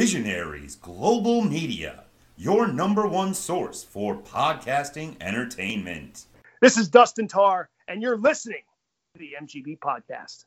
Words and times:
Visionaries 0.00 0.76
Global 0.76 1.42
Media, 1.42 2.04
your 2.34 2.66
number 2.66 3.06
one 3.06 3.34
source 3.34 3.84
for 3.84 4.16
podcasting 4.16 5.14
entertainment. 5.20 6.24
This 6.62 6.78
is 6.78 6.88
Dustin 6.88 7.28
Tarr, 7.28 7.68
and 7.86 8.00
you're 8.00 8.16
listening 8.16 8.62
to 9.12 9.18
the 9.18 9.32
MGB 9.38 9.78
Podcast. 9.78 10.46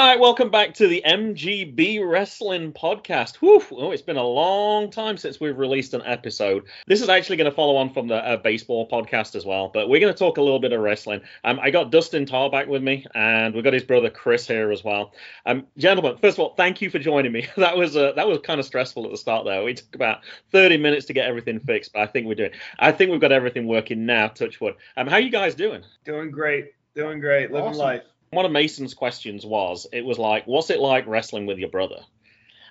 All 0.00 0.06
right, 0.06 0.18
welcome 0.18 0.48
back 0.48 0.72
to 0.76 0.88
the 0.88 1.02
MGB 1.04 2.00
Wrestling 2.02 2.72
Podcast. 2.72 3.36
Whew, 3.36 3.62
oh, 3.72 3.90
it's 3.90 4.00
been 4.00 4.16
a 4.16 4.24
long 4.24 4.90
time 4.90 5.18
since 5.18 5.38
we've 5.38 5.58
released 5.58 5.92
an 5.92 6.00
episode. 6.06 6.64
This 6.86 7.02
is 7.02 7.10
actually 7.10 7.36
going 7.36 7.50
to 7.50 7.54
follow 7.54 7.76
on 7.76 7.92
from 7.92 8.08
the 8.08 8.14
uh, 8.14 8.38
baseball 8.38 8.88
podcast 8.88 9.34
as 9.34 9.44
well, 9.44 9.68
but 9.68 9.90
we're 9.90 10.00
going 10.00 10.10
to 10.10 10.18
talk 10.18 10.38
a 10.38 10.42
little 10.42 10.58
bit 10.58 10.72
of 10.72 10.80
wrestling. 10.80 11.20
Um, 11.44 11.60
I 11.60 11.70
got 11.70 11.90
Dustin 11.90 12.24
Tarr 12.24 12.48
back 12.48 12.66
with 12.66 12.82
me, 12.82 13.06
and 13.14 13.54
we've 13.54 13.62
got 13.62 13.74
his 13.74 13.82
brother 13.82 14.08
Chris 14.08 14.46
here 14.46 14.72
as 14.72 14.82
well. 14.82 15.12
Um, 15.44 15.66
gentlemen, 15.76 16.16
first 16.16 16.38
of 16.38 16.44
all, 16.44 16.54
thank 16.54 16.80
you 16.80 16.88
for 16.88 16.98
joining 16.98 17.32
me. 17.32 17.46
that 17.58 17.76
was 17.76 17.94
uh, 17.94 18.12
that 18.16 18.26
was 18.26 18.38
kind 18.38 18.58
of 18.58 18.64
stressful 18.64 19.04
at 19.04 19.10
the 19.10 19.18
start, 19.18 19.44
there. 19.44 19.62
We 19.62 19.74
took 19.74 19.94
about 19.94 20.20
30 20.50 20.78
minutes 20.78 21.04
to 21.08 21.12
get 21.12 21.26
everything 21.26 21.60
fixed, 21.60 21.92
but 21.92 22.00
I 22.00 22.06
think 22.06 22.26
we're 22.26 22.36
doing. 22.36 22.52
I 22.78 22.90
think 22.90 23.10
we've 23.10 23.20
got 23.20 23.32
everything 23.32 23.66
working 23.66 24.06
now. 24.06 24.28
Touch 24.28 24.62
wood. 24.62 24.76
Um, 24.96 25.08
how 25.08 25.16
are 25.16 25.20
you 25.20 25.30
guys 25.30 25.54
doing? 25.54 25.82
Doing 26.06 26.30
great, 26.30 26.70
doing 26.94 27.20
great, 27.20 27.52
living 27.52 27.68
Awesome. 27.68 27.82
life. 27.82 28.02
One 28.30 28.46
of 28.46 28.52
Mason's 28.52 28.94
questions 28.94 29.44
was, 29.44 29.88
it 29.92 30.04
was 30.04 30.18
like, 30.18 30.46
what's 30.46 30.70
it 30.70 30.78
like 30.78 31.06
wrestling 31.06 31.46
with 31.46 31.58
your 31.58 31.68
brother? 31.68 32.00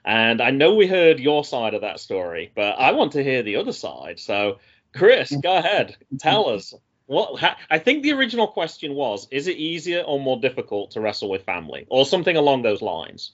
And 0.05 0.41
I 0.41 0.51
know 0.51 0.75
we 0.75 0.87
heard 0.87 1.19
your 1.19 1.43
side 1.43 1.73
of 1.73 1.81
that 1.81 1.99
story, 1.99 2.51
but 2.55 2.79
I 2.79 2.93
want 2.93 3.11
to 3.13 3.23
hear 3.23 3.43
the 3.43 3.57
other 3.57 3.73
side. 3.73 4.19
So, 4.19 4.59
Chris, 4.95 5.35
go 5.35 5.57
ahead, 5.57 5.97
tell 6.19 6.47
us 6.49 6.73
what. 7.07 7.41
Ha- 7.41 7.57
I 7.69 7.77
think 7.79 8.03
the 8.03 8.13
original 8.13 8.47
question 8.47 8.93
was, 8.95 9.27
is 9.31 9.47
it 9.47 9.57
easier 9.57 10.01
or 10.01 10.17
more 10.17 10.39
difficult 10.39 10.91
to 10.91 11.01
wrestle 11.01 11.29
with 11.29 11.43
family, 11.43 11.85
or 11.89 12.05
something 12.05 12.37
along 12.37 12.61
those 12.61 12.81
lines? 12.81 13.33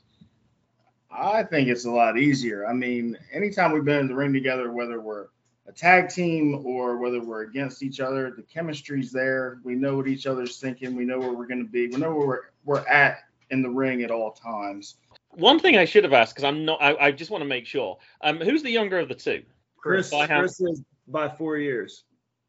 I 1.11 1.43
think 1.43 1.69
it's 1.69 1.85
a 1.85 1.91
lot 1.91 2.17
easier. 2.17 2.65
I 2.65 2.73
mean, 2.73 3.17
anytime 3.31 3.71
we've 3.71 3.85
been 3.85 3.99
in 3.99 4.07
the 4.07 4.15
ring 4.15 4.33
together, 4.33 4.71
whether 4.71 4.99
we're 4.99 5.27
a 5.67 5.71
tag 5.71 6.09
team 6.09 6.65
or 6.65 6.97
whether 6.97 7.21
we're 7.21 7.41
against 7.43 7.81
each 7.83 7.99
other, 7.99 8.31
the 8.31 8.43
chemistry's 8.43 9.11
there. 9.11 9.59
We 9.63 9.75
know 9.75 9.97
what 9.97 10.07
each 10.07 10.27
other's 10.27 10.59
thinking. 10.59 10.95
We 10.95 11.05
know 11.05 11.19
where 11.19 11.33
we're 11.33 11.47
going 11.47 11.63
to 11.65 11.71
be. 11.71 11.87
We 11.87 11.97
know 11.97 12.13
where 12.13 12.27
we're, 12.27 12.39
we're 12.65 12.87
at 12.87 13.19
in 13.49 13.61
the 13.61 13.69
ring 13.69 14.03
at 14.03 14.11
all 14.11 14.31
times. 14.31 14.95
One 15.31 15.59
thing 15.59 15.77
I 15.77 15.85
should 15.85 16.03
have 16.03 16.13
asked 16.13 16.35
because 16.35 16.43
I'm 16.45 16.65
not. 16.65 16.81
I, 16.81 17.07
I 17.07 17.11
just 17.11 17.31
want 17.31 17.41
to 17.41 17.47
make 17.47 17.65
sure. 17.65 17.97
Um, 18.21 18.37
who's 18.39 18.63
the 18.63 18.69
younger 18.71 18.99
of 18.99 19.09
the 19.09 19.15
two? 19.15 19.43
Chris, 19.77 20.09
By 20.09 20.27
how- 20.27 20.39
Chris 20.39 20.61
is 20.61 20.81
by 21.07 21.29
four 21.29 21.57
years. 21.57 22.03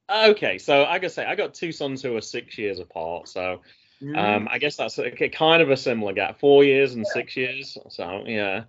Okay, 0.08 0.56
so 0.58 0.84
I 0.84 0.98
gotta 1.00 1.10
say, 1.10 1.24
I 1.26 1.34
got 1.34 1.52
two 1.52 1.72
sons 1.72 2.00
who 2.00 2.16
are 2.16 2.20
six 2.20 2.56
years 2.56 2.78
apart. 2.78 3.28
So 3.28 3.60
Um, 4.14 4.46
I 4.50 4.58
guess 4.58 4.76
that's 4.76 4.98
a, 4.98 5.06
a 5.24 5.28
kind 5.30 5.60
of 5.62 5.70
a 5.70 5.76
similar 5.76 6.12
gap, 6.12 6.38
four 6.38 6.62
years 6.64 6.94
and 6.94 7.04
six 7.06 7.36
years. 7.36 7.76
So 7.88 8.22
yeah. 8.26 8.64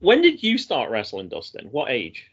When 0.00 0.20
did 0.22 0.42
you 0.42 0.56
start 0.58 0.90
wrestling, 0.90 1.28
Dustin? 1.28 1.68
What 1.70 1.90
age? 1.90 2.26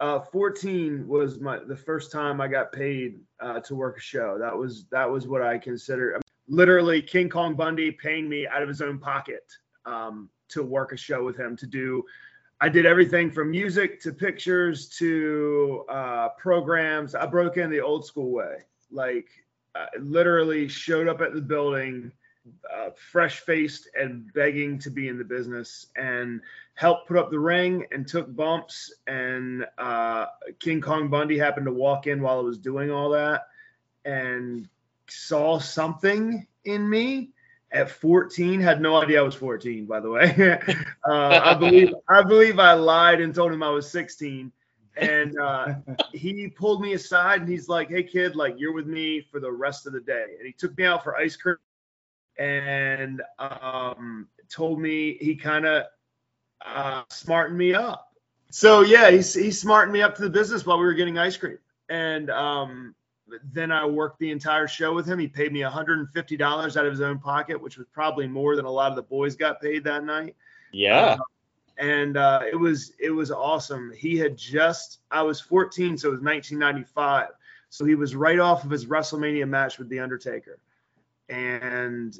Uh, 0.00 0.20
14 0.20 1.06
was 1.06 1.40
my 1.40 1.58
the 1.58 1.76
first 1.76 2.10
time 2.10 2.40
I 2.40 2.48
got 2.48 2.72
paid 2.72 3.20
uh, 3.40 3.60
to 3.60 3.74
work 3.74 3.98
a 3.98 4.00
show. 4.00 4.38
That 4.38 4.56
was 4.56 4.86
that 4.90 5.08
was 5.08 5.26
what 5.26 5.42
I 5.42 5.58
consider 5.58 6.20
literally 6.48 7.00
King 7.00 7.28
Kong 7.28 7.54
Bundy 7.54 7.90
paying 7.90 8.28
me 8.28 8.46
out 8.46 8.62
of 8.62 8.68
his 8.68 8.82
own 8.82 8.98
pocket 8.98 9.50
um, 9.86 10.28
to 10.48 10.62
work 10.62 10.92
a 10.92 10.96
show 10.96 11.24
with 11.24 11.38
him 11.38 11.56
to 11.56 11.66
do. 11.66 12.04
I 12.60 12.68
did 12.68 12.86
everything 12.86 13.30
from 13.30 13.50
music 13.50 14.00
to 14.02 14.12
pictures 14.12 14.88
to 14.98 15.84
uh, 15.88 16.28
programs. 16.38 17.14
I 17.14 17.26
broke 17.26 17.56
in 17.56 17.70
the 17.70 17.80
old 17.80 18.06
school 18.06 18.30
way, 18.30 18.58
like 18.90 19.28
literally 19.98 20.68
showed 20.68 21.08
up 21.08 21.20
at 21.20 21.34
the 21.34 21.40
building, 21.40 22.12
uh, 22.74 22.90
fresh 23.10 23.40
faced 23.40 23.88
and 23.98 24.32
begging 24.32 24.78
to 24.80 24.90
be 24.90 25.08
in 25.08 25.18
the 25.18 25.24
business 25.24 25.86
and 25.96 26.40
helped 26.74 27.08
put 27.08 27.16
up 27.16 27.30
the 27.30 27.38
ring 27.38 27.86
and 27.92 28.06
took 28.06 28.34
bumps. 28.34 28.92
And 29.06 29.66
uh, 29.78 30.26
King 30.60 30.80
Kong 30.80 31.08
Bundy 31.08 31.38
happened 31.38 31.66
to 31.66 31.72
walk 31.72 32.06
in 32.06 32.20
while 32.20 32.38
I 32.38 32.42
was 32.42 32.58
doing 32.58 32.90
all 32.90 33.10
that 33.10 33.48
and 34.04 34.68
saw 35.08 35.58
something 35.58 36.46
in 36.64 36.88
me 36.88 37.30
at 37.72 37.90
14 37.90 38.60
had 38.60 38.80
no 38.80 38.96
idea 38.96 39.18
i 39.18 39.22
was 39.22 39.34
14 39.34 39.84
by 39.84 40.00
the 40.00 40.10
way. 40.10 40.58
Uh, 41.06 41.38
i 41.44 41.52
believe 41.52 41.92
i 42.08 42.22
believe 42.22 42.58
i 42.58 42.72
lied 42.72 43.20
and 43.20 43.34
told 43.34 43.52
him 43.52 43.62
i 43.62 43.68
was 43.68 43.90
16 43.90 44.50
and 44.96 45.38
uh, 45.38 45.74
he 46.12 46.48
pulled 46.48 46.80
me 46.80 46.94
aside 46.94 47.40
and 47.40 47.48
he's 47.48 47.68
like 47.68 47.90
hey 47.90 48.02
kid 48.02 48.36
like 48.36 48.54
you're 48.56 48.72
with 48.72 48.86
me 48.86 49.20
for 49.30 49.38
the 49.40 49.50
rest 49.50 49.86
of 49.86 49.92
the 49.92 50.00
day. 50.00 50.24
And 50.38 50.46
he 50.46 50.52
took 50.52 50.76
me 50.78 50.84
out 50.84 51.02
for 51.04 51.16
ice 51.16 51.36
cream 51.36 51.56
and 52.38 53.22
um, 53.38 54.28
told 54.48 54.80
me 54.80 55.16
he 55.20 55.34
kind 55.34 55.66
of 55.66 55.84
uh, 56.64 57.02
smartened 57.10 57.58
me 57.58 57.74
up 57.74 58.12
so 58.50 58.80
yeah 58.80 59.10
he, 59.10 59.16
he 59.16 59.50
smartened 59.50 59.92
me 59.92 60.02
up 60.02 60.14
to 60.14 60.22
the 60.22 60.30
business 60.30 60.64
while 60.64 60.78
we 60.78 60.84
were 60.84 60.94
getting 60.94 61.18
ice 61.18 61.36
cream 61.36 61.58
and 61.88 62.30
um, 62.30 62.94
then 63.52 63.70
I 63.70 63.86
worked 63.86 64.18
the 64.18 64.30
entire 64.30 64.68
show 64.68 64.94
with 64.94 65.06
him. 65.06 65.18
He 65.18 65.28
paid 65.28 65.52
me 65.52 65.60
$150 65.60 66.76
out 66.76 66.86
of 66.86 66.92
his 66.92 67.00
own 67.00 67.18
pocket, 67.18 67.60
which 67.60 67.78
was 67.78 67.86
probably 67.92 68.26
more 68.26 68.56
than 68.56 68.64
a 68.64 68.70
lot 68.70 68.90
of 68.90 68.96
the 68.96 69.02
boys 69.02 69.36
got 69.36 69.60
paid 69.60 69.84
that 69.84 70.04
night. 70.04 70.36
Yeah. 70.72 71.16
And 71.78 72.16
uh, 72.16 72.42
it 72.50 72.54
was 72.54 72.92
it 73.00 73.10
was 73.10 73.32
awesome. 73.32 73.92
He 73.96 74.16
had 74.16 74.36
just 74.36 75.00
I 75.10 75.22
was 75.22 75.40
14, 75.40 75.98
so 75.98 76.08
it 76.08 76.12
was 76.12 76.20
1995. 76.20 77.30
So 77.70 77.84
he 77.84 77.96
was 77.96 78.14
right 78.14 78.38
off 78.38 78.64
of 78.64 78.70
his 78.70 78.86
WrestleMania 78.86 79.48
match 79.48 79.78
with 79.78 79.88
The 79.88 79.98
Undertaker, 79.98 80.60
and 81.28 82.18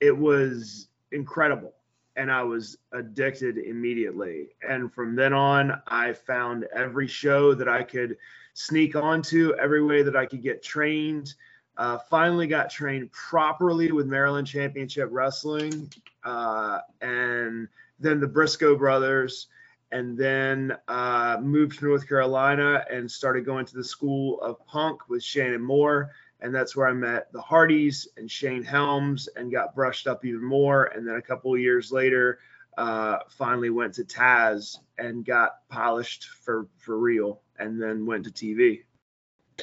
it 0.00 0.16
was 0.16 0.88
incredible. 1.12 1.72
And 2.16 2.30
I 2.30 2.42
was 2.42 2.76
addicted 2.92 3.56
immediately. 3.56 4.48
And 4.68 4.92
from 4.92 5.16
then 5.16 5.32
on, 5.32 5.80
I 5.86 6.12
found 6.12 6.66
every 6.74 7.08
show 7.08 7.54
that 7.54 7.68
I 7.68 7.82
could 7.82 8.18
sneak 8.54 8.96
onto 8.96 9.54
every 9.54 9.82
way 9.82 10.02
that 10.02 10.16
I 10.16 10.26
could 10.26 10.42
get 10.42 10.62
trained. 10.62 11.34
Uh, 11.78 11.96
finally 12.10 12.46
got 12.46 12.68
trained 12.68 13.10
properly 13.12 13.92
with 13.92 14.06
Maryland 14.06 14.46
Championship 14.46 15.08
Wrestling, 15.10 15.90
uh, 16.22 16.80
and 17.00 17.66
then 17.98 18.20
the 18.20 18.26
Briscoe 18.26 18.76
brothers, 18.76 19.46
and 19.90 20.16
then 20.16 20.76
uh, 20.88 21.38
moved 21.40 21.78
to 21.78 21.86
North 21.86 22.06
Carolina 22.06 22.84
and 22.90 23.10
started 23.10 23.46
going 23.46 23.64
to 23.64 23.74
the 23.74 23.84
School 23.84 24.38
of 24.42 24.64
Punk 24.66 25.08
with 25.08 25.22
Shannon 25.22 25.62
Moore, 25.62 26.10
and 26.42 26.54
that's 26.54 26.76
where 26.76 26.88
I 26.88 26.92
met 26.92 27.32
the 27.32 27.40
Hardys 27.40 28.08
and 28.16 28.30
Shane 28.30 28.64
Helms 28.64 29.28
and 29.36 29.50
got 29.50 29.74
brushed 29.74 30.06
up 30.06 30.24
even 30.24 30.44
more. 30.44 30.86
And 30.86 31.06
then 31.06 31.14
a 31.14 31.22
couple 31.22 31.54
of 31.54 31.60
years 31.60 31.92
later, 31.92 32.40
uh, 32.76 33.18
finally 33.30 33.70
went 33.70 33.94
to 33.94 34.04
Taz 34.04 34.78
and 34.98 35.24
got 35.24 35.68
polished 35.68 36.28
for 36.44 36.66
for 36.78 36.98
real 36.98 37.40
and 37.58 37.80
then 37.80 38.06
went 38.06 38.24
to 38.24 38.30
TV. 38.30 38.82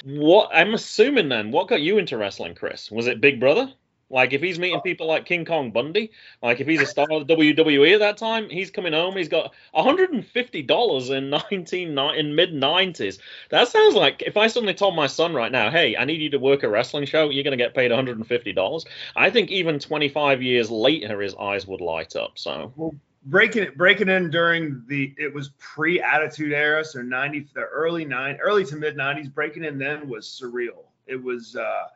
What 0.04 0.50
I'm 0.54 0.74
assuming 0.74 1.30
then, 1.30 1.52
what 1.52 1.68
got 1.68 1.82
you 1.82 1.98
into 1.98 2.18
wrestling, 2.18 2.56
Chris? 2.56 2.90
Was 2.90 3.08
it 3.08 3.22
Big 3.22 3.40
Brother? 3.40 3.74
Like 4.10 4.34
if 4.34 4.42
he's 4.42 4.58
meeting 4.58 4.82
people 4.82 5.08
like 5.08 5.26
King 5.26 5.46
Kong 5.46 5.72
Bundy, 5.72 6.12
like 6.42 6.60
if 6.60 6.68
he's 6.68 6.82
a 6.82 6.86
star 6.86 7.08
of 7.12 7.28
the 7.28 7.36
WWE 7.36 7.94
at 7.94 8.00
that 8.00 8.18
time, 8.18 8.50
he's 8.50 8.72
coming 8.72 8.94
home. 8.94 9.16
He's 9.16 9.30
got 9.30 9.54
150 9.72 10.62
dollars 10.64 11.10
in 11.10 11.30
19 11.30 11.98
in 11.98 12.36
mid 12.36 12.54
90s. 12.54 13.20
That 13.50 13.68
sounds 13.68 13.96
like 13.96 14.24
if 14.26 14.38
I 14.38 14.48
suddenly 14.48 14.74
told 14.74 14.96
my 14.96 15.08
son 15.08 15.34
right 15.34 15.52
now, 15.52 15.70
"Hey, 15.70 15.96
I 15.96 16.06
need 16.06 16.22
you 16.22 16.30
to 16.32 16.40
work 16.40 16.64
a 16.64 16.70
wrestling 16.70 17.06
show. 17.06 17.30
You're 17.30 17.44
going 17.44 17.58
to 17.58 17.64
get 17.64 17.76
paid 17.76 17.92
150 17.92 18.54
dollars." 18.54 18.86
I 19.16 19.30
think 19.30 19.52
even 19.52 19.80
25 19.80 20.42
years 20.42 20.72
later, 20.72 21.22
his 21.22 21.36
eyes 21.36 21.68
would 21.68 21.82
light 21.82 22.16
up. 22.16 22.40
So 22.40 22.96
breaking 23.26 23.64
it 23.64 23.78
breaking 23.78 24.10
in 24.10 24.30
during 24.30 24.84
the 24.88 25.14
it 25.18 25.34
was 25.34 25.50
pre 25.60 26.02
attitude 26.02 26.54
era 26.54 26.86
so 26.86 27.02
90 27.02 27.48
the 27.54 27.62
early 27.62 28.06
nine 28.06 28.38
early 28.42 28.64
to 28.64 28.78
mid 28.78 28.96
90s 28.96 29.32
breaking 29.34 29.66
in 29.66 29.78
then 29.78 30.08
was 30.08 30.26
surreal 30.26 30.86
it 31.06 31.22
was 31.22 31.56
uh, 31.56 31.88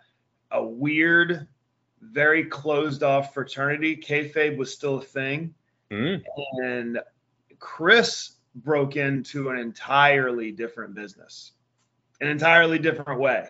a 0.51 0.63
weird 0.63 1.47
very 2.11 2.45
closed 2.45 3.03
off 3.03 3.33
fraternity 3.33 3.95
kayfabe 3.95 4.57
was 4.57 4.73
still 4.73 4.97
a 4.97 5.01
thing 5.01 5.53
mm, 5.91 6.21
and 6.61 6.99
chris 7.59 8.33
broke 8.55 8.95
into 8.97 9.49
an 9.49 9.57
entirely 9.57 10.51
different 10.51 10.93
business 10.93 11.51
an 12.21 12.27
entirely 12.27 12.77
different 12.79 13.19
way 13.19 13.47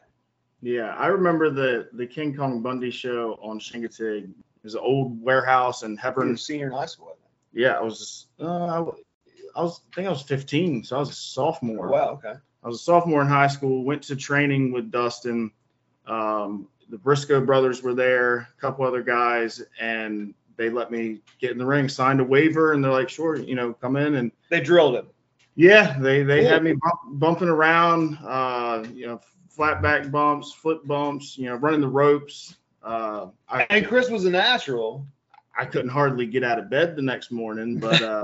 Yeah, 0.62 0.96
I 0.96 1.08
remember 1.08 1.50
the 1.50 1.90
the 1.94 2.08
King 2.08 2.36
Kong 2.36 2.62
Bundy 2.62 2.90
show 2.92 3.38
on 3.42 3.60
Chincoteague. 3.60 4.30
It 4.30 4.64
was 4.64 4.76
an 4.76 4.82
old 4.82 5.22
warehouse 5.22 5.84
in 5.84 5.98
Hebron. 5.98 6.38
senior 6.38 6.68
in 6.68 6.72
high 6.74 6.86
school 6.86 7.18
Yeah, 7.52 7.74
I 7.74 7.82
was 7.82 8.00
just, 8.00 8.28
uh, 8.40 8.66
I, 8.66 8.78
w- 8.78 9.04
I 9.58 9.62
was 9.62 9.82
I 9.92 9.96
think 9.96 10.08
I 10.08 10.12
was 10.12 10.22
15, 10.22 10.86
so 10.86 10.96
I 10.96 11.00
was 11.00 11.10
a 11.10 11.14
sophomore. 11.14 11.90
Well, 11.90 12.10
okay 12.12 12.36
I 12.64 12.68
was 12.68 12.80
a 12.80 12.84
sophomore 12.84 13.22
in 13.22 13.28
high 13.28 13.48
school. 13.50 13.84
Went 13.84 14.04
to 14.04 14.16
training 14.16 14.72
with 14.72 14.90
Dustin. 14.90 15.52
Um, 16.08 16.70
the 16.90 16.98
Briscoe 16.98 17.42
brothers 17.46 17.82
were 17.84 17.94
there, 17.94 18.38
a 18.58 18.62
couple 18.62 18.86
other 18.86 19.02
guys, 19.04 19.62
and 19.80 20.34
they 20.58 20.70
let 20.70 20.92
me 20.92 21.20
get 21.40 21.52
in 21.52 21.58
the 21.58 21.66
ring, 21.66 21.90
signed 21.90 22.20
a 22.20 22.24
waiver, 22.24 22.74
and 22.74 22.84
they're 22.84 22.92
like, 22.92 23.10
sure, 23.10 23.36
you 23.38 23.56
know, 23.56 23.74
come 23.74 23.96
in 23.96 24.16
and 24.16 24.32
They 24.50 24.62
drilled 24.62 24.96
him. 24.96 25.08
yeah, 25.56 25.98
they 26.00 26.24
they 26.24 26.42
Cool. 26.42 26.50
had 26.50 26.64
me 26.64 26.74
bump, 26.74 27.00
bumping 27.20 27.50
around, 27.50 28.18
uh, 28.26 28.86
you 28.94 29.08
know, 29.08 29.20
flat 29.50 29.82
back 29.82 30.10
bumps, 30.12 30.54
foot 30.54 30.86
bumps, 30.88 31.38
you 31.38 31.46
know, 31.46 31.56
running 31.56 31.82
the 31.82 31.88
ropes. 31.88 32.56
Uh, 32.84 33.28
I, 33.50 33.64
And 33.70 33.88
Chris 33.88 34.10
was 34.10 34.26
a 34.26 34.30
natural. 34.32 35.06
I 35.58 35.66
couldn't 35.66 35.90
hardly 35.90 36.26
get 36.26 36.44
out 36.44 36.58
of 36.58 36.70
bed 36.70 36.96
the 36.96 37.02
next 37.04 37.32
morning, 37.32 37.78
but 37.80 38.02
uh, 38.02 38.24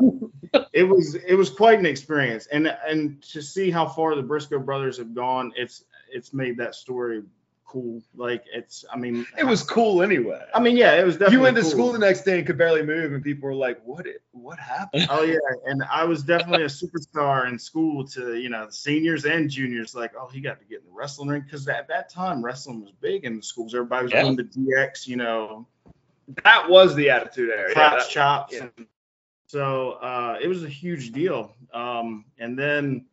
it 0.74 0.84
was 0.84 1.14
it 1.16 1.36
was 1.36 1.50
quite 1.52 1.78
an 1.78 1.86
experience, 1.86 2.48
and 2.48 2.68
and 2.88 3.22
to 3.32 3.42
see 3.42 3.70
how 3.70 3.88
far 3.88 4.16
the 4.16 4.24
Briscoe 4.24 4.58
brothers 4.60 4.98
have 4.98 5.14
gone, 5.14 5.52
it's 5.56 5.84
it's 6.12 6.34
made 6.34 6.58
that 6.58 6.74
story 6.74 7.22
cool. 7.70 8.02
Like 8.16 8.44
it's, 8.52 8.84
I 8.92 8.98
mean, 8.98 9.26
It 9.38 9.44
was 9.46 9.62
cool 9.62 10.02
anyway. 10.02 10.44
I 10.56 10.60
mean, 10.60 10.76
yeah, 10.76 10.96
it 11.00 11.06
was 11.06 11.16
definitely. 11.16 11.36
you 11.38 11.42
went 11.44 11.56
to 11.58 11.62
cool. 11.62 11.72
school 11.72 11.92
the 11.94 12.00
next 12.00 12.24
day 12.24 12.40
and 12.40 12.48
could 12.48 12.58
barely 12.58 12.82
move, 12.84 13.14
and 13.14 13.24
people 13.24 13.48
were 13.48 13.54
like, 13.56 13.80
"What? 13.86 14.08
It, 14.08 14.24
what 14.32 14.58
happened?" 14.60 15.06
Oh 15.10 15.22
yeah, 15.24 15.38
and 15.68 15.84
I 15.92 16.04
was 16.06 16.24
definitely 16.24 16.64
a 16.64 16.68
superstar 16.68 17.48
in 17.48 17.60
school 17.60 18.08
to 18.10 18.36
you 18.36 18.50
know 18.50 18.66
the 18.66 18.72
seniors 18.72 19.26
and 19.26 19.50
juniors. 19.50 19.94
Like, 19.94 20.14
oh, 20.20 20.28
he 20.28 20.42
got 20.42 20.60
to 20.60 20.66
get 20.66 20.80
in 20.80 20.86
the 20.86 20.92
wrestling 20.94 21.30
ring 21.30 21.42
because 21.42 21.68
at 21.68 21.88
that 21.90 22.10
time 22.10 22.44
wrestling 22.44 22.82
was 22.82 22.92
big 23.00 23.24
in 23.26 23.38
the 23.38 23.44
schools. 23.44 23.76
Everybody 23.76 24.04
was 24.06 24.14
Yeah. 24.14 24.24
doing 24.24 24.36
the 24.36 24.44
DX, 24.46 25.08
you 25.08 25.18
know, 25.18 25.68
That 26.44 26.70
was 26.70 26.96
the 26.96 27.10
attitude 27.12 27.50
era. 27.52 27.70
Yeah, 27.70 27.74
props, 27.76 28.06
that- 28.06 28.12
chops. 28.12 28.54
yeah. 28.56 28.68
And 28.78 28.88
so 29.48 29.92
uh, 29.94 30.38
it 30.42 30.48
was 30.48 30.64
a 30.64 30.70
huge 30.70 31.12
deal. 31.12 31.56
Um, 31.74 32.26
and 32.40 32.58
then 32.58 33.06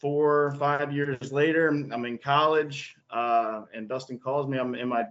four 0.00 0.46
or 0.46 0.54
five 0.56 0.92
years 0.92 1.32
later, 1.32 1.68
I'm 1.68 2.04
in 2.04 2.18
college, 2.18 2.96
uh, 3.14 3.62
and 3.72 3.88
Dustin 3.88 4.18
calls 4.18 4.46
me. 4.48 4.58
I'm 4.58 4.74
in 4.74 4.88
my 4.88 5.06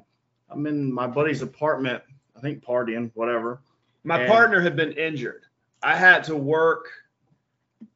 I'm 0.49 0.67
in 0.67 0.91
my 0.93 1.07
buddy's 1.07 1.41
apartment. 1.41 2.03
I 2.35 2.39
think 2.41 2.63
partying, 2.63 3.09
whatever. 3.15 3.61
My 4.03 4.19
And- 4.19 4.29
partner 4.29 4.59
had 4.61 4.75
been 4.75 4.91
injured. 4.91 5.43
I 5.81 5.95
had 5.95 6.23
to 6.25 6.35
work 6.35 6.87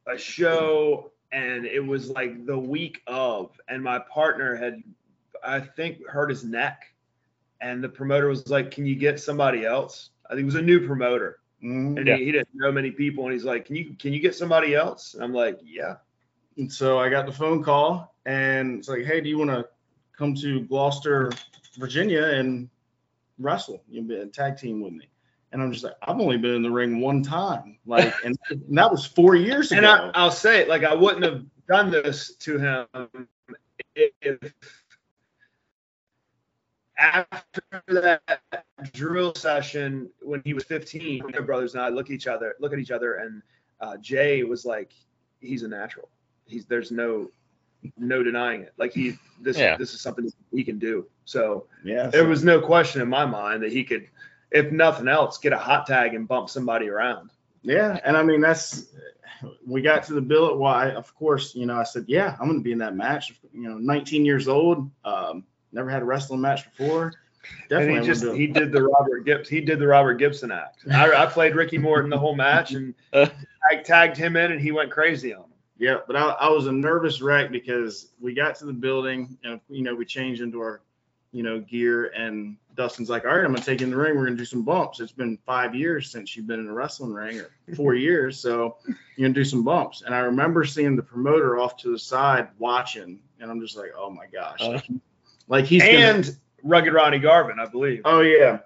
a 0.07 0.17
show, 0.17 1.11
and 1.31 1.65
it 1.65 1.85
was 1.85 2.09
like 2.09 2.45
the 2.45 2.57
week 2.57 3.01
of, 3.07 3.51
and 3.67 3.83
my 3.83 3.99
partner 3.99 4.55
had, 4.55 4.81
I 5.43 5.59
think, 5.59 6.05
hurt 6.07 6.29
his 6.29 6.43
neck, 6.43 6.93
and 7.61 7.83
the 7.83 7.89
promoter 7.89 8.27
was 8.27 8.49
like, 8.49 8.71
"Can 8.71 8.85
you 8.85 8.95
get 8.95 9.19
somebody 9.19 9.65
else?" 9.65 10.11
I 10.25 10.29
think 10.31 10.41
it 10.43 10.45
was 10.45 10.55
a 10.55 10.61
new 10.61 10.85
promoter, 10.87 11.39
Mhm. 11.63 11.97
and 11.97 12.07
Yeah. 12.07 12.15
he, 12.17 12.25
he 12.25 12.31
didn't 12.31 12.49
know 12.53 12.71
many 12.71 12.91
people, 12.91 13.25
and 13.25 13.33
he's 13.33 13.45
like, 13.45 13.65
"Can 13.65 13.75
you 13.75 13.95
can 13.99 14.13
you 14.13 14.19
get 14.19 14.35
somebody 14.35 14.73
else?" 14.75 15.13
And 15.13 15.23
I'm 15.23 15.33
like, 15.33 15.59
"Yeah." 15.63 15.97
And 16.57 16.71
so 16.71 16.97
I 16.97 17.09
got 17.09 17.25
the 17.25 17.31
phone 17.31 17.63
call, 17.63 18.15
and 18.25 18.79
it's 18.79 18.89
like, 18.89 19.05
hey, 19.05 19.21
do 19.21 19.29
you 19.29 19.37
want 19.37 19.51
to 19.51 19.67
come 20.17 20.35
to 20.35 20.61
Gloucester, 20.61 21.31
Virginia, 21.77 22.23
and 22.23 22.69
wrestle? 23.39 23.83
You 23.87 24.01
know, 24.01 24.07
be 24.07 24.15
a 24.15 24.25
tag 24.25 24.57
team 24.57 24.81
with 24.81 24.93
me. 24.93 25.09
And 25.51 25.61
I'm 25.61 25.71
just 25.71 25.83
like, 25.83 25.93
I've 26.01 26.19
only 26.19 26.37
been 26.37 26.55
in 26.55 26.61
the 26.61 26.71
ring 26.71 26.99
one 26.99 27.23
time, 27.23 27.77
like, 27.85 28.13
and, 28.25 28.37
and 28.49 28.63
that 28.77 28.91
was 28.91 29.05
four 29.05 29.35
years 29.35 29.71
ago. 29.71 29.77
And 29.77 29.87
I, 29.87 30.11
I'll 30.13 30.31
say 30.31 30.59
it 30.59 30.67
like 30.67 30.83
I 30.83 30.93
wouldn't 30.93 31.23
have 31.23 31.45
done 31.67 31.89
this 31.89 32.35
to 32.35 32.57
him 32.57 33.27
if 33.95 34.53
after 36.97 37.61
that 37.87 38.21
drill 38.91 39.33
session 39.35 40.09
when 40.21 40.41
he 40.43 40.53
was 40.53 40.63
15, 40.63 41.23
my 41.33 41.39
brothers 41.39 41.75
and 41.75 41.83
I 41.83 41.89
look 41.89 42.09
each 42.09 42.27
other, 42.27 42.55
look 42.59 42.73
at 42.73 42.79
each 42.79 42.91
other, 42.91 43.15
and 43.15 43.41
uh, 43.79 43.97
Jay 43.97 44.43
was 44.43 44.65
like, 44.65 44.91
"He's 45.39 45.63
a 45.63 45.67
natural. 45.67 46.09
He's 46.45 46.65
there's 46.65 46.91
no 46.91 47.29
no 47.97 48.23
denying 48.23 48.61
it. 48.61 48.73
Like 48.77 48.93
he 48.93 49.17
this 49.41 49.57
Yeah. 49.57 49.77
this 49.77 49.93
is 49.93 50.01
something 50.01 50.31
he 50.51 50.63
can 50.63 50.79
do." 50.79 51.07
So 51.25 51.67
yeah, 51.83 52.07
there 52.07 52.25
was 52.27 52.43
no 52.43 52.61
question 52.61 53.01
in 53.01 53.09
my 53.09 53.25
mind 53.25 53.63
that 53.63 53.71
he 53.71 53.83
could, 53.83 54.07
if 54.51 54.71
nothing 54.71 55.07
else, 55.07 55.37
get 55.37 55.53
a 55.53 55.57
hot 55.57 55.87
tag 55.87 56.13
and 56.13 56.27
bump 56.27 56.49
somebody 56.49 56.89
around. 56.89 57.31
yeah, 57.63 57.99
and 58.03 58.15
I 58.15 58.23
mean 58.23 58.41
that's 58.41 58.85
we 59.65 59.81
got 59.81 60.03
to 60.03 60.13
the 60.13 60.21
billet. 60.21 60.57
why, 60.57 60.91
of 60.91 61.13
course, 61.15 61.53
you 61.55 61.65
know, 61.65 61.77
I 61.77 61.83
said, 61.83 62.05
yeah, 62.07 62.35
I'm 62.39 62.47
going 62.47 62.59
to 62.59 62.63
be 62.63 62.71
in 62.71 62.79
that 62.79 62.95
match. 62.95 63.33
You 63.53 63.69
know, 63.69 63.77
19 63.77 64.25
years 64.25 64.47
old, 64.47 64.89
um, 65.05 65.43
never 65.71 65.89
had 65.89 66.01
a 66.01 66.05
wrestling 66.05 66.41
match 66.41 66.63
before. 66.65 67.13
Definitely, 67.69 67.97
and 67.97 68.05
he 68.05 68.11
just 68.11 68.21
do 68.21 68.31
he 68.33 68.47
did 68.47 68.71
the 68.73 68.83
Robert 68.83 69.21
Gibbs 69.21 69.47
he 69.47 69.61
did 69.61 69.79
the 69.79 69.87
Robert 69.87 70.15
Gibson 70.15 70.51
act. 70.51 70.83
I, 70.91 71.13
I 71.13 71.25
played 71.27 71.55
Ricky 71.55 71.77
Morton 71.77 72.09
the 72.09 72.17
whole 72.17 72.35
match 72.35 72.73
and 72.73 72.93
Uh. 73.13 73.27
I 73.69 73.77
tagged 73.77 74.17
him 74.17 74.35
in 74.35 74.51
and 74.51 74.59
he 74.59 74.71
went 74.71 74.91
crazy 74.91 75.33
on 75.33 75.43
him. 75.43 75.49
Yeah, 75.79 75.97
but 76.07 76.15
I, 76.15 76.29
I 76.29 76.49
was 76.49 76.67
a 76.67 76.71
nervous 76.71 77.21
wreck 77.21 77.51
because 77.51 78.09
we 78.19 78.33
got 78.33 78.55
to 78.55 78.65
the 78.65 78.73
building 78.73 79.37
and 79.43 79.59
you 79.69 79.83
know 79.83 79.93
we 79.95 80.05
changed 80.05 80.41
into 80.41 80.59
our 80.59 80.81
you 81.31 81.43
know 81.43 81.59
gear 81.59 82.07
and 82.15 82.57
Dustin's 82.75 83.09
like, 83.09 83.25
all 83.25 83.35
right, 83.35 83.43
I'm 83.43 83.51
gonna 83.51 83.63
take 83.65 83.81
you 83.81 83.85
in 83.85 83.91
the 83.91 83.97
ring. 83.97 84.15
We're 84.15 84.25
gonna 84.25 84.37
do 84.37 84.45
some 84.45 84.63
bumps. 84.63 84.99
It's 84.99 85.11
been 85.11 85.37
five 85.45 85.73
years 85.75 86.11
since 86.11 86.35
you've 86.35 86.47
been 86.47 86.59
in 86.59 86.67
a 86.67 86.73
wrestling 86.73 87.11
ring, 87.11 87.39
or 87.39 87.75
four 87.75 87.95
years, 88.07 88.39
so 88.39 88.77
you're 88.85 89.27
gonna 89.27 89.33
do 89.33 89.43
some 89.43 89.63
bumps. 89.63 90.03
And 90.03 90.13
I 90.13 90.19
remember 90.19 90.63
seeing 90.63 90.95
the 90.95 91.03
promoter 91.03 91.59
off 91.59 91.75
to 91.77 91.91
the 91.91 91.99
side 91.99 92.49
watching, 92.59 93.19
and 93.39 93.49
I'm 93.51 93.59
just 93.59 93.75
like, 93.75 93.91
oh 93.97 94.09
my 94.11 94.27
gosh, 94.31 94.61
Uh. 94.61 94.69
like, 94.73 94.87
like 95.47 95.65
he's 95.65 95.81
gonna, 95.83 95.97
and 95.97 96.37
Rugged 96.67 96.93
Ronnie 96.93 97.19
Garvin, 97.19 97.59
I 97.59 97.65
believe. 97.65 98.01
Oh 98.05 98.21
yeah, 98.21 98.59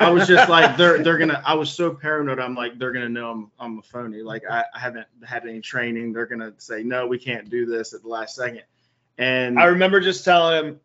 I 0.00 0.10
was 0.10 0.26
just 0.26 0.48
like 0.48 0.76
they're 0.76 0.98
they're 1.04 1.18
gonna. 1.18 1.42
I 1.44 1.54
was 1.54 1.70
so 1.72 1.92
paranoid. 1.94 2.38
I'm 2.40 2.54
like 2.54 2.78
they're 2.78 2.92
gonna 2.92 3.08
know 3.08 3.30
I'm 3.30 3.50
I'm 3.58 3.78
a 3.78 3.82
phony. 3.82 4.22
Like 4.22 4.42
I, 4.50 4.64
I 4.74 4.78
haven't 4.78 5.06
had 5.24 5.44
any 5.46 5.60
training. 5.60 6.12
They're 6.12 6.26
gonna 6.26 6.52
say 6.58 6.82
no, 6.82 7.06
we 7.06 7.18
can't 7.18 7.48
do 7.50 7.66
this 7.66 7.92
at 7.92 8.02
the 8.02 8.08
last 8.08 8.34
second. 8.36 8.62
And 9.18 9.58
I 9.58 9.66
remember 9.66 10.00
just 10.00 10.24
telling 10.24 10.64
him, 10.64 10.80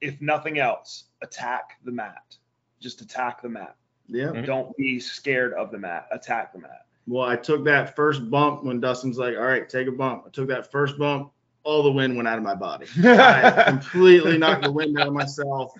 if 0.00 0.20
nothing 0.20 0.58
else, 0.58 1.04
attack 1.22 1.78
the 1.84 1.92
mat. 1.92 2.36
Just 2.80 3.00
attack 3.00 3.40
the 3.40 3.48
mat. 3.48 3.76
yeah, 4.08 4.26
Mhm. 4.26 4.44
Don't 4.46 4.76
be 4.76 5.00
scared 5.00 5.54
of 5.54 5.70
the 5.70 5.78
mat. 5.78 6.06
Attack 6.12 6.52
the 6.52 6.58
mat. 6.58 6.86
well, 7.06 7.24
I 7.28 7.36
took 7.36 7.64
that 7.64 7.96
first 7.96 8.28
bump 8.30 8.62
when 8.64 8.80
Dustin's 8.80 9.16
like, 9.18 9.36
all 9.36 9.42
right, 9.44 9.66
take 9.68 9.88
a 9.88 9.92
bump. 9.92 10.24
I 10.26 10.30
took 10.30 10.48
that 10.48 10.70
first 10.70 10.98
bump. 10.98 11.32
All 11.66 11.82
the 11.82 11.90
wind 11.90 12.16
went 12.16 12.28
out 12.28 12.38
of 12.38 12.44
my 12.44 12.54
body. 12.54 12.86
I 13.04 13.64
completely 13.66 14.38
knocked 14.38 14.62
the 14.62 14.70
wind 14.70 14.96
out 14.98 15.08
of 15.08 15.12
myself, 15.12 15.72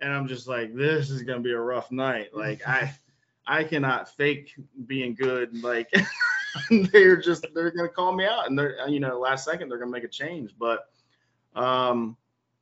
and 0.00 0.12
I'm 0.12 0.28
just 0.28 0.46
like, 0.46 0.74
this 0.74 1.08
is 1.08 1.22
gonna 1.22 1.40
be 1.40 1.52
a 1.52 1.58
rough 1.58 1.90
night. 1.90 2.34
Like 2.34 2.60
I, 2.68 2.94
I 3.46 3.64
cannot 3.64 4.14
fake 4.14 4.54
being 4.86 5.14
good. 5.14 5.62
Like 5.62 5.90
they're 6.70 7.16
just 7.16 7.46
they're 7.54 7.70
gonna 7.70 7.88
call 7.88 8.12
me 8.12 8.26
out, 8.26 8.46
and 8.46 8.58
they're 8.58 8.86
you 8.88 9.00
know 9.00 9.18
last 9.18 9.46
second 9.46 9.70
they're 9.70 9.78
gonna 9.78 9.90
make 9.90 10.04
a 10.04 10.08
change. 10.08 10.54
But 10.58 10.86
um, 11.54 12.18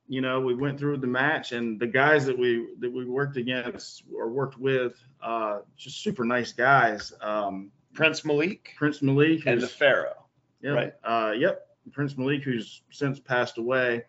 you 0.07 0.21
know 0.21 0.41
we 0.41 0.55
went 0.55 0.79
through 0.79 0.99
the 0.99 1.09
match, 1.09 1.51
and 1.51 1.81
the 1.81 1.89
guys 1.89 2.25
that 2.27 2.39
we 2.39 2.69
that 2.79 2.93
we 2.93 3.05
worked 3.05 3.37
against 3.37 4.05
or 4.15 4.31
worked 4.31 4.59
with, 4.59 4.95
uh, 5.21 5.59
just 5.77 6.05
super 6.05 6.25
nice 6.25 6.53
guys. 6.53 7.13
Um, 7.21 7.73
Prince 7.95 8.25
Malik 8.25 8.75
Prince 8.77 9.03
Malik 9.03 9.47
and 9.47 9.61
the 9.61 9.67
Pharaoh. 9.67 10.27
Yeah. 10.63 10.71
Right. 10.71 10.93
Uh, 11.03 11.33
yep. 11.37 11.67
Prince 11.93 12.17
Malik, 12.17 12.43
who's 12.43 12.83
since 12.91 13.19
passed 13.19 13.59
away 13.59 14.05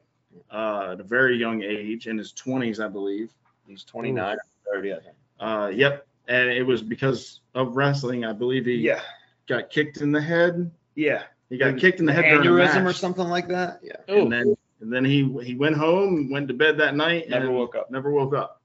uh, 0.52 0.90
at 0.94 1.00
a 1.00 1.04
very 1.04 1.38
young 1.38 1.64
age, 1.64 2.08
in 2.08 2.18
his 2.18 2.34
20s, 2.34 2.84
I 2.84 2.88
believe. 2.88 3.34
He's 3.68 3.84
29 3.84 4.36
or 4.36 4.74
30, 4.74 4.94
I 4.94 4.96
think. 5.00 5.16
Uh, 5.40 5.72
yep. 5.74 6.08
And 6.28 6.50
it 6.50 6.64
was 6.64 6.82
because 6.82 7.42
of 7.56 7.76
wrestling. 7.76 8.26
I 8.26 8.34
believe 8.34 8.66
he 8.66 8.76
Yeah. 8.76 9.02
got 9.48 9.70
kicked 9.70 9.98
in 9.98 10.12
the 10.12 10.22
head. 10.22 10.72
Yeah. 10.96 11.24
He 11.50 11.58
got 11.58 11.78
kicked 11.78 12.00
in 12.00 12.06
the 12.06 12.14
head 12.14 12.24
during 12.44 12.66
a 12.66 12.70
Aneurysm 12.70 12.86
or 12.86 12.94
something 12.94 13.28
like 13.28 13.48
that. 13.50 13.80
Yeah. 13.84 13.96
Oh, 14.08 14.22
And 14.24 14.32
then 14.32 14.56
and 14.80 14.92
then 14.94 15.04
he 15.06 15.24
he 15.44 15.56
went 15.56 15.76
home, 15.76 16.30
went 16.32 16.48
to 16.48 16.54
bed 16.54 16.78
that 16.78 16.96
night, 16.96 17.30
Never 17.30 17.48
and 17.48 17.56
woke 17.56 17.76
up. 17.76 17.92
Never 17.92 18.12
woke 18.12 18.34
up. 18.34 18.62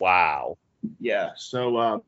wow. 0.00 0.56
Yeah. 1.00 1.30
So 1.36 1.76
uh, 1.76 1.98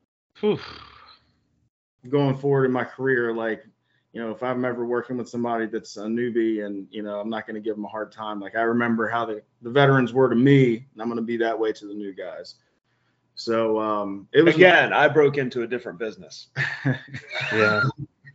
going 2.09 2.37
forward 2.37 2.65
in 2.65 2.73
my 2.73 2.85
career, 2.85 3.33
like, 3.35 3.65
you 4.13 4.23
know, 4.23 4.31
if 4.31 4.43
I'm 4.43 4.65
ever 4.65 4.87
working 4.87 5.17
with 5.19 5.29
somebody 5.29 5.67
that's 5.67 5.97
a 5.97 6.05
newbie 6.05 6.65
and, 6.65 6.87
you 6.91 7.03
know, 7.03 7.21
I'm 7.21 7.29
not 7.29 7.47
going 7.47 7.55
to 7.57 7.61
give 7.61 7.77
them 7.77 7.85
a 7.85 7.89
hard 7.89 8.11
time. 8.11 8.41
Like 8.41 8.57
I 8.57 8.63
remember 8.63 9.07
how 9.09 9.27
the, 9.27 9.43
the 9.63 9.71
veterans 9.71 10.13
were 10.13 10.29
to 10.29 10.35
me, 10.37 10.77
and 10.93 11.03
I'm 11.03 11.09
going 11.09 11.17
to 11.19 11.23
be 11.23 11.37
that 11.39 11.59
way 11.59 11.73
to 11.73 11.87
the 11.87 11.95
new 11.95 12.13
guys. 12.15 12.55
So 13.35 13.79
um, 13.79 14.27
it 14.33 14.43
was, 14.43 14.55
Again, 14.57 14.93
I 14.93 15.07
broke 15.09 15.37
into 15.39 15.63
a 15.63 15.67
different 15.67 15.99
business. 15.99 16.49
Yeah. 17.53 17.83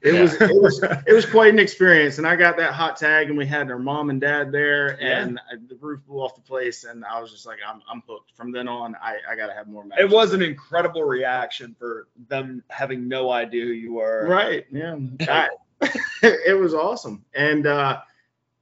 it 0.01 0.21
was, 0.21 0.33
it 0.41 0.61
was, 0.61 0.83
it 1.07 1.13
was 1.13 1.25
quite 1.25 1.53
an 1.53 1.59
experience. 1.59 2.17
And 2.17 2.27
I 2.27 2.35
got 2.35 2.57
that 2.57 2.73
hot 2.73 2.97
tag 2.97 3.29
and 3.29 3.37
we 3.37 3.45
had 3.45 3.69
our 3.71 3.79
mom 3.79 4.09
and 4.09 4.19
dad 4.19 4.51
there 4.51 5.01
and 5.01 5.39
I- 5.49 5.55
the 5.69 5.75
roof 5.79 6.01
blew 6.05 6.17
off 6.19 6.35
the 6.35 6.41
place. 6.41 6.83
And 6.83 7.05
I 7.05 7.21
was 7.21 7.31
just 7.31 7.45
like, 7.45 7.59
I'm, 7.65 7.81
I'm 7.89 8.03
hooked 8.07 8.31
from 8.35 8.51
then 8.51 8.67
on. 8.67 8.95
I, 9.01 9.17
I 9.29 9.35
got 9.35 9.47
to 9.47 9.53
have 9.53 9.67
more 9.67 9.85
matches. 9.85 10.05
It 10.05 10.13
was 10.13 10.33
an 10.33 10.41
incredible 10.41 11.03
reaction 11.03 11.73
for 11.79 12.07
them 12.27 12.63
having 12.69 13.07
no 13.07 13.29
idea 13.31 13.63
who 13.65 13.71
you 13.71 13.93
were. 13.93 14.25
Right. 14.27 14.65
Yeah. 14.71 14.97
I- 15.21 15.49
it 16.23 16.57
was 16.57 16.73
awesome. 16.73 17.23
And 17.33 17.65
uh, 17.67 18.01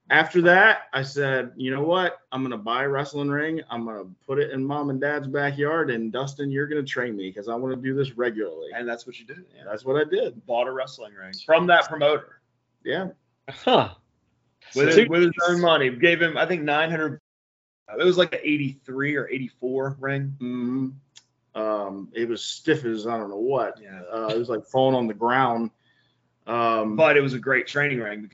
after 0.10 0.42
that, 0.42 0.84
I 0.94 1.04
said, 1.04 1.52
you 1.56 1.72
know 1.74 1.84
what? 1.84 2.20
I'm 2.32 2.44
gonna 2.44 2.58
buy 2.58 2.84
a 2.84 2.90
wrestling 2.90 3.30
ring. 3.30 3.62
I'm 3.70 3.86
gonna 3.86 4.06
put 4.28 4.40
it 4.40 4.52
in 4.52 4.64
mom 4.64 4.90
and 4.90 5.00
dad's 5.00 5.28
backyard. 5.28 5.90
And 5.90 6.12
Dustin, 6.12 6.52
you're 6.52 6.68
gonna 6.68 6.84
train 6.84 7.16
me 7.16 7.30
because 7.30 7.48
I 7.48 7.56
want 7.56 7.74
to 7.76 7.82
do 7.82 7.96
this 7.96 8.18
regularly. 8.18 8.70
And 8.76 8.88
that's 8.88 9.06
what 9.08 9.20
you 9.20 9.26
did. 9.26 9.46
Yeah. 9.56 9.64
That's 9.66 9.86
what 9.86 9.96
I 9.96 10.10
did. 10.10 10.46
Bought 10.46 10.68
a 10.68 10.72
wrestling 10.72 11.14
ring 11.14 11.34
from 11.46 11.66
that 11.68 11.88
promoter 11.88 12.42
Yeah. 12.84 13.10
Huh. 13.50 13.94
with, 14.76 14.94
So- 14.94 15.00
his, 15.02 15.10
with 15.10 15.22
his 15.24 15.34
own 15.48 15.62
money. 15.62 15.90
Gave 15.90 16.22
him, 16.22 16.38
I 16.38 16.46
think, 16.46 16.64
900. 16.64 17.20
It 18.00 18.04
was 18.04 18.18
like 18.18 18.34
an 18.34 18.40
83 18.42 19.16
or 19.16 19.28
84 19.28 19.98
ring. 20.00 20.36
Mm-hmm. 20.40 21.62
Um, 21.62 22.08
it 22.14 22.30
was 22.30 22.42
stiff 22.44 22.86
as 22.86 23.06
I 23.06 23.18
don't 23.18 23.30
know 23.30 23.36
what. 23.36 23.80
Yeah. 23.82 24.02
Uh, 24.12 24.28
it 24.28 24.38
was 24.38 24.48
like 24.50 24.66
falling 24.66 24.96
on 24.96 25.08
the 25.08 25.14
ground. 25.14 25.72
Um, 26.52 26.96
But 26.96 27.18
it 27.18 27.22
was 27.22 27.34
a 27.34 27.40
great 27.40 27.68
training 27.68 28.00
ring. 28.00 28.30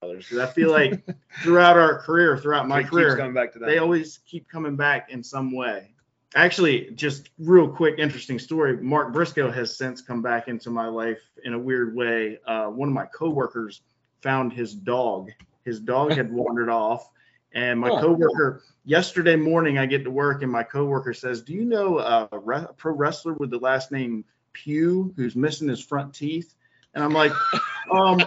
because 0.00 0.38
I 0.38 0.46
feel 0.46 0.70
like 0.70 1.02
throughout 1.42 1.76
our 1.76 1.98
career, 1.98 2.36
throughout 2.38 2.66
my 2.68 2.82
career, 2.82 3.16
coming 3.16 3.34
back 3.34 3.52
to 3.52 3.58
that. 3.58 3.66
they 3.66 3.78
always 3.78 4.20
keep 4.26 4.48
coming 4.48 4.76
back 4.76 5.10
in 5.10 5.22
some 5.22 5.54
way. 5.54 5.94
Actually, 6.36 6.92
just 6.92 7.30
real 7.38 7.68
quick, 7.68 7.96
interesting 7.98 8.38
story. 8.38 8.76
Mark 8.76 9.12
Briscoe 9.12 9.50
has 9.50 9.76
since 9.76 10.00
come 10.00 10.22
back 10.22 10.46
into 10.48 10.70
my 10.70 10.86
life 10.86 11.18
in 11.44 11.54
a 11.54 11.58
weird 11.58 11.94
way. 11.94 12.38
Uh, 12.46 12.66
one 12.66 12.88
of 12.88 12.94
my 12.94 13.04
coworkers 13.06 13.82
found 14.22 14.52
his 14.52 14.72
dog. 14.74 15.30
His 15.64 15.80
dog 15.80 16.12
had 16.12 16.32
wandered 16.40 16.68
off, 16.70 17.10
and 17.52 17.80
my 17.80 17.90
Oh. 17.90 18.00
coworker 18.00 18.62
yesterday 18.84 19.34
morning, 19.34 19.76
I 19.76 19.86
get 19.86 20.04
to 20.04 20.10
work, 20.10 20.42
and 20.44 20.52
my 20.52 20.62
coworker 20.62 21.12
says, 21.12 21.42
"Do 21.42 21.52
you 21.52 21.64
know 21.64 21.98
uh, 21.98 22.28
a 22.30 22.38
re- 22.38 22.66
pro 22.76 22.94
wrestler 22.94 23.32
with 23.34 23.50
the 23.50 23.58
last 23.58 23.90
name 23.90 24.24
Pugh 24.52 25.12
who's 25.16 25.34
missing 25.34 25.68
his 25.68 25.80
front 25.84 26.14
teeth?" 26.14 26.54
And 26.94 27.04
I'm 27.04 27.12
like, 27.12 27.32
um, 27.92 28.20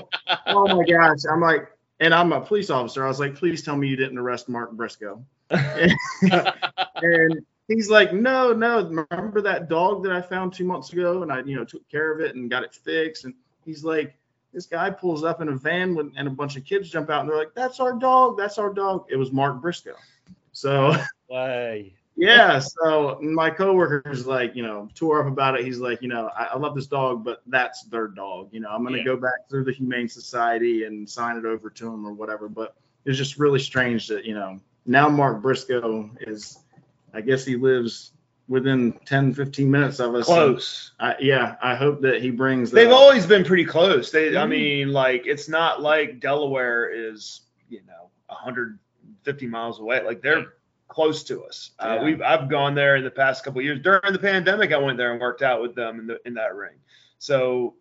"Oh 0.48 0.68
my 0.68 0.84
gosh!" 0.86 1.20
I'm 1.32 1.42
like, 1.42 1.68
and 2.00 2.14
I'm 2.14 2.32
a 2.34 2.42
police 2.42 2.70
officer. 2.70 3.04
I 3.06 3.08
was 3.08 3.20
like, 3.20 3.36
"Please 3.36 3.64
tell 3.64 3.76
me 3.76 3.88
you 3.88 3.96
didn't 3.96 4.18
arrest 4.18 4.50
Mark 4.50 4.72
Briscoe." 4.72 5.24
and 5.50 7.46
he's 7.68 7.90
like, 7.90 8.14
no, 8.14 8.54
no. 8.54 9.06
Remember 9.12 9.42
that 9.42 9.70
dog 9.70 10.04
that 10.04 10.12
I 10.12 10.22
found 10.22 10.54
two 10.54 10.66
months 10.66 10.92
ago, 10.94 11.24
and 11.24 11.32
I, 11.32 11.42
you 11.42 11.56
know, 11.56 11.66
took 11.66 11.88
care 11.90 12.12
of 12.12 12.20
it 12.20 12.36
and 12.36 12.50
got 12.50 12.64
it 12.64 12.74
fixed. 12.74 13.26
And 13.26 13.34
he's 13.66 13.84
like, 13.84 14.16
this 14.54 14.66
guy 14.66 14.90
pulls 14.90 15.24
up 15.24 15.42
in 15.42 15.50
a 15.50 15.56
van 15.56 15.96
with, 15.96 16.12
and 16.16 16.28
a 16.28 16.32
bunch 16.32 16.58
of 16.58 16.66
kids 16.66 16.90
jump 16.90 17.10
out, 17.10 17.22
and 17.22 17.30
they're 17.30 17.38
like, 17.38 17.54
that's 17.56 17.80
our 17.80 17.94
dog, 17.94 18.38
that's 18.38 18.58
our 18.58 18.74
dog. 18.74 19.06
It 19.10 19.18
was 19.18 19.32
Mark 19.32 19.62
Briscoe. 19.62 19.96
So 20.52 20.96
Way. 21.30 21.96
Yeah, 22.16 22.60
so 22.60 23.18
my 23.22 23.50
coworker's 23.50 24.28
like, 24.28 24.56
you 24.56 24.64
know, 24.64 24.88
tore 24.94 25.22
up 25.22 25.28
about 25.32 25.60
it. 25.60 25.66
He's 25.66 25.80
like, 25.80 26.02
you 26.02 26.08
know, 26.08 26.30
I, 26.38 26.46
I 26.54 26.58
love 26.58 26.76
this 26.76 26.88
dog, 26.88 27.24
but 27.24 27.42
that's 27.48 27.84
their 27.84 28.08
dog. 28.08 28.50
You 28.52 28.60
know, 28.60 28.70
I'm 28.70 28.84
gonna 28.84 28.98
Yeah. 29.00 29.04
go 29.04 29.18
back 29.18 29.50
through 29.50 29.64
the 29.66 29.72
Humane 29.74 30.08
Society 30.08 30.84
and 30.84 31.10
sign 31.10 31.38
it 31.38 31.46
over 31.46 31.70
to 31.72 31.88
him 31.88 32.06
or 32.06 32.14
whatever. 32.14 32.48
But 32.48 32.76
it's 33.06 33.18
just 33.18 33.38
really 33.40 33.60
strange 33.60 34.08
that 34.08 34.26
you 34.26 34.34
know 34.36 34.60
now 34.86 35.10
Mark 35.10 35.42
Briscoe 35.42 36.10
is, 36.22 36.60
I 37.14 37.22
guess 37.22 37.46
he 37.46 37.56
lives 37.56 38.12
within 38.48 38.92
10, 39.06 39.34
15 39.34 39.72
minutes 39.72 40.00
of 40.00 40.14
us. 40.16 40.26
close. 40.26 40.92
I, 41.00 41.16
yeah, 41.20 41.56
I 41.62 41.76
hope 41.76 42.02
that 42.02 42.22
he 42.22 42.30
brings. 42.30 42.70
They've 42.72 42.92
always 42.92 43.26
been 43.26 43.44
pretty 43.46 43.66
close. 43.66 44.12
They, 44.12 44.38
I 44.38 44.44
Mhm. 44.44 44.50
mean, 44.50 44.90
like 44.90 45.26
it's 45.26 45.48
not 45.50 45.82
like 45.82 46.20
Delaware 46.20 46.90
is, 46.90 47.42
you 47.70 47.80
know, 47.88 48.10
150 48.28 49.48
miles 49.48 49.80
away. 49.80 50.04
Like 50.04 50.22
they're 50.22 50.54
close 50.94 51.24
to 51.24 51.44
us. 51.44 51.72
Uh, 51.80 51.98
Yeah. 51.98 52.04
we've 52.06 52.22
I've 52.22 52.50
gone 52.50 52.76
there 52.76 52.96
in 52.98 53.04
the 53.04 53.12
past 53.12 53.44
couple 53.44 53.60
of 53.60 53.66
years. 53.66 53.80
During 53.82 54.14
the 54.14 54.20
pandemic, 54.20 54.72
I 54.72 54.78
went 54.78 54.98
there 54.98 55.12
and 55.12 55.20
worked 55.20 55.42
out 55.42 55.62
with 55.62 55.74
them 55.74 56.00
in 56.00 56.08
the 56.08 56.20
in 56.26 56.36
that 56.36 56.56
ring. 56.56 56.76
So 57.18 57.76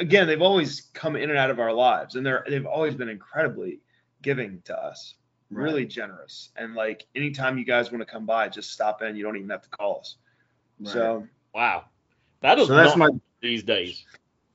again, 0.00 0.26
they've 0.26 0.42
always 0.42 0.88
come 0.92 1.14
in 1.14 1.30
and 1.30 1.38
out 1.38 1.50
of 1.50 1.60
our 1.60 1.72
lives, 1.72 2.16
and 2.16 2.26
they're 2.26 2.44
they've 2.48 2.66
always 2.66 2.94
been 2.96 3.08
incredibly 3.08 3.80
giving 4.22 4.60
to 4.64 4.76
us. 4.76 5.14
Right. 5.50 5.62
Really 5.62 5.86
generous, 5.86 6.50
and 6.56 6.74
like 6.74 7.06
anytime 7.14 7.56
you 7.58 7.64
guys 7.64 7.90
want 7.92 8.02
to 8.02 8.12
come 8.12 8.26
by, 8.26 8.48
just 8.48 8.72
stop 8.72 9.00
in. 9.02 9.16
You 9.16 9.22
don't 9.22 9.36
even 9.36 9.48
have 9.50 9.62
to 9.62 9.70
call 9.70 10.00
us. 10.00 10.16
Right. 10.80 10.92
So 10.92 11.26
Wow. 11.54 11.84
That 12.40 12.56
does 12.56 12.66
so 12.68 12.74
that's 12.74 12.96
not 12.96 13.12
my 13.12 13.18
these 13.40 13.62
days. 13.62 14.04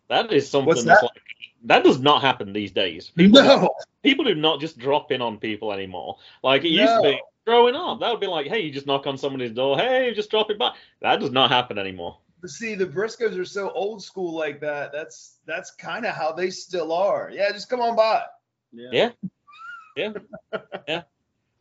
That 0.09 0.31
is 0.31 0.49
something 0.49 0.67
What's 0.67 0.83
that's 0.83 1.01
that? 1.01 1.05
like 1.07 1.21
that 1.63 1.83
does 1.83 1.99
not 1.99 2.21
happen 2.21 2.51
these 2.53 2.71
days. 2.71 3.09
People, 3.15 3.41
no, 3.41 3.69
people 4.03 4.25
do 4.25 4.35
not 4.35 4.59
just 4.59 4.77
drop 4.77 5.11
in 5.11 5.21
on 5.21 5.37
people 5.37 5.71
anymore. 5.73 6.17
Like 6.43 6.63
it 6.65 6.69
used 6.69 6.93
to 6.93 7.01
be 7.01 7.21
growing 7.45 7.75
up. 7.75 7.99
That 7.99 8.11
would 8.11 8.19
be 8.19 8.27
like, 8.27 8.47
hey, 8.47 8.61
you 8.61 8.71
just 8.71 8.87
knock 8.87 9.07
on 9.07 9.17
somebody's 9.17 9.51
door, 9.51 9.77
hey, 9.77 10.13
just 10.13 10.29
drop 10.29 10.49
it 10.49 10.59
by. 10.59 10.73
That 11.01 11.19
does 11.19 11.31
not 11.31 11.51
happen 11.51 11.77
anymore. 11.77 12.17
But 12.41 12.49
see, 12.49 12.75
the 12.75 12.85
Briscoes 12.85 13.37
are 13.37 13.45
so 13.45 13.71
old 13.71 14.03
school 14.03 14.35
like 14.35 14.59
that. 14.61 14.91
That's 14.91 15.37
that's 15.45 15.71
kind 15.71 16.05
of 16.05 16.13
how 16.13 16.33
they 16.33 16.49
still 16.49 16.91
are. 16.91 17.31
Yeah, 17.31 17.51
just 17.53 17.69
come 17.69 17.79
on 17.79 17.95
by. 17.95 18.23
Yeah. 18.73 18.89
Yeah. 18.91 19.09
Yeah. 19.95 20.13
yeah. 20.87 21.01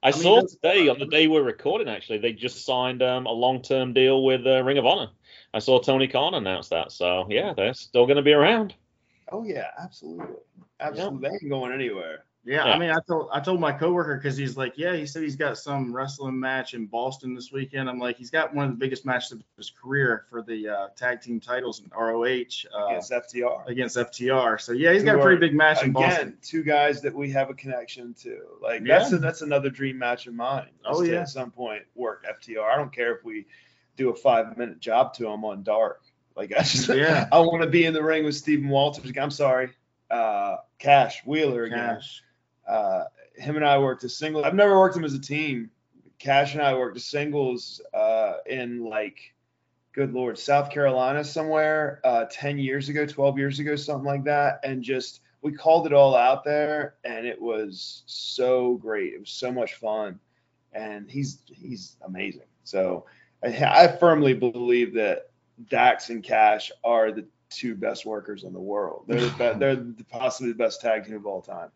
I, 0.02 0.10
mean, 0.10 0.20
saw 0.20 0.34
that's- 0.36 0.56
today 0.56 0.88
on 0.88 0.98
the 0.98 1.06
day 1.06 1.28
we're 1.28 1.44
recording. 1.44 1.88
Actually, 1.88 2.18
they 2.18 2.32
just 2.32 2.64
signed 2.66 3.00
um, 3.00 3.26
a 3.26 3.30
long-term 3.30 3.92
deal 3.92 4.24
with 4.24 4.44
uh, 4.44 4.64
Ring 4.64 4.78
of 4.78 4.86
Honor. 4.86 5.10
I 5.54 5.60
saw 5.60 5.78
Tony 5.78 6.08
Khan 6.08 6.34
announce 6.34 6.70
that. 6.70 6.90
So 6.90 7.26
yeah, 7.30 7.54
they're 7.54 7.74
still 7.74 8.06
going 8.06 8.16
to 8.16 8.22
be 8.22 8.32
around. 8.32 8.74
Oh 9.30 9.44
yeah, 9.44 9.68
absolutely, 9.80 10.34
absolutely. 10.80 11.28
They 11.28 11.34
ain't 11.34 11.48
going 11.48 11.72
anywhere. 11.72 12.24
Yeah, 12.44 12.66
Yeah. 12.66 12.72
I 12.74 12.78
mean, 12.78 12.90
I 12.90 12.98
told 13.06 13.28
I 13.32 13.38
told 13.40 13.60
my 13.60 13.70
coworker 13.72 14.16
because 14.16 14.36
he's 14.36 14.56
like, 14.56 14.76
yeah, 14.76 14.96
he 14.96 15.06
said 15.06 15.22
he's 15.22 15.36
got 15.36 15.58
some 15.58 15.94
wrestling 15.94 16.38
match 16.40 16.74
in 16.74 16.86
Boston 16.86 17.34
this 17.34 17.52
weekend. 17.52 17.88
I'm 17.88 17.98
like, 18.00 18.16
he's 18.16 18.30
got 18.30 18.52
one 18.52 18.64
of 18.64 18.70
the 18.72 18.76
biggest 18.76 19.06
matches 19.06 19.30
of 19.32 19.42
his 19.56 19.70
career 19.70 20.24
for 20.28 20.42
the 20.42 20.68
uh, 20.68 20.88
tag 20.96 21.20
team 21.20 21.38
titles 21.38 21.80
in 21.80 21.90
ROH 21.96 22.24
uh, 22.76 22.86
Against 22.88 23.12
FTR. 23.12 23.66
against 23.68 23.96
FTR. 23.96 24.60
So 24.60 24.72
yeah, 24.72 24.92
he's 24.92 25.04
got 25.04 25.16
a 25.16 25.22
pretty 25.22 25.38
big 25.38 25.54
match 25.54 25.84
in 25.84 25.92
Boston. 25.92 26.28
Again, 26.28 26.38
two 26.42 26.62
guys 26.64 27.00
that 27.02 27.14
we 27.14 27.30
have 27.30 27.48
a 27.48 27.54
connection 27.54 28.12
to. 28.22 28.40
Like 28.60 28.82
Yeah. 28.84 28.98
that's 28.98 29.12
a, 29.12 29.18
that's 29.18 29.42
another 29.42 29.70
dream 29.70 29.96
match 29.98 30.26
of 30.26 30.34
mine. 30.34 30.70
Oh, 30.84 31.02
to 31.04 31.10
yeah. 31.10 31.20
At 31.20 31.28
some 31.28 31.50
point, 31.52 31.82
work 31.94 32.24
FTR. 32.24 32.64
I 32.64 32.76
don't 32.76 32.92
care 32.92 33.14
if 33.16 33.24
we 33.24 33.46
do 33.96 34.10
a 34.10 34.14
five 34.16 34.56
minute 34.58 34.80
job 34.80 35.14
to 35.14 35.24
them 35.24 35.44
on 35.44 35.62
Dark. 35.62 36.02
Like 36.34 36.52
I 36.52 36.62
just, 36.62 36.88
Yeah. 36.88 37.28
I 37.32 37.38
want 37.38 37.62
to 37.62 37.68
be 37.68 37.84
in 37.84 37.94
the 37.94 38.02
ring 38.02 38.24
with 38.24 38.34
Stephen 38.34 38.68
Walters. 38.68 39.12
I'm 39.16 39.30
sorry, 39.30 39.70
uh, 40.10 40.56
Cash 40.80 41.22
Wheeler 41.24 41.64
again. 41.64 41.94
Cash. 41.96 42.22
Uh, 42.68 43.04
him 43.34 43.56
and 43.56 43.64
I 43.64 43.78
worked 43.78 44.04
a 44.04 44.08
single. 44.08 44.44
I've 44.44 44.54
never 44.54 44.78
worked 44.78 44.96
him 44.96 45.04
as 45.04 45.14
a 45.14 45.20
team. 45.20 45.70
Cash 46.18 46.54
and 46.54 46.62
I 46.62 46.74
worked 46.74 46.96
a 46.96 47.00
singles 47.00 47.80
uh, 47.92 48.34
in 48.46 48.84
like, 48.84 49.34
good 49.92 50.12
lord, 50.12 50.38
South 50.38 50.70
Carolina 50.70 51.24
somewhere, 51.24 52.00
uh, 52.04 52.26
ten 52.30 52.58
years 52.58 52.88
ago, 52.88 53.06
twelve 53.06 53.38
years 53.38 53.58
ago, 53.58 53.76
something 53.76 54.06
like 54.06 54.24
that, 54.24 54.60
and 54.64 54.82
just 54.82 55.20
we 55.42 55.52
called 55.52 55.86
it 55.86 55.92
all 55.92 56.14
out 56.14 56.44
there, 56.44 56.94
and 57.04 57.26
it 57.26 57.40
was 57.40 58.04
so 58.06 58.74
great. 58.76 59.12
It 59.14 59.20
was 59.20 59.30
so 59.30 59.50
much 59.50 59.74
fun, 59.74 60.20
and 60.72 61.10
he's 61.10 61.42
he's 61.46 61.96
amazing. 62.04 62.46
So 62.62 63.06
I, 63.42 63.48
I 63.64 63.96
firmly 63.96 64.34
believe 64.34 64.94
that 64.94 65.30
Dax 65.68 66.10
and 66.10 66.22
Cash 66.22 66.70
are 66.84 67.10
the 67.10 67.26
two 67.50 67.74
best 67.74 68.06
workers 68.06 68.44
in 68.44 68.52
the 68.52 68.60
world. 68.60 69.04
They're 69.06 69.20
the 69.20 69.30
be- 69.30 69.58
they're 69.58 69.84
possibly 70.10 70.52
the 70.52 70.58
best 70.58 70.80
tag 70.80 71.06
team 71.06 71.16
of 71.16 71.26
all 71.26 71.42
time. 71.42 71.70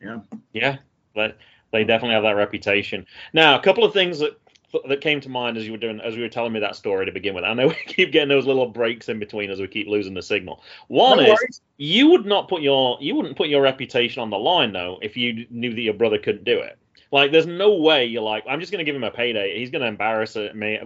Yeah, 0.00 0.20
Yeah. 0.52 0.76
but 1.14 1.38
they 1.72 1.84
definitely 1.84 2.14
have 2.14 2.22
that 2.24 2.36
reputation. 2.36 3.06
Now, 3.32 3.58
a 3.58 3.62
couple 3.62 3.84
of 3.84 3.92
things 3.92 4.18
that 4.20 4.38
that 4.88 5.00
came 5.00 5.20
to 5.20 5.28
mind 5.28 5.56
as 5.56 5.64
you 5.64 5.70
were 5.70 5.78
doing 5.78 6.00
as 6.00 6.16
you 6.16 6.22
were 6.22 6.28
telling 6.28 6.52
me 6.52 6.58
that 6.58 6.74
story 6.74 7.06
to 7.06 7.12
begin 7.12 7.34
with. 7.34 7.44
I 7.44 7.54
know 7.54 7.68
we 7.68 7.74
keep 7.86 8.10
getting 8.12 8.28
those 8.28 8.46
little 8.46 8.66
breaks 8.66 9.08
in 9.08 9.18
between 9.18 9.50
as 9.50 9.60
we 9.60 9.68
keep 9.68 9.86
losing 9.86 10.14
the 10.14 10.22
signal. 10.22 10.62
One 10.88 11.18
No 11.18 11.32
is 11.32 11.60
you 11.76 12.10
would 12.10 12.26
not 12.26 12.48
put 12.48 12.62
your 12.62 12.98
you 13.00 13.14
wouldn't 13.14 13.36
put 13.36 13.48
your 13.48 13.62
reputation 13.62 14.20
on 14.20 14.30
the 14.30 14.38
line 14.38 14.72
though 14.72 14.98
if 15.02 15.16
you 15.16 15.46
knew 15.50 15.72
that 15.72 15.80
your 15.80 15.94
brother 15.94 16.18
couldn't 16.18 16.44
do 16.44 16.58
it. 16.58 16.78
Like, 17.14 17.30
there's 17.30 17.46
no 17.46 17.76
way 17.76 18.06
you're 18.06 18.22
like, 18.22 18.42
I'm 18.48 18.58
just 18.58 18.72
going 18.72 18.80
to 18.80 18.84
give 18.84 18.96
him 18.96 19.04
a 19.04 19.10
payday. 19.10 19.56
He's 19.56 19.70
going 19.70 19.82
to 19.82 19.86
embarrass 19.86 20.34
me. 20.34 20.80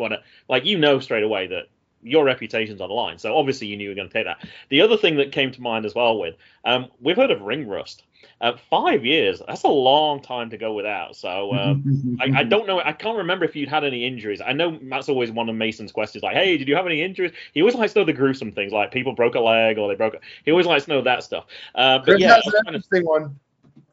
Like, 0.47 0.67
you 0.67 0.77
know 0.77 0.99
straight 0.99 1.23
away 1.23 1.47
that 1.47 1.69
your 2.03 2.23
reputation's 2.25 2.83
on 2.83 2.88
the 2.91 2.95
line. 2.95 3.17
So 3.19 3.35
obviously 3.35 3.69
you 3.69 3.79
knew 3.79 3.85
you 3.85 3.88
were 3.91 3.95
going 3.95 4.09
to 4.09 4.12
take 4.12 4.27
that. 4.27 4.47
The 4.69 4.83
other 4.83 4.99
thing 4.99 5.17
that 5.17 5.33
came 5.33 5.53
to 5.53 5.62
mind 5.62 5.87
as 5.87 5.95
well 5.95 6.19
with, 6.19 6.35
um, 6.67 6.88
we've 7.00 7.17
heard 7.17 7.31
of 7.31 7.41
ring 7.41 7.67
rust. 7.67 8.03
Uh, 8.40 8.52
five 8.70 9.04
years. 9.04 9.42
That's 9.46 9.64
a 9.64 9.68
long 9.68 10.20
time 10.22 10.50
to 10.50 10.58
go 10.58 10.72
without. 10.72 11.16
So 11.16 11.52
um, 11.54 12.18
I, 12.20 12.40
I 12.40 12.42
don't 12.44 12.66
know. 12.66 12.80
I 12.80 12.92
can't 12.92 13.18
remember 13.18 13.44
if 13.44 13.56
you'd 13.56 13.68
had 13.68 13.84
any 13.84 14.06
injuries. 14.06 14.40
I 14.40 14.52
know 14.52 14.78
that's 14.80 15.08
always 15.08 15.30
one 15.32 15.48
of 15.48 15.56
Mason's 15.56 15.90
questions. 15.90 16.22
Like, 16.22 16.37
hey, 16.37 16.56
did 16.56 16.68
you 16.68 16.76
have 16.76 16.87
any 16.87 17.02
injuries? 17.02 17.32
He 17.52 17.60
always 17.60 17.75
likes 17.75 17.94
to 17.94 18.00
know 18.00 18.04
the 18.04 18.12
gruesome 18.12 18.52
things, 18.52 18.72
like 18.72 18.92
people 18.92 19.12
broke 19.12 19.34
a 19.34 19.40
leg 19.40 19.78
or 19.78 19.88
they 19.88 19.96
broke. 19.96 20.14
A, 20.14 20.20
he 20.44 20.52
always 20.52 20.66
likes 20.66 20.84
to 20.84 20.90
know 20.90 21.02
that 21.02 21.25
stuff. 21.25 21.46
Uh, 21.75 21.98
but 21.98 22.06
Chris 22.06 22.20
yeah, 22.20 22.37
was 22.44 22.54
an 22.54 22.75
interesting 22.75 23.04
one. 23.04 23.38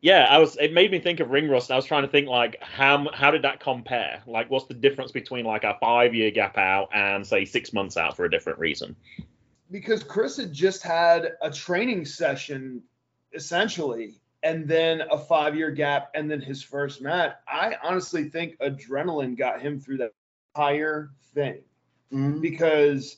yeah, 0.02 0.28
I 0.30 0.38
was. 0.38 0.58
It 0.58 0.74
made 0.74 0.92
me 0.92 1.00
think 1.00 1.20
of 1.20 1.32
ring 1.32 1.50
rust. 1.50 1.72
I 1.72 1.76
was 1.76 1.86
trying 1.86 2.04
to 2.04 2.10
think 2.10 2.28
like 2.28 2.58
how 2.62 3.10
how 3.14 3.32
did 3.32 3.42
that 3.42 3.60
compare? 3.60 4.22
Like, 4.28 4.52
what's 4.52 4.66
the 4.66 4.76
difference 4.76 5.12
between 5.12 5.46
like 5.46 5.64
a 5.64 5.76
five 5.82 6.14
year 6.14 6.30
gap 6.30 6.58
out 6.58 6.90
and 6.94 7.26
say 7.26 7.46
six 7.46 7.74
months 7.74 7.98
out 7.98 8.16
for 8.16 8.26
a 8.26 8.30
different 8.30 8.60
reason? 8.60 8.96
because 9.72 10.04
Chris 10.04 10.38
had 10.38 10.54
just 10.54 10.84
had 10.84 11.34
a 11.42 11.50
training 11.50 12.06
session 12.06 12.82
essentially 13.36 14.16
and 14.44 14.68
then 14.68 15.02
a 15.12 15.18
five 15.18 15.56
year 15.56 15.72
gap 15.72 16.12
and 16.14 16.30
then 16.30 16.40
his 16.40 16.62
first 16.62 17.02
match. 17.02 17.36
I 17.48 17.76
honestly 17.84 18.30
think 18.30 18.58
adrenaline 18.60 19.38
got 19.38 19.62
him 19.62 19.80
through 19.80 19.98
that 19.98 20.14
entire 20.56 21.10
thing 21.34 21.62
Mhm. 22.14 22.42
because 22.42 23.18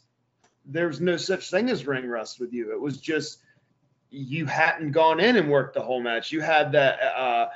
there's 0.65 0.99
no 1.01 1.17
such 1.17 1.49
thing 1.51 1.69
as 1.69 1.85
ring 1.85 2.07
rust 2.07 2.39
with 2.39 2.53
you. 2.53 2.71
It 2.71 2.79
was 2.79 2.99
just 2.99 3.39
you 4.09 4.45
hadn't 4.45 4.91
gone 4.91 5.19
in 5.19 5.35
and 5.35 5.49
worked 5.51 5.73
the 5.73 5.81
whole 5.81 6.01
match. 6.01 6.31
You 6.31 6.39
had 6.39 6.71
that. 6.71 7.01
Uh, 7.01 7.49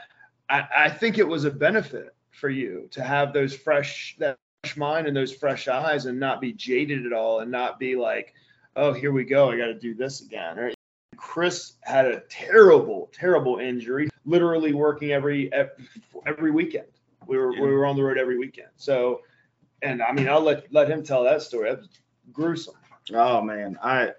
I, 0.49 0.67
I 0.85 0.89
think 0.89 1.17
it 1.17 1.27
was 1.27 1.45
a 1.45 1.51
benefit 1.51 2.13
for 2.31 2.49
you 2.49 2.89
to 2.91 3.01
have 3.03 3.31
those 3.31 3.55
fresh 3.55 4.15
that 4.19 4.37
fresh 4.63 4.75
mind 4.75 5.07
and 5.07 5.15
those 5.15 5.33
fresh 5.33 5.67
eyes 5.69 6.05
and 6.05 6.19
not 6.19 6.41
be 6.41 6.51
jaded 6.51 7.05
at 7.05 7.13
all 7.13 7.39
and 7.39 7.49
not 7.49 7.79
be 7.79 7.95
like, 7.95 8.33
oh, 8.75 8.91
here 8.91 9.11
we 9.11 9.23
go, 9.23 9.49
I 9.49 9.57
got 9.57 9.67
to 9.67 9.73
do 9.73 9.93
this 9.93 10.21
again. 10.21 10.59
Or, 10.59 10.71
Chris 11.21 11.73
had 11.81 12.07
a 12.07 12.21
terrible, 12.29 13.09
terrible 13.13 13.59
injury, 13.59 14.09
literally 14.25 14.73
working 14.73 15.11
every 15.11 15.51
every 16.25 16.51
weekend. 16.51 16.87
We 17.27 17.37
were 17.37 17.53
Yeah. 17.53 17.61
we 17.61 17.67
were 17.69 17.85
on 17.85 17.95
the 17.95 18.03
road 18.03 18.17
every 18.17 18.37
weekend. 18.39 18.69
So 18.75 19.21
and 19.83 20.01
I 20.01 20.11
mean, 20.11 20.27
I'll 20.27 20.41
let 20.41 20.73
let 20.73 20.89
him 20.89 21.03
tell 21.03 21.23
that 21.25 21.43
story. 21.43 21.69
That 21.69 21.79
was 21.79 21.89
gruesome. 22.33 22.73
Oh 23.13 23.41
man, 23.41 23.77
I 23.81 24.13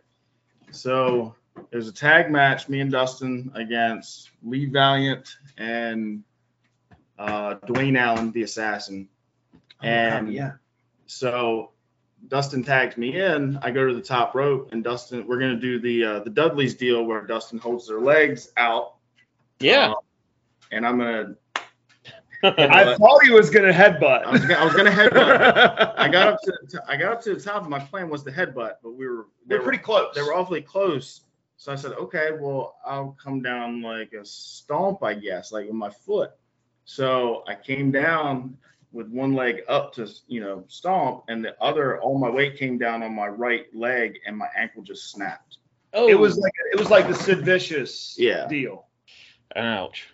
so 0.70 1.34
it 1.70 1.76
was 1.76 1.88
a 1.88 1.92
tag 1.92 2.30
match, 2.30 2.68
me 2.68 2.80
and 2.80 2.90
Dustin 2.90 3.50
against 3.54 4.30
Lee 4.42 4.66
Valiant 4.66 5.36
and 5.58 6.22
uh, 7.18 7.56
Dwayne 7.66 7.98
Allen, 7.98 8.30
the 8.30 8.42
assassin. 8.44 9.08
And 9.82 10.32
yeah, 10.32 10.52
so 11.06 11.72
Dustin 12.28 12.62
tags 12.62 12.96
me 12.96 13.20
in. 13.20 13.58
I 13.62 13.70
go 13.70 13.86
to 13.88 13.94
the 13.94 14.00
top 14.02 14.34
rope, 14.34 14.70
and 14.72 14.82
Dustin, 14.84 15.26
we're 15.26 15.38
gonna 15.38 15.56
do 15.60 15.80
the 15.80 16.04
uh, 16.04 16.18
the 16.20 16.30
Dudley's 16.30 16.74
deal 16.74 17.04
where 17.04 17.22
Dustin 17.26 17.58
holds 17.58 17.88
their 17.88 18.00
legs 18.00 18.52
out, 18.56 18.94
Yeah. 19.60 19.90
uh, 19.90 19.94
and 20.70 20.86
I'm 20.86 20.98
gonna. 20.98 21.34
I 22.44 22.96
thought 22.96 23.22
he 23.24 23.30
was 23.30 23.50
gonna 23.50 23.68
I 23.68 23.72
headbutt. 23.72 24.30
was 24.32 24.40
gonna, 24.40 24.54
I 24.54 24.64
was 24.64 24.74
gonna 24.74 24.90
headbutt. 24.90 25.94
I 25.96 26.08
got 26.08 26.28
up 26.28 26.40
to, 26.44 26.52
to 26.70 26.82
I 26.88 26.96
got 26.96 27.12
up 27.12 27.22
to 27.22 27.34
the 27.34 27.40
top. 27.40 27.62
And 27.62 27.70
my 27.70 27.78
plan 27.78 28.08
was 28.08 28.24
to 28.24 28.30
headbutt, 28.32 28.74
but 28.82 28.94
we 28.96 29.06
were 29.06 29.26
they 29.46 29.50
They're 29.50 29.58
were- 29.58 29.64
pretty 29.64 29.78
close. 29.82 30.14
they 30.14 30.22
were 30.22 30.34
awfully 30.34 30.60
close. 30.62 31.20
So 31.56 31.70
I 31.70 31.76
said, 31.76 31.92
okay, 31.92 32.30
well, 32.40 32.74
I'll 32.84 33.16
come 33.22 33.40
down 33.42 33.82
like 33.82 34.12
a 34.14 34.24
stomp, 34.24 35.04
I 35.04 35.14
guess, 35.14 35.52
like 35.52 35.66
with 35.66 35.74
my 35.76 35.90
foot. 35.90 36.32
So 36.84 37.44
I 37.46 37.54
came 37.54 37.92
down 37.92 38.56
with 38.92 39.08
one 39.08 39.32
leg 39.34 39.62
up 39.68 39.92
to, 39.94 40.08
you 40.28 40.40
know, 40.40 40.64
stomp, 40.68 41.24
and 41.28 41.44
the 41.44 41.54
other, 41.62 42.00
all 42.00 42.18
my 42.18 42.28
weight 42.30 42.56
came 42.58 42.78
down 42.78 43.02
on 43.02 43.14
my 43.14 43.28
right 43.28 43.66
leg, 43.74 44.18
and 44.26 44.36
my 44.36 44.48
ankle 44.56 44.82
just 44.82 45.10
snapped. 45.10 45.58
oh, 45.94 46.08
It 46.08 46.18
was 46.18 46.36
like 46.38 46.52
it 46.72 46.78
was 46.78 46.90
like 46.90 47.08
the 47.08 47.14
Sid 47.14 47.44
Vicious 47.44 48.16
Yeah. 48.18 48.46
deal. 48.48 48.86
ouch. 49.56 50.08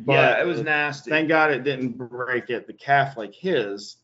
But 0.00 0.12
yeah, 0.12 0.40
it 0.40 0.46
was 0.46 0.60
nasty. 0.62 1.10
Thank 1.10 1.28
God 1.28 1.50
it 1.50 1.64
didn't 1.64 1.98
break 1.98 2.50
at 2.50 2.66
the 2.66 2.72
calf 2.72 3.16
like 3.16 3.34
his. 3.34 3.96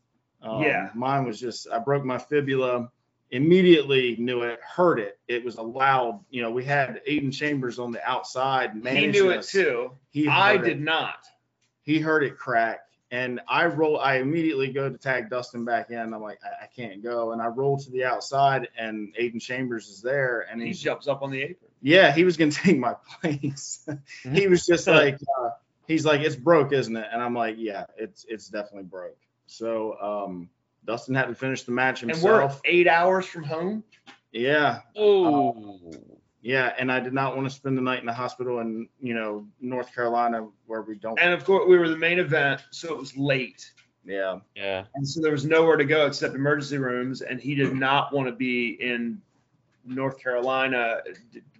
Um, 0.42 0.62
Yeah. 0.62 0.90
Mine 0.94 1.24
was 1.24 1.38
just, 1.40 1.68
I 1.70 1.78
broke 1.78 2.04
my 2.04 2.18
fibula. 2.18 2.90
Immediately 3.30 4.16
knew 4.18 4.42
it, 4.42 4.60
heard 4.62 4.98
it. 5.00 5.18
It 5.28 5.44
was 5.44 5.56
a 5.56 5.62
loud, 5.62 6.20
you 6.30 6.42
know, 6.42 6.50
we 6.50 6.64
had 6.64 7.00
Aiden 7.08 7.32
Chambers 7.32 7.78
on 7.78 7.90
the 7.90 8.02
outside. 8.08 8.72
he 8.74 8.80
managing 8.80 9.10
knew 9.12 9.30
it 9.30 9.42
too. 9.42 9.92
He 10.10 10.28
I 10.28 10.56
heard 10.56 10.66
it. 10.66 10.68
did 10.74 10.80
not. 10.80 11.24
he 11.82 11.98
heard 11.98 12.22
it 12.24 12.36
crack 12.38 12.80
and 13.14 13.40
i 13.48 13.64
roll 13.66 13.98
i 13.98 14.16
immediately 14.16 14.72
go 14.72 14.88
to 14.88 14.98
tag 14.98 15.30
dustin 15.30 15.64
back 15.64 15.90
in 15.90 15.98
i'm 16.14 16.22
like 16.22 16.38
i, 16.44 16.64
I 16.64 16.66
can't 16.74 17.02
go 17.02 17.32
and 17.32 17.40
i 17.42 17.46
roll 17.46 17.78
to 17.78 17.90
the 17.90 18.04
outside 18.04 18.68
and 18.78 19.14
aiden 19.20 19.40
chambers 19.40 19.88
is 19.88 20.00
there 20.02 20.46
and 20.50 20.60
He 20.60 20.68
he's 20.68 20.80
jumps 20.80 21.06
up 21.08 21.22
on 21.22 21.30
the 21.30 21.40
apron. 21.42 21.70
yeah 21.82 22.12
he 22.12 22.24
was 22.24 22.36
gonna 22.36 22.50
take 22.64 22.78
my 22.78 22.94
place 23.20 23.86
he 24.32 24.46
was 24.48 24.66
just 24.66 24.86
like 24.86 25.18
uh, 25.40 25.50
he's 25.86 26.04
like 26.04 26.20
it's 26.22 26.36
broke 26.36 26.72
isn't 26.72 26.96
it 26.96 27.06
and 27.12 27.22
i'm 27.22 27.34
like 27.34 27.56
yeah 27.58 27.84
it's 27.96 28.24
it's 28.28 28.48
definitely 28.48 28.84
broke 28.84 29.18
so 29.46 29.96
um 30.00 30.48
dustin 30.84 31.14
had 31.14 31.26
to 31.28 31.34
finish 31.34 31.62
the 31.64 31.72
match 31.72 32.00
himself. 32.00 32.22
And 32.24 32.32
we're 32.32 32.40
himself 32.42 32.60
eight 32.64 32.88
hours 32.88 33.26
from 33.26 33.44
home. 33.44 33.84
yeah 34.32 34.80
Oh. 34.96 35.90
Yeah 36.44 36.72
and 36.78 36.92
i 36.92 37.00
did 37.00 37.12
not 37.14 37.34
want 37.34 37.48
to 37.48 37.54
spend 37.54 37.76
the 37.76 37.82
night 37.82 38.00
in 38.00 38.06
the 38.06 38.12
hospital 38.12 38.60
in 38.60 38.86
you 39.00 39.14
know 39.14 39.46
north 39.60 39.92
carolina 39.94 40.46
where 40.66 40.82
we 40.82 40.94
don't 40.96 41.18
And 41.18 41.32
of 41.32 41.44
course, 41.44 41.64
we 41.68 41.78
were 41.78 41.88
the 41.88 41.96
main 41.96 42.18
event, 42.20 42.62
so 42.70 42.92
it 42.92 42.98
was 42.98 43.16
late. 43.16 43.72
yeah 44.04 44.38
yeah. 44.54 44.84
And 44.94 45.08
so 45.08 45.20
there 45.22 45.32
was 45.32 45.44
nowhere 45.46 45.76
to 45.76 45.84
go 45.84 46.06
except 46.06 46.34
emergency 46.34 46.76
rooms. 46.78 47.22
And 47.22 47.40
he 47.40 47.54
did 47.54 47.74
not 47.74 48.12
want 48.12 48.28
to 48.28 48.32
be 48.34 48.76
in 48.80 49.20
North 49.86 50.18
Carolina, 50.18 51.00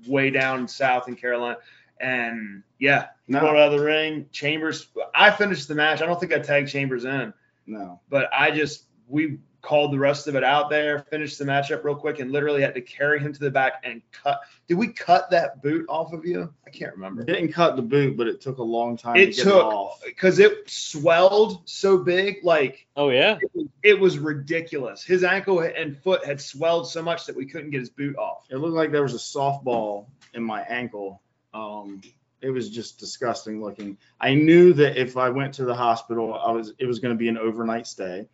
way 0.06 0.30
down 0.30 0.68
south 0.68 1.08
in 1.08 1.16
Carolina. 1.16 1.56
And 2.00 2.62
yeah, 2.78 3.06
No. 3.28 3.40
brought 3.40 3.56
out 3.56 3.72
of 3.72 3.78
the 3.78 3.84
ring. 3.84 4.26
Chambers, 4.32 4.88
I 5.14 5.30
finished 5.30 5.68
the 5.68 5.74
match. 5.74 6.02
I 6.02 6.06
don't 6.06 6.20
think 6.20 6.32
I 6.34 6.38
tagged 6.40 6.68
Chambers 6.68 7.04
in, 7.06 7.32
no 7.66 8.00
but 8.10 8.28
I 8.32 8.50
just, 8.50 8.84
we 9.08 9.38
called 9.64 9.92
the 9.92 9.98
rest 9.98 10.28
of 10.28 10.36
it 10.36 10.44
out 10.44 10.70
there, 10.70 11.00
finished 11.10 11.38
the 11.38 11.44
matchup 11.44 11.82
real 11.82 11.94
quick, 11.96 12.20
and 12.20 12.30
literally 12.30 12.60
had 12.62 12.74
to 12.74 12.80
carry 12.80 13.18
him 13.18 13.32
to 13.32 13.40
the 13.40 13.50
back 13.50 13.82
and 13.82 14.02
cut. 14.12 14.40
Did 14.68 14.74
we 14.74 14.88
cut 14.88 15.30
that 15.30 15.62
boot 15.62 15.86
off 15.88 16.12
of 16.12 16.24
you? 16.24 16.52
I 16.66 16.70
can't 16.70 16.92
remember. 16.94 17.24
didn't 17.24 17.52
cut 17.52 17.76
the 17.76 17.82
boot 17.82 18.16
but 18.16 18.26
it 18.28 18.40
took 18.40 18.58
a 18.58 18.62
long 18.62 18.96
time 18.96 19.16
It 19.16 19.30
to 19.32 19.36
get 19.36 19.42
took- 19.44 19.64
off 19.64 20.00
Because 20.04 20.38
it 20.38 20.68
swelled 20.70 21.62
so 21.68 21.98
big, 21.98 22.36
like 22.44 22.86
Oh 22.96 23.08
yeah. 23.10 23.38
it 23.40 23.50
was, 23.54 23.66
it 23.82 23.98
was 24.00 24.18
ridiculous. 24.18 25.02
His 25.02 25.24
ankle 25.24 25.60
and 25.60 25.96
foot 25.98 26.24
had 26.24 26.40
swelled 26.40 26.88
so 26.88 27.02
much 27.02 27.26
that 27.26 27.34
we 27.36 27.46
couldn't 27.46 27.70
get 27.70 27.80
his 27.80 27.90
boot 27.90 28.16
off. 28.16 28.46
It 28.50 28.56
looked 28.56 28.74
like 28.74 28.92
there 28.92 29.02
was 29.02 29.14
a 29.14 29.18
softball 29.18 30.06
in 30.34 30.42
my 30.42 30.62
ankle. 30.62 31.22
Um, 31.52 32.00
it 32.40 32.50
was 32.50 32.68
just 32.68 32.98
disgusting 32.98 33.62
looking. 33.62 33.96
I 34.20 34.34
knew 34.34 34.72
that 34.74 35.00
if 35.00 35.16
I 35.16 35.30
went 35.30 35.54
to 35.54 35.64
the 35.64 35.74
hospital, 35.74 36.34
I 36.34 36.50
was 36.50 36.74
it 36.78 36.84
was 36.86 36.98
going 36.98 37.14
to 37.14 37.18
be 37.18 37.28
an 37.28 37.38
overnight 37.38 37.86
stay. 37.86 38.28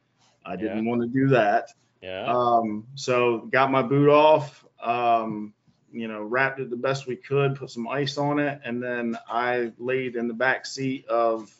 I 0.45 0.57
didn't 0.57 0.87
want 0.87 1.03
to 1.03 1.09
do 1.09 1.29
that. 1.29 1.71
Yeah. 2.03 2.25
Um, 2.27 2.87
so 2.95 3.39
got 3.51 3.71
my 3.71 3.83
boot 3.83 4.09
off. 4.09 4.65
Um, 4.83 5.53
you 5.93 6.09
know, 6.09 6.23
wrapped 6.23 6.61
it 6.61 6.71
the 6.71 6.77
best 6.77 7.07
we 7.07 7.17
could, 7.17 7.57
put 7.57 7.71
some 7.71 7.89
ice 7.89 8.17
on 8.17 8.39
it, 8.39 8.61
and 8.65 8.83
then 8.83 9.19
I 9.29 9.73
laid 9.79 10.17
in 10.17 10.29
the 10.29 10.35
back 10.35 10.67
seat 10.67 11.07
of. 11.09 11.51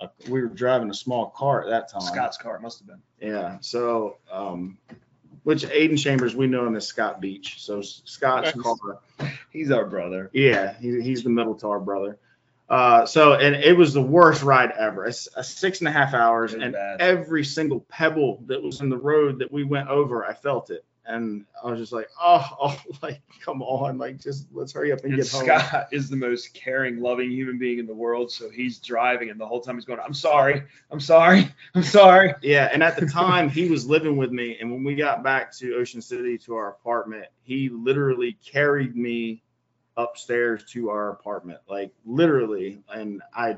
A, 0.00 0.08
we 0.28 0.40
were 0.42 0.48
driving 0.48 0.90
a 0.90 0.94
small 0.94 1.30
car 1.30 1.62
at 1.62 1.70
that 1.70 1.90
time. 1.90 2.02
Scott's 2.02 2.36
car 2.36 2.54
it 2.54 2.62
must 2.62 2.78
have 2.78 2.86
been. 2.86 3.02
Yeah. 3.20 3.56
So, 3.60 4.18
um, 4.30 4.78
which 5.42 5.64
Aiden 5.64 5.98
Chambers, 5.98 6.36
we 6.36 6.46
know 6.46 6.64
him 6.66 6.76
as 6.76 6.86
Scott 6.86 7.20
Beach. 7.20 7.56
So 7.58 7.80
Scott's 7.80 8.50
Okay. 8.50 8.60
car. 8.60 9.00
He's 9.50 9.72
our 9.72 9.86
brother. 9.86 10.30
Yeah, 10.32 10.74
he, 10.78 11.00
he's 11.00 11.24
the 11.24 11.30
middle 11.30 11.56
Tarr 11.56 11.80
brother. 11.80 12.18
Uh, 12.68 13.06
so, 13.06 13.32
and 13.34 13.54
it 13.56 13.76
was 13.76 13.94
the 13.94 14.02
worst 14.02 14.42
ride 14.42 14.72
ever. 14.72 15.06
It's 15.06 15.26
a 15.34 15.42
six 15.42 15.78
and 15.78 15.88
a 15.88 15.92
half 15.92 16.12
hours, 16.12 16.52
and 16.52 16.72
bad. 16.74 17.00
every 17.00 17.44
single 17.44 17.80
pebble 17.88 18.42
that 18.46 18.62
was 18.62 18.80
in 18.80 18.90
the 18.90 18.98
road 18.98 19.38
that 19.38 19.50
we 19.50 19.64
went 19.64 19.88
over, 19.88 20.24
I 20.24 20.34
felt 20.34 20.70
it. 20.70 20.84
And 21.06 21.46
I 21.64 21.70
was 21.70 21.80
just 21.80 21.92
like, 21.92 22.08
oh, 22.22 22.46
oh 22.60 22.78
like, 23.02 23.22
come 23.42 23.62
on, 23.62 23.96
like, 23.96 24.20
just 24.20 24.48
let's 24.52 24.74
hurry 24.74 24.92
up 24.92 25.02
and, 25.04 25.14
And 25.14 25.22
get 25.22 25.30
home. 25.30 25.44
Scott 25.44 25.88
is 25.92 26.10
the 26.10 26.16
most 26.16 26.52
caring, 26.52 27.00
loving 27.00 27.30
human 27.30 27.58
being 27.58 27.78
in 27.78 27.86
the 27.86 27.94
world. 27.94 28.30
So 28.30 28.50
he's 28.50 28.78
driving, 28.78 29.30
and 29.30 29.40
the 29.40 29.46
whole 29.46 29.62
time 29.62 29.76
he's 29.76 29.86
going, 29.86 30.00
"I'm 30.04 30.12
sorry, 30.12 30.62
I'm 30.90 31.00
sorry, 31.00 31.48
I'm 31.74 31.82
sorry." 31.82 32.34
Yeah, 32.42 32.68
and 32.70 32.82
at 32.82 32.98
the 32.98 33.06
time 33.20 33.48
he 33.48 33.70
was 33.70 33.86
living 33.86 34.18
with 34.18 34.30
me, 34.30 34.58
and 34.60 34.70
when 34.70 34.84
we 34.84 34.94
got 34.94 35.22
back 35.22 35.56
to 35.56 35.74
Ocean 35.76 36.02
City 36.02 36.36
to 36.38 36.54
our 36.56 36.68
apartment, 36.68 37.24
he 37.40 37.70
literally 37.70 38.36
carried 38.44 38.94
me 38.94 39.42
upstairs 39.98 40.64
to 40.72 40.88
our 40.88 41.10
apartment, 41.10 41.60
like 41.68 41.92
literally. 42.06 42.80
And 42.88 43.20
I, 43.34 43.56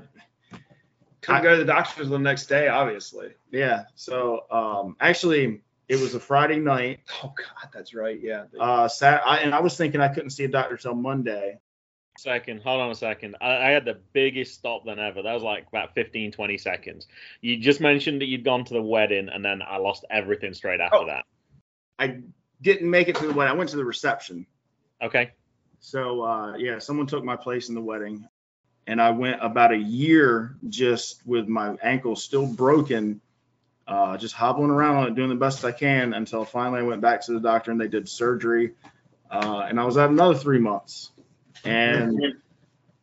Couldn't 1.20 1.42
go 1.42 1.50
to 1.50 1.56
the 1.58 1.64
doctor's 1.64 2.08
the 2.08 2.18
next 2.18 2.46
day, 2.46 2.66
obviously. 2.68 3.28
yeah. 3.52 3.84
So 3.94 4.46
um, 4.50 4.96
actually, 5.00 5.60
it 5.88 6.00
was 6.00 6.14
a 6.14 6.20
Friday 6.20 6.58
night. 6.58 7.00
Oh 7.22 7.28
God, 7.36 7.68
that's 7.72 7.94
right. 7.94 8.18
Yeah. 8.20 8.44
Uh, 8.58 8.88
sat, 8.88 9.22
I, 9.26 9.38
and 9.38 9.54
I 9.54 9.60
was 9.60 9.76
thinking 9.76 10.00
I 10.00 10.08
couldn't 10.08 10.30
see 10.30 10.44
a 10.44 10.48
doctor 10.48 10.76
till 10.76 10.94
Monday. 10.94 11.58
Second, 12.18 12.62
hold 12.62 12.80
on 12.80 12.90
a 12.90 12.94
second. 12.94 13.36
I, 13.40 13.56
I 13.56 13.70
had 13.70 13.84
the 13.84 13.98
biggest 14.12 14.54
stop 14.54 14.84
than 14.84 14.98
ever. 14.98 15.22
That 15.22 15.32
was 15.32 15.42
like 15.42 15.66
about 15.68 15.94
15, 15.94 16.32
20 16.32 16.58
seconds. 16.58 17.06
You 17.40 17.56
just 17.58 17.80
mentioned 17.80 18.20
that 18.20 18.26
you'd 18.26 18.44
gone 18.44 18.64
to 18.64 18.74
the 18.74 18.82
wedding, 18.82 19.28
and 19.28 19.44
then 19.44 19.62
I 19.66 19.76
lost 19.78 20.04
everything 20.10 20.52
straight 20.54 20.80
after 20.80 20.96
Oh. 20.96 21.06
that. 21.06 21.24
I 21.98 22.20
didn't 22.62 22.90
make 22.90 23.08
it 23.08 23.16
to 23.16 23.26
the 23.26 23.32
wedding. 23.32 23.52
I 23.54 23.56
went 23.56 23.70
to 23.70 23.76
the 23.76 23.84
reception. 23.84 24.46
Okay. 25.02 25.32
So 25.80 26.22
uh, 26.22 26.56
yeah, 26.56 26.78
someone 26.78 27.06
took 27.06 27.24
my 27.24 27.36
place 27.36 27.68
in 27.68 27.74
the 27.74 27.80
wedding, 27.80 28.28
and 28.86 29.00
I 29.00 29.10
went 29.10 29.38
about 29.42 29.72
a 29.72 29.78
year 29.78 30.56
just 30.68 31.26
with 31.26 31.48
my 31.48 31.76
ankle 31.82 32.16
still 32.16 32.46
broken, 32.46 33.20
uh, 33.88 34.18
just 34.18 34.34
hobbling 34.34 34.70
around 34.70 34.96
on 34.96 35.08
it, 35.08 35.14
doing 35.14 35.30
the 35.30 35.34
best 35.34 35.64
I 35.64 35.72
can 35.72 36.12
until 36.12 36.44
finally 36.44 36.80
I 36.80 36.82
went 36.82 37.00
back 37.00 37.22
to 37.26 37.32
the 37.32 37.40
doctor 37.40 37.70
and 37.70 37.80
they 37.80 37.88
did 37.88 38.08
surgery, 38.08 38.72
uh, 39.30 39.66
and 39.68 39.80
I 39.80 39.84
was 39.84 39.96
out 39.96 40.10
another 40.10 40.34
three 40.34 40.58
months, 40.58 41.10
and 41.64 42.34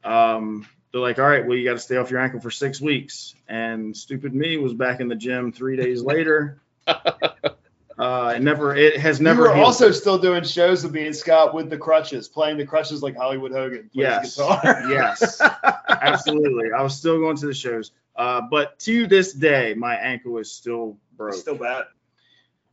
um, 0.03 0.67
they're 0.91 1.01
like, 1.01 1.17
all 1.17 1.27
right, 1.27 1.45
well 1.45 1.57
you 1.57 1.65
got 1.65 1.73
to 1.73 1.79
stay 1.79 1.97
off 1.97 2.11
your 2.11 2.19
ankle 2.19 2.39
for 2.39 2.51
six 2.51 2.79
weeks, 2.79 3.33
and 3.47 3.97
stupid 3.97 4.35
me 4.35 4.57
was 4.57 4.73
back 4.73 4.99
in 4.99 5.07
the 5.07 5.15
gym 5.15 5.51
three 5.51 5.77
days 5.77 6.03
later. 6.03 6.61
Uh, 7.97 8.33
it 8.35 8.43
never, 8.43 8.75
it 8.75 8.97
has 8.97 9.19
never. 9.19 9.43
you 9.43 9.47
were 9.49 9.55
healed. 9.55 9.65
also 9.65 9.91
still 9.91 10.19
doing 10.19 10.43
shows 10.43 10.83
with 10.83 10.93
me 10.93 11.07
and 11.07 11.15
Scott 11.15 11.53
with 11.55 11.69
the 11.69 11.77
crutches, 11.77 12.27
playing 12.27 12.57
the 12.57 12.65
crutches 12.65 13.01
like 13.01 13.15
Hollywood 13.15 13.51
Hogan 13.51 13.89
plays 13.91 13.91
Yes. 13.93 14.35
guitar. 14.35 14.61
Yes. 14.89 15.41
Absolutely. 15.89 16.71
I 16.77 16.83
was 16.83 16.95
still 16.95 17.17
going 17.19 17.37
to 17.37 17.47
the 17.47 17.53
shows. 17.55 17.91
Uh, 18.15 18.41
but 18.41 18.77
to 18.79 19.07
this 19.07 19.33
day, 19.33 19.73
my 19.75 19.95
ankle 19.95 20.37
is 20.37 20.51
still 20.51 20.97
broke. 21.15 21.33
Still 21.35 21.55
bad. 21.55 21.85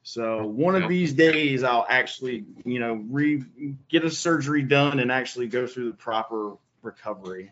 so 0.02 0.46
one 0.46 0.74
of 0.74 0.88
these 0.88 1.14
days, 1.14 1.64
I'll 1.64 1.86
actually, 1.88 2.44
you 2.64 2.78
know, 2.80 3.02
re 3.08 3.42
get 3.88 4.04
a 4.04 4.10
surgery 4.10 4.62
done 4.62 5.00
and 5.00 5.10
actually 5.10 5.48
go 5.48 5.66
through 5.66 5.90
the 5.92 5.96
proper 5.96 6.52
recovery. 6.82 7.50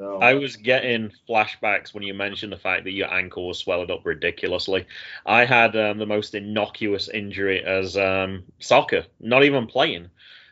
So 0.00 0.16
I 0.16 0.32
was 0.32 0.56
getting 0.56 1.12
flashbacks 1.28 1.92
when 1.92 2.02
you 2.02 2.14
mentioned 2.14 2.54
the 2.54 2.56
fact 2.56 2.84
that 2.84 2.92
your 2.92 3.12
ankle 3.12 3.46
was 3.46 3.58
swelled 3.58 3.90
up 3.90 4.00
ridiculously. 4.06 4.86
I 5.26 5.44
had 5.44 5.76
um, 5.76 5.98
the 5.98 6.06
most 6.06 6.34
innocuous 6.34 7.10
injury 7.10 7.62
as 7.62 7.98
um, 7.98 8.44
soccer, 8.60 9.04
not 9.20 9.44
even 9.44 9.66
playing. 9.66 10.08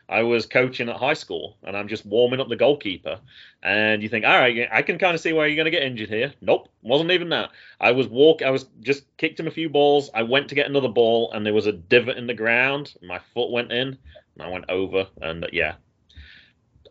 I 0.07 0.21
was 0.21 0.45
coaching 0.45 0.87
at 0.87 0.97
high 0.97 1.15
school 1.15 1.57
and 1.63 1.75
I'm 1.75 1.87
just 1.87 2.05
warming 2.05 2.39
up 2.39 2.47
the 2.47 2.57
goalkeeper. 2.57 3.19
And 3.63 4.03
you 4.03 4.09
think, 4.09 4.23
all 4.23 4.37
right, 4.37 4.69
I 4.71 4.83
can 4.83 4.99
kind 4.99 5.15
of 5.15 5.19
see 5.19 5.33
where 5.33 5.47
you're 5.47 5.55
going 5.55 5.65
to 5.65 5.71
get 5.71 5.81
injured 5.81 6.09
here. 6.09 6.31
Nope, 6.41 6.69
wasn't 6.83 7.09
even 7.09 7.29
that. 7.29 7.49
I 7.81 7.91
was 7.91 8.07
walk, 8.07 8.43
I 8.43 8.51
was 8.51 8.67
just 8.81 9.05
kicked 9.17 9.39
him 9.39 9.47
a 9.47 9.51
few 9.51 9.67
balls. 9.67 10.11
I 10.13 10.21
went 10.21 10.49
to 10.49 10.55
get 10.55 10.67
another 10.67 10.89
ball 10.89 11.31
and 11.31 11.43
there 11.43 11.55
was 11.55 11.65
a 11.65 11.71
divot 11.71 12.17
in 12.17 12.27
the 12.27 12.35
ground. 12.35 12.93
My 13.01 13.17
foot 13.33 13.49
went 13.49 13.71
in 13.71 13.97
and 14.35 14.43
I 14.43 14.49
went 14.49 14.65
over. 14.69 15.07
And 15.23 15.47
yeah, 15.51 15.73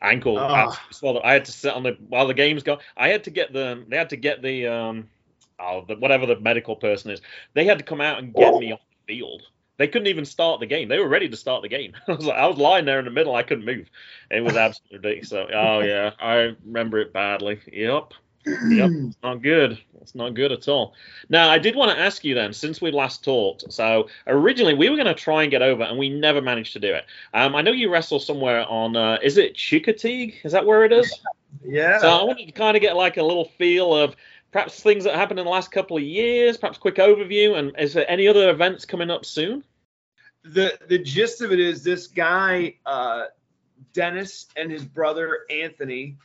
ankle. 0.03 0.39
Ah. 0.39 0.81
swallowed. 0.91 1.23
I 1.25 1.33
had 1.33 1.45
to 1.47 1.53
sit 1.53 1.75
on 1.75 1.83
the 1.83 1.97
while 2.09 2.27
the 2.27 2.35
game's 2.35 2.63
going. 2.63 2.81
I 2.97 3.09
had 3.09 3.25
to 3.25 3.31
get 3.31 3.53
the. 3.53 3.85
They 3.89 3.97
had 3.97 4.11
to 4.11 4.17
get 4.17 4.43
the 4.43 4.67
um, 4.67 5.09
oh, 5.59 5.85
the, 5.87 5.97
whatever 5.97 6.27
the 6.27 6.39
medical 6.41 6.77
person 6.77 7.11
is. 7.11 7.21
They 7.55 7.65
had 7.65 7.79
to 7.79 7.85
come 7.85 8.01
out 8.01 8.19
and 8.19 8.35
get 8.35 8.55
me 8.55 8.73
off 8.73 8.81
the 9.07 9.15
field. 9.15 9.43
They 9.79 9.87
couldn't 9.87 10.09
even 10.09 10.25
start 10.25 10.59
the 10.59 10.67
game. 10.67 10.89
They 10.89 10.99
were 10.99 11.09
ready 11.09 11.29
to 11.29 11.37
start 11.37 11.63
the 11.63 11.69
game. 11.69 11.93
I 12.09 12.13
was 12.13 12.27
like, 12.27 12.39
I 12.39 12.47
was 12.47 12.59
lying 12.59 12.85
there 12.85 12.99
in 12.99 13.05
the 13.05 13.13
middle. 13.13 13.35
I 13.35 13.45
couldn't 13.45 13.65
move. 13.65 13.89
It 14.31 14.43
was 14.43 14.57
absolutely 14.57 14.99
ridiculous. 14.99 15.31
So, 15.31 15.47
oh 15.53 15.81
yeah, 15.81 16.13
I 16.19 16.57
remember 16.65 16.99
it 16.99 17.13
badly. 17.13 17.61
Yep. 17.73 18.13
Yep, 18.47 18.91
it's 18.93 19.17
not 19.23 19.43
good. 19.43 19.79
It's 20.01 20.15
not 20.15 20.35
good 20.35 20.53
at 20.53 20.69
all. 20.69 20.95
Now, 21.29 21.51
I 21.51 21.59
did 21.59 21.77
want 21.77 21.91
to 21.91 21.99
ask 21.99 22.25
you 22.25 22.35
then, 22.35 22.53
since 22.53 22.81
we 22.81 22.91
last 22.91 23.25
talked. 23.25 23.71
So 23.73 24.09
originally 24.27 24.75
we 24.75 24.89
were 24.89 24.97
going 24.97 25.07
to 25.07 25.15
try 25.15 25.43
and 25.43 25.51
get 25.51 25.63
over, 25.63 25.83
and 25.83 25.99
we 25.99 26.09
never 26.09 26.41
managed 26.41 26.73
to 26.75 26.81
do 26.81 26.95
it. 26.95 27.05
Um, 27.35 27.55
I 27.55 27.63
know 27.63 27.73
you 27.73 27.91
wrestle 27.91 28.21
somewhere 28.21 28.67
on. 28.67 28.97
Uh, 28.97 29.19
is 29.23 29.37
it 29.37 29.55
Chukateg? 29.55 30.35
Is 30.45 30.53
that 30.53 30.65
where 30.65 30.85
it 30.85 30.93
is? 30.93 31.13
Yeah. 31.65 31.99
So 31.99 32.09
I 32.09 32.23
wanted 32.23 32.47
to 32.47 32.53
kind 32.53 32.77
of 32.77 32.81
get 32.81 32.97
like 32.97 33.17
a 33.17 33.23
little 33.23 33.47
feel 33.59 33.95
of 33.95 34.17
perhaps 34.53 34.81
things 34.81 35.05
that 35.05 35.15
happened 35.15 35.41
in 35.41 35.45
the 35.45 35.53
last 35.53 35.71
couple 35.71 35.97
of 35.97 36.03
years, 36.03 36.57
perhaps 36.57 36.79
quick 36.79 36.97
overview, 36.97 37.59
and 37.59 37.73
is 37.79 37.93
there 37.93 38.11
any 38.11 38.29
other 38.29 38.51
events 38.51 38.85
coming 38.85 39.11
up 39.11 39.25
soon? 39.25 39.63
the 40.45 40.79
the 40.89 40.99
gist 40.99 41.43
of 41.43 41.53
it 41.53 41.61
is 41.61 41.83
this 41.83 42.07
guy 42.07 42.75
uh, 42.87 43.25
Dennis 43.93 44.47
and 44.57 44.71
his 44.71 44.85
brother 44.85 45.41
Anthony 45.51 46.17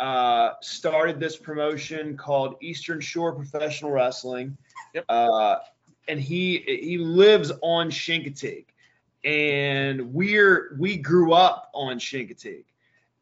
uh, 0.00 0.52
started 0.60 1.18
this 1.20 1.36
promotion 1.36 2.16
called 2.16 2.56
Eastern 2.60 3.00
Shore 3.00 3.32
Professional 3.32 3.90
Wrestling. 3.90 4.56
Yep. 4.94 5.04
Uh, 5.08 5.56
and 6.08 6.20
he 6.20 6.58
he 6.66 6.98
lives 6.98 7.50
on 7.62 7.90
Chincoteague, 7.90 8.66
and 9.24 10.12
we're 10.12 10.76
we 10.78 10.96
grew 10.96 11.32
up 11.32 11.70
on 11.74 11.98
Chincoteague, 11.98 12.64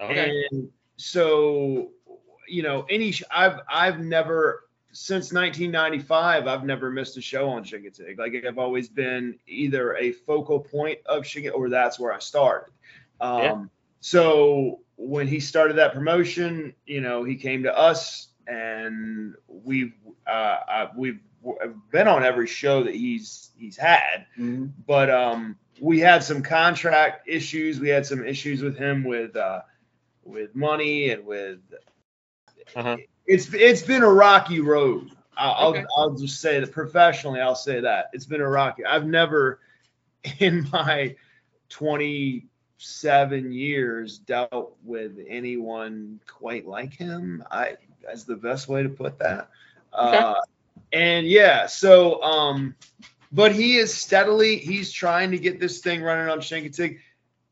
Okay. 0.01 0.45
and 0.51 0.69
so 0.97 1.91
you 2.47 2.63
know 2.63 2.85
any 2.91 3.15
I've 3.31 3.61
I've 3.69 4.01
never 4.01 4.65
since 4.93 5.33
1995 5.33 6.47
I've 6.47 6.65
never 6.65 6.91
missed 6.91 7.17
a 7.17 7.21
show 7.23 7.49
on 7.49 7.65
Chincoteague. 7.65 8.19
Like 8.19 8.45
I've 8.47 8.59
always 8.59 8.89
been 8.89 9.39
either 9.47 9.97
a 9.97 10.13
focal 10.13 10.61
point 10.61 10.99
of 11.07 11.25
Chincoteague 11.25 11.55
or 11.55 11.69
that's 11.69 11.99
where 11.99 12.13
I 12.13 12.19
started. 12.19 12.73
Um, 13.21 13.41
Yeah. 13.41 13.65
So 14.05 14.81
when 14.97 15.27
he 15.27 15.41
started 15.41 15.79
that 15.79 15.95
promotion, 15.95 16.75
you 16.85 17.01
know, 17.01 17.25
he 17.25 17.37
came 17.37 17.63
to 17.63 17.75
us 17.75 18.29
and 18.47 19.35
we've 19.49 19.95
uh, 20.27 20.89
we've 20.95 21.21
been 21.91 22.07
on 22.07 22.23
every 22.23 22.47
show 22.47 22.85
that 22.85 22.95
he's 22.95 23.53
he's 23.57 23.79
had 23.79 24.27
Mhm. 24.39 24.73
but 24.87 25.09
um, 25.09 25.57
we 25.81 26.01
had 26.01 26.23
some 26.23 26.43
contract 26.43 27.27
issues. 27.27 27.81
We 27.81 27.89
had 27.89 28.05
some 28.05 28.23
issues 28.23 28.61
with 28.63 28.77
him 28.77 29.05
with 29.05 29.37
uh, 29.37 29.63
with 30.23 30.55
money 30.55 31.09
and 31.09 31.25
with 31.25 31.61
Uh-huh. 32.77 32.99
it's 33.27 33.55
it's 33.55 33.81
been 33.81 34.03
a 34.03 34.13
rocky 34.13 34.61
road. 34.61 35.13
I'll 35.35 35.69
Okay. 35.71 35.85
I'll, 35.97 36.11
just 36.11 36.43
say 36.43 36.61
that 36.61 36.73
professionally, 36.73 37.41
I'll 37.41 37.55
say 37.55 37.81
that 37.81 38.11
it's 38.13 38.27
been 38.27 38.43
a 38.43 38.49
rocky. 38.51 38.85
I've 38.85 39.07
never 39.07 39.61
in 40.41 40.69
my 40.71 41.17
27 42.85 43.53
years 43.53 44.19
dealt 44.19 44.77
with 44.85 45.19
anyone 45.27 46.21
quite 46.27 46.67
like 46.67 46.95
him. 46.95 47.43
I 47.51 47.77
that's 48.05 48.25
the 48.25 48.37
best 48.37 48.69
way 48.69 48.83
to 48.83 48.89
put 48.91 49.19
that. 49.21 49.49
Uh, 49.93 50.35
and 50.93 51.27
yeah, 51.27 51.67
so 51.67 52.23
um, 52.23 52.75
but 53.33 53.55
he 53.55 53.77
is 53.77 53.95
steadily 53.95 54.57
he's 54.57 54.93
trying 54.93 55.31
to 55.31 55.39
get 55.39 55.61
this 55.61 55.81
thing 55.81 56.03
running 56.03 56.29
on 56.29 56.41
Chincoteague. 56.41 56.99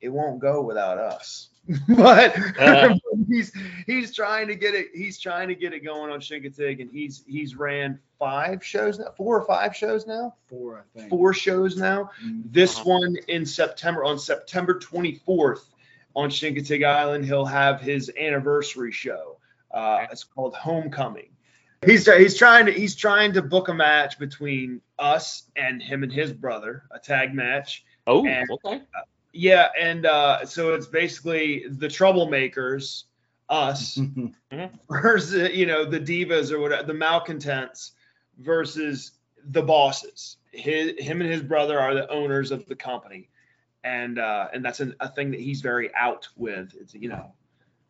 It 0.00 0.10
won't 0.10 0.40
go 0.40 0.60
without 0.60 0.98
us. 0.98 1.48
but 1.88 2.34
Uh. 2.58 2.94
he's 3.28 3.52
he's 3.86 4.14
trying 4.14 4.48
to 4.48 4.54
get 4.54 4.74
it 4.74 4.88
he's 4.94 5.18
trying 5.18 5.48
to 5.48 5.54
get 5.54 5.72
it 5.72 5.80
going 5.80 6.10
on 6.10 6.20
Chincoteague 6.20 6.80
and 6.80 6.90
he's 6.90 7.22
he's 7.26 7.54
ran 7.54 7.98
five 8.18 8.64
shows 8.64 8.98
now, 8.98 9.12
four 9.16 9.40
or 9.40 9.44
five 9.46 9.74
shows 9.74 10.06
now, 10.06 10.34
Four, 10.48 10.84
I 10.94 10.98
think. 10.98 11.10
four 11.10 11.32
shows 11.34 11.76
now. 11.76 12.10
Mhm. 12.24 12.42
This 12.52 12.84
one 12.84 13.16
in 13.28 13.46
September 13.46 14.04
on 14.04 14.18
September 14.18 14.78
24th 14.78 15.64
on 16.14 16.30
Chincoteague 16.30 16.84
Island, 16.86 17.24
he'll 17.24 17.44
have 17.46 17.80
his 17.80 18.10
anniversary 18.18 18.92
show. 18.92 19.38
Uh, 19.70 20.06
it's 20.10 20.24
called 20.24 20.54
Homecoming. 20.54 21.30
He's 21.86 22.06
he's 22.12 22.36
trying 22.36 22.66
to 22.66 22.72
he's 22.72 22.94
trying 22.94 23.32
to 23.34 23.42
book 23.42 23.68
a 23.68 23.74
match 23.74 24.18
between 24.18 24.80
us 24.98 25.44
and 25.56 25.82
him 25.82 26.02
and 26.02 26.12
his 26.12 26.32
brother, 26.32 26.84
a 26.92 26.98
tag 26.98 27.34
match. 27.34 27.84
Oh, 28.06 28.26
And- 28.26 28.48
okay. 28.50 28.82
Yeah, 29.32 29.68
and 29.78 30.06
uh, 30.06 30.44
so 30.44 30.74
it's 30.74 30.86
basically 30.86 31.66
the 31.68 31.88
troublemakers, 31.88 33.04
us, 33.48 33.98
versus 34.90 35.54
you 35.54 35.66
know 35.66 35.84
the 35.84 36.00
divas 36.00 36.52
or 36.52 36.60
whatever, 36.60 36.82
the 36.82 36.94
malcontents 36.94 37.92
versus 38.38 39.12
the 39.50 39.62
bosses. 39.62 40.36
His, 40.52 40.92
him 40.98 41.22
and 41.22 41.30
his 41.30 41.42
brother 41.42 41.80
are 41.80 41.94
the 41.94 42.08
owners 42.10 42.50
of 42.50 42.66
the 42.66 42.76
company, 42.76 43.30
and 43.84 44.18
uh, 44.18 44.48
and 44.52 44.64
that's 44.64 44.80
an, 44.80 44.94
a 45.00 45.08
thing 45.08 45.30
that 45.30 45.40
he's 45.40 45.62
very 45.62 45.94
out 45.94 46.28
with. 46.36 46.74
It's 46.78 46.94
you 46.94 47.08
know, 47.08 47.32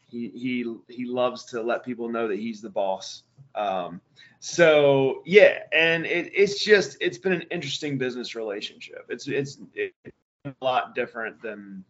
he 0.08 0.28
he 0.28 0.74
he 0.88 1.06
loves 1.06 1.44
to 1.46 1.60
let 1.60 1.84
people 1.84 2.08
know 2.08 2.28
that 2.28 2.38
he's 2.38 2.60
the 2.60 2.70
boss. 2.70 3.24
Um, 3.56 4.00
so 4.38 5.22
yeah, 5.24 5.60
and 5.72 6.06
it, 6.06 6.30
it's 6.34 6.64
just 6.64 6.96
it's 7.00 7.18
been 7.18 7.32
an 7.32 7.44
interesting 7.50 7.98
business 7.98 8.36
relationship. 8.36 9.06
It's 9.08 9.26
it's 9.26 9.58
it's 9.74 10.14
a 10.44 10.52
lot 10.60 10.96
different 10.96 11.40
than 11.40 11.84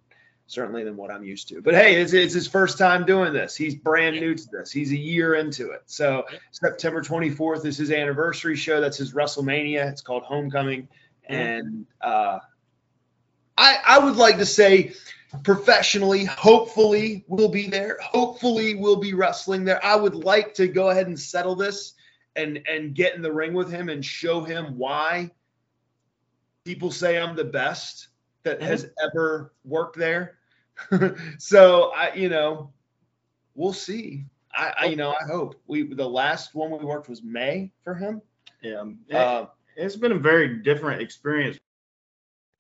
certainly 0.47 0.85
than 0.85 0.95
what 0.95 1.11
I'm 1.11 1.25
used 1.25 1.49
to. 1.49 1.63
But 1.63 1.75
hey, 1.75 1.95
it's, 1.95 2.13
it's 2.13 2.35
his 2.35 2.47
first 2.47 2.77
time 2.77 3.07
doing 3.07 3.33
this. 3.33 3.57
He's 3.57 3.75
brand 3.75 4.17
new 4.17 4.35
to 4.35 4.49
this. 4.51 4.71
He's 4.71 4.93
a 4.93 4.97
year 4.97 5.37
into 5.37 5.71
it. 5.71 5.83
So 5.87 6.27
September 6.51 7.01
24th 7.01 7.65
is 7.65 7.79
his 7.79 7.91
anniversary 7.91 8.57
show. 8.57 8.81
That's 8.81 8.99
his 8.99 9.15
WrestleMania. 9.15 9.91
It's 9.91 10.03
called 10.03 10.25
Homecoming. 10.25 10.89
And 11.25 11.87
uh, 12.03 12.41
I 13.57 13.79
I 13.87 13.99
would 13.99 14.17
like 14.17 14.37
to 14.37 14.45
say 14.45 14.93
professionally, 15.45 16.27
hopefully 16.27 17.25
we'll 17.29 17.49
be 17.49 17.69
there. 17.69 17.97
Hopefully 18.03 18.75
we'll 18.75 18.97
be 18.97 19.15
wrestling 19.15 19.65
there. 19.65 19.83
I 19.83 19.97
would 19.97 20.15
like 20.15 20.53
to 20.55 20.69
go 20.69 20.91
ahead 20.91 21.07
and 21.07 21.19
settle 21.19 21.55
this 21.55 21.95
and 22.37 22.61
and 22.69 22.95
get 22.95 23.15
in 23.15 23.23
the 23.23 23.33
ring 23.33 23.55
with 23.55 23.71
him 23.71 23.89
and 23.89 24.05
show 24.05 24.43
him 24.43 24.77
why 24.77 25.31
people 26.65 26.91
say 26.91 27.19
I'm 27.19 27.35
the 27.35 27.45
best 27.45 28.09
that 28.45 28.61
Mhm. 28.61 28.65
has 28.65 28.91
ever 29.03 29.53
worked 29.65 29.97
there. 29.97 30.39
so 31.39 31.93
I, 31.95 32.15
you 32.15 32.29
know, 32.29 32.73
we'll 33.55 33.73
see. 33.73 34.25
I, 34.55 34.75
I, 34.81 34.85
you 34.87 34.97
know, 34.97 35.11
I 35.13 35.25
hope 35.27 35.55
we 35.67 35.83
the 35.95 36.09
last 36.09 36.55
one 36.55 36.71
we 36.71 36.85
worked 36.85 37.09
was 37.09 37.23
May 37.23 37.73
for 37.85 37.95
him. 37.95 38.21
Yeah. 38.63 38.85
It, 39.09 39.15
Uh, 39.17 39.47
it's 39.77 39.97
been 39.97 40.13
a 40.13 40.19
very 40.19 40.59
different 40.63 41.01
experience. 41.03 41.59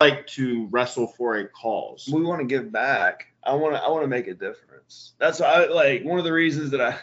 I 0.01 0.09
like 0.09 0.27
to 0.29 0.67
wrestle 0.71 1.07
for 1.07 1.37
a 1.37 1.47
cause. 1.49 2.09
we 2.13 2.23
want 2.23 2.41
to 2.41 2.47
give 2.47 2.73
back. 2.73 3.27
I 3.45 3.55
want 3.55 3.75
to 3.75 3.83
I 3.83 3.89
want 3.89 4.03
to 4.05 4.09
make 4.09 4.27
a 4.29 4.35
difference. 4.35 5.13
That's 5.19 5.41
why 5.41 5.47
I 5.47 5.67
like 5.69 6.05
one 6.05 6.19
of 6.19 6.25
the 6.25 6.33
reasons 6.33 6.71
that 6.71 6.81
I 6.81 6.97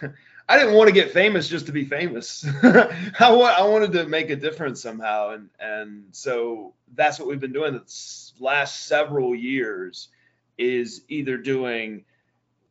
I 0.49 0.57
didn't 0.57 0.73
want 0.73 0.88
to 0.88 0.93
get 0.93 1.12
famous 1.12 1.47
just 1.47 1.67
to 1.67 1.71
be 1.71 1.85
famous. 1.85 2.43
I 2.63 3.31
want 3.31 3.57
I 3.59 3.63
wanted 3.63 3.91
to 3.93 4.07
make 4.07 4.31
a 4.31 4.35
difference 4.35 4.81
somehow 4.81 5.29
and 5.29 5.49
and 5.59 6.05
so 6.12 6.73
that's 6.95 7.19
what 7.19 7.27
we've 7.27 7.39
been 7.39 7.53
doing 7.53 7.73
the 7.73 8.33
last 8.39 8.88
several 8.88 9.35
years 9.35 10.07
is 10.57 11.03
either 11.07 11.38
doing 11.38 12.03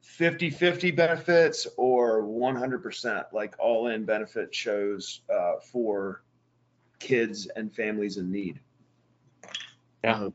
50-50 0.05 0.97
benefits 0.97 1.69
or 1.77 2.23
100% 2.25 3.33
like 3.33 3.55
all 3.61 3.87
in 3.87 4.05
benefit 4.05 4.53
shows 4.53 5.21
uh, 5.33 5.61
for 5.63 6.23
kids 6.99 7.47
and 7.55 7.73
families 7.73 8.17
in 8.17 8.33
need. 8.33 8.59
Yeah. 10.03 10.29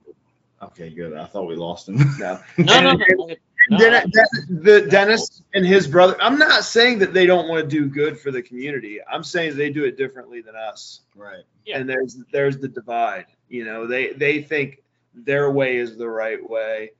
Okay, 0.61 0.89
good. 0.89 1.17
I 1.17 1.25
thought 1.25 1.47
we 1.47 1.57
lost 1.57 1.89
him. 1.89 1.97
No. 2.17 2.39
No, 2.57 2.79
no, 2.79 2.93
no. 2.93 3.35
No, 3.69 3.77
Den- 3.77 4.09
Den- 4.11 4.61
the 4.63 4.81
Dennis 4.89 5.41
and 5.53 5.65
his 5.65 5.87
brother. 5.87 6.15
I'm 6.21 6.37
not 6.37 6.63
saying 6.63 6.99
that 6.99 7.13
they 7.13 7.25
don't 7.25 7.47
want 7.47 7.69
to 7.69 7.75
do 7.75 7.87
good 7.87 8.19
for 8.19 8.31
the 8.31 8.41
community. 8.41 8.99
I'm 9.09 9.23
saying 9.23 9.55
they 9.57 9.69
do 9.69 9.85
it 9.85 9.97
differently 9.97 10.41
than 10.41 10.55
us. 10.55 11.01
right. 11.15 11.43
Yeah. 11.65 11.77
And 11.79 11.89
there's 11.89 12.17
there's 12.31 12.57
the 12.57 12.67
divide. 12.67 13.25
You 13.49 13.65
know, 13.65 13.87
they 13.87 14.13
they 14.13 14.41
think 14.41 14.81
their 15.13 15.49
way 15.51 15.77
is 15.77 15.95
the 15.97 16.09
right 16.09 16.39
way 16.49 16.91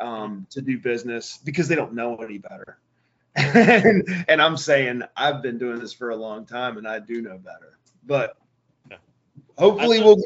um, 0.00 0.46
to 0.50 0.60
do 0.62 0.78
business 0.78 1.38
because 1.44 1.68
they 1.68 1.74
don't 1.74 1.94
know 1.94 2.16
any 2.16 2.38
better. 2.38 2.78
and, 3.36 4.06
and 4.28 4.42
I'm 4.42 4.56
saying 4.58 5.02
I've 5.16 5.42
been 5.42 5.56
doing 5.58 5.78
this 5.80 5.92
for 5.92 6.10
a 6.10 6.16
long 6.16 6.44
time 6.44 6.76
and 6.76 6.86
I 6.86 6.98
do 6.98 7.22
know 7.22 7.38
better. 7.38 7.78
But 8.06 8.36
Yeah. 8.90 8.98
hopefully 9.56 10.00
we'll 10.00 10.22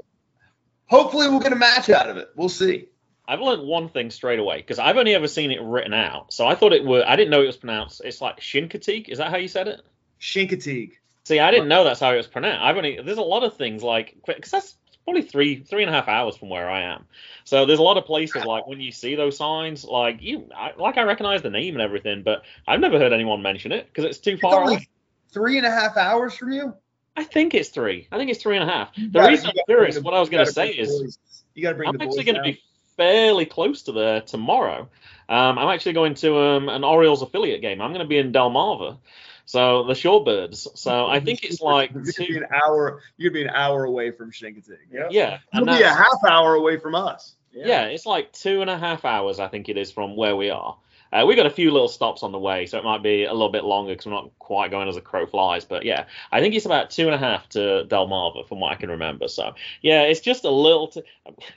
hopefully 0.86 1.28
we'll 1.28 1.40
get 1.40 1.52
a 1.52 1.56
match 1.56 1.88
out 1.88 2.10
of 2.10 2.16
it. 2.16 2.30
We'll 2.36 2.48
see. 2.48 2.88
I've 3.28 3.40
learned 3.40 3.66
one 3.66 3.88
thing 3.88 4.10
straight 4.10 4.38
away 4.38 4.58
because 4.58 4.78
I've 4.78 4.96
only 4.96 5.14
ever 5.14 5.28
seen 5.28 5.50
it 5.50 5.60
written 5.62 5.94
out. 5.94 6.32
So 6.32 6.46
I 6.46 6.54
thought 6.54 6.72
it 6.72 6.84
were. 6.84 7.04
I 7.06 7.16
didn't 7.16 7.30
know 7.30 7.42
it 7.42 7.46
was 7.46 7.56
pronounced. 7.56 8.02
It's 8.04 8.20
like 8.20 8.38
Chincoteague. 8.38 9.08
Is 9.08 9.18
that 9.18 9.30
how 9.30 9.36
you 9.36 9.48
said 9.48 9.68
it? 9.68 9.82
Chincoteague. 10.20 10.92
See, 11.24 11.40
I 11.40 11.50
didn't 11.50 11.68
know 11.68 11.82
that's 11.82 12.00
how 12.00 12.12
it 12.12 12.16
was 12.18 12.28
pronounced. 12.28 12.62
I've 12.62 12.76
only. 12.76 13.00
There's 13.04 13.18
a 13.18 13.22
lot 13.22 13.42
of 13.42 13.56
things 13.56 13.82
like 13.82 14.16
because 14.24 14.50
that's 14.50 14.76
probably 15.04 15.22
three 15.22 15.62
three 15.62 15.82
and 15.82 15.90
a 15.90 15.92
half 15.92 16.08
hours 16.08 16.36
from 16.36 16.50
where 16.50 16.70
I 16.70 16.82
am. 16.82 17.04
So 17.44 17.66
there's 17.66 17.78
a 17.78 17.82
lot 17.82 17.96
of 17.96 18.04
places 18.04 18.44
like 18.44 18.66
when 18.66 18.80
you 18.80 18.92
see 18.92 19.14
those 19.16 19.36
signs, 19.36 19.84
like 19.84 20.18
you, 20.20 20.48
I, 20.54 20.72
like 20.76 20.96
I 20.96 21.02
recognize 21.02 21.42
the 21.42 21.50
name 21.50 21.74
and 21.74 21.82
everything, 21.82 22.22
but 22.22 22.42
I've 22.66 22.80
never 22.80 22.98
heard 22.98 23.12
anyone 23.12 23.42
mention 23.42 23.72
it 23.72 23.86
because 23.86 24.04
it's 24.04 24.18
too 24.18 24.32
It's 24.32 24.40
far 24.40 24.62
away. 24.62 24.88
three 25.32 25.58
and 25.58 25.66
a 25.66 25.70
half 25.70 25.96
hours 25.96 26.34
from 26.34 26.52
you. 26.52 26.74
I 27.16 27.24
think 27.24 27.54
it's 27.54 27.70
three. 27.70 28.08
I 28.12 28.18
think 28.18 28.30
it's 28.30 28.42
three 28.42 28.56
and 28.56 28.68
a 28.68 28.72
half. 28.72 28.94
The 28.94 29.22
reason 29.22 29.50
I'm 29.50 29.56
curious, 29.66 29.98
what 29.98 30.12
I 30.12 30.20
was 30.20 30.28
going 30.28 30.44
to 30.44 30.52
say 30.52 30.68
is, 30.70 31.18
you 31.54 31.62
got 31.62 31.70
to 31.70 31.76
bring 31.76 31.88
I'm 31.88 31.96
the 31.96 32.04
actually 32.04 32.24
going 32.24 32.36
to 32.36 32.42
be 32.42 32.60
fairly 32.96 33.46
close 33.46 33.82
to 33.82 33.92
there 33.92 34.20
tomorrow. 34.20 34.88
Um, 35.28 35.58
I'm 35.58 35.68
actually 35.74 35.94
going 35.94 36.14
to 36.16 36.38
um, 36.38 36.68
an 36.68 36.84
Orioles 36.84 37.22
affiliate 37.22 37.60
game. 37.60 37.80
I'm 37.82 37.90
going 37.90 38.00
to 38.04 38.08
be 38.08 38.18
in 38.18 38.32
Delmarva, 38.32 38.98
so 39.44 39.84
the 39.84 39.92
Shorebirds. 39.94 40.76
So 40.78 41.06
I 41.06 41.20
think 41.20 41.42
it's 41.44 41.60
like 41.72 41.92
You're 41.92 42.04
be 42.04 42.12
two. 42.12 42.36
an 42.36 42.46
hour. 42.52 43.02
You're 43.16 43.30
gonna 43.30 43.42
be 43.44 43.48
an 43.48 43.54
hour 43.54 43.84
away 43.84 44.10
from 44.12 44.30
Chincoteague. 44.30 44.92
Yep. 44.92 45.08
Yeah, 45.10 45.38
You'll 45.52 45.66
be 45.66 45.82
a 45.82 45.88
half 45.94 46.24
hour 46.28 46.54
away 46.54 46.78
from 46.78 46.94
us. 46.94 47.34
yeah, 47.52 47.84
it's 47.86 48.06
like 48.06 48.32
two 48.32 48.60
and 48.60 48.70
a 48.70 48.78
half 48.78 49.04
hours. 49.04 49.40
I 49.40 49.48
think 49.48 49.68
it 49.68 49.76
is 49.76 49.90
from 49.90 50.14
where 50.16 50.36
we 50.36 50.50
are. 50.50 50.76
Uh, 51.12 51.24
we 51.26 51.34
got 51.36 51.46
a 51.46 51.50
few 51.50 51.70
little 51.70 51.88
stops 51.88 52.22
on 52.22 52.32
the 52.32 52.38
way, 52.38 52.66
so 52.66 52.78
it 52.78 52.84
might 52.84 53.02
be 53.02 53.24
a 53.24 53.32
little 53.32 53.48
bit 53.50 53.64
longer 53.64 53.92
because 53.92 54.06
we're 54.06 54.12
not 54.12 54.30
quite 54.38 54.70
going 54.70 54.88
as 54.88 54.96
a 54.96 55.00
crow 55.00 55.26
flies. 55.26 55.64
But 55.64 55.84
yeah, 55.84 56.06
I 56.32 56.40
think 56.40 56.54
it's 56.54 56.66
about 56.66 56.90
two 56.90 57.06
and 57.06 57.14
a 57.14 57.18
half 57.18 57.48
to 57.50 57.84
Delmarva 57.88 58.48
from 58.48 58.60
what 58.60 58.72
I 58.72 58.76
can 58.76 58.90
remember. 58.90 59.28
So 59.28 59.54
yeah, 59.82 60.02
it's 60.02 60.20
just 60.20 60.44
a 60.44 60.50
little. 60.50 60.88
T- 60.88 61.02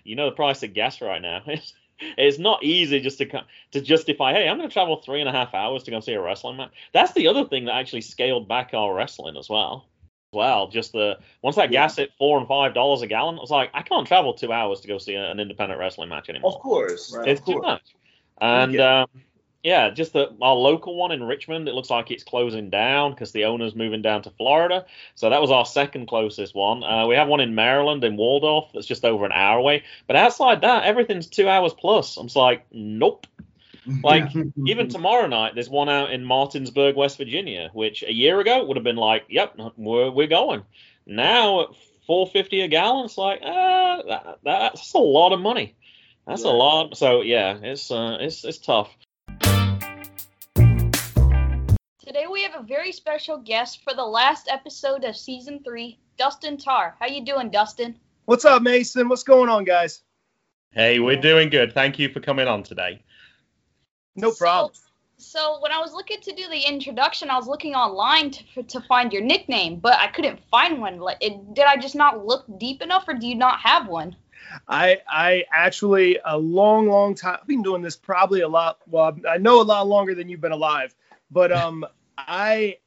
you 0.04 0.16
know 0.16 0.30
the 0.30 0.36
price 0.36 0.64
of 0.64 0.74
gas 0.74 1.02
right 1.02 1.22
now. 1.22 1.42
It's, 1.48 1.74
it's 2.18 2.40
not 2.40 2.64
easy 2.64 3.02
just 3.02 3.18
to 3.18 3.26
co- 3.26 3.42
to 3.72 3.82
justify. 3.82 4.32
Hey, 4.32 4.48
I'm 4.48 4.58
going 4.58 4.70
to 4.70 4.74
travel 4.74 5.02
three 5.02 5.20
and 5.20 5.28
a 5.28 5.34
half 5.34 5.54
hours 5.54 5.84
to 5.84 5.92
go 5.92 6.00
see 6.00 6.14
a 6.14 6.22
wrestling 6.22 6.56
match. 6.56 6.72
That's 6.94 7.12
the 7.12 7.28
other 7.28 7.44
thing 7.46 7.66
that 7.66 7.76
actually 7.76 8.00
scaled 8.02 8.48
back 8.48 8.70
our 8.74 8.94
wrestling 8.94 9.36
as 9.36 9.50
well. 9.50 9.86
Well, 10.32 10.70
just 10.70 10.94
the 10.94 11.18
once 11.42 11.58
that 11.58 11.72
gas 11.72 11.98
hit 11.98 12.12
four 12.18 12.38
and 12.38 12.48
five 12.48 12.74
dollars 12.74 13.02
a 13.02 13.08
gallon, 13.08 13.38
I 13.38 13.42
was 13.42 13.50
like, 13.52 13.72
I 13.74 13.82
can't 13.82 14.08
travel 14.08 14.34
two 14.34 14.54
hours 14.54 14.80
to 14.82 14.88
go 14.88 14.98
see 14.98 15.16
an 15.16 15.42
independent 15.42 15.78
wrestling 15.78 16.08
match 16.08 16.30
anymore 16.30 16.54
Of 16.54 16.62
course. 16.62 17.14
Right. 17.14 17.28
it's 17.28 17.42
of 17.42 17.46
too 17.48 17.54
course. 17.54 17.66
much. 17.66 17.96
And 18.40 18.74
Yeah. 18.74 19.02
um, 19.02 19.08
yeah, 19.64 19.90
just 19.90 20.14
the 20.14 20.34
our 20.42 20.56
local 20.56 20.96
one 20.96 21.12
in 21.12 21.24
Richmond, 21.24 21.68
it 21.68 21.74
looks 21.74 21.90
like 21.90 22.12
it's 22.12 22.24
closing 22.24 22.70
down 22.70 23.12
because 23.12 23.34
the 23.34 23.46
owner's 23.46 23.76
moving 23.76 24.02
down 24.02 24.22
to 24.24 24.30
Florida. 24.32 24.86
So 25.16 25.30
that 25.30 25.42
was 25.42 25.52
our 25.52 25.66
second 25.66 26.08
closest 26.08 26.56
one. 26.56 26.84
Uh, 26.84 27.08
we 27.08 27.16
have 27.16 27.28
one 27.28 27.42
in 27.42 27.56
Maryland 27.56 28.04
in 28.04 28.16
Waldorf 28.16 28.70
that's 28.74 28.88
just 28.88 29.04
over 29.04 29.26
an 29.26 29.34
hour 29.34 29.60
away. 29.60 29.84
But 30.08 30.16
outside 30.16 30.62
that, 30.62 30.86
everything's 30.86 31.28
two 31.28 31.50
hours 31.50 31.74
plus. 31.74 32.16
I'm 32.16 32.28
just 32.28 32.36
like, 32.36 32.66
nope. 32.72 33.28
Like 34.04 34.36
even 34.68 34.88
tomorrow 34.88 35.26
night, 35.26 35.56
there's 35.56 35.70
one 35.70 35.90
out 35.90 36.12
in 36.12 36.24
Martinsburg, 36.24 36.96
West 36.96 37.18
Virginia, 37.18 37.72
which 37.74 38.04
a 38.04 38.14
year 38.14 38.40
ago 38.40 38.64
would 38.64 38.78
have 38.78 38.84
been 38.84 38.98
like, 38.98 39.24
yep, 39.30 39.58
we're 39.78 40.12
we're 40.12 40.28
going. 40.28 40.64
Now 41.08 41.62
at 41.62 41.70
450 42.06 42.62
a 42.62 42.68
gallon, 42.68 43.06
it's 43.06 43.18
like, 43.18 43.40
ah, 43.44 44.02
that, 44.08 44.40
that's 44.44 44.94
a 44.94 45.00
lot 45.00 45.34
of 45.34 45.40
money. 45.40 45.76
That's 46.28 46.44
a 46.44 46.50
lot. 46.50 46.98
So 46.98 47.22
yeah, 47.22 47.58
it's 47.64 47.90
uh, 47.90 48.18
it's 48.20 48.44
it's 48.46 48.60
tough. 48.60 48.96
Today 52.10 52.26
we 52.26 52.42
have 52.42 52.56
a 52.60 52.64
very 52.64 52.92
special 52.92 53.38
guest 53.38 53.84
for 53.84 53.94
the 53.94 54.04
last 54.04 54.48
episode 54.50 55.04
of 55.04 55.16
season 55.16 55.62
three, 55.64 56.00
Dustin 56.18 56.58
Tarr. 56.58 56.96
How 57.00 57.06
you 57.06 57.24
doing, 57.24 57.52
Dustin? 57.52 58.00
What's 58.26 58.46
up, 58.46 58.64
Mason? 58.64 59.08
What's 59.10 59.22
going 59.22 59.48
on, 59.48 59.64
guys? 59.64 60.02
Hey, 60.72 60.98
we're 60.98 61.22
doing 61.22 61.50
good. 61.50 61.72
Thank 61.72 62.00
you 62.00 62.10
for 62.10 62.20
coming 62.20 62.48
on 62.48 62.64
today. 62.64 63.04
No 64.16 64.32
So- 64.32 64.38
problem. 64.40 64.74
So, 65.18 65.60
when 65.62 65.72
I 65.72 65.78
was 65.78 65.94
looking 65.94 66.20
to 66.22 66.34
do 66.34 66.50
the 66.50 66.60
introduction, 66.68 67.30
I 67.30 67.36
was 67.36 67.46
looking 67.46 67.76
online 67.76 68.32
to, 68.32 68.64
to 68.64 68.82
find 68.82 69.14
your 69.14 69.22
nickname, 69.22 69.76
but 69.76 69.94
I 70.00 70.08
couldn't 70.08 70.40
find 70.50 70.82
one. 70.82 70.98
Like, 70.98 71.18
it, 71.22 71.54
did 71.54 71.66
I 71.66 71.78
just 71.78 71.94
not 71.94 72.26
look 72.26 72.44
deep 72.58 72.82
enough, 72.82 73.08
or 73.08 73.14
do 73.14 73.28
you 73.28 73.36
not 73.36 73.60
have 73.60 73.88
one? 73.88 74.16
I 74.68 74.98
I 75.08 75.46
actually 75.54 76.18
a 76.26 76.36
long, 76.36 76.90
long 76.90 77.14
time. 77.14 77.38
I've 77.40 77.46
been 77.48 77.62
doing 77.62 77.84
this 77.84 77.96
probably 77.96 78.42
a 78.42 78.48
lot. 78.48 78.80
Well, 78.88 79.16
I 79.30 79.38
know 79.38 79.62
a 79.62 79.64
lot 79.64 79.86
longer 79.86 80.16
than 80.16 80.28
you've 80.28 80.42
been 80.42 80.54
alive. 80.54 80.96
But 81.32 81.52
um, 81.52 81.86
I 82.30 82.78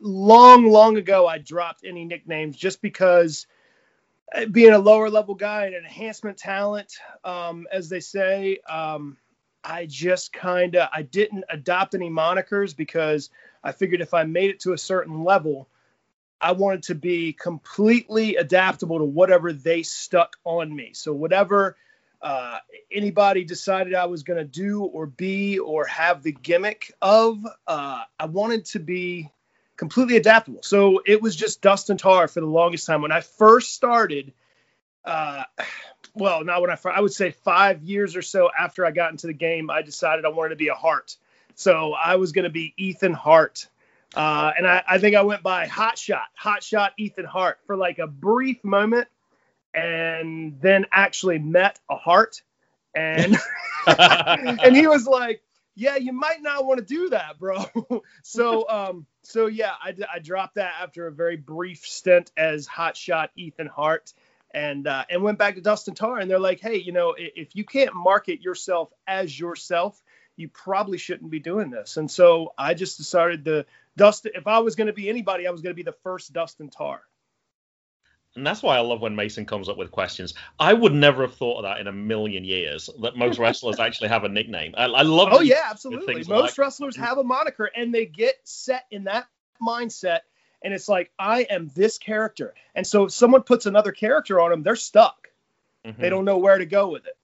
long, 0.00 0.70
long 0.70 0.96
ago 0.96 1.26
I 1.26 1.38
dropped 1.38 1.84
any 1.84 2.04
nicknames 2.04 2.56
just 2.56 2.80
because 2.80 3.46
uh, 4.32 4.46
being 4.46 4.72
a 4.72 4.78
lower 4.78 5.10
level 5.10 5.34
guy 5.34 5.66
and 5.66 5.74
an 5.74 5.84
enhancement 5.84 6.38
talent, 6.38 6.94
um, 7.24 7.66
as 7.72 7.88
they 7.88 7.98
say, 7.98 8.60
um, 8.68 9.16
I 9.64 9.86
just 9.86 10.32
kind 10.32 10.76
of 10.76 10.88
I 10.94 11.02
didn't 11.02 11.44
adopt 11.50 11.94
any 11.94 12.08
monikers 12.08 12.76
because 12.76 13.30
I 13.64 13.72
figured 13.72 14.00
if 14.00 14.14
I 14.14 14.22
made 14.22 14.50
it 14.50 14.60
to 14.60 14.72
a 14.72 14.78
certain 14.78 15.24
level, 15.24 15.68
I 16.40 16.52
wanted 16.52 16.84
to 16.84 16.94
be 16.94 17.32
completely 17.32 18.36
adaptable 18.36 18.98
to 18.98 19.04
whatever 19.04 19.52
they 19.52 19.82
stuck 19.82 20.36
on 20.44 20.74
me. 20.74 20.92
So 20.94 21.12
whatever 21.12 21.76
uh, 22.20 22.58
anybody 22.90 23.44
decided 23.44 23.94
I 23.94 24.06
was 24.06 24.22
going 24.22 24.38
to 24.38 24.44
do 24.44 24.84
or 24.84 25.06
be 25.06 25.58
or 25.58 25.86
have 25.86 26.22
the 26.22 26.32
gimmick 26.32 26.92
of, 27.00 27.44
uh, 27.66 28.02
I 28.18 28.26
wanted 28.26 28.64
to 28.66 28.80
be 28.80 29.30
completely 29.76 30.16
adaptable. 30.16 30.62
So 30.62 31.00
it 31.06 31.22
was 31.22 31.36
just 31.36 31.62
Dustin 31.62 31.96
Tarr 31.96 32.28
for 32.28 32.40
the 32.40 32.46
longest 32.46 32.86
time. 32.86 33.02
When 33.02 33.12
I 33.12 33.20
first 33.20 33.74
started, 33.74 34.32
uh, 35.04 35.44
well, 36.14 36.44
not 36.44 36.60
when 36.60 36.70
I 36.70 36.78
I 36.90 37.00
would 37.00 37.12
say 37.12 37.30
five 37.30 37.82
years 37.82 38.16
or 38.16 38.22
so 38.22 38.50
after 38.58 38.84
I 38.84 38.90
got 38.90 39.12
into 39.12 39.28
the 39.28 39.32
game, 39.32 39.70
I 39.70 39.82
decided 39.82 40.24
I 40.24 40.28
wanted 40.28 40.50
to 40.50 40.56
be 40.56 40.68
a 40.68 40.74
Hart. 40.74 41.16
So 41.54 41.92
I 41.92 42.16
was 42.16 42.32
going 42.32 42.44
to 42.44 42.50
be 42.50 42.74
Ethan 42.76 43.12
Hart. 43.12 43.68
Uh, 44.14 44.52
and 44.56 44.66
I, 44.66 44.82
I 44.88 44.98
think 44.98 45.16
I 45.16 45.22
went 45.22 45.42
by 45.42 45.66
Hot 45.66 45.98
Shot, 45.98 46.26
Hot 46.34 46.62
Shot 46.62 46.92
Ethan 46.96 47.24
Hart 47.24 47.58
for 47.66 47.76
like 47.76 47.98
a 47.98 48.06
brief 48.06 48.64
moment, 48.64 49.06
and 49.78 50.60
then 50.60 50.86
actually 50.92 51.38
met 51.38 51.78
a 51.90 51.96
Hart, 51.96 52.42
and 52.94 53.36
and 53.86 54.76
he 54.76 54.86
was 54.86 55.06
like, 55.06 55.42
"Yeah, 55.74 55.96
you 55.96 56.12
might 56.12 56.42
not 56.42 56.66
want 56.66 56.78
to 56.78 56.84
do 56.84 57.10
that, 57.10 57.38
bro." 57.38 57.64
so 58.22 58.68
um, 58.68 59.06
so 59.22 59.46
yeah, 59.46 59.72
I 59.82 60.18
dropped 60.18 60.56
that 60.56 60.74
after 60.82 61.06
a 61.06 61.12
very 61.12 61.36
brief 61.36 61.86
stint 61.86 62.30
as 62.36 62.66
Hot 62.66 62.96
Shot 62.96 63.30
Ethan 63.36 63.68
Hart, 63.68 64.12
and 64.52 64.86
uh, 64.86 65.04
and 65.08 65.22
went 65.22 65.38
back 65.38 65.54
to 65.54 65.60
Dustin 65.60 65.94
Tarr 65.94 66.18
and 66.18 66.30
they're 66.30 66.38
like, 66.38 66.60
"Hey, 66.60 66.76
you 66.76 66.92
know, 66.92 67.14
if 67.16 67.54
you 67.54 67.64
can't 67.64 67.94
market 67.94 68.40
yourself 68.40 68.92
as 69.06 69.38
yourself." 69.38 70.00
You 70.36 70.48
probably 70.48 70.98
shouldn't 70.98 71.32
be 71.32 71.40
doing 71.40 71.68
this. 71.68 71.96
And 71.96 72.08
so 72.08 72.52
I 72.56 72.74
just 72.74 72.96
decided 72.96 73.44
to 73.46 73.66
Dustin, 73.96 74.30
if 74.36 74.46
I 74.46 74.60
was 74.60 74.76
going 74.76 74.86
to 74.86 74.92
be 74.92 75.08
anybody, 75.08 75.48
I 75.48 75.50
was 75.50 75.62
going 75.62 75.72
to 75.72 75.76
be 75.76 75.82
the 75.82 75.96
first 76.04 76.32
Dustin 76.32 76.70
Tarr. 76.70 77.02
And 78.38 78.46
that's 78.46 78.62
why 78.62 78.76
I 78.76 78.80
love 78.80 79.00
when 79.00 79.16
Mason 79.16 79.44
comes 79.44 79.68
up 79.68 79.76
with 79.76 79.90
questions. 79.90 80.32
I 80.58 80.72
would 80.72 80.94
never 80.94 81.22
have 81.22 81.34
thought 81.34 81.58
of 81.58 81.62
that 81.64 81.80
in 81.80 81.88
a 81.88 81.92
million 81.92 82.44
years. 82.44 82.88
That 83.02 83.16
most 83.16 83.38
wrestlers 83.40 83.78
actually 83.80 84.08
have 84.08 84.24
a 84.24 84.28
nickname. 84.28 84.74
I, 84.78 84.84
I 84.84 85.02
love. 85.02 85.28
Oh 85.32 85.40
yeah, 85.40 85.66
absolutely. 85.70 86.14
Most 86.14 86.28
like- 86.28 86.58
wrestlers 86.58 86.96
have 86.96 87.18
a 87.18 87.24
moniker 87.24 87.68
and 87.74 87.92
they 87.92 88.06
get 88.06 88.36
set 88.44 88.84
in 88.90 89.04
that 89.04 89.26
mindset 89.60 90.20
and 90.62 90.72
it's 90.72 90.88
like 90.88 91.10
I 91.18 91.42
am 91.50 91.70
this 91.74 91.98
character. 91.98 92.54
And 92.74 92.86
so 92.86 93.04
if 93.04 93.12
someone 93.12 93.42
puts 93.42 93.66
another 93.66 93.92
character 93.92 94.40
on 94.40 94.50
them, 94.50 94.62
they're 94.62 94.76
stuck. 94.76 95.28
Mhm. 95.84 95.96
They 95.98 96.08
don't 96.08 96.24
know 96.24 96.38
where 96.38 96.58
to 96.58 96.66
go 96.66 96.88
with 96.88 97.06
it. 97.06 97.17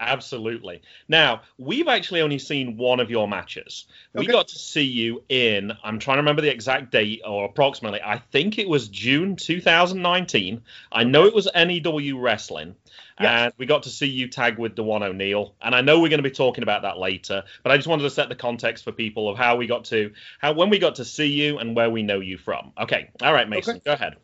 Absolutely. 0.00 0.80
Now, 1.08 1.42
we've 1.58 1.88
actually 1.88 2.20
only 2.20 2.38
seen 2.38 2.76
one 2.76 3.00
of 3.00 3.10
your 3.10 3.26
matches. 3.26 3.86
We 4.14 4.26
got 4.26 4.46
to 4.48 4.58
see 4.58 4.84
you 4.84 5.24
in, 5.28 5.72
I'm 5.82 5.98
trying 5.98 6.16
to 6.16 6.20
remember 6.20 6.42
the 6.42 6.52
exact 6.52 6.92
date 6.92 7.22
or 7.26 7.46
approximately, 7.46 8.00
I 8.04 8.18
think 8.18 8.58
it 8.58 8.68
was 8.68 8.88
June 8.88 9.34
2019. 9.34 10.62
I 10.92 11.04
know 11.04 11.24
it 11.24 11.34
was 11.34 11.48
NEW 11.52 12.18
Wrestling. 12.18 12.76
Yeah. 13.20 13.46
And 13.46 13.54
we 13.58 13.66
got 13.66 13.82
to 13.84 13.90
see 13.90 14.06
you 14.06 14.28
tag 14.28 14.58
with 14.58 14.76
Dewan 14.76 15.02
O'Neill. 15.02 15.54
And 15.60 15.74
I 15.74 15.80
know 15.80 15.98
we're 15.98 16.08
going 16.08 16.22
to 16.22 16.28
be 16.28 16.30
talking 16.30 16.62
about 16.62 16.82
that 16.82 16.98
later, 16.98 17.42
but 17.64 17.72
I 17.72 17.76
just 17.76 17.88
wanted 17.88 18.04
to 18.04 18.10
set 18.10 18.28
the 18.28 18.36
context 18.36 18.84
for 18.84 18.92
people 18.92 19.28
of 19.28 19.36
how 19.36 19.56
we 19.56 19.66
got 19.66 19.84
to, 19.86 20.12
how 20.38 20.52
when 20.52 20.70
we 20.70 20.78
got 20.78 20.94
to 20.96 21.04
see 21.04 21.26
you 21.26 21.58
and 21.58 21.74
where 21.74 21.90
we 21.90 22.04
know 22.04 22.20
you 22.20 22.38
from. 22.38 22.72
Okay. 22.80 23.10
All 23.20 23.32
right, 23.32 23.48
Mason, 23.48 23.76
Okay. 23.76 23.82
go 23.84 23.92
ahead. 23.94 24.16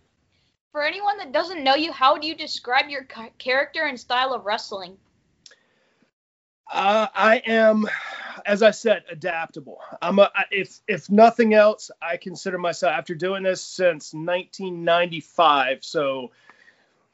For 0.70 0.82
anyone 0.82 1.18
that 1.18 1.32
doesn't 1.32 1.62
know 1.62 1.74
you, 1.74 1.92
how 1.92 2.18
do 2.18 2.26
you 2.26 2.34
describe 2.34 2.88
your 2.88 3.06
character 3.38 3.82
and 3.82 3.98
style 3.98 4.32
of 4.32 4.44
wrestling? 4.44 4.96
Uh, 6.72 7.06
I 7.14 7.42
am, 7.46 7.86
as 8.46 8.62
I 8.62 8.72
said, 8.72 9.04
adaptable. 9.10 9.78
I'm 10.02 10.18
a, 10.18 10.30
if 10.50 10.80
if 10.88 11.10
nothing 11.10 11.54
else, 11.54 11.90
I 12.02 12.16
consider 12.16 12.58
myself 12.58 12.92
after 12.92 13.14
doing 13.14 13.44
this 13.44 13.62
since 13.62 14.14
1995. 14.14 15.84
So 15.84 16.32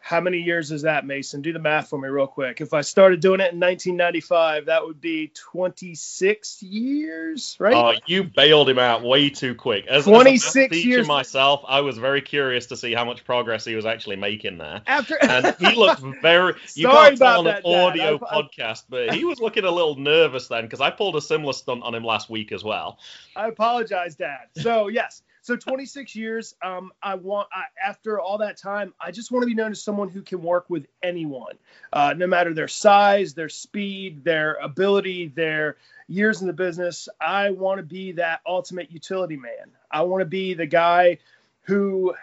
How 0.02 0.20
many 0.20 0.38
years 0.38 0.72
is 0.72 0.82
that, 0.82 1.06
Mason? 1.06 1.42
Do 1.42 1.52
the 1.52 1.58
math 1.58 1.88
for 1.90 1.98
me 2.00 2.08
real 2.08 2.26
quick. 2.26 2.60
If 2.62 2.72
I 2.72 2.80
started 2.80 3.20
doing 3.20 3.40
it 3.40 3.52
in 3.52 3.60
1995, 3.60 4.66
that 4.66 4.84
would 4.84 5.00
be 5.00 5.30
26 5.34 6.62
years, 6.62 7.54
right? 7.60 7.74
Oh, 7.74 8.00
you 8.06 8.24
bailed 8.24 8.68
him 8.70 8.78
out 8.78 9.02
way 9.04 9.28
too 9.28 9.54
quick. 9.54 9.86
As, 9.86 10.04
26 10.04 10.74
as 10.74 10.84
years- 10.84 11.06
myself, 11.06 11.62
I 11.68 11.82
was 11.82 11.98
very 11.98 12.22
curious 12.22 12.66
to 12.66 12.76
see 12.78 12.94
how 12.94 13.04
much 13.04 13.24
progress 13.24 13.64
he 13.64 13.74
was 13.76 13.84
actually 13.86 14.16
making 14.16 14.56
there. 14.58 14.80
After 14.86 15.18
And 15.22 15.54
he 15.60 15.74
looked 15.76 16.00
very. 16.22 16.54
You 16.74 16.84
Sorry 16.84 17.08
can't 17.08 17.18
tell 17.18 17.38
on 17.40 17.46
an 17.46 17.52
that, 17.54 17.62
Dad. 17.64 17.84
audio 17.84 18.18
podcast, 18.18 18.84
but 18.88 19.14
he 19.14 19.24
was 19.24 19.38
looking 19.38 19.64
a 19.64 19.70
little 19.70 19.96
nervous 19.96 20.48
then 20.48 20.64
because 20.64 20.80
I 20.80 20.90
pulled 20.90 21.16
a 21.16 21.20
similar 21.20 21.52
stunt 21.52 21.82
on 21.82 21.94
him 21.94 22.04
last 22.04 22.30
week 22.30 22.52
as 22.52 22.64
well. 22.64 22.98
I 23.36 23.48
apologize, 23.48 24.16
Dad. 24.16 24.46
So 24.56 24.88
yes, 24.88 25.22
so 25.42 25.56
26 25.56 26.14
years. 26.14 26.54
Um, 26.62 26.92
I 27.02 27.14
want 27.14 27.48
I, 27.52 27.64
after 27.84 28.20
all 28.20 28.38
that 28.38 28.56
time, 28.56 28.94
I 29.00 29.10
just 29.10 29.30
want 29.30 29.42
to 29.42 29.46
be 29.46 29.54
known 29.54 29.72
as 29.72 29.82
someone 29.82 30.08
who 30.08 30.22
can 30.22 30.42
work 30.42 30.66
with 30.68 30.86
anyone, 31.02 31.54
uh, 31.92 32.14
no 32.16 32.26
matter 32.26 32.54
their 32.54 32.68
size, 32.68 33.34
their 33.34 33.48
speed, 33.48 34.24
their 34.24 34.54
ability, 34.54 35.28
their 35.28 35.76
years 36.08 36.40
in 36.40 36.46
the 36.46 36.52
business. 36.52 37.08
I 37.20 37.50
want 37.50 37.78
to 37.78 37.82
be 37.82 38.12
that 38.12 38.40
ultimate 38.46 38.90
utility 38.90 39.36
man. 39.36 39.72
I 39.90 40.02
want 40.02 40.20
to 40.20 40.26
be 40.26 40.54
the 40.54 40.66
guy 40.66 41.18
who 41.62 42.14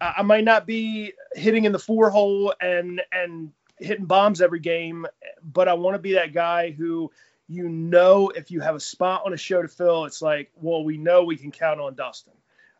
I 0.00 0.14
I 0.18 0.22
might 0.22 0.44
not 0.44 0.66
be 0.66 1.12
hitting 1.34 1.64
in 1.64 1.72
the 1.72 1.78
four 1.78 2.10
hole 2.10 2.54
and 2.60 3.02
and 3.12 3.52
hitting 3.78 4.06
bombs 4.06 4.40
every 4.40 4.60
game, 4.60 5.06
but 5.42 5.68
I 5.68 5.74
want 5.74 5.94
to 5.94 5.98
be 5.98 6.14
that 6.14 6.32
guy 6.32 6.70
who 6.70 7.10
you 7.48 7.68
know 7.68 8.28
if 8.28 8.50
you 8.50 8.60
have 8.60 8.74
a 8.74 8.80
spot 8.80 9.22
on 9.24 9.32
a 9.32 9.36
show 9.36 9.62
to 9.62 9.68
fill, 9.68 10.04
it's 10.04 10.20
like, 10.20 10.50
well, 10.60 10.84
we 10.84 10.96
know 10.96 11.24
we 11.24 11.36
can 11.36 11.50
count 11.50 11.80
on 11.80 11.94
Dustin. 11.94 12.32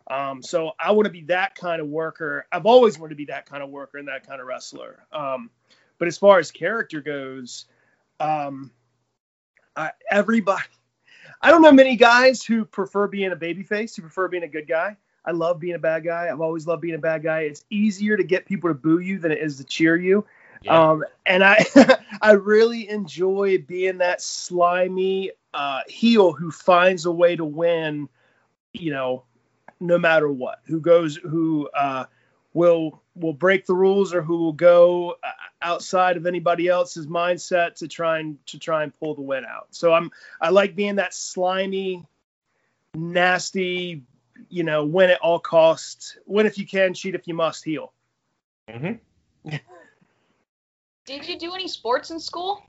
Um, 0.08 0.42
so 0.42 0.72
I 0.78 0.92
want 0.92 1.06
to 1.06 1.12
be 1.12 1.22
that 1.22 1.54
kind 1.56 1.80
of 1.80 1.88
worker. 1.88 2.46
I've 2.50 2.66
always 2.66 2.98
wanted 2.98 3.10
to 3.10 3.16
be 3.16 3.26
that 3.26 3.46
kind 3.46 3.62
of 3.62 3.70
worker 3.70 3.98
and 3.98 4.08
that 4.08 4.26
kind 4.26 4.40
of 4.40 4.46
wrestler. 4.46 5.04
Um, 5.12 5.50
but 5.98 6.08
as 6.08 6.18
far 6.18 6.38
as 6.38 6.50
character 6.50 7.00
goes, 7.00 7.66
um, 8.20 8.70
I, 9.74 9.90
everybody, 10.10 10.62
I 11.40 11.50
don't 11.50 11.62
know 11.62 11.72
many 11.72 11.96
guys 11.96 12.44
who 12.44 12.64
prefer 12.64 13.08
being 13.08 13.32
a 13.32 13.36
babyface, 13.36 13.96
who 13.96 14.02
prefer 14.02 14.28
being 14.28 14.44
a 14.44 14.48
good 14.48 14.68
guy. 14.68 14.96
I 15.24 15.32
love 15.32 15.58
being 15.58 15.74
a 15.74 15.80
bad 15.80 16.04
guy. 16.04 16.28
I've 16.30 16.40
always 16.40 16.66
loved 16.68 16.82
being 16.82 16.94
a 16.94 16.98
bad 16.98 17.24
guy. 17.24 17.40
It's 17.40 17.64
easier 17.68 18.16
to 18.16 18.22
get 18.22 18.46
people 18.46 18.70
to 18.70 18.74
boo 18.74 19.00
you 19.00 19.18
than 19.18 19.32
it 19.32 19.38
is 19.38 19.56
to 19.56 19.64
cheer 19.64 19.96
you. 19.96 20.24
Yeah. 20.62 20.90
Um, 20.90 21.04
and 21.24 21.44
I 21.44 21.64
I 22.22 22.32
really 22.32 22.88
enjoy 22.88 23.58
being 23.58 23.98
that 23.98 24.22
slimy 24.22 25.32
uh, 25.54 25.80
heel 25.88 26.32
who 26.32 26.50
finds 26.50 27.06
a 27.06 27.12
way 27.12 27.36
to 27.36 27.44
win, 27.44 28.08
you 28.72 28.92
know, 28.92 29.24
no 29.80 29.98
matter 29.98 30.30
what. 30.30 30.60
Who 30.66 30.80
goes 30.80 31.16
who 31.16 31.68
uh, 31.74 32.04
will 32.54 33.02
will 33.14 33.32
break 33.32 33.66
the 33.66 33.74
rules 33.74 34.14
or 34.14 34.22
who 34.22 34.36
will 34.38 34.52
go 34.52 35.12
uh, 35.22 35.30
outside 35.62 36.16
of 36.16 36.26
anybody 36.26 36.68
else's 36.68 37.06
mindset 37.06 37.74
to 37.76 37.88
try 37.88 38.18
and 38.18 38.44
to 38.46 38.58
try 38.58 38.82
and 38.82 38.98
pull 38.98 39.14
the 39.14 39.22
win 39.22 39.44
out. 39.44 39.68
So 39.70 39.92
I'm 39.92 40.10
I 40.40 40.50
like 40.50 40.76
being 40.76 40.96
that 40.96 41.14
slimy, 41.14 42.04
nasty, 42.94 44.02
you 44.48 44.64
know, 44.64 44.84
win 44.84 45.10
at 45.10 45.20
all 45.20 45.38
costs, 45.38 46.16
win 46.26 46.46
if 46.46 46.58
you 46.58 46.66
can, 46.66 46.94
cheat 46.94 47.14
if 47.14 47.26
you 47.26 47.34
must, 47.34 47.64
heel. 47.64 47.92
hmm 48.70 48.92
Did 51.06 51.28
you 51.28 51.38
do 51.38 51.54
any 51.54 51.68
sports 51.68 52.10
in 52.10 52.18
school? 52.18 52.64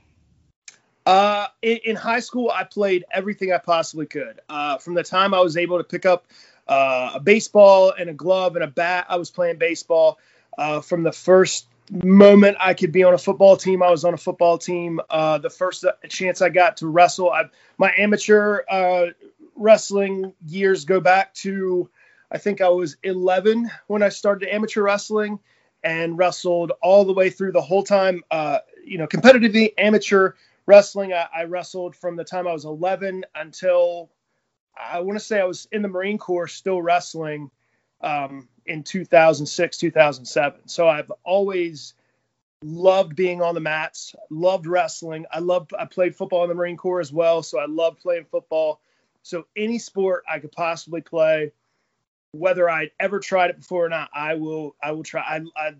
Uh, 1.04 1.48
in, 1.60 1.78
in 1.84 1.96
high 1.96 2.20
school, 2.20 2.52
I 2.54 2.62
played 2.62 3.04
everything 3.10 3.52
I 3.52 3.58
possibly 3.58 4.06
could. 4.06 4.40
Uh, 4.48 4.78
from 4.78 4.94
the 4.94 5.02
time 5.02 5.34
I 5.34 5.40
was 5.40 5.56
able 5.56 5.78
to 5.78 5.84
pick 5.84 6.06
up 6.06 6.28
uh, 6.68 7.12
a 7.14 7.20
baseball 7.20 7.92
and 7.98 8.08
a 8.08 8.14
glove 8.14 8.54
and 8.54 8.62
a 8.62 8.68
bat, 8.68 9.06
I 9.08 9.16
was 9.16 9.30
playing 9.30 9.58
baseball. 9.58 10.18
Uh, 10.56 10.80
from 10.80 11.02
the 11.02 11.10
first 11.10 11.66
moment 11.90 12.58
I 12.60 12.74
could 12.74 12.92
be 12.92 13.02
on 13.02 13.12
a 13.12 13.18
football 13.18 13.56
team, 13.56 13.82
I 13.82 13.90
was 13.90 14.04
on 14.04 14.14
a 14.14 14.18
football 14.18 14.56
team. 14.56 15.00
Uh, 15.10 15.38
the 15.38 15.50
first 15.50 15.84
chance 16.08 16.40
I 16.40 16.48
got 16.48 16.76
to 16.76 16.86
wrestle, 16.86 17.32
I, 17.32 17.44
my 17.76 17.92
amateur 17.96 18.60
uh, 18.70 19.06
wrestling 19.56 20.32
years 20.46 20.84
go 20.84 21.00
back 21.00 21.34
to, 21.34 21.90
I 22.30 22.38
think 22.38 22.60
I 22.60 22.68
was 22.68 22.98
11 23.02 23.68
when 23.88 24.04
I 24.04 24.10
started 24.10 24.54
amateur 24.54 24.82
wrestling 24.82 25.40
and 25.82 26.18
wrestled 26.18 26.72
all 26.82 27.04
the 27.04 27.12
way 27.12 27.30
through 27.30 27.52
the 27.52 27.62
whole 27.62 27.82
time. 27.82 28.22
Uh, 28.30 28.58
you 28.84 28.98
know, 28.98 29.06
competitively 29.06 29.72
amateur 29.78 30.32
wrestling. 30.66 31.12
I, 31.12 31.26
I 31.34 31.44
wrestled 31.44 31.96
from 31.96 32.16
the 32.16 32.24
time 32.24 32.46
I 32.46 32.52
was 32.52 32.64
11 32.64 33.24
until 33.34 34.10
I 34.78 35.00
want 35.00 35.18
to 35.18 35.24
say 35.24 35.40
I 35.40 35.44
was 35.44 35.66
in 35.72 35.82
the 35.82 35.88
Marine 35.88 36.18
Corps 36.18 36.48
still 36.48 36.80
wrestling 36.80 37.50
um, 38.00 38.48
in 38.66 38.82
2006, 38.84 39.76
2007. 39.76 40.68
So 40.68 40.88
I've 40.88 41.10
always 41.24 41.94
loved 42.62 43.16
being 43.16 43.42
on 43.42 43.54
the 43.54 43.60
mats, 43.60 44.14
loved 44.30 44.66
wrestling. 44.66 45.26
I 45.32 45.40
loved, 45.40 45.72
I 45.78 45.84
played 45.84 46.16
football 46.16 46.44
in 46.44 46.48
the 46.48 46.54
Marine 46.54 46.76
Corps 46.76 47.00
as 47.00 47.12
well. 47.12 47.42
So 47.42 47.58
I 47.58 47.66
loved 47.66 48.00
playing 48.00 48.26
football. 48.30 48.80
So 49.22 49.46
any 49.56 49.78
sport 49.78 50.24
I 50.28 50.38
could 50.38 50.52
possibly 50.52 51.00
play, 51.00 51.52
whether 52.32 52.68
I'd 52.68 52.90
ever 53.00 53.20
tried 53.20 53.50
it 53.50 53.58
before 53.58 53.86
or 53.86 53.88
not, 53.88 54.10
I 54.14 54.34
will, 54.34 54.76
I 54.82 54.92
will 54.92 55.02
try. 55.02 55.22
I, 55.22 55.40
I, 55.56 55.74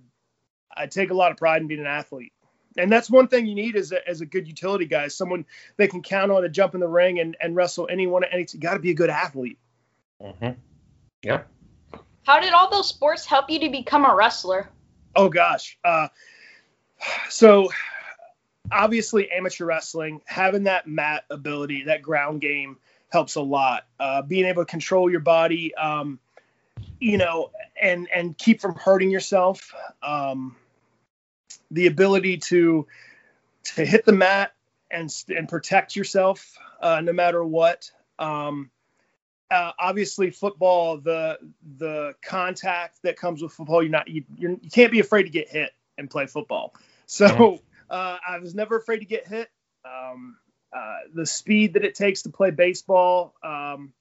I 0.76 0.86
take 0.86 1.10
a 1.10 1.14
lot 1.14 1.30
of 1.30 1.36
pride 1.36 1.62
in 1.62 1.68
being 1.68 1.80
an 1.80 1.86
athlete 1.86 2.32
and 2.78 2.92
that's 2.92 3.10
one 3.10 3.28
thing 3.28 3.46
you 3.46 3.54
need 3.54 3.76
as 3.76 3.92
a, 3.92 4.06
as 4.08 4.20
a 4.20 4.26
good 4.26 4.46
utility 4.46 4.86
guy, 4.86 5.08
someone 5.08 5.44
they 5.76 5.88
can 5.88 6.00
count 6.00 6.30
on 6.30 6.42
to 6.42 6.48
jump 6.48 6.74
in 6.74 6.80
the 6.80 6.88
ring 6.88 7.18
and, 7.18 7.36
and 7.40 7.56
wrestle 7.56 7.88
anyone 7.90 8.24
at 8.24 8.32
any. 8.32 8.46
You 8.50 8.60
got 8.60 8.74
to 8.74 8.78
be 8.78 8.90
a 8.90 8.94
good 8.94 9.10
athlete. 9.10 9.58
Mm-hmm. 10.22 10.52
Yeah. 11.22 11.42
How 12.24 12.40
did 12.40 12.52
all 12.52 12.70
those 12.70 12.88
sports 12.88 13.26
help 13.26 13.50
you 13.50 13.58
to 13.60 13.70
become 13.70 14.04
a 14.04 14.14
wrestler? 14.14 14.68
Oh 15.16 15.28
gosh. 15.28 15.78
Uh, 15.84 16.08
so 17.28 17.70
obviously 18.70 19.30
amateur 19.30 19.64
wrestling, 19.64 20.20
having 20.26 20.64
that 20.64 20.86
mat 20.86 21.24
ability, 21.30 21.84
that 21.84 22.02
ground 22.02 22.40
game 22.40 22.76
helps 23.10 23.34
a 23.34 23.40
lot. 23.40 23.86
Uh, 23.98 24.22
being 24.22 24.44
able 24.44 24.62
to 24.62 24.70
control 24.70 25.10
your 25.10 25.20
body, 25.20 25.74
um, 25.74 26.20
you 27.00 27.18
know, 27.18 27.50
and 27.80 28.08
and 28.14 28.36
keep 28.36 28.60
from 28.60 28.74
hurting 28.74 29.10
yourself. 29.10 29.72
Um, 30.02 30.56
the 31.70 31.86
ability 31.86 32.38
to 32.38 32.86
to 33.64 33.84
hit 33.84 34.04
the 34.04 34.12
mat 34.12 34.52
and 34.90 35.12
and 35.28 35.48
protect 35.48 35.96
yourself 35.96 36.56
uh, 36.80 37.00
no 37.00 37.12
matter 37.12 37.44
what. 37.44 37.90
Um, 38.18 38.70
uh, 39.50 39.72
obviously, 39.78 40.30
football 40.30 40.98
the 40.98 41.38
the 41.78 42.14
contact 42.22 42.98
that 43.02 43.16
comes 43.16 43.42
with 43.42 43.52
football, 43.52 43.82
you're 43.82 43.90
not 43.90 44.08
you, 44.08 44.24
you're, 44.36 44.52
you 44.60 44.70
can't 44.70 44.92
be 44.92 45.00
afraid 45.00 45.24
to 45.24 45.30
get 45.30 45.48
hit 45.48 45.70
and 45.96 46.10
play 46.10 46.26
football. 46.26 46.74
So 47.10 47.58
uh, 47.88 48.18
I 48.28 48.38
was 48.38 48.54
never 48.54 48.76
afraid 48.76 48.98
to 48.98 49.06
get 49.06 49.26
hit. 49.26 49.48
Um, 49.82 50.36
uh, 50.70 50.96
the 51.14 51.24
speed 51.24 51.72
that 51.72 51.82
it 51.82 51.94
takes 51.94 52.24
to 52.24 52.28
play 52.28 52.50
baseball, 52.50 53.32
um, 53.42 53.94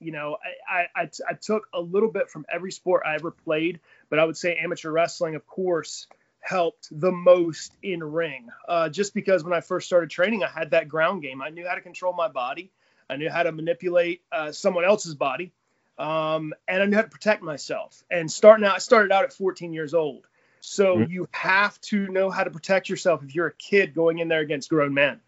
you 0.00 0.12
know, 0.12 0.38
I, 0.68 0.86
I, 0.96 1.34
took 1.34 1.68
a 1.74 1.80
little 1.80 2.10
bit 2.10 2.30
from 2.30 2.46
every 2.52 2.72
sport 2.72 3.02
I 3.06 3.14
ever 3.14 3.30
played, 3.30 3.80
but 4.08 4.18
I 4.18 4.24
would 4.24 4.36
say 4.36 4.56
amateur 4.56 4.90
wrestling, 4.90 5.34
of 5.34 5.46
course, 5.46 6.06
helped 6.40 6.88
the 6.90 7.12
most 7.12 7.74
in 7.82 8.02
ring. 8.02 8.48
Uh, 8.66 8.88
just 8.88 9.12
because 9.12 9.44
when 9.44 9.52
I 9.52 9.60
first 9.60 9.86
started 9.86 10.10
training, 10.10 10.42
I 10.42 10.48
had 10.48 10.70
that 10.70 10.88
ground 10.88 11.22
game. 11.22 11.42
I 11.42 11.50
knew 11.50 11.68
how 11.68 11.74
to 11.74 11.82
control 11.82 12.14
my 12.14 12.28
body. 12.28 12.70
I 13.10 13.16
knew 13.16 13.28
how 13.28 13.42
to 13.42 13.52
manipulate 13.52 14.22
uh, 14.32 14.52
someone 14.52 14.84
else's 14.84 15.14
body, 15.14 15.52
um, 15.98 16.54
and 16.66 16.82
I 16.82 16.86
knew 16.86 16.96
how 16.96 17.02
to 17.02 17.08
protect 17.08 17.42
myself. 17.42 18.02
And 18.10 18.30
starting 18.30 18.64
out, 18.64 18.76
I 18.76 18.78
started 18.78 19.12
out 19.12 19.24
at 19.24 19.32
14 19.32 19.72
years 19.72 19.92
old. 19.94 20.26
So 20.60 20.98
Mhm. 20.98 21.10
you 21.10 21.28
have 21.32 21.80
to 21.82 22.08
know 22.08 22.30
how 22.30 22.44
to 22.44 22.50
protect 22.50 22.88
yourself 22.88 23.22
if 23.22 23.34
you're 23.34 23.48
a 23.48 23.54
kid 23.54 23.94
going 23.94 24.18
in 24.18 24.28
there 24.28 24.40
against 24.40 24.70
grown 24.70 24.94
men. 24.94 25.20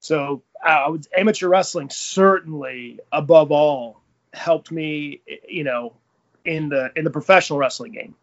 So 0.00 0.42
uh, 0.64 0.68
I 0.68 0.88
would 0.88 1.06
amateur 1.16 1.48
wrestling 1.48 1.90
certainly 1.90 3.00
above 3.12 3.52
all 3.52 4.02
helped 4.32 4.70
me, 4.70 5.22
you 5.48 5.64
know, 5.64 5.94
in 6.44 6.68
the 6.68 6.90
in 6.96 7.04
the 7.04 7.10
professional 7.10 7.58
wrestling 7.58 7.92
game. 7.92 8.14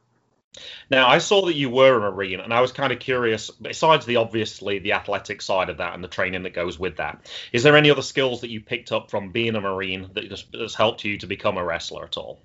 Now, 0.89 1.10
I 1.10 1.18
saw 1.18 1.48
that 1.48 1.56
you 1.56 1.70
were 1.70 1.98
a 1.98 2.12
Marine, 2.12 2.39
and 2.39 2.54
I 2.54 2.62
was 2.62 2.72
kind 2.72 2.94
of 2.94 3.00
curious. 3.00 3.50
Besides 3.50 4.06
the 4.06 4.15
obviously 4.15 4.80
the 4.80 4.94
athletic 4.94 5.41
side 5.41 5.70
of 5.70 5.78
that 5.78 5.94
and 5.94 6.04
the 6.04 6.08
training 6.08 6.44
that 6.44 6.54
goes 6.54 6.80
with 6.80 6.98
that, 6.98 7.30
is 7.52 7.63
there 7.63 7.76
any 7.76 7.91
other 7.91 8.02
skills 8.02 8.41
that 8.41 8.50
you 8.50 8.62
picked 8.62 8.91
up 8.91 9.12
from 9.12 9.32
being 9.32 9.56
a 9.56 9.62
Marine 9.62 10.10
that 10.13 10.30
just 10.30 10.54
has 10.56 10.74
helped 10.74 11.04
you 11.04 11.18
to 11.18 11.28
become 11.28 11.58
a 11.58 11.63
wrestler 11.63 12.06
at 12.06 12.15
all? 12.15 12.39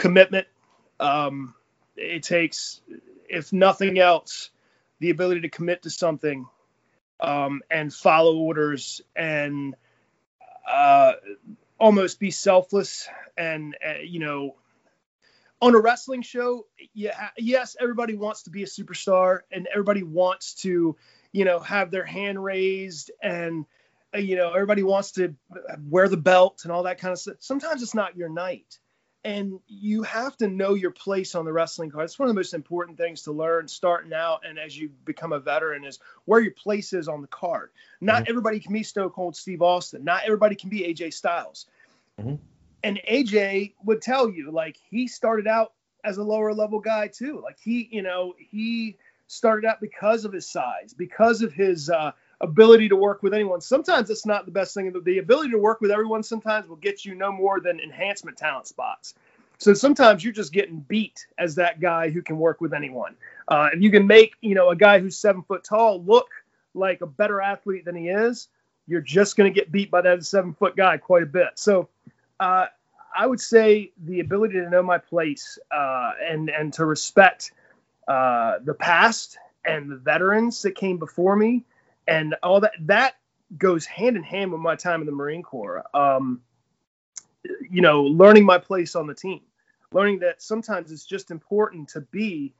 commitment. 0.00 0.46
Um, 0.98 1.54
it 1.96 2.22
takes, 2.22 2.80
if 3.28 3.52
nothing 3.52 3.98
else, 3.98 4.50
the 4.98 5.10
ability 5.10 5.42
to 5.42 5.48
commit 5.48 5.82
to 5.82 5.90
something 5.90 6.46
um, 7.20 7.60
and 7.70 7.92
follow 7.92 8.36
orders 8.36 9.02
and 9.14 9.76
uh, 10.68 11.12
almost 11.80 12.20
be 12.20 12.30
selfless. 12.30 13.08
And, 13.36 13.76
uh, 13.84 14.00
you 14.04 14.20
know, 14.20 14.56
on 15.60 15.74
a 15.74 15.78
wrestling 15.80 16.22
show, 16.22 16.66
yeah, 16.94 17.30
yes, 17.36 17.76
everybody 17.80 18.14
wants 18.14 18.44
to 18.44 18.50
be 18.50 18.62
a 18.62 18.66
superstar 18.66 19.40
and 19.50 19.66
everybody 19.72 20.02
wants 20.02 20.54
to, 20.62 20.96
you 21.32 21.44
know, 21.44 21.58
have 21.58 21.90
their 21.90 22.04
hand 22.04 22.42
raised 22.42 23.10
and, 23.22 23.66
uh, 24.14 24.18
you 24.18 24.36
know, 24.36 24.52
everybody 24.52 24.82
wants 24.82 25.12
to 25.12 25.34
wear 25.88 26.08
the 26.08 26.16
belt 26.16 26.60
and 26.64 26.72
all 26.72 26.84
that 26.84 26.98
kind 26.98 27.12
of 27.12 27.18
stuff. 27.18 27.36
Sometimes 27.40 27.82
it's 27.82 27.94
not 27.94 28.16
your 28.16 28.28
night 28.28 28.78
and 29.24 29.60
you 29.68 30.02
have 30.02 30.36
to 30.38 30.48
know 30.48 30.74
your 30.74 30.90
place 30.90 31.34
on 31.34 31.44
the 31.44 31.52
wrestling 31.52 31.90
card. 31.90 32.04
It's 32.04 32.18
one 32.18 32.28
of 32.28 32.34
the 32.34 32.38
most 32.38 32.54
important 32.54 32.96
things 32.96 33.22
to 33.22 33.32
learn 33.32 33.68
starting 33.68 34.14
out 34.14 34.46
and 34.48 34.58
as 34.58 34.76
you 34.76 34.90
become 35.04 35.32
a 35.32 35.38
veteran 35.38 35.84
is 35.84 35.98
where 36.24 36.40
your 36.40 36.52
place 36.52 36.92
is 36.92 37.06
on 37.06 37.20
the 37.20 37.28
card. 37.28 37.70
Not 38.00 38.24
Mhm. 38.24 38.30
everybody 38.30 38.60
can 38.60 38.72
be 38.72 38.82
Stone 38.82 39.10
Cold 39.10 39.36
Steve 39.36 39.60
Austin. 39.60 40.04
Not 40.04 40.24
everybody 40.24 40.54
can 40.54 40.70
be 40.70 40.84
AJ 40.84 41.10
Styles. 41.10 41.66
Mhm. 42.18 42.38
And 42.82 43.00
AJ 43.06 43.74
would 43.84 44.00
tell 44.00 44.30
you 44.30 44.50
like 44.50 44.78
he 44.90 45.06
started 45.06 45.46
out 45.46 45.74
as 46.02 46.16
a 46.16 46.22
lower 46.22 46.54
level 46.54 46.80
guy 46.80 47.08
too. 47.08 47.40
Like 47.42 47.58
he, 47.60 47.88
you 47.92 48.00
know, 48.00 48.34
he 48.38 48.96
started 49.26 49.68
out 49.68 49.80
because 49.82 50.24
of 50.24 50.32
his 50.32 50.46
size, 50.48 50.94
because 50.94 51.42
of 51.42 51.52
his 51.52 51.90
uh, 51.90 52.12
ability 52.40 52.88
to 52.88 52.96
work 52.96 53.22
with 53.22 53.34
anyone. 53.34 53.60
Sometimes 53.60 54.10
it's 54.10 54.26
not 54.26 54.46
the 54.46 54.52
best 54.52 54.74
thing. 54.74 54.92
The 55.04 55.18
ability 55.18 55.50
to 55.50 55.58
work 55.58 55.80
with 55.80 55.90
everyone 55.90 56.22
sometimes 56.22 56.68
will 56.68 56.76
get 56.76 57.04
you 57.04 57.14
no 57.14 57.30
more 57.30 57.60
than 57.60 57.80
enhancement 57.80 58.36
talent 58.38 58.66
spots. 58.66 59.14
So 59.58 59.74
sometimes 59.74 60.24
you're 60.24 60.32
just 60.32 60.52
getting 60.52 60.80
beat 60.80 61.26
as 61.38 61.56
that 61.56 61.80
guy 61.80 62.08
who 62.08 62.22
can 62.22 62.38
work 62.38 62.62
with 62.62 62.72
anyone. 62.72 63.14
Uh, 63.46 63.68
if 63.74 63.82
you 63.82 63.90
can 63.90 64.06
make, 64.06 64.32
you 64.40 64.54
know, 64.54 64.70
a 64.70 64.76
guy 64.76 65.00
who's 65.00 65.18
seven 65.18 65.42
foot 65.42 65.64
tall 65.64 66.02
look 66.02 66.28
like 66.72 67.02
a 67.02 67.06
better 67.06 67.42
athlete 67.42 67.84
than 67.84 67.94
he 67.94 68.08
is, 68.08 68.48
you're 68.86 69.02
just 69.02 69.36
going 69.36 69.52
to 69.52 69.58
get 69.58 69.70
beat 69.70 69.90
by 69.90 70.00
that 70.00 70.24
seven 70.24 70.54
foot 70.54 70.76
guy 70.76 70.96
quite 70.96 71.22
a 71.22 71.26
bit. 71.26 71.50
So 71.56 71.90
uh, 72.38 72.66
I 73.14 73.26
would 73.26 73.40
say 73.40 73.92
the 74.02 74.20
ability 74.20 74.54
to 74.54 74.70
know 74.70 74.82
my 74.82 74.96
place 74.96 75.58
uh, 75.70 76.12
and 76.26 76.48
and 76.48 76.72
to 76.74 76.86
respect 76.86 77.52
uh, 78.08 78.60
the 78.64 78.74
past 78.74 79.36
and 79.64 79.90
the 79.90 79.96
veterans 79.96 80.62
that 80.62 80.74
came 80.74 80.96
before 80.96 81.36
me 81.36 81.64
and 82.06 82.34
all 82.42 82.60
that 82.60 82.72
that 82.80 83.14
goes 83.56 83.84
hand 83.86 84.16
in 84.16 84.22
hand 84.22 84.52
with 84.52 84.60
my 84.60 84.76
time 84.76 85.00
in 85.00 85.06
the 85.06 85.12
Marine 85.12 85.42
Corps. 85.42 85.84
Um, 85.94 86.42
you 87.70 87.80
know, 87.80 88.02
learning 88.02 88.44
my 88.44 88.58
place 88.58 88.94
on 88.94 89.06
the 89.06 89.14
team, 89.14 89.40
learning 89.92 90.20
that 90.20 90.42
sometimes 90.42 90.92
it's 90.92 91.04
just 91.04 91.30
important 91.30 91.88
to 91.90 92.00
be 92.00 92.52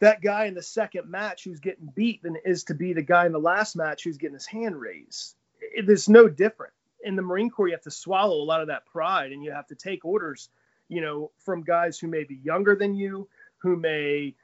that 0.00 0.20
guy 0.20 0.46
in 0.46 0.54
the 0.54 0.62
second 0.62 1.08
match 1.10 1.44
who's 1.44 1.60
getting 1.60 1.92
beat 1.94 2.22
than 2.22 2.36
it 2.36 2.42
is 2.44 2.64
to 2.64 2.74
be 2.74 2.92
the 2.92 3.02
guy 3.02 3.26
in 3.26 3.32
the 3.32 3.38
last 3.38 3.76
match 3.76 4.04
who's 4.04 4.18
getting 4.18 4.34
his 4.34 4.46
hand 4.46 4.76
raised. 4.76 5.34
It's 5.60 6.08
no 6.08 6.28
different. 6.28 6.72
In 7.04 7.16
the 7.16 7.22
Marine 7.22 7.50
Corps, 7.50 7.68
you 7.68 7.74
have 7.74 7.82
to 7.82 7.90
swallow 7.90 8.36
a 8.36 8.44
lot 8.44 8.60
of 8.60 8.68
that 8.68 8.86
pride 8.86 9.32
and 9.32 9.42
you 9.42 9.52
have 9.52 9.66
to 9.68 9.74
take 9.74 10.04
orders, 10.04 10.50
you 10.88 11.00
know, 11.00 11.30
from 11.38 11.62
guys 11.62 11.98
who 11.98 12.06
may 12.06 12.24
be 12.24 12.36
younger 12.42 12.74
than 12.74 12.94
you, 12.94 13.28
who 13.58 13.76
may 13.76 14.34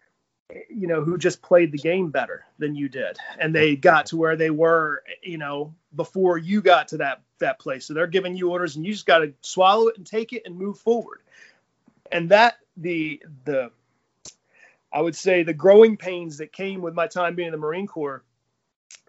you 0.68 0.86
know, 0.86 1.03
who 1.03 1.16
just 1.16 1.42
played 1.42 1.72
the 1.72 1.78
game 1.78 2.11
better 2.11 2.45
than 2.59 2.74
you 2.74 2.88
did, 2.88 3.16
and 3.38 3.55
they 3.55 3.76
got 3.76 4.07
to 4.07 4.16
where 4.16 4.36
they 4.36 4.51
were, 4.51 5.03
you 5.22 5.38
know, 5.38 5.74
before 5.95 6.38
you 6.38 6.61
got 6.61 6.88
to 6.88 6.99
that 6.99 7.22
that 7.38 7.59
place. 7.59 7.86
So 7.86 7.95
they're 7.95 8.07
giving 8.07 8.36
you 8.36 8.51
orders, 8.51 8.76
and 8.76 8.84
you 8.84 8.92
just 8.92 9.07
got 9.07 9.18
to 9.18 9.32
swallow 9.40 9.88
it 9.88 9.97
and 9.97 10.07
take 10.07 10.32
it 10.32 10.42
and 10.45 10.57
move 10.57 10.78
forward. 10.78 11.20
And 12.12 12.28
that 12.30 12.59
the 12.76 13.22
the 13.45 13.70
I 14.92 15.01
would 15.01 15.16
say 15.16 15.42
the 15.42 15.55
growing 15.55 15.97
pains 15.97 16.38
that 16.38 16.53
came 16.53 16.82
with 16.82 16.95
my 16.95 17.07
time 17.07 17.34
being 17.34 17.49
in 17.49 17.53
the 17.53 17.59
Marine 17.59 17.86
Corps 17.86 18.22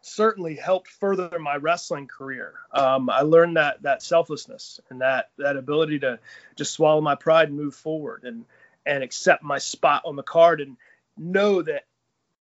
certainly 0.02 0.56
helped 0.56 0.88
further 0.88 1.38
my 1.40 1.56
wrestling 1.56 2.08
career. 2.08 2.54
Um, 2.72 3.10
I 3.10 3.22
learned 3.22 3.58
that 3.58 3.82
that 3.82 4.02
selflessness 4.02 4.80
and 4.90 5.02
that 5.02 5.32
that 5.38 5.58
ability 5.58 6.00
to 6.00 6.20
just 6.56 6.74
swallow 6.74 7.02
my 7.02 7.16
pride 7.16 7.50
and 7.50 7.58
move 7.58 7.76
forward 7.76 8.24
and 8.24 8.46
and 8.86 9.04
accept 9.04 9.44
my 9.44 9.58
spot 9.58 10.04
on 10.06 10.16
the 10.16 10.24
card 10.24 10.62
and 10.62 10.78
know 11.18 11.61
that 11.61 11.84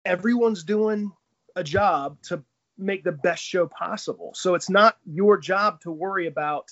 everyone's 0.05 0.63
doing 0.63 1.11
a 1.55 1.63
job 1.63 2.21
to 2.23 2.43
make 2.77 3.03
the 3.03 3.11
best 3.11 3.43
show 3.43 3.67
possible. 3.67 4.31
So 4.35 4.55
it's 4.55 4.69
not 4.69 4.97
your 5.05 5.37
job 5.37 5.81
to 5.81 5.91
worry 5.91 6.27
about, 6.27 6.69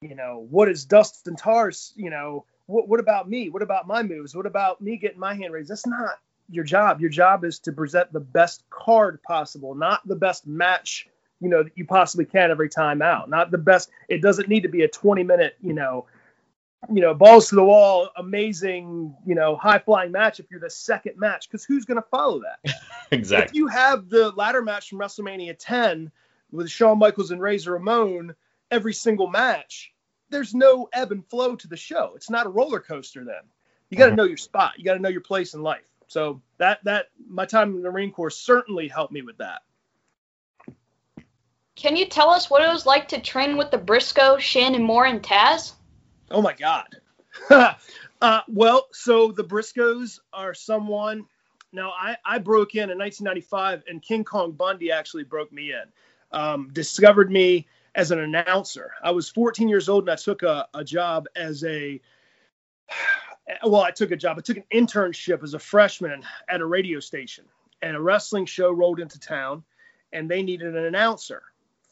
you 0.00 0.14
know, 0.14 0.46
what 0.48 0.68
is 0.68 0.84
Dustin 0.84 1.36
Tarr's, 1.36 1.92
you 1.96 2.10
know, 2.10 2.44
what, 2.66 2.88
what 2.88 3.00
about 3.00 3.28
me? 3.28 3.50
What 3.50 3.62
about 3.62 3.86
my 3.86 4.02
moves? 4.02 4.34
What 4.34 4.46
about 4.46 4.80
me 4.80 4.96
getting 4.96 5.18
my 5.18 5.34
hand 5.34 5.52
raised? 5.52 5.70
That's 5.70 5.86
not 5.86 6.18
your 6.48 6.64
job. 6.64 7.00
Your 7.00 7.10
job 7.10 7.44
is 7.44 7.58
to 7.60 7.72
present 7.72 8.12
the 8.12 8.20
best 8.20 8.62
card 8.70 9.22
possible, 9.22 9.74
not 9.74 10.06
the 10.06 10.16
best 10.16 10.46
match, 10.46 11.08
you 11.40 11.48
know, 11.48 11.62
that 11.62 11.76
you 11.76 11.84
possibly 11.84 12.24
can 12.24 12.50
every 12.50 12.68
time 12.68 13.02
out. 13.02 13.28
Not 13.28 13.50
the 13.50 13.58
best. 13.58 13.90
It 14.08 14.22
doesn't 14.22 14.48
need 14.48 14.62
to 14.62 14.68
be 14.68 14.82
a 14.82 14.88
20 14.88 15.24
minute, 15.24 15.56
you 15.60 15.72
know, 15.72 16.06
you 16.92 17.00
know, 17.00 17.14
balls 17.14 17.48
to 17.48 17.54
the 17.54 17.64
wall, 17.64 18.10
amazing, 18.16 19.14
you 19.26 19.34
know, 19.34 19.56
high 19.56 19.78
flying 19.78 20.12
match 20.12 20.40
if 20.40 20.50
you're 20.50 20.60
the 20.60 20.70
second 20.70 21.18
match, 21.18 21.48
because 21.48 21.64
who's 21.64 21.84
going 21.84 22.00
to 22.00 22.08
follow 22.10 22.40
that? 22.40 22.58
exactly. 23.10 23.12
If 23.12 23.18
Exactly. 23.20 23.58
you 23.58 23.66
have 23.68 24.08
the 24.08 24.30
ladder 24.30 24.62
match 24.62 24.90
from 24.90 24.98
WrestleMania 24.98 25.56
10 25.58 26.10
with 26.52 26.70
Shawn 26.70 26.98
Michaels 26.98 27.30
and 27.30 27.40
Razor 27.40 27.72
Ramon 27.72 28.34
every 28.70 28.94
single 28.94 29.28
match, 29.28 29.92
there's 30.30 30.54
no 30.54 30.88
ebb 30.92 31.12
and 31.12 31.26
flow 31.28 31.56
to 31.56 31.68
the 31.68 31.76
show. 31.76 32.12
It's 32.16 32.30
not 32.30 32.46
a 32.46 32.50
roller 32.50 32.80
coaster 32.80 33.24
then. 33.24 33.42
You 33.90 33.98
got 33.98 34.06
to 34.06 34.12
Mhm. 34.12 34.16
know 34.16 34.24
your 34.24 34.36
spot. 34.36 34.72
You 34.78 34.84
got 34.84 34.94
to 34.94 35.00
know 35.00 35.08
your 35.08 35.20
place 35.20 35.54
in 35.54 35.62
life. 35.62 35.88
So 36.08 36.40
that 36.58 36.82
that 36.84 37.06
my 37.28 37.46
time 37.46 37.74
in 37.76 37.82
the 37.82 37.90
Marine 37.90 38.12
Corps 38.12 38.30
certainly 38.30 38.88
helped 38.88 39.12
me 39.12 39.22
with 39.22 39.38
that. 39.38 39.62
Can 41.76 41.96
you 41.96 42.06
tell 42.06 42.30
us 42.30 42.48
what 42.48 42.62
it 42.62 42.68
was 42.68 42.86
like 42.86 43.08
to 43.08 43.20
train 43.20 43.56
with 43.56 43.70
the 43.70 43.78
Briscoe, 43.78 44.38
Shannon 44.38 44.82
Moore 44.82 45.06
and 45.06 45.22
Taz? 45.22 45.72
Oh 46.34 46.42
my 46.42 46.52
God. 46.52 46.88
uh, 48.20 48.40
well, 48.48 48.88
so 48.90 49.30
the 49.30 49.44
Briscoes 49.44 50.18
are 50.32 50.52
someone. 50.52 51.26
Now, 51.72 51.90
I, 51.90 52.16
I 52.24 52.38
broke 52.38 52.74
in 52.74 52.90
in 52.90 52.98
1995, 52.98 53.84
and 53.88 54.02
King 54.02 54.24
Kong 54.24 54.50
Bundy 54.50 54.90
actually 54.90 55.22
broke 55.22 55.52
me 55.52 55.70
in. 55.70 55.84
Um, 56.32 56.70
discovered 56.72 57.30
me 57.30 57.68
as 57.94 58.10
an 58.10 58.18
announcer. 58.18 58.90
I 59.00 59.12
was 59.12 59.28
14 59.28 59.68
years 59.68 59.88
old, 59.88 60.04
and 60.04 60.10
I 60.10 60.16
took 60.16 60.42
a, 60.42 60.66
a 60.74 60.82
job 60.84 61.26
as 61.36 61.64
a. 61.64 62.00
Well, 63.62 63.82
I 63.82 63.90
took 63.90 64.10
a 64.10 64.16
job. 64.16 64.38
I 64.38 64.40
took 64.40 64.56
an 64.56 64.64
internship 64.72 65.42
as 65.42 65.52
a 65.52 65.58
freshman 65.58 66.24
at 66.48 66.62
a 66.62 66.66
radio 66.66 66.98
station, 66.98 67.44
and 67.82 67.94
a 67.94 68.00
wrestling 68.00 68.46
show 68.46 68.72
rolled 68.72 69.00
into 69.00 69.20
town, 69.20 69.62
and 70.14 70.30
they 70.30 70.42
needed 70.42 70.74
an 70.74 70.86
announcer 70.86 71.42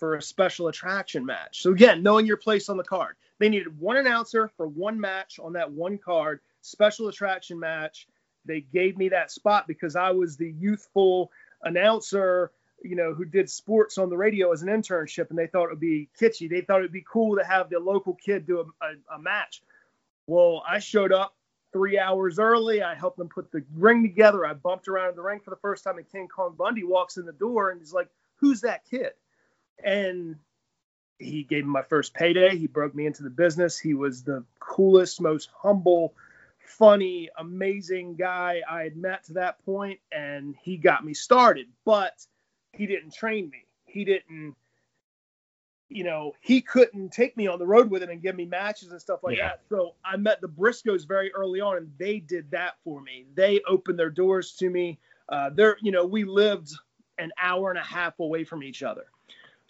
for 0.02 0.16
a 0.16 0.22
special 0.22 0.66
attraction 0.66 1.24
match. 1.24 1.62
So 1.62 1.70
again, 1.70 2.02
knowing 2.02 2.26
your 2.26 2.36
place 2.36 2.68
on 2.68 2.76
the 2.76 2.82
card. 2.82 3.14
They 3.38 3.48
needed 3.48 3.78
one 3.78 3.98
announcer 3.98 4.50
for 4.56 4.66
one 4.66 4.98
match 4.98 5.38
on 5.38 5.52
that 5.52 5.70
one 5.70 5.96
card, 5.96 6.40
special 6.60 7.06
attraction 7.06 7.60
match. 7.60 8.08
They 8.44 8.62
gave 8.62 8.98
me 8.98 9.10
that 9.10 9.30
spot 9.30 9.68
because 9.68 9.94
I 9.94 10.10
was 10.10 10.36
the 10.36 10.50
youthful 10.58 11.30
announcer, 11.62 12.50
you 12.82 12.96
know, 12.96 13.14
who 13.14 13.24
did 13.24 13.48
sports 13.48 13.96
on 13.96 14.10
the 14.10 14.16
radio 14.16 14.50
as 14.50 14.62
an 14.62 14.70
internship, 14.70 15.30
and 15.30 15.38
they 15.38 15.46
thought 15.46 15.66
it 15.66 15.70
would 15.70 15.78
be 15.78 16.08
kitschy. 16.20 16.50
They 16.50 16.62
thought 16.62 16.80
it 16.80 16.82
would 16.82 16.90
be 16.90 17.04
cool 17.08 17.36
to 17.36 17.44
have 17.44 17.70
the 17.70 17.78
local 17.78 18.14
kid 18.14 18.44
do 18.44 18.58
a, 18.58 18.84
a, 18.84 19.14
a 19.14 19.18
match. 19.20 19.62
Well, 20.26 20.64
I 20.68 20.80
showed 20.80 21.12
up 21.12 21.36
three 21.72 21.96
hours 21.96 22.40
early. 22.40 22.82
I 22.82 22.96
helped 22.96 23.18
them 23.18 23.28
put 23.28 23.52
the 23.52 23.62
ring 23.76 24.02
together. 24.02 24.44
I 24.44 24.54
bumped 24.54 24.88
around 24.88 25.10
in 25.10 25.14
the 25.14 25.22
ring 25.22 25.38
for 25.38 25.50
the 25.50 25.62
first 25.62 25.84
time, 25.84 25.98
and 25.98 26.10
King 26.10 26.26
Kong 26.26 26.56
Bundy 26.58 26.82
walks 26.82 27.18
in 27.18 27.24
the 27.24 27.30
door 27.30 27.70
and 27.70 27.78
he's 27.78 27.92
like, 27.92 28.08
"Who's 28.40 28.62
that 28.62 28.84
kid?" 28.90 29.12
And 29.82 30.36
he 31.18 31.44
gave 31.44 31.64
me 31.64 31.70
my 31.70 31.82
first 31.82 32.14
payday. 32.14 32.56
He 32.56 32.66
broke 32.66 32.94
me 32.94 33.06
into 33.06 33.22
the 33.22 33.30
business. 33.30 33.78
He 33.78 33.94
was 33.94 34.22
the 34.22 34.44
coolest, 34.58 35.20
most 35.20 35.50
humble, 35.56 36.14
funny, 36.58 37.28
amazing 37.38 38.16
guy 38.16 38.62
I 38.68 38.82
had 38.82 38.96
met 38.96 39.24
to 39.24 39.34
that 39.34 39.64
point, 39.64 40.00
and 40.10 40.54
he 40.62 40.76
got 40.76 41.04
me 41.04 41.14
started. 41.14 41.66
But 41.84 42.26
he 42.72 42.86
didn't 42.86 43.14
train 43.14 43.50
me. 43.50 43.66
He 43.84 44.04
didn't, 44.04 44.56
you 45.88 46.04
know, 46.04 46.32
he 46.40 46.62
couldn't 46.62 47.10
take 47.10 47.36
me 47.36 47.46
on 47.46 47.58
the 47.58 47.66
road 47.66 47.90
with 47.90 48.02
him 48.02 48.10
and 48.10 48.22
give 48.22 48.34
me 48.34 48.46
matches 48.46 48.90
and 48.90 49.00
stuff 49.00 49.22
like 49.22 49.36
Yeah. 49.36 49.48
that. 49.48 49.60
So 49.68 49.94
I 50.04 50.16
met 50.16 50.40
the 50.40 50.48
Briscoes 50.48 51.06
very 51.06 51.32
early 51.34 51.60
on, 51.60 51.76
and 51.76 51.92
they 51.98 52.18
did 52.18 52.50
that 52.52 52.78
for 52.82 53.00
me. 53.00 53.26
They 53.34 53.60
opened 53.68 53.98
their 53.98 54.10
doors 54.10 54.54
to 54.54 54.70
me. 54.70 54.98
Uh, 55.28 55.50
they're, 55.50 55.76
you 55.82 55.92
know, 55.92 56.06
we 56.06 56.24
lived 56.24 56.72
an 57.18 57.30
hour 57.40 57.70
and 57.70 57.78
a 57.78 57.82
half 57.82 58.18
away 58.18 58.44
from 58.44 58.62
each 58.62 58.82
other. 58.82 59.04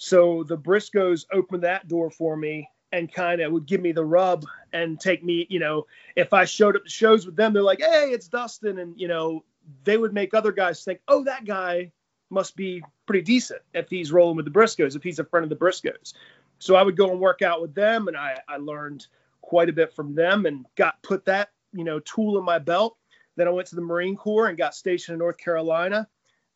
So 0.04 0.42
the 0.42 0.58
Briscoes 0.58 1.26
opened 1.32 1.62
that 1.62 1.86
door 1.86 2.10
for 2.10 2.36
me 2.36 2.68
and 2.90 3.10
kind 3.10 3.40
of 3.40 3.52
would 3.52 3.66
give 3.66 3.80
me 3.80 3.92
the 3.92 4.04
rub 4.04 4.44
and 4.72 4.98
take 4.98 5.22
me, 5.22 5.46
you 5.48 5.60
know, 5.60 5.86
if 6.16 6.32
I 6.32 6.44
showed 6.44 6.74
up 6.74 6.82
to 6.82 6.90
shows 6.90 7.24
with 7.24 7.36
them, 7.36 7.52
they're 7.52 7.62
like, 7.62 7.78
hey, 7.78 8.10
it's 8.10 8.26
Dustin. 8.26 8.80
And, 8.80 8.98
you 9.00 9.06
know, 9.06 9.44
they 9.84 9.96
would 9.96 10.12
make 10.12 10.34
other 10.34 10.50
guys 10.50 10.82
think, 10.82 10.98
oh, 11.06 11.22
that 11.22 11.44
guy 11.44 11.92
must 12.30 12.56
be 12.56 12.82
pretty 13.06 13.22
decent 13.22 13.60
if 13.74 13.88
he's 13.88 14.10
rolling 14.10 14.34
with 14.34 14.44
the 14.44 14.50
Briscoes, 14.50 14.96
if 14.96 15.04
he's 15.04 15.20
a 15.20 15.24
friend 15.24 15.44
of 15.44 15.50
the 15.50 15.64
Briscoes. 15.64 16.14
So 16.58 16.74
I 16.74 16.82
would 16.82 16.96
go 16.96 17.12
and 17.12 17.20
work 17.20 17.40
out 17.40 17.62
with 17.62 17.72
them 17.72 18.08
and 18.08 18.16
I, 18.16 18.40
I 18.48 18.56
learned 18.56 19.06
quite 19.40 19.68
a 19.68 19.72
bit 19.72 19.94
from 19.94 20.16
them 20.16 20.46
and 20.46 20.66
got 20.74 21.00
put 21.04 21.24
that, 21.26 21.50
you 21.72 21.84
know, 21.84 22.00
tool 22.00 22.40
in 22.40 22.44
my 22.44 22.58
belt. 22.58 22.96
Then 23.36 23.46
I 23.46 23.52
went 23.52 23.68
to 23.68 23.76
the 23.76 23.82
Marine 23.82 24.16
Corps 24.16 24.48
and 24.48 24.58
got 24.58 24.74
stationed 24.74 25.14
in 25.14 25.20
North 25.20 25.38
Carolina 25.38 26.08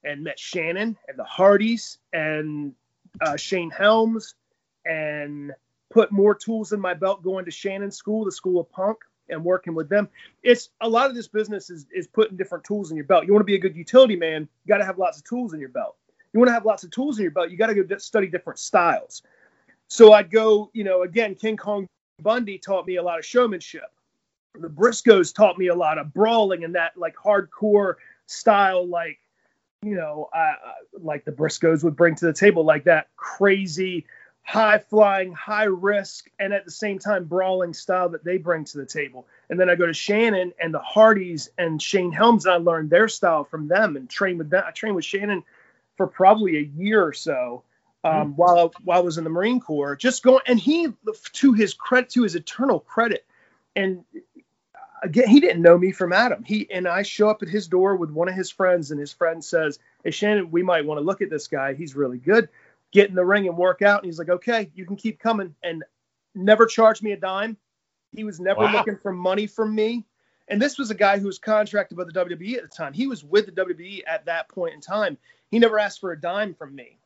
and 0.03 0.25
met 0.25 0.37
Shannon 0.37 0.99
and 1.07 1.17
the 1.17 1.23
Hardys 1.23 1.99
and 2.13 2.75
uh, 3.21 3.37
Shane 3.37 3.71
Helms 3.71 4.35
and 4.85 5.53
put 5.91 6.13
more 6.13 6.35
tools 6.35 6.73
in 6.73 6.81
my 6.81 6.95
belt 6.95 7.23
going 7.23 7.45
to 7.45 7.51
Shannon 7.51 7.91
School, 7.91 8.25
the 8.25 8.33
School 8.33 8.61
of 8.61 8.71
Punk, 8.71 8.99
and 9.29 9.45
working 9.45 9.75
with 9.75 9.89
them. 9.89 10.09
It's 10.43 10.71
a 10.81 10.89
lot 10.89 11.11
of 11.11 11.17
this 11.17 11.29
business 11.29 11.71
is, 11.71 11.87
is 11.93 12.07
putting 12.07 12.37
different 12.37 12.65
tools 12.65 12.91
in 12.91 12.97
your 12.97 13.07
belt. 13.07 13.27
You 13.27 13.33
want 13.33 13.41
to 13.41 13.47
be 13.47 13.57
a 13.57 13.61
good 13.61 13.77
utility 13.77 14.17
man, 14.17 14.49
you 14.65 14.69
got 14.69 14.79
to 14.79 14.85
have 14.85 14.99
lots 14.99 15.19
of 15.19 15.25
tools 15.25 15.53
in 15.53 15.61
your 15.61 15.69
belt. 15.69 15.97
You 16.33 16.41
want 16.41 16.49
to 16.49 16.55
have 16.55 16.65
lots 16.65 16.85
of 16.85 16.91
tools 16.91 17.19
in 17.19 17.23
your 17.23 17.33
belt, 17.33 17.51
you 17.51 17.57
got 17.57 17.69
to 17.69 17.83
go 17.83 17.97
study 17.99 18.29
different 18.29 18.59
styles. 18.59 19.23
So 19.89 20.13
I'd 20.13 20.31
go, 20.31 20.71
you 20.73 20.85
know, 20.85 21.03
again, 21.03 21.35
King 21.35 21.57
Kong 21.57 21.87
Bundy 22.23 22.59
taught 22.59 22.87
me 22.87 22.97
a 22.97 23.03
lot 23.03 23.19
of 23.19 23.25
showmanship. 23.25 23.91
the 24.55 24.69
Briscoes 24.69 25.35
taught 25.35 25.59
me 25.59 25.69
a 25.69 25.75
lot 25.75 25.99
of 25.99 26.13
brawling 26.13 26.65
and 26.65 26.75
that 26.75 26.97
like 26.97 27.15
hardcore 27.17 27.95
style, 28.27 28.87
like 28.87 29.19
you 29.87 29.95
know, 29.95 30.29
uh, 30.35 30.55
like 31.01 31.25
the 31.25 31.33
Briscoes 31.33 31.85
would 31.85 31.95
bring 31.95 32.17
to 32.17 32.27
the 32.27 32.33
table, 32.33 32.65
like 32.65 32.85
that 32.85 33.09
crazy, 33.17 34.07
high 34.43 34.79
flying, 34.79 35.33
high 35.33 35.65
risk, 35.65 36.29
and 36.41 36.53
at 36.53 36.65
the 36.65 36.71
same 36.73 36.99
time 36.99 37.25
brawling 37.25 37.73
style 37.73 38.09
that 38.09 38.25
they 38.25 38.37
bring 38.37 38.65
to 38.65 38.79
the 38.79 38.87
table. 38.87 39.29
And 39.49 39.61
then 39.61 39.71
I 39.71 39.77
go 39.77 39.87
to 39.87 39.95
Shannon 39.95 40.53
and 40.61 40.75
the 40.75 40.81
Hardys 40.81 41.51
and 41.57 41.81
Shane 41.81 42.11
Helms, 42.11 42.47
and 42.47 42.55
I 42.55 42.59
learned 42.59 42.91
their 42.91 43.07
style 43.07 43.45
from 43.45 43.69
them 43.69 43.97
and 43.97 44.11
train 44.11 44.39
with 44.39 44.51
them. 44.51 44.65
I 44.67 44.73
trained 44.73 44.97
with 44.97 45.05
Shannon 45.05 45.45
for 45.97 46.09
probably 46.09 46.59
a 46.59 46.63
year 46.63 47.05
or 47.05 47.13
so. 47.13 47.63
Um, 48.05 48.37
while 48.37 48.59
I, 48.59 48.81
while 48.85 48.99
I 48.99 49.03
was 49.03 49.19
in 49.19 49.25
the 49.25 49.31
Marine 49.31 49.59
Corps, 49.59 49.97
just 49.97 50.23
going, 50.23 50.41
and 50.47 50.61
he, 50.61 50.93
to 51.33 51.53
his 51.55 51.75
credit, 51.75 52.11
to 52.11 52.23
his 52.23 52.37
eternal 52.37 52.79
credit, 52.79 53.25
and 53.75 54.05
again, 55.03 55.29
he 55.29 55.41
didn't 55.41 55.63
know 55.63 55.79
me 55.79 55.93
from 55.93 56.13
Adam. 56.13 56.43
He 56.45 56.71
and 56.71 56.87
I 56.89 57.03
show 57.03 57.29
up 57.29 57.43
at 57.43 57.49
his 57.49 57.69
door 57.69 57.97
with 57.97 58.11
one 58.11 58.29
of 58.29 58.35
his 58.35 58.51
friends, 58.51 58.91
and 58.91 59.01
his 59.01 59.13
friend 59.13 59.45
says, 59.45 59.79
"Hey 60.05 60.11
Shannon, 60.11 60.51
we 60.51 60.63
might 60.63 60.85
want 60.85 60.99
to 60.99 61.05
look 61.05 61.23
at 61.23 61.31
this 61.31 61.49
guy. 61.49 61.75
He's 61.75 61.95
really 61.97 62.19
good. 62.19 62.49
Get 62.93 63.09
in 63.09 63.15
the 63.15 63.25
ring 63.25 63.49
and 63.49 63.57
work 63.57 63.83
out." 63.83 64.03
And 64.03 64.07
he's 64.07 64.19
like, 64.19 64.29
"Okay, 64.29 64.71
you 64.75 64.87
can 64.87 64.97
keep 64.97 65.19
coming," 65.19 65.55
and 65.63 65.85
never 66.35 66.67
charged 66.67 67.03
me 67.03 67.13
a 67.13 67.17
dime. 67.17 67.57
He 68.15 68.25
was 68.25 68.41
never 68.41 68.61
Wow. 68.61 68.73
looking 68.73 68.97
for 68.97 69.13
money 69.13 69.47
from 69.47 69.75
me. 69.75 70.05
And 70.49 70.63
this 70.63 70.79
was 70.79 70.91
a 70.91 70.95
guy 70.95 71.19
who 71.19 71.27
was 71.27 71.39
contracted 71.39 71.99
by 71.99 72.05
the 72.05 72.13
WWE 72.13 72.57
at 72.57 72.63
the 72.63 72.69
time. 72.69 72.93
He 72.93 73.07
was 73.07 73.25
with 73.25 73.47
the 73.47 73.53
WWE 73.53 74.05
at 74.07 74.25
that 74.27 74.49
point 74.49 74.75
in 74.75 74.81
time. 74.81 75.19
He 75.51 75.59
never 75.59 75.79
asked 75.79 76.01
for 76.01 76.13
a 76.13 76.21
dime 76.21 76.55
from 76.55 76.75
me. 76.75 76.99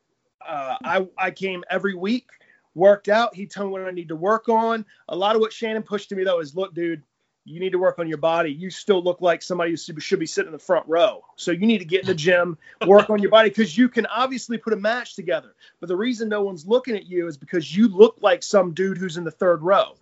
Uh, 0.47 0.77
I 0.83 1.07
I 1.17 1.31
came 1.31 1.63
every 1.69 1.95
week, 1.95 2.29
worked 2.75 3.09
out. 3.09 3.35
He 3.35 3.45
told 3.47 3.67
me 3.67 3.79
what 3.79 3.87
I 3.87 3.91
need 3.91 4.09
to 4.09 4.15
work 4.15 4.47
on. 4.47 4.85
A 5.09 5.15
lot 5.15 5.35
of 5.35 5.41
what 5.41 5.51
Shannon 5.53 5.83
pushed 5.83 6.09
to 6.09 6.15
me 6.15 6.23
though 6.23 6.39
is, 6.39 6.55
look, 6.55 6.73
dude, 6.73 7.03
you 7.43 7.59
need 7.59 7.71
to 7.71 7.79
work 7.79 7.97
on 7.97 8.07
your 8.07 8.19
body. 8.19 8.51
You 8.51 8.69
still 8.69 9.03
look 9.03 9.21
like 9.21 9.41
somebody 9.41 9.71
who 9.71 9.77
should 9.77 10.19
be 10.19 10.27
sitting 10.27 10.49
in 10.49 10.53
the 10.53 10.59
front 10.59 10.87
row. 10.87 11.23
So 11.35 11.51
you 11.51 11.65
need 11.65 11.79
to 11.79 11.85
get 11.85 12.01
in 12.01 12.07
the 12.07 12.13
gym, 12.13 12.57
work 12.85 13.09
on 13.09 13.19
your 13.19 13.31
body 13.31 13.49
because 13.49 13.75
you 13.75 13.89
can 13.89 14.05
obviously 14.05 14.57
put 14.57 14.73
a 14.73 14.77
match 14.77 15.15
together. 15.15 15.55
But 15.79 15.87
the 15.87 15.95
reason 15.95 16.29
no 16.29 16.43
one's 16.43 16.67
looking 16.67 16.95
at 16.95 17.07
you 17.07 17.27
is 17.27 17.37
because 17.37 17.75
you 17.75 17.87
look 17.87 18.17
like 18.21 18.43
some 18.43 18.73
dude 18.73 18.97
who's 18.97 19.17
in 19.17 19.23
the 19.23 19.31
third 19.31 19.63
row. 19.63 19.95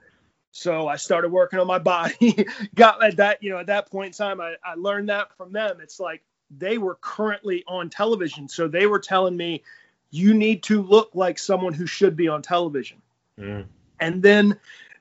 So 0.52 0.88
I 0.88 0.98
started 0.98 1.32
working 1.32 1.60
on 1.60 1.68
my 1.68 1.80
body. 1.80 2.46
Got 2.76 3.04
at 3.04 3.18
that, 3.18 3.42
you 3.42 3.52
know, 3.52 3.60
at 3.60 3.68
that 3.68 3.90
point 3.90 4.08
in 4.08 4.14
time, 4.14 4.42
I, 4.42 4.56
I 4.64 4.76
learned 4.76 5.10
that 5.10 5.36
from 5.38 5.54
them. 5.54 5.80
It's 5.82 6.00
like 6.00 6.24
they 6.50 6.78
were 6.78 6.96
currently 6.96 7.64
on 7.68 7.90
television. 7.90 8.50
So 8.50 8.68
they 8.68 8.86
were 8.86 9.00
telling 9.00 9.38
me, 9.38 9.64
you 10.12 10.34
need 10.34 10.64
to 10.64 10.82
look 10.82 11.12
like 11.14 11.38
someone 11.38 11.74
who 11.74 11.86
should 11.86 12.16
be 12.16 12.28
on 12.28 12.42
television. 12.42 13.02
Mm. 13.38 13.68
And 14.00 14.24
then 14.24 14.58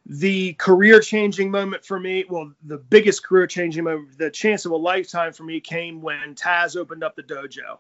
the 0.09 0.55
career 0.55 1.01
changing 1.01 1.51
moment 1.51 1.85
for 1.85 2.01
me, 2.01 2.25
well, 2.29 2.53
the 2.65 2.79
biggest 2.79 3.23
career 3.23 3.47
changing 3.47 3.85
moment, 3.85 4.17
the 4.17 4.31
chance 4.31 4.65
of 4.65 4.73
a 4.73 4.77
lifetime 4.77 5.35
for 5.35 5.45
me 5.45 5.61
came 5.61 6.01
when 6.01 6.35
Taz 6.35 6.77
opened 6.77 7.05
up 7.05 7.15
the 7.15 7.23
dojo. 7.23 7.79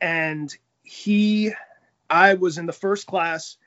And 0.00 0.54
he, 0.82 1.52
I 2.08 2.34
was 2.34 2.56
in 2.56 2.64
the 2.64 2.72
first 2.72 3.06
class. 3.06 3.58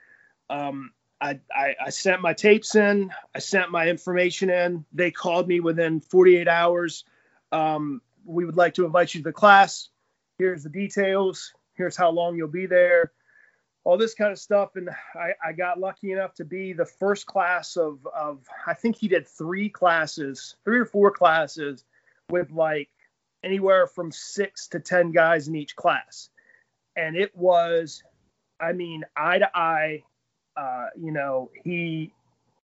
Um, 0.50 0.92
I, 1.20 1.40
I, 1.56 1.76
I 1.86 1.90
sent 1.92 2.22
my 2.22 2.34
tapes 2.34 2.74
in, 2.74 3.12
I 3.36 3.40
sent 3.40 3.70
my 3.70 3.88
information 3.88 4.50
in. 4.50 4.84
They 4.92 5.12
called 5.12 5.48
me 5.48 5.60
within 5.60 6.02
48 6.02 6.48
hours. 6.48 7.06
Um, 7.52 8.02
we 8.26 8.46
would 8.46 8.58
like 8.58 8.74
to 8.76 8.86
invite 8.86 9.14
you 9.14 9.20
to 9.20 9.26
the 9.26 9.34
class. 9.34 9.90
Here's 10.40 10.64
the 10.64 10.70
details. 10.70 11.54
Here's 11.76 11.96
how 11.96 12.10
long 12.10 12.36
you'll 12.36 12.48
be 12.48 12.66
there 12.66 13.12
all 13.84 13.98
this 13.98 14.14
kind 14.14 14.32
of 14.32 14.40
stuff. 14.40 14.76
And 14.76 14.90
I, 15.16 15.32
I 15.44 15.54
got 15.54 15.80
lucky 15.80 16.12
enough 16.12 16.34
to 16.36 16.46
be 16.46 16.74
the 16.74 16.86
first 16.86 17.26
class 17.26 17.78
of, 17.78 18.06
of, 18.16 18.46
I 18.68 18.74
think 18.74 18.98
he 18.98 19.08
did 19.08 19.28
three 19.28 19.70
classes, 19.70 20.56
three 20.64 20.80
or 20.80 20.86
four 20.86 21.12
classes 21.12 21.84
with 22.30 22.52
like 22.52 22.90
anywhere 23.44 23.88
from 23.88 24.12
six 24.12 24.68
to 24.70 24.80
10 24.80 25.12
guys 25.12 25.48
in 25.48 25.56
each 25.56 25.76
class. 25.76 26.30
And 26.96 27.16
it 27.16 27.36
was, 27.36 28.04
I 28.60 28.74
mean, 28.74 29.04
eye 29.16 29.40
to 29.40 29.58
eye, 29.58 30.04
uh, 30.56 30.88
you 31.00 31.12
know, 31.12 31.50
he 31.64 32.14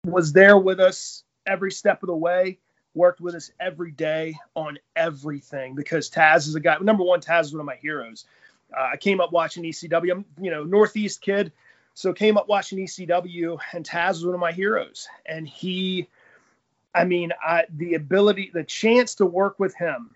was 0.04 0.32
there 0.32 0.58
with 0.58 0.80
us 0.80 1.22
every 1.46 1.70
step 1.70 2.02
of 2.02 2.08
the 2.08 2.16
way, 2.16 2.58
worked 2.94 3.20
with 3.20 3.34
us 3.34 3.50
every 3.60 3.90
day 3.90 4.36
on 4.54 4.78
everything 4.96 5.74
because 5.74 6.10
Taz 6.10 6.48
is 6.48 6.54
a 6.54 6.60
guy, 6.60 6.76
number 6.80 7.04
one, 7.04 7.20
Taz 7.20 7.42
is 7.42 7.52
one 7.52 7.60
of 7.60 7.66
my 7.66 7.76
heroes. 7.76 8.24
Uh, 8.76 8.90
I 8.92 8.96
came 8.96 9.20
up 9.20 9.32
watching 9.32 9.64
ECW. 9.64 10.10
I'm, 10.10 10.24
you 10.40 10.50
know, 10.50 10.64
Northeast 10.64 11.20
kid, 11.20 11.52
so 11.94 12.12
came 12.12 12.36
up 12.36 12.48
watching 12.48 12.78
ECW, 12.78 13.58
and 13.72 13.84
Taz 13.84 14.08
was 14.08 14.26
one 14.26 14.34
of 14.34 14.40
my 14.40 14.52
heroes. 14.52 15.08
And 15.26 15.46
he, 15.46 16.08
I 16.94 17.04
mean, 17.04 17.32
I, 17.44 17.64
the 17.74 17.94
ability, 17.94 18.50
the 18.52 18.64
chance 18.64 19.16
to 19.16 19.26
work 19.26 19.58
with 19.58 19.74
him 19.74 20.10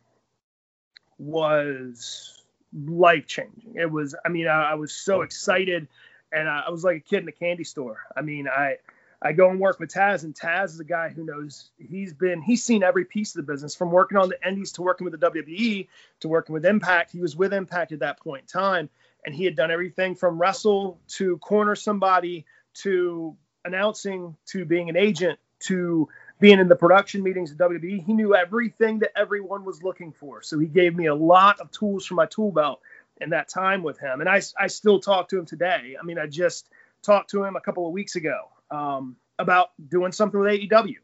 was 1.18 2.42
life 2.72 3.26
changing. 3.26 3.74
It 3.76 3.90
was, 3.90 4.14
I 4.24 4.28
mean, 4.28 4.46
I, 4.46 4.72
I 4.72 4.74
was 4.74 4.92
so 4.92 5.22
excited, 5.22 5.88
and 6.32 6.48
I, 6.48 6.64
I 6.66 6.70
was 6.70 6.84
like 6.84 6.96
a 6.96 7.00
kid 7.00 7.22
in 7.22 7.28
a 7.28 7.32
candy 7.32 7.64
store. 7.64 8.00
I 8.16 8.22
mean, 8.22 8.48
I. 8.48 8.76
I 9.20 9.32
go 9.32 9.50
and 9.50 9.58
work 9.58 9.80
with 9.80 9.92
Taz, 9.92 10.22
and 10.22 10.34
Taz 10.34 10.66
is 10.66 10.80
a 10.80 10.84
guy 10.84 11.08
who 11.08 11.24
knows 11.24 11.70
he's 11.76 12.14
been 12.14 12.40
he's 12.40 12.62
seen 12.62 12.84
every 12.84 13.04
piece 13.04 13.34
of 13.34 13.44
the 13.44 13.52
business 13.52 13.74
from 13.74 13.90
working 13.90 14.16
on 14.16 14.28
the 14.28 14.38
Indies 14.46 14.72
to 14.72 14.82
working 14.82 15.04
with 15.04 15.18
the 15.18 15.30
WWE 15.30 15.88
to 16.20 16.28
working 16.28 16.52
with 16.52 16.64
Impact. 16.64 17.10
He 17.10 17.20
was 17.20 17.34
with 17.34 17.52
Impact 17.52 17.90
at 17.92 18.00
that 18.00 18.20
point 18.20 18.42
in 18.42 18.60
time, 18.60 18.88
and 19.26 19.34
he 19.34 19.44
had 19.44 19.56
done 19.56 19.72
everything 19.72 20.14
from 20.14 20.40
wrestle 20.40 21.00
to 21.08 21.36
corner 21.38 21.74
somebody 21.74 22.46
to 22.74 23.36
announcing 23.64 24.36
to 24.46 24.64
being 24.64 24.88
an 24.88 24.96
agent 24.96 25.38
to 25.60 26.08
being 26.38 26.60
in 26.60 26.68
the 26.68 26.76
production 26.76 27.24
meetings 27.24 27.50
at 27.50 27.58
WWE. 27.58 28.04
He 28.04 28.12
knew 28.12 28.36
everything 28.36 29.00
that 29.00 29.10
everyone 29.18 29.64
was 29.64 29.82
looking 29.82 30.12
for. 30.12 30.42
So 30.42 30.56
he 30.60 30.68
gave 30.68 30.94
me 30.94 31.06
a 31.06 31.14
lot 31.14 31.58
of 31.58 31.72
tools 31.72 32.06
for 32.06 32.14
my 32.14 32.26
tool 32.26 32.52
belt 32.52 32.80
in 33.20 33.30
that 33.30 33.48
time 33.48 33.82
with 33.82 33.98
him. 33.98 34.20
And 34.20 34.28
I, 34.28 34.40
I 34.56 34.68
still 34.68 35.00
talk 35.00 35.30
to 35.30 35.38
him 35.40 35.46
today. 35.46 35.96
I 36.00 36.04
mean, 36.04 36.16
I 36.16 36.28
just 36.28 36.68
talked 37.02 37.30
to 37.30 37.42
him 37.42 37.56
a 37.56 37.60
couple 37.60 37.84
of 37.84 37.92
weeks 37.92 38.14
ago 38.14 38.48
um, 38.70 39.16
about 39.38 39.70
doing 39.88 40.12
something 40.12 40.38
with 40.38 40.50
AEW. 40.50 40.96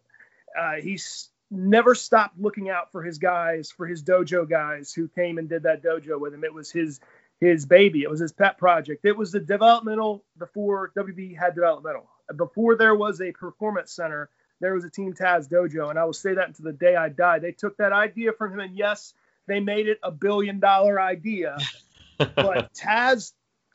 Uh, 0.59 0.75
he's 0.81 1.29
never 1.51 1.95
stopped 1.95 2.39
looking 2.39 2.69
out 2.71 2.91
for 2.93 3.03
his 3.03 3.19
guys, 3.19 3.71
for 3.71 3.87
his 3.87 4.03
dojo 4.03 4.49
guys 4.49 4.93
who 4.93 5.09
came 5.09 5.39
and 5.39 5.49
did 5.49 5.65
that 5.65 5.83
dojo 5.83 6.21
with 6.21 6.35
him. 6.35 6.45
It 6.45 6.53
was 6.53 6.71
his 6.71 7.01
his 7.41 7.67
baby. 7.67 8.03
It 8.03 8.11
was 8.11 8.21
his 8.21 8.33
pet 8.33 8.59
project. 8.59 9.05
It 9.05 9.17
was 9.17 9.33
the 9.33 9.41
developmental 9.41 10.25
before 10.39 10.93
WB 10.97 11.37
had 11.37 11.55
developmental. 11.55 12.09
Before 12.37 12.77
there 12.77 12.95
was 12.95 13.21
a 13.21 13.33
performance 13.33 13.93
center, 13.93 14.31
there 14.61 14.75
was 14.75 14.85
a 14.85 14.91
Team 14.91 15.13
Taz 15.13 15.49
dojo, 15.49 15.91
and 15.91 15.99
I 15.99 16.05
will 16.05 16.13
say 16.13 16.35
that 16.35 16.49
until 16.49 16.65
the 16.65 16.73
day 16.73 16.97
I 16.97 17.09
die. 17.09 17.39
They 17.39 17.53
took 17.53 17.77
that 17.79 17.93
idea 17.93 18.33
from 18.33 18.55
him, 18.55 18.61
and 18.61 18.77
yes, 18.77 19.13
they 19.47 19.61
made 19.61 19.89
it 19.89 19.99
a 20.03 20.11
billion 20.11 20.61
dollar 20.61 21.01
idea. 21.01 21.59
but 22.19 22.73
Taz, 22.73 23.33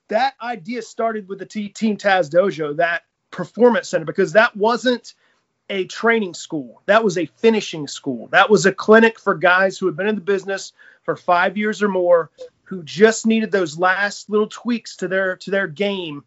that 0.07 0.33
idea 0.41 0.81
started 0.81 1.27
with 1.27 1.39
the 1.39 1.45
T- 1.45 1.69
Team 1.69 1.97
Taz 1.97 2.29
dojo, 2.29 2.77
that 2.77 3.03
performance 3.31 3.89
center, 3.89 4.05
because 4.05 4.33
that 4.33 4.55
wasn't 4.55 5.13
a 5.69 5.85
training 5.85 6.33
school. 6.33 6.81
That 6.87 7.03
was 7.03 7.17
a 7.17 7.25
finishing 7.25 7.87
school. 7.87 8.27
That 8.27 8.49
was 8.49 8.65
a 8.65 8.71
clinic 8.71 9.19
for 9.19 9.35
guys 9.35 9.77
who 9.77 9.85
had 9.85 9.95
been 9.95 10.07
in 10.07 10.15
the 10.15 10.21
business 10.21 10.73
for 11.03 11.15
five 11.15 11.57
years 11.57 11.83
or 11.83 11.89
more, 11.89 12.31
who 12.63 12.83
just 12.83 13.25
needed 13.25 13.51
those 13.51 13.77
last 13.77 14.29
little 14.29 14.47
tweaks 14.47 14.97
to 14.97 15.07
their 15.07 15.35
to 15.37 15.51
their 15.51 15.67
game. 15.67 16.23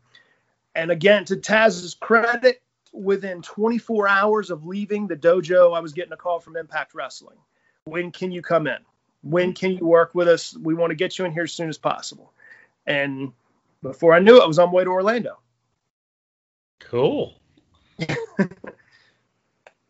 And 0.74 0.90
again, 0.90 1.24
to 1.26 1.36
Taz's 1.36 1.94
credit, 1.94 2.62
within 2.92 3.42
24 3.42 4.06
hours 4.08 4.50
of 4.50 4.66
leaving 4.66 5.06
the 5.06 5.16
dojo, 5.16 5.76
I 5.76 5.80
was 5.80 5.92
getting 5.92 6.12
a 6.12 6.16
call 6.16 6.40
from 6.40 6.56
Impact 6.56 6.94
Wrestling. 6.94 7.38
When 7.84 8.12
can 8.12 8.30
you 8.30 8.42
come 8.42 8.66
in? 8.66 8.78
When 9.22 9.54
can 9.54 9.72
you 9.72 9.86
work 9.86 10.14
with 10.14 10.28
us? 10.28 10.56
We 10.56 10.74
want 10.74 10.90
to 10.90 10.96
get 10.96 11.18
you 11.18 11.24
in 11.24 11.32
here 11.32 11.44
as 11.44 11.52
soon 11.52 11.68
as 11.68 11.78
possible. 11.78 12.32
And 12.86 13.32
before 13.82 14.14
I 14.14 14.18
knew 14.18 14.36
it, 14.36 14.42
I 14.42 14.46
was 14.46 14.58
on 14.58 14.68
my 14.68 14.74
way 14.74 14.84
to 14.84 14.90
Orlando. 14.90 15.38
Cool. 16.88 17.34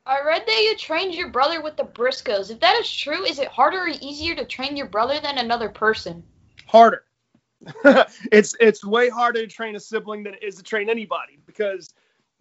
I 0.04 0.20
read 0.26 0.42
that 0.46 0.62
you 0.64 0.76
trained 0.76 1.14
your 1.14 1.30
brother 1.30 1.62
with 1.62 1.76
the 1.76 1.84
Briscoes. 1.84 2.50
If 2.50 2.60
that 2.60 2.78
is 2.80 2.92
true, 2.92 3.24
is 3.24 3.38
it 3.38 3.48
harder 3.48 3.82
or 3.82 3.88
easier 3.88 4.34
to 4.34 4.44
train 4.44 4.76
your 4.76 4.88
brother 4.88 5.20
than 5.20 5.38
another 5.38 5.68
person? 5.68 6.24
harder. 6.72 7.04
it's 8.32 8.56
it's 8.58 8.84
way 8.84 9.08
harder 9.08 9.42
to 9.42 9.46
train 9.46 9.76
a 9.76 9.80
sibling 9.80 10.24
than 10.24 10.34
it 10.34 10.42
is 10.42 10.56
to 10.56 10.64
train 10.64 10.90
anybody 10.90 11.38
because 11.46 11.94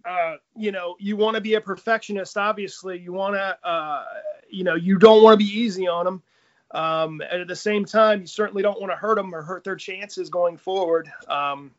uh, 0.04 0.36
you 0.56 0.72
know 0.72 0.96
you 1.00 1.16
want 1.16 1.36
to 1.36 1.42
be 1.42 1.54
a 1.54 1.62
perfectionist. 1.62 2.38
Obviously, 2.38 2.98
you 2.98 3.14
want 3.14 3.36
to 3.36 3.58
uh, 3.68 4.04
you 4.50 4.64
know 4.64 4.74
you 4.74 4.98
don't 4.98 5.22
want 5.22 5.40
to 5.40 5.46
be 5.46 5.60
easy 5.60 5.88
on 5.88 6.06
them. 6.06 6.24
Um, 6.72 7.22
and 7.30 7.42
at 7.42 7.48
the 7.50 7.56
same 7.56 7.84
time, 7.84 8.22
you 8.22 8.28
certainly 8.28 8.64
don't 8.64 8.80
want 8.80 8.94
to 8.94 8.96
hurt 8.96 9.16
them 9.16 9.36
or 9.36 9.42
hurt 9.42 9.66
their 9.66 9.76
chances 9.76 10.30
going 10.30 10.56
forward. 10.56 11.12
Um, 11.28 11.72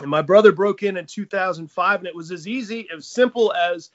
and 0.00 0.10
my 0.10 0.22
brother 0.22 0.52
broke 0.52 0.82
in 0.82 0.96
in 0.96 1.06
2005, 1.06 2.00
and 2.00 2.06
it 2.06 2.14
was 2.14 2.30
as 2.30 2.46
easy, 2.46 2.88
as 2.94 3.06
simple 3.06 3.52
as 3.52 3.90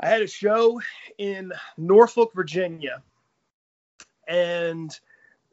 I 0.00 0.08
had 0.08 0.22
a 0.22 0.26
show 0.26 0.80
in 1.18 1.52
Norfolk, 1.76 2.32
Virginia, 2.34 3.02
and 4.26 4.90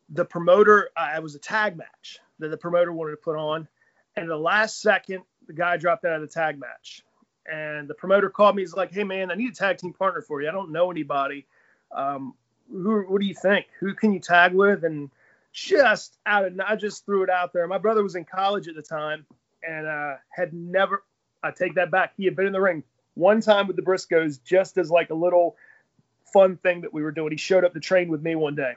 the 0.09 0.25
promoter 0.25 0.89
I 0.97 1.19
was 1.19 1.35
a 1.35 1.39
tag 1.39 1.77
match 1.77 2.19
that 2.39 2.49
the 2.49 2.57
promoter 2.57 2.91
wanted 2.91 3.11
to 3.11 3.17
put 3.17 3.37
on, 3.37 3.67
and 4.15 4.29
the 4.29 4.37
last 4.37 4.81
second 4.81 5.23
the 5.47 5.53
guy 5.53 5.77
dropped 5.77 6.05
out 6.05 6.15
of 6.15 6.21
the 6.21 6.27
tag 6.27 6.59
match, 6.59 7.03
and 7.49 7.87
the 7.87 7.93
promoter 7.93 8.29
called 8.29 8.55
me. 8.55 8.63
He's 8.63 8.73
like, 8.73 8.91
"Hey 8.91 9.03
man, 9.03 9.31
I 9.31 9.35
need 9.35 9.51
a 9.51 9.55
tag 9.55 9.77
team 9.77 9.93
partner 9.93 10.21
for 10.21 10.41
you. 10.41 10.49
I 10.49 10.51
don't 10.51 10.71
know 10.71 10.91
anybody. 10.91 11.45
Um, 11.91 12.33
who? 12.69 13.03
What 13.03 13.21
do 13.21 13.27
you 13.27 13.35
think? 13.35 13.67
Who 13.79 13.93
can 13.93 14.11
you 14.11 14.19
tag 14.19 14.53
with?" 14.53 14.83
And 14.83 15.11
just 15.53 16.17
out 16.25 16.45
of 16.45 16.59
I 16.65 16.75
just 16.75 17.05
threw 17.05 17.23
it 17.23 17.29
out 17.29 17.53
there. 17.53 17.67
My 17.67 17.77
brother 17.77 18.03
was 18.03 18.15
in 18.15 18.25
college 18.25 18.67
at 18.67 18.75
the 18.75 18.81
time 18.81 19.25
and 19.67 19.87
uh, 19.87 20.15
had 20.29 20.53
never. 20.53 21.03
I 21.43 21.51
take 21.51 21.75
that 21.75 21.91
back. 21.91 22.13
He 22.17 22.25
had 22.25 22.35
been 22.35 22.47
in 22.47 22.53
the 22.53 22.61
ring 22.61 22.83
one 23.15 23.41
time 23.41 23.67
with 23.67 23.75
the 23.75 23.81
Briscoes, 23.81 24.43
just 24.43 24.77
as 24.77 24.89
like 24.89 25.09
a 25.09 25.15
little 25.15 25.55
fun 26.31 26.57
thing 26.57 26.81
that 26.81 26.93
we 26.93 27.03
were 27.03 27.11
doing. 27.11 27.31
He 27.31 27.37
showed 27.37 27.63
up 27.63 27.73
to 27.73 27.79
train 27.79 28.09
with 28.09 28.21
me 28.21 28.35
one 28.35 28.55
day. 28.55 28.75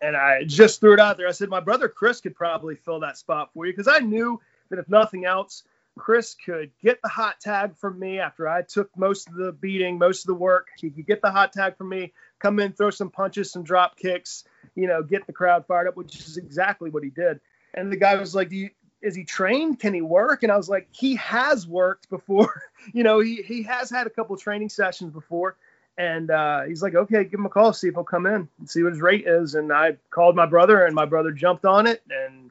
And 0.00 0.16
I 0.16 0.44
just 0.44 0.80
threw 0.80 0.92
it 0.92 1.00
out 1.00 1.16
there. 1.16 1.28
I 1.28 1.32
said, 1.32 1.48
my 1.48 1.60
brother 1.60 1.88
Chris 1.88 2.20
could 2.20 2.34
probably 2.34 2.76
fill 2.76 3.00
that 3.00 3.16
spot 3.16 3.50
for 3.54 3.64
you 3.64 3.72
because 3.72 3.88
I 3.88 4.00
knew 4.00 4.40
that 4.68 4.78
if 4.78 4.88
nothing 4.88 5.24
else, 5.24 5.62
Chris 5.96 6.34
could 6.34 6.70
get 6.82 7.00
the 7.02 7.08
hot 7.08 7.40
tag 7.40 7.76
from 7.76 7.98
me 7.98 8.18
after 8.18 8.46
I 8.46 8.60
took 8.60 8.94
most 8.98 9.28
of 9.28 9.34
the 9.34 9.52
beating, 9.52 9.96
most 9.96 10.24
of 10.24 10.26
the 10.26 10.34
work. 10.34 10.68
He 10.78 10.90
could 10.90 11.06
get 11.06 11.22
the 11.22 11.30
hot 11.30 11.54
tag 11.54 11.78
from 11.78 11.88
me, 11.88 12.12
come 12.38 12.60
in, 12.60 12.72
throw 12.72 12.90
some 12.90 13.10
punches, 13.10 13.50
some 13.50 13.62
drop 13.62 13.96
kicks, 13.96 14.44
you 14.74 14.86
know, 14.86 15.02
get 15.02 15.26
the 15.26 15.32
crowd 15.32 15.66
fired 15.66 15.88
up, 15.88 15.96
which 15.96 16.16
is 16.16 16.36
exactly 16.36 16.90
what 16.90 17.02
he 17.02 17.08
did. 17.08 17.40
And 17.72 17.90
the 17.90 17.96
guy 17.96 18.16
was 18.16 18.34
like, 18.34 18.50
"Do 18.50 18.56
you, 18.56 18.70
is 19.02 19.14
he 19.14 19.24
trained? 19.24 19.80
Can 19.80 19.94
he 19.94 20.02
work?" 20.02 20.42
And 20.42 20.52
I 20.52 20.56
was 20.56 20.68
like, 20.68 20.88
"He 20.90 21.16
has 21.16 21.66
worked 21.66 22.08
before. 22.08 22.62
you 22.92 23.02
know, 23.02 23.20
he 23.20 23.42
he 23.42 23.62
has 23.64 23.90
had 23.90 24.06
a 24.06 24.10
couple 24.10 24.36
training 24.36 24.68
sessions 24.68 25.12
before." 25.12 25.56
And 25.98 26.30
uh, 26.30 26.62
he's 26.62 26.82
like, 26.82 26.94
"Okay, 26.94 27.24
give 27.24 27.40
him 27.40 27.46
a 27.46 27.50
call, 27.50 27.72
see 27.72 27.88
if 27.88 27.94
he'll 27.94 28.04
come 28.04 28.26
in, 28.26 28.48
and 28.58 28.68
see 28.68 28.82
what 28.82 28.92
his 28.92 29.00
rate 29.00 29.26
is." 29.26 29.54
And 29.54 29.72
I 29.72 29.96
called 30.10 30.36
my 30.36 30.46
brother, 30.46 30.84
and 30.84 30.94
my 30.94 31.06
brother 31.06 31.32
jumped 31.32 31.64
on 31.64 31.86
it, 31.86 32.02
and 32.10 32.50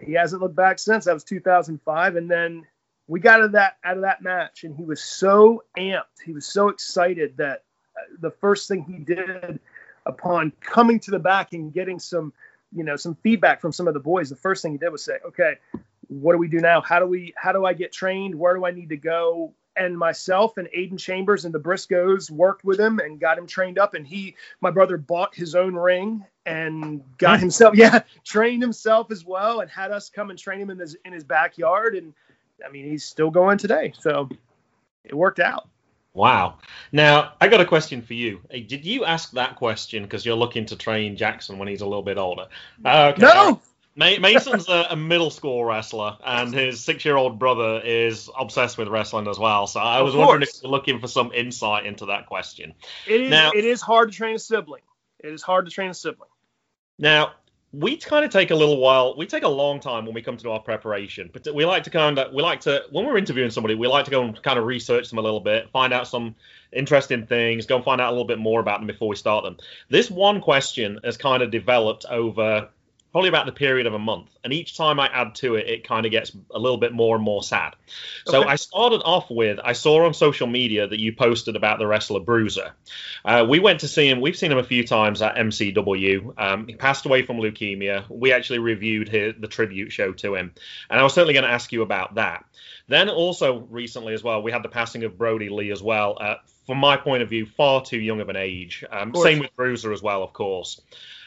he 0.00 0.12
hasn't 0.12 0.42
looked 0.42 0.56
back 0.56 0.78
since. 0.78 1.04
That 1.04 1.14
was 1.14 1.24
2005, 1.24 2.16
and 2.16 2.30
then 2.30 2.66
we 3.08 3.20
got 3.20 3.40
out 3.40 3.46
of 3.46 3.52
that 3.52 3.78
out 3.82 3.96
of 3.96 4.02
that 4.02 4.22
match, 4.22 4.64
and 4.64 4.76
he 4.76 4.84
was 4.84 5.02
so 5.02 5.64
amped, 5.76 6.22
he 6.24 6.32
was 6.32 6.46
so 6.46 6.68
excited 6.68 7.36
that 7.38 7.64
uh, 7.96 8.02
the 8.20 8.30
first 8.30 8.68
thing 8.68 8.82
he 8.82 8.98
did 8.98 9.58
upon 10.06 10.52
coming 10.60 11.00
to 11.00 11.10
the 11.10 11.18
back 11.18 11.52
and 11.52 11.72
getting 11.72 11.98
some, 11.98 12.32
you 12.74 12.84
know, 12.84 12.96
some 12.96 13.14
feedback 13.22 13.60
from 13.60 13.72
some 13.72 13.88
of 13.88 13.94
the 13.94 14.00
boys, 14.00 14.28
the 14.28 14.36
first 14.36 14.62
thing 14.62 14.72
he 14.72 14.78
did 14.78 14.90
was 14.90 15.04
say, 15.04 15.18
"Okay, 15.24 15.54
what 16.08 16.32
do 16.32 16.38
we 16.38 16.48
do 16.48 16.58
now? 16.58 16.80
How 16.80 16.98
do 16.98 17.06
we 17.06 17.34
how 17.36 17.52
do 17.52 17.64
I 17.64 17.72
get 17.72 17.92
trained? 17.92 18.34
Where 18.34 18.54
do 18.54 18.64
I 18.64 18.70
need 18.70 18.90
to 18.90 18.96
go?" 18.96 19.54
And 19.76 19.96
myself 19.96 20.58
and 20.58 20.68
Aiden 20.76 20.98
Chambers 20.98 21.44
and 21.44 21.54
the 21.54 21.60
Briscoes 21.60 22.30
worked 22.30 22.64
with 22.64 22.80
him 22.80 22.98
and 22.98 23.20
got 23.20 23.38
him 23.38 23.46
trained 23.46 23.78
up. 23.78 23.94
And 23.94 24.04
he, 24.04 24.34
my 24.60 24.72
brother, 24.72 24.98
bought 24.98 25.36
his 25.36 25.54
own 25.54 25.74
ring 25.76 26.24
and 26.44 27.02
got 27.16 27.38
himself, 27.38 27.74
yeah, 27.76 28.00
trained 28.24 28.60
himself 28.60 29.12
as 29.12 29.24
well, 29.24 29.60
and 29.60 29.70
had 29.70 29.92
us 29.92 30.10
come 30.10 30.30
and 30.30 30.38
train 30.38 30.60
him 30.60 30.70
in 30.70 30.78
his 30.78 30.96
in 31.04 31.12
his 31.12 31.24
backyard. 31.24 31.94
And 31.94 32.12
I 32.64 32.70
mean, 32.70 32.84
he's 32.90 33.04
still 33.04 33.30
going 33.30 33.58
today, 33.58 33.92
so 33.98 34.28
it 35.04 35.14
worked 35.14 35.40
out. 35.40 35.68
Wow. 36.14 36.58
Now, 36.90 37.34
I 37.40 37.48
got 37.48 37.60
a 37.60 37.64
question 37.64 38.02
for 38.02 38.14
you. 38.14 38.40
Did 38.50 38.84
you 38.84 39.04
ask 39.04 39.30
that 39.32 39.56
question 39.56 40.02
because 40.02 40.26
you're 40.26 40.36
looking 40.36 40.66
to 40.66 40.76
train 40.76 41.16
Jackson 41.16 41.58
when 41.58 41.68
he's 41.68 41.80
a 41.80 41.86
little 41.86 42.02
bit 42.02 42.18
older? 42.18 42.48
Uh, 42.84 43.12
okay. 43.14 43.22
No. 43.22 43.60
Mason's 43.98 44.68
a, 44.68 44.86
a, 44.90 44.96
middle 44.96 45.30
school 45.30 45.64
wrestler, 45.64 46.16
and 46.24 46.54
his 46.54 46.84
six-year-old 46.84 47.38
brother 47.38 47.80
is 47.84 48.30
obsessed 48.38 48.78
with 48.78 48.86
wrestling 48.86 49.26
as 49.26 49.40
well. 49.40 49.66
So 49.66 49.80
I 49.80 50.02
was 50.02 50.14
wondering 50.14 50.42
if 50.42 50.50
you're 50.62 50.70
looking 50.70 51.00
for 51.00 51.08
some 51.08 51.32
insight 51.32 51.84
into 51.84 52.06
that 52.06 52.26
question. 52.26 52.74
It 53.08 53.22
is. 53.22 53.30
Now, 53.30 53.50
it 53.52 53.64
is 53.64 53.80
hard 53.80 54.12
to 54.12 54.16
train 54.16 54.36
a 54.36 54.38
sibling. 54.38 54.82
It 55.18 55.32
is 55.32 55.42
hard 55.42 55.66
to 55.66 55.72
train 55.72 55.90
a 55.90 55.94
sibling. 55.94 56.30
Now, 56.96 57.32
we 57.72 57.96
kind 57.98 58.24
of 58.24 58.30
take 58.30 58.50
a 58.50 58.54
little 58.54 58.78
while. 58.78 59.14
We 59.16 59.26
take 59.26 59.42
a 59.42 59.48
long 59.48 59.78
time 59.78 60.06
when 60.06 60.14
we 60.14 60.22
come 60.22 60.38
to 60.38 60.50
our 60.50 60.60
preparation, 60.60 61.28
but 61.32 61.46
we 61.54 61.66
like 61.66 61.82
to 61.84 61.90
kind 61.90 62.18
of 62.18 62.32
we 62.32 62.42
like 62.42 62.60
to 62.62 62.84
when 62.90 63.04
we're 63.04 63.18
interviewing 63.18 63.50
somebody, 63.50 63.74
we 63.74 63.86
like 63.86 64.06
to 64.06 64.10
go 64.10 64.22
and 64.22 64.42
kind 64.42 64.58
of 64.58 64.64
research 64.64 65.10
them 65.10 65.18
a 65.18 65.22
little 65.22 65.40
bit, 65.40 65.68
find 65.70 65.92
out 65.92 66.08
some 66.08 66.34
interesting 66.72 67.26
things, 67.26 67.66
go 67.66 67.76
and 67.76 67.84
find 67.84 68.00
out 68.00 68.08
a 68.08 68.12
little 68.12 68.26
bit 68.26 68.38
more 68.38 68.60
about 68.60 68.80
them 68.80 68.86
before 68.86 69.08
we 69.08 69.16
start 69.16 69.44
them. 69.44 69.58
This 69.90 70.10
one 70.10 70.40
question 70.40 70.98
has 71.04 71.18
kind 71.18 71.42
of 71.42 71.50
developed 71.50 72.06
over 72.08 72.68
probably 73.12 73.28
about 73.28 73.46
the 73.46 73.52
period 73.52 73.86
of 73.86 73.94
a 73.94 73.98
month. 73.98 74.28
And 74.44 74.52
each 74.52 74.76
time 74.76 75.00
I 75.00 75.08
add 75.08 75.34
to 75.36 75.56
it, 75.56 75.66
it 75.66 75.84
kind 75.84 76.04
of 76.04 76.12
gets 76.12 76.32
a 76.50 76.58
little 76.58 76.76
bit 76.76 76.92
more 76.92 77.16
and 77.16 77.24
more 77.24 77.42
sad. 77.42 77.74
So 78.26 78.40
okay. 78.40 78.50
I 78.50 78.56
started 78.56 79.02
off 79.04 79.30
with 79.30 79.58
I 79.62 79.72
saw 79.72 80.04
on 80.04 80.14
social 80.14 80.46
media 80.46 80.86
that 80.86 81.00
you 81.00 81.12
posted 81.12 81.56
about 81.56 81.78
the 81.78 81.86
wrestler 81.86 82.20
Bruiser. 82.20 82.72
Uh, 83.24 83.46
we 83.48 83.58
went 83.60 83.80
to 83.80 83.88
see 83.88 84.08
him. 84.08 84.20
We've 84.20 84.36
seen 84.36 84.52
him 84.52 84.58
a 84.58 84.64
few 84.64 84.86
times 84.86 85.22
at 85.22 85.36
MCW. 85.36 86.34
Um, 86.36 86.66
he 86.66 86.74
passed 86.74 87.06
away 87.06 87.22
from 87.22 87.38
leukemia. 87.38 88.04
We 88.08 88.32
actually 88.32 88.58
reviewed 88.58 89.08
his, 89.08 89.34
the 89.38 89.48
tribute 89.48 89.90
show 89.90 90.12
to 90.12 90.34
him, 90.34 90.52
and 90.90 91.00
I 91.00 91.02
was 91.02 91.14
certainly 91.14 91.34
going 91.34 91.44
to 91.44 91.50
ask 91.50 91.72
you 91.72 91.82
about 91.82 92.16
that. 92.16 92.44
Then 92.88 93.08
also 93.08 93.66
recently 93.70 94.14
as 94.14 94.22
well, 94.22 94.42
we 94.42 94.52
had 94.52 94.62
the 94.62 94.68
passing 94.68 95.04
of 95.04 95.18
Brodie 95.18 95.50
Lee 95.50 95.70
as 95.70 95.82
well. 95.82 96.16
Uh, 96.20 96.36
from 96.66 96.78
my 96.78 96.98
point 96.98 97.22
of 97.22 97.30
view, 97.30 97.46
far 97.46 97.82
too 97.82 97.98
young 97.98 98.20
of 98.20 98.28
an 98.28 98.36
age. 98.36 98.84
Um, 98.90 99.14
same 99.14 99.38
with 99.38 99.54
Bruiser 99.56 99.92
as 99.92 100.02
well, 100.02 100.22
of 100.22 100.34
course. 100.34 100.80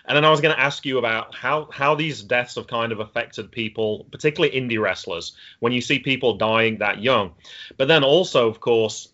And 0.06 0.16
then 0.16 0.26
I 0.26 0.30
was 0.30 0.41
going 0.41 0.56
to 0.56 0.62
ask 0.62 0.86
you 0.86 0.97
about 0.97 1.36
how 1.36 1.70
how 1.72 1.95
these 1.95 2.22
deaths 2.22 2.56
have 2.56 2.68
kind 2.68 2.91
of 2.91 2.99
affected 2.99 3.52
people, 3.52 4.08
particularly 4.12 4.56
indie 4.60 4.80
wrestlers, 4.80 5.34
when 5.60 5.74
you 5.74 5.82
see 5.82 5.99
people 5.99 6.38
dying 6.38 6.78
that 6.80 7.02
young. 7.02 7.34
But 7.78 7.88
then 7.88 8.04
also, 8.04 8.47
of 8.47 8.60
course, 8.60 9.10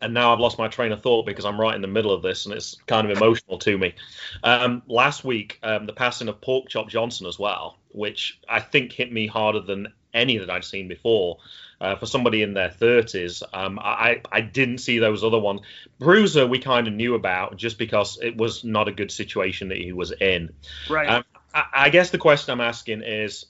and 0.00 0.14
now 0.14 0.32
I've 0.32 0.40
lost 0.40 0.58
my 0.58 0.68
train 0.68 0.92
of 0.92 1.02
thought 1.02 1.26
because 1.26 1.44
I'm 1.44 1.60
right 1.60 1.74
in 1.74 1.82
the 1.82 1.88
middle 1.88 2.12
of 2.12 2.22
this 2.22 2.46
and 2.46 2.54
it's 2.54 2.76
kind 2.86 3.08
of 3.08 3.16
emotional 3.16 3.58
to 3.58 3.76
me. 3.78 3.94
Um, 4.42 4.82
last 4.86 5.24
week, 5.24 5.58
um, 5.62 5.86
the 5.86 5.92
passing 5.92 6.28
of 6.28 6.40
Pork 6.40 6.68
Chop 6.68 6.88
Johnson 6.88 7.26
as 7.26 7.38
well, 7.38 7.78
which 7.90 8.40
I 8.48 8.60
think 8.60 8.92
hit 8.92 9.12
me 9.12 9.26
harder 9.26 9.60
than 9.60 9.92
any 10.14 10.38
that 10.38 10.50
I'd 10.50 10.64
seen 10.64 10.88
before. 10.88 11.38
Uh, 11.80 11.96
for 11.96 12.04
somebody 12.04 12.42
in 12.42 12.52
their 12.52 12.68
30s, 12.68 13.42
um, 13.54 13.78
I, 13.78 14.20
I 14.30 14.42
didn't 14.42 14.78
see 14.78 14.98
those 14.98 15.24
other 15.24 15.38
ones. 15.38 15.62
Bruiser, 15.98 16.46
we 16.46 16.58
kind 16.58 16.86
of 16.86 16.92
knew 16.92 17.14
about 17.14 17.56
just 17.56 17.78
because 17.78 18.18
it 18.20 18.36
was 18.36 18.64
not 18.64 18.88
a 18.88 18.92
good 18.92 19.10
situation 19.10 19.68
that 19.68 19.78
he 19.78 19.92
was 19.92 20.12
in. 20.12 20.52
Right. 20.90 21.08
Um, 21.08 21.24
I, 21.54 21.64
I 21.72 21.88
guess 21.88 22.10
the 22.10 22.18
question 22.18 22.52
I'm 22.52 22.60
asking 22.60 23.02
is, 23.02 23.46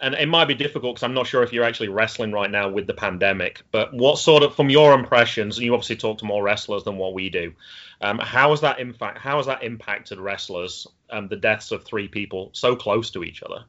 and 0.00 0.14
it 0.14 0.28
might 0.28 0.46
be 0.46 0.54
difficult 0.54 0.94
because 0.94 1.04
I'm 1.04 1.14
not 1.14 1.26
sure 1.26 1.42
if 1.42 1.52
you're 1.52 1.64
actually 1.64 1.88
wrestling 1.88 2.32
right 2.32 2.50
now 2.50 2.68
with 2.68 2.86
the 2.86 2.94
pandemic. 2.94 3.62
But 3.70 3.94
what 3.94 4.18
sort 4.18 4.42
of, 4.42 4.54
from 4.54 4.68
your 4.68 4.94
impressions, 4.94 5.58
and 5.58 5.64
you 5.64 5.74
obviously 5.74 5.96
talk 5.96 6.18
to 6.18 6.24
more 6.24 6.42
wrestlers 6.42 6.84
than 6.84 6.98
what 6.98 7.14
we 7.14 7.30
do, 7.30 7.52
um, 8.00 8.18
how 8.18 8.50
has 8.50 8.62
that 8.62 8.80
impact? 8.80 9.18
How 9.18 9.36
has 9.36 9.46
that 9.46 9.62
impacted 9.62 10.18
wrestlers? 10.18 10.88
Um, 11.08 11.28
the 11.28 11.36
deaths 11.36 11.70
of 11.70 11.84
three 11.84 12.08
people 12.08 12.50
so 12.52 12.74
close 12.74 13.12
to 13.12 13.22
each 13.22 13.42
other. 13.42 13.64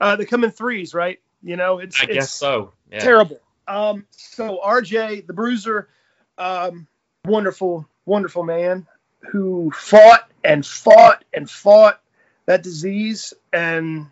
Uh, 0.00 0.16
they 0.16 0.24
come 0.26 0.44
in 0.44 0.50
threes, 0.50 0.94
right? 0.94 1.18
You 1.42 1.56
know, 1.56 1.78
it's 1.78 2.00
I 2.00 2.04
it's 2.04 2.14
guess 2.14 2.34
so. 2.34 2.72
Yeah. 2.90 3.00
Terrible. 3.00 3.40
Um, 3.66 4.06
so 4.10 4.60
RJ, 4.64 5.26
the 5.26 5.32
Bruiser, 5.32 5.88
um, 6.38 6.86
wonderful, 7.24 7.86
wonderful 8.06 8.44
man 8.44 8.86
who 9.20 9.70
fought 9.74 10.30
and 10.42 10.64
fought 10.64 11.24
and 11.32 11.48
fought 11.48 12.00
that 12.46 12.62
disease 12.62 13.32
and 13.52 14.06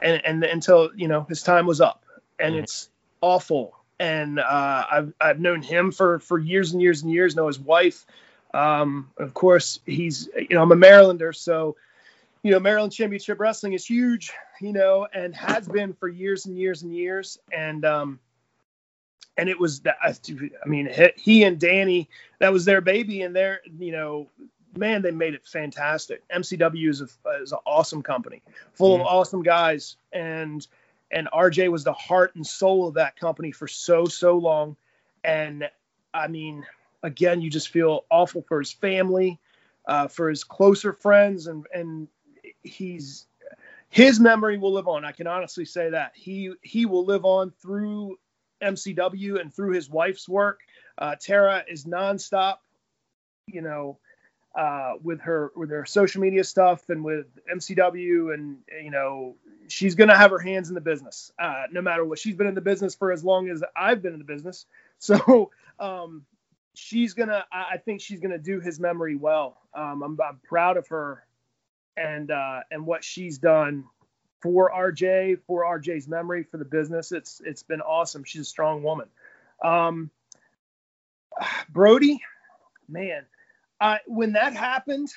and 0.00 0.24
and 0.24 0.44
until 0.44 0.90
you 0.96 1.08
know 1.08 1.24
his 1.28 1.42
time 1.42 1.66
was 1.66 1.80
up, 1.80 2.04
and 2.38 2.54
mm-hmm. 2.54 2.64
it's 2.64 2.88
awful. 3.20 3.76
And 3.98 4.40
uh, 4.40 4.84
I've 4.90 5.12
I've 5.20 5.40
known 5.40 5.62
him 5.62 5.92
for 5.92 6.18
for 6.18 6.38
years 6.38 6.72
and 6.72 6.82
years 6.82 7.02
and 7.02 7.12
years. 7.12 7.36
Know 7.36 7.46
his 7.46 7.60
wife. 7.60 8.06
Um, 8.54 9.10
of 9.16 9.32
course, 9.34 9.80
he's 9.86 10.28
you 10.36 10.56
know 10.56 10.62
I'm 10.62 10.72
a 10.72 10.76
Marylander, 10.76 11.34
so 11.34 11.76
you 12.42 12.50
know 12.50 12.60
Maryland 12.60 12.92
Championship 12.92 13.38
Wrestling 13.38 13.74
is 13.74 13.84
huge, 13.84 14.32
you 14.60 14.72
know, 14.72 15.06
and 15.12 15.34
has 15.34 15.68
been 15.68 15.92
for 15.92 16.08
years 16.08 16.46
and 16.46 16.58
years 16.58 16.82
and 16.82 16.94
years. 16.94 17.38
And 17.52 17.84
um, 17.84 18.18
and 19.36 19.48
it 19.48 19.58
was 19.58 19.80
that 19.80 19.96
I 20.02 20.68
mean 20.68 20.90
he 21.16 21.44
and 21.44 21.58
Danny 21.58 22.08
that 22.38 22.52
was 22.52 22.64
their 22.64 22.80
baby 22.80 23.22
and 23.22 23.34
their 23.34 23.60
you 23.78 23.92
know 23.92 24.28
man 24.76 25.02
they 25.02 25.10
made 25.10 25.34
it 25.34 25.46
fantastic. 25.46 26.22
MCW 26.28 26.88
is 26.88 27.00
a 27.00 27.08
is 27.42 27.52
an 27.52 27.58
awesome 27.66 28.02
company 28.02 28.42
full 28.72 28.96
mm-hmm. 28.96 29.02
of 29.02 29.06
awesome 29.06 29.42
guys 29.42 29.96
and 30.12 30.66
and 31.10 31.28
RJ 31.32 31.70
was 31.70 31.84
the 31.84 31.92
heart 31.92 32.34
and 32.34 32.46
soul 32.46 32.88
of 32.88 32.94
that 32.94 33.16
company 33.16 33.52
for 33.52 33.68
so 33.68 34.06
so 34.06 34.38
long 34.38 34.76
and 35.24 35.68
I 36.12 36.28
mean 36.28 36.66
again 37.02 37.40
you 37.40 37.50
just 37.50 37.68
feel 37.68 38.04
awful 38.10 38.42
for 38.42 38.58
his 38.58 38.72
family 38.72 39.38
uh, 39.86 40.08
for 40.08 40.28
his 40.28 40.44
closer 40.44 40.92
friends 40.92 41.46
and 41.46 41.66
and 41.74 42.08
he's 42.62 43.26
his 43.88 44.18
memory 44.18 44.56
will 44.56 44.72
live 44.72 44.88
on. 44.88 45.04
I 45.04 45.12
can 45.12 45.26
honestly 45.26 45.66
say 45.66 45.90
that 45.90 46.12
he 46.14 46.54
he 46.62 46.86
will 46.86 47.04
live 47.04 47.24
on 47.24 47.52
through 47.60 48.18
MCW 48.62 49.40
and 49.40 49.52
through 49.52 49.72
his 49.72 49.90
wife's 49.90 50.28
work. 50.28 50.60
Uh, 50.98 51.16
Tara 51.20 51.64
is 51.68 51.84
nonstop, 51.84 52.58
you 53.46 53.62
know, 53.62 53.98
uh, 54.54 54.92
with 55.02 55.20
her 55.22 55.50
with 55.56 55.70
her 55.70 55.84
social 55.84 56.20
media 56.20 56.44
stuff 56.44 56.88
and 56.90 57.02
with 57.02 57.26
MCW, 57.52 58.34
and 58.34 58.58
you 58.82 58.90
know, 58.90 59.36
she's 59.68 59.94
gonna 59.94 60.16
have 60.16 60.30
her 60.30 60.38
hands 60.38 60.68
in 60.68 60.74
the 60.74 60.80
business, 60.80 61.32
uh, 61.38 61.64
no 61.72 61.80
matter 61.80 62.04
what. 62.04 62.18
She's 62.18 62.36
been 62.36 62.46
in 62.46 62.54
the 62.54 62.60
business 62.60 62.94
for 62.94 63.12
as 63.12 63.24
long 63.24 63.48
as 63.48 63.62
I've 63.74 64.02
been 64.02 64.12
in 64.12 64.18
the 64.18 64.24
business, 64.24 64.66
so 64.98 65.50
um, 65.78 66.24
she's 66.74 67.14
gonna. 67.14 67.46
I 67.50 67.78
think 67.78 68.00
she's 68.02 68.20
gonna 68.20 68.38
do 68.38 68.60
his 68.60 68.78
memory 68.78 69.16
well. 69.16 69.56
Um, 69.74 70.02
I'm, 70.02 70.18
I'm 70.20 70.40
proud 70.44 70.76
of 70.76 70.86
her 70.88 71.24
and 71.96 72.30
uh, 72.30 72.60
and 72.70 72.86
what 72.86 73.04
she's 73.04 73.38
done 73.38 73.84
for 74.42 74.70
RJ, 74.70 75.38
for 75.46 75.64
RJ's 75.64 76.08
memory, 76.08 76.42
for 76.44 76.56
the 76.58 76.64
business. 76.64 77.12
It's 77.12 77.40
it's 77.44 77.62
been 77.62 77.80
awesome. 77.80 78.24
She's 78.24 78.42
a 78.42 78.44
strong 78.44 78.82
woman. 78.82 79.06
Um, 79.62 80.10
Brodie, 81.70 82.20
man, 82.88 83.24
uh, 83.80 83.98
when 84.06 84.32
that 84.32 84.54
happened, 84.54 85.08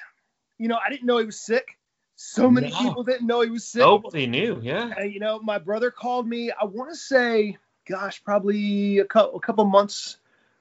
you 0.58 0.68
know, 0.68 0.78
I 0.84 0.90
didn't 0.90 1.06
know 1.06 1.18
he 1.18 1.26
was 1.26 1.40
sick. 1.40 1.78
So 2.16 2.50
many 2.50 2.70
No. 2.70 2.78
people 2.78 3.04
didn't 3.04 3.28
know 3.28 3.42
he 3.42 3.50
was 3.50 3.66
sick. 3.68 3.82
Nobody 3.82 4.26
knew. 4.28 4.60
Yeah. 4.62 4.94
And, 4.98 5.14
you 5.14 5.20
know, 5.20 5.40
my 5.40 5.58
brother 5.58 5.92
called 5.92 6.26
me. 6.26 6.50
I 6.52 6.64
want 6.64 6.90
to 6.92 6.96
say, 6.96 7.58
gosh, 7.86 8.24
probably 8.24 9.00
a 9.00 9.06
couple, 9.06 9.36
a 9.38 9.42
couple 9.42 9.66
months 9.66 10.18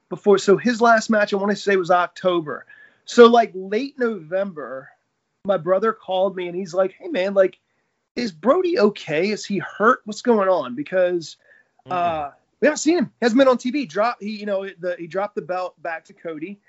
before. 0.09 0.37
So 0.37 0.57
his 0.57 0.81
last 0.81 1.09
match, 1.09 1.33
I 1.33 1.37
want 1.37 1.51
to 1.51 1.55
say, 1.55 1.77
was 1.77 1.91
October. 1.91 2.65
So 3.05 3.27
like 3.27 3.51
late 3.53 3.97
November, 3.97 4.89
my 5.45 5.57
brother 5.57 5.93
called 5.93 6.35
me 6.35 6.47
and 6.47 6.57
he's 6.57 6.73
like, 6.73 6.93
"Hey 6.99 7.07
man, 7.07 7.33
like, 7.33 7.57
is 8.15 8.31
Brodie 8.31 8.79
okay? 8.79 9.29
Is 9.29 9.45
he 9.45 9.59
hurt? 9.59 10.01
What's 10.05 10.21
going 10.21 10.49
on?" 10.49 10.75
Because 10.75 11.37
uh, 11.89 12.31
we 12.59 12.67
haven't 12.67 12.77
seen 12.77 12.97
him. 12.97 13.05
He 13.19 13.25
hasn't 13.25 13.39
been 13.39 13.47
on 13.47 13.57
TV. 13.57 13.87
Drop 13.87 14.17
he, 14.19 14.37
you 14.37 14.45
know, 14.45 14.67
the, 14.79 14.95
he 14.97 15.07
dropped 15.07 15.35
the 15.35 15.41
belt 15.41 15.81
back 15.81 16.05
to 16.05 16.13
Cody, 16.13 16.59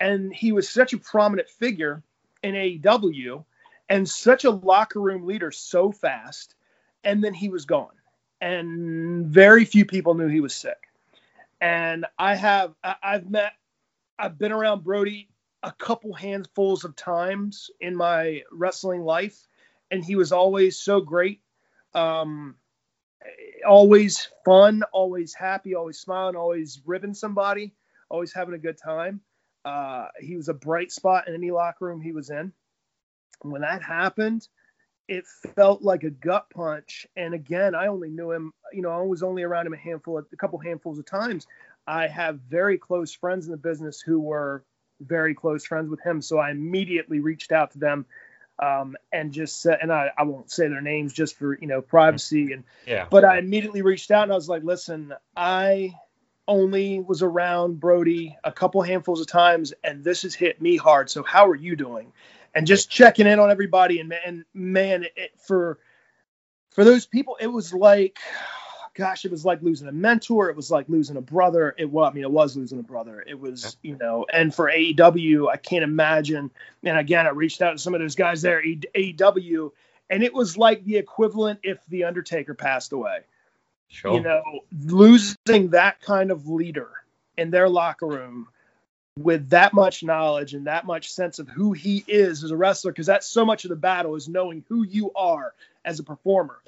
and 0.00 0.34
he 0.34 0.52
was 0.52 0.68
such 0.68 0.92
a 0.92 0.98
prominent 0.98 1.48
figure 1.48 2.02
in 2.42 2.54
AEW, 2.54 3.44
and 3.88 4.08
such 4.08 4.44
a 4.44 4.50
locker 4.50 5.00
room 5.00 5.26
leader 5.26 5.50
so 5.50 5.92
fast, 5.92 6.54
and 7.04 7.22
then 7.22 7.34
he 7.34 7.48
was 7.48 7.64
gone, 7.64 7.94
and 8.40 9.26
very 9.26 9.64
few 9.64 9.84
people 9.84 10.14
knew 10.14 10.28
he 10.28 10.40
was 10.40 10.54
sick. 10.54 10.78
And 11.60 12.04
I 12.18 12.34
have, 12.34 12.74
I, 12.84 12.96
I've 13.02 13.30
met, 13.30 13.52
I've 14.18 14.38
been 14.38 14.52
around 14.52 14.84
Brodie 14.84 15.28
a 15.62 15.72
couple 15.72 16.12
handfuls 16.12 16.84
of 16.84 16.94
times 16.94 17.70
in 17.80 17.96
my 17.96 18.42
wrestling 18.52 19.02
life, 19.02 19.48
and 19.90 20.04
he 20.04 20.16
was 20.16 20.32
always 20.32 20.78
so 20.78 21.00
great. 21.00 21.40
Um, 21.94 22.56
always 23.66 24.28
fun, 24.44 24.82
always 24.92 25.34
happy, 25.34 25.74
always 25.74 25.98
smiling, 25.98 26.36
always 26.36 26.80
ribbing 26.84 27.14
somebody, 27.14 27.74
always 28.08 28.32
having 28.32 28.54
a 28.54 28.58
good 28.58 28.78
time. 28.78 29.20
Uh, 29.64 30.08
he 30.20 30.36
was 30.36 30.48
a 30.48 30.54
bright 30.54 30.92
spot 30.92 31.26
in 31.28 31.34
any 31.34 31.50
locker 31.50 31.86
room 31.86 32.00
he 32.00 32.12
was 32.12 32.30
in. 32.30 32.52
When 33.42 33.62
that 33.62 33.82
happened, 33.82 34.46
it 35.08 35.24
felt 35.54 35.82
like 35.82 36.04
a 36.04 36.10
gut 36.10 36.46
punch. 36.50 37.06
And 37.16 37.34
again, 37.34 37.74
I 37.74 37.88
only 37.88 38.10
knew 38.10 38.30
him, 38.30 38.52
you 38.72 38.82
know, 38.82 38.90
I 38.90 39.02
was 39.02 39.22
only 39.22 39.42
around 39.42 39.66
him 39.66 39.74
a 39.74 39.78
handful, 39.78 40.18
of, 40.18 40.26
a 40.32 40.36
couple 40.36 40.58
handfuls 40.58 40.98
of 40.98 41.06
times. 41.06 41.46
I 41.86 42.08
have 42.08 42.40
very 42.48 42.78
close 42.78 43.12
friends 43.12 43.46
in 43.46 43.52
the 43.52 43.58
business 43.58 44.00
who 44.00 44.20
were 44.20 44.64
very 45.00 45.34
close 45.34 45.64
friends 45.64 45.88
with 45.88 46.00
him. 46.00 46.20
So 46.22 46.38
I 46.38 46.50
immediately 46.50 47.20
reached 47.20 47.52
out 47.52 47.72
to 47.72 47.78
them 47.78 48.06
um, 48.58 48.96
and 49.12 49.32
just 49.32 49.60
said, 49.60 49.78
and 49.82 49.92
I, 49.92 50.10
I 50.16 50.22
won't 50.24 50.50
say 50.50 50.68
their 50.68 50.80
names 50.80 51.12
just 51.12 51.36
for, 51.36 51.58
you 51.58 51.66
know, 51.66 51.82
privacy 51.82 52.52
and, 52.52 52.64
Yeah. 52.86 53.06
but 53.10 53.24
I 53.24 53.38
immediately 53.38 53.82
reached 53.82 54.10
out 54.10 54.24
and 54.24 54.32
I 54.32 54.34
was 54.34 54.48
like, 54.48 54.62
listen, 54.64 55.12
I 55.36 55.94
only 56.48 57.00
was 57.00 57.22
around 57.22 57.80
Brodie 57.80 58.36
a 58.44 58.52
couple 58.52 58.80
handfuls 58.82 59.20
of 59.20 59.26
times 59.26 59.74
and 59.84 60.02
this 60.04 60.22
has 60.22 60.34
hit 60.34 60.62
me 60.62 60.76
hard. 60.76 61.10
So 61.10 61.22
how 61.22 61.46
are 61.48 61.56
you 61.56 61.76
doing? 61.76 62.12
And 62.54 62.66
just 62.66 62.88
checking 62.90 63.26
in 63.26 63.38
on 63.38 63.50
everybody 63.50 64.00
and 64.00 64.08
man, 64.08 64.44
man, 64.54 65.04
it, 65.16 65.32
for 65.46 65.78
for 66.70 66.84
those 66.84 67.06
people, 67.06 67.36
it 67.40 67.46
was 67.46 67.72
like, 67.72 68.18
gosh, 68.96 69.24
it 69.24 69.30
was 69.30 69.44
like 69.44 69.62
losing 69.62 69.88
a 69.88 69.92
mentor. 69.92 70.50
It 70.50 70.56
was 70.56 70.70
like 70.70 70.88
losing 70.88 71.16
a 71.16 71.20
brother. 71.20 71.74
It 71.76 71.90
was, 71.90 72.10
I 72.10 72.14
mean, 72.14 72.24
it 72.24 72.30
was 72.30 72.56
losing 72.56 72.78
a 72.78 72.82
brother. 72.82 73.22
It 73.26 73.38
was, 73.38 73.76
you 73.82 73.96
know, 73.96 74.26
and 74.32 74.54
for 74.54 74.70
AEW, 74.70 75.48
I 75.50 75.56
can't 75.56 75.84
imagine. 75.84 76.50
And 76.82 76.98
again, 76.98 77.26
I 77.26 77.30
reached 77.30 77.62
out 77.62 77.72
to 77.72 77.78
some 77.78 77.94
of 77.94 78.00
those 78.00 78.14
guys 78.14 78.42
there, 78.42 78.62
AEW, 78.62 79.72
and 80.10 80.22
it 80.22 80.32
was 80.32 80.56
like 80.56 80.84
the 80.84 80.96
equivalent 80.96 81.60
if 81.62 81.78
the 81.88 82.04
Undertaker 82.04 82.54
passed 82.54 82.92
away 82.92 83.20
Sure. 83.88 84.14
you 84.14 84.20
know, 84.20 84.42
losing 84.84 85.70
that 85.70 86.00
kind 86.00 86.30
of 86.30 86.48
leader 86.48 86.90
in 87.36 87.50
their 87.50 87.68
locker 87.68 88.06
room 88.06 88.48
with 89.18 89.50
that 89.50 89.72
much 89.72 90.02
knowledge 90.02 90.54
and 90.54 90.66
that 90.66 90.84
much 90.84 91.10
sense 91.10 91.38
of 91.38 91.48
who 91.48 91.72
he 91.72 92.04
is 92.06 92.44
as 92.44 92.50
a 92.50 92.56
wrestler, 92.56 92.92
because 92.92 93.06
that's 93.06 93.26
so 93.26 93.44
much 93.44 93.64
of 93.64 93.70
the 93.70 93.76
battle 93.76 94.14
is 94.14 94.28
knowing 94.28 94.64
who 94.68 94.82
you 94.82 95.12
are 95.14 95.54
as 95.84 96.00
a 96.00 96.02
performer. 96.02 96.58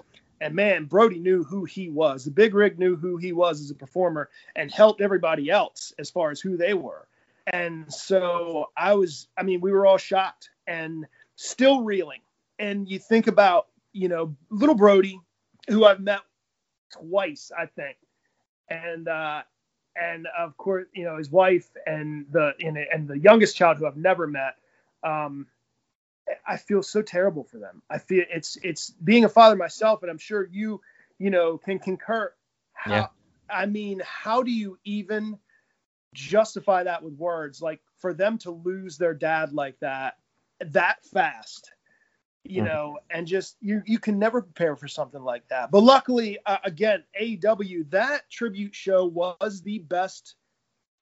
And 0.41 0.55
man, 0.55 0.85
Brodie 0.85 1.19
knew 1.19 1.43
who 1.43 1.65
he 1.65 1.89
was. 1.89 2.25
The 2.25 2.31
Big 2.31 2.55
Rig 2.55 2.79
knew 2.79 2.97
who 2.97 3.17
he 3.17 3.33
was 3.33 3.61
as 3.61 3.71
a 3.71 3.75
performer 3.75 4.29
and 4.55 4.71
helped 4.71 5.01
everybody 5.01 5.51
else 5.51 5.93
as 5.99 6.11
far 6.11 6.31
as 6.31 6.41
who 6.41 6.57
they 6.57 6.75
were. 6.75 7.07
And 7.47 7.93
so 7.93 8.71
I 8.77 8.95
was, 8.95 9.29
I 9.37 9.43
mean, 9.43 9.61
we 9.61 9.73
were 9.73 9.87
all 9.87 9.99
shocked 9.99 10.51
and 10.67 11.07
still 11.37 11.83
reeling. 11.83 12.21
And 12.59 12.89
you 12.89 12.99
think 12.99 13.27
about, 13.27 13.69
you 13.93 14.09
know, 14.09 14.37
little 14.51 14.75
Brodie, 14.75 15.21
who 15.69 15.85
I've 15.85 16.01
met 16.01 16.21
twice, 16.93 17.51
I 17.57 17.67
think, 17.67 17.97
and 18.69 19.09
uh, 19.09 19.43
and 20.01 20.27
of 20.39 20.57
course, 20.57 20.87
you 20.95 21.05
know, 21.05 21.17
his 21.17 21.31
wife 21.31 21.69
and 21.87 22.27
the 22.31 22.53
and, 22.61 23.09
the 23.09 23.19
youngest 23.19 23.57
child 23.57 23.79
who 23.79 23.87
I've 23.87 23.97
never 23.97 24.27
met. 24.27 24.57
Um, 25.03 25.47
I 26.47 26.57
feel 26.57 26.83
so 26.83 27.03
terrible 27.03 27.45
for 27.45 27.59
them. 27.59 27.83
I 27.91 27.99
feel 27.99 28.25
it's 28.31 28.57
it's 28.63 28.91
being 28.91 29.25
a 29.25 29.29
father 29.29 29.57
myself, 29.57 30.03
and 30.03 30.11
I'm 30.11 30.19
sure 30.19 30.49
you 30.51 30.81
you 31.19 31.31
know 31.31 31.59
can 31.59 31.79
concur. 31.79 32.33
How, 32.73 32.95
Yeah. 32.95 33.07
I 33.51 33.67
mean, 33.67 34.03
how 34.05 34.43
do 34.43 34.51
you 34.51 34.79
even 34.85 35.39
justify 36.15 36.85
that 36.85 37.03
with 37.03 37.15
words? 37.15 37.63
Like 37.63 37.81
for 37.99 38.15
them 38.15 38.39
to 38.39 38.51
lose 38.51 38.99
their 38.99 39.15
dad 39.15 39.53
like 39.53 39.79
that 39.81 40.19
that 40.61 41.05
fast 41.07 41.73
you 42.45 42.63
Mhm. 42.63 42.67
know, 42.67 42.99
and 43.11 43.27
just 43.27 43.57
you 43.61 43.83
you 43.87 43.99
can 43.99 44.19
never 44.19 44.41
prepare 44.43 44.77
for 44.77 44.89
something 44.89 45.23
like 45.23 45.47
that. 45.49 45.71
But 45.71 45.83
luckily, 45.83 46.39
uh, 46.47 46.59
again, 46.65 47.05
AEW 47.21 47.91
that 47.91 48.31
tribute 48.31 48.75
show 48.75 49.05
was 49.05 49.63
the 49.63 49.81
best 49.81 50.37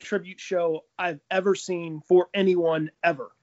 tribute 0.00 0.40
show 0.40 0.84
I've 0.98 1.20
ever 1.30 1.54
seen 1.54 2.02
for 2.08 2.28
anyone 2.34 2.90
ever. 3.04 3.35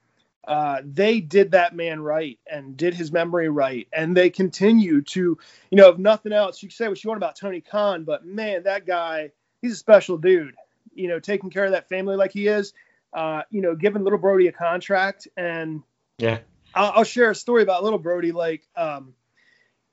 Uh, 0.46 0.82
they 0.84 1.22
did 1.22 1.52
that 1.52 1.76
man 1.76 2.02
right 2.02 2.38
and 2.52 2.76
did 2.76 2.94
his 2.94 3.12
memory 3.12 3.50
right, 3.50 3.88
and 3.94 4.16
they 4.16 4.30
continue 4.30 5.02
to, 5.02 5.38
you 5.70 5.78
know, 5.78 5.90
if 5.90 5.98
nothing 5.98 6.34
else, 6.34 6.62
you 6.62 6.70
can 6.70 6.76
say 6.76 6.88
what 6.88 7.02
you 7.02 7.08
want 7.08 7.18
about 7.18 7.38
Tony 7.38 7.62
Khan, 7.62 8.04
but 8.04 8.26
man, 8.26 8.64
that 8.64 8.86
guy, 8.86 9.32
he's 9.62 9.74
a 9.74 9.78
special 9.78 10.18
dude. 10.18 10.56
You 10.94 11.08
know, 11.08 11.20
taking 11.20 11.50
care 11.50 11.66
of 11.66 11.72
that 11.72 11.90
family 11.90 12.16
like 12.16 12.32
he 12.32 12.48
is. 12.48 12.74
Uh, 13.14 13.44
you 13.52 13.62
know, 13.62 13.76
giving 13.76 14.04
little 14.04 14.20
Brodie 14.20 14.48
a 14.48 14.52
contract 14.52 15.28
and 15.38 15.84
Yeah. 16.18 16.40
I'll, 16.74 16.92
I'll 16.98 17.04
share 17.04 17.30
a 17.30 17.36
story 17.36 17.62
about 17.62 17.84
little 17.84 18.00
Brodie. 18.00 18.32
Like, 18.32 18.68
um, 18.76 19.14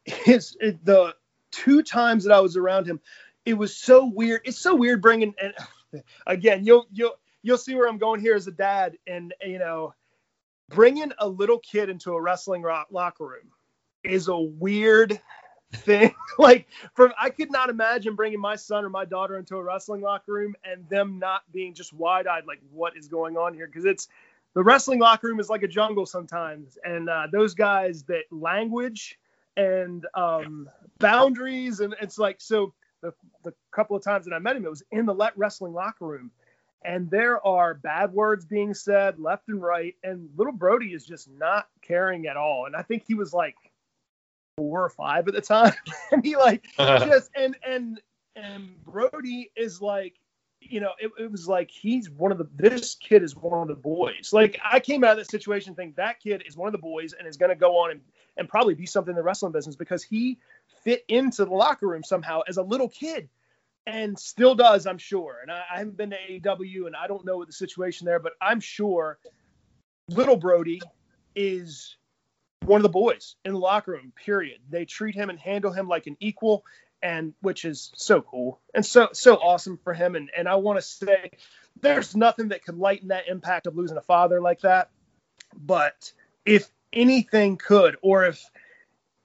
his 0.05 0.57
it, 0.59 0.85
the 0.85 1.15
two 1.51 1.83
times 1.83 2.25
that 2.25 2.35
I 2.35 2.41
was 2.41 2.57
around 2.57 2.87
him, 2.87 3.01
it 3.45 3.55
was 3.55 3.77
so 3.77 4.07
weird. 4.07 4.43
It's 4.45 4.59
so 4.59 4.75
weird 4.75 5.03
bringing 5.03 5.35
and 5.41 5.55
again, 6.27 6.65
you'll 6.65 6.87
you'll 6.93 7.17
you'll 7.43 7.59
see 7.59 7.75
where 7.75 7.89
I'm 7.89 7.99
going 7.99 8.21
here 8.21 8.35
as 8.35 8.47
a 8.47 8.53
dad, 8.53 8.97
and 9.07 9.35
you 9.43 9.59
know, 9.59 9.95
bringing 10.71 11.13
a 11.19 11.29
little 11.29 11.59
kid 11.59 11.91
into 11.91 12.15
a 12.15 12.21
wrestling 12.21 12.65
locker 12.91 13.27
room 13.27 13.51
is 14.03 14.29
a 14.29 14.39
weird 14.39 15.21
thing. 15.73 16.15
like, 16.39 16.69
from 16.95 17.13
I 17.21 17.31
could 17.31 17.51
not 17.51 17.69
imagine 17.69 18.15
bringing 18.15 18.41
my 18.41 18.57
son 18.57 18.85
or 18.85 18.89
my 18.89 19.05
daughter 19.05 19.37
into 19.37 19.57
a 19.57 19.63
wrestling 19.63 20.01
locker 20.01 20.33
room 20.33 20.55
and 20.65 20.89
them 20.89 21.19
not 21.19 21.43
being 21.53 21.75
just 21.75 21.93
wide 21.93 22.27
eyed, 22.27 22.45
like, 22.47 22.61
what 22.73 22.97
is 22.97 23.09
going 23.09 23.37
on 23.37 23.53
here? 23.53 23.67
Because 23.67 23.85
it's 23.85 24.09
the 24.55 24.63
wrestling 24.63 25.01
locker 25.01 25.27
room 25.29 25.41
is 25.41 25.49
like 25.49 25.63
a 25.63 25.69
jungle 25.69 26.07
sometimes, 26.07 26.79
and 26.85 27.09
uh, 27.09 27.27
those 27.31 27.55
guys 27.55 28.03
that 28.05 28.25
language 28.31 29.19
and 29.57 30.07
um, 30.15 30.69
boundaries, 30.99 31.81
and 31.81 31.95
it's 32.01 32.19
like 32.19 32.41
so. 32.41 32.73
The, 33.03 33.15
the 33.45 33.55
couple 33.71 33.97
of 33.97 34.05
times 34.05 34.27
that 34.27 34.35
I 34.35 34.39
met 34.39 34.57
him, 34.57 34.67
it 34.67 34.69
was 34.69 34.83
in 34.91 35.07
the 35.07 35.15
let 35.15 35.33
wrestling 35.39 35.73
locker 35.73 36.05
room, 36.05 36.31
and 36.83 37.11
there 37.11 37.45
are 37.47 37.75
bad 37.75 38.13
words 38.13 38.45
being 38.45 38.75
said 38.75 39.19
left 39.19 39.49
and 39.49 39.63
right, 39.63 39.97
and 40.03 40.31
little 40.37 40.53
Brodie 40.53 40.95
is 40.95 41.05
just 41.05 41.29
not 41.29 41.69
caring 41.83 42.27
at 42.27 42.37
all. 42.37 42.67
And 42.67 42.75
I 42.75 42.83
think 42.83 43.05
he 43.07 43.15
was 43.15 43.33
like 43.33 43.57
four 44.57 44.85
or 44.85 44.89
five 44.89 45.29
at 45.29 45.35
the 45.35 45.41
time, 45.41 45.75
and 46.13 46.25
he 46.25 46.37
like 46.37 46.67
just 46.79 47.31
and 47.35 47.57
and 47.67 48.01
and 48.35 48.83
Brodie 48.85 49.51
is 49.57 49.83
like, 49.83 50.15
you 50.61 50.81
know, 50.81 50.93
it, 50.99 51.11
it 51.19 51.31
was 51.31 51.47
like 51.47 51.71
he's 51.71 52.09
one 52.09 52.33
of 52.33 52.39
the 52.39 52.49
this 52.55 52.95
kid 52.95 53.23
is 53.23 53.37
one 53.37 53.61
of 53.63 53.69
the 53.69 53.75
boys. 53.75 54.31
Like 54.33 54.59
I 54.65 54.81
came 54.81 55.05
out 55.05 55.13
of 55.13 55.19
that 55.19 55.31
situation 55.31 55.75
thinking 55.75 55.95
that 55.97 56.21
kid 56.21 56.45
is 56.47 56.57
one 56.57 56.69
of 56.69 56.73
the 56.73 56.79
boys 56.79 57.13
and 57.13 57.29
is 57.29 57.37
going 57.37 57.51
to 57.51 57.57
go 57.57 57.79
on 57.79 57.91
and 57.91 58.01
and 58.39 58.49
probably 58.49 58.75
be 58.75 58.87
something 58.87 59.13
in 59.13 59.17
the 59.17 59.23
wrestling 59.23 59.53
business 59.53 59.77
because 59.77 60.03
he 60.03 60.39
fit 60.83 61.05
into 61.09 61.45
the 61.45 61.53
locker 61.53 61.87
room 61.87 62.03
somehow 62.03 62.41
as 62.49 62.57
a 62.57 62.63
little 62.63 62.89
kid 62.89 63.29
and 63.87 64.19
still 64.19 64.55
does, 64.55 64.87
I'm 64.87 64.99
sure. 64.99 65.39
And 65.43 65.51
I, 65.51 65.63
I 65.73 65.79
haven't 65.79 65.97
been 65.97 66.11
to 66.11 66.17
AEW 66.17 66.87
and 66.87 66.97
I 66.97 67.07
don't 67.07 67.25
know 67.25 67.39
what 67.39 67.47
the 67.47 67.53
situation 67.53 68.05
there, 68.05 68.19
but 68.19 68.33
I'm 68.41 68.61
sure 68.61 69.19
little 70.09 70.37
Brodie 70.37 70.83
is 71.35 71.97
one 72.65 72.79
of 72.79 72.83
the 72.83 72.89
boys 72.89 73.37
in 73.45 73.53
the 73.53 73.59
locker 73.59 73.93
room, 73.93 74.13
period. 74.25 74.59
They 74.69 74.85
treat 74.85 75.15
him 75.15 75.31
and 75.31 75.39
handle 75.39 75.73
him 75.73 75.89
like 75.89 76.07
an 76.07 76.17
equal 76.21 76.65
and 77.03 77.33
which 77.41 77.65
is 77.65 77.91
so 77.97 78.21
cool 78.21 78.61
and 78.75 78.85
so 78.85 79.09
so 79.13 79.37
awesome 79.37 79.79
for 79.83 79.95
him 79.95 80.15
and 80.15 80.31
and 80.37 80.47
I 80.47 80.57
want 80.57 80.79
to 80.79 80.83
say 80.83 81.31
there's 81.81 82.15
nothing 82.15 82.49
that 82.49 82.63
could 82.63 82.77
lighten 82.77 83.09
that 83.09 83.29
impact 83.29 83.67
of 83.67 83.77
losing 83.77 83.97
a 83.97 84.03
father 84.03 84.41
like 84.41 84.61
that 84.61 84.91
but 85.55 86.13
if 86.45 86.71
anything 86.93 87.57
could 87.57 87.97
or 88.03 88.27
if 88.27 88.45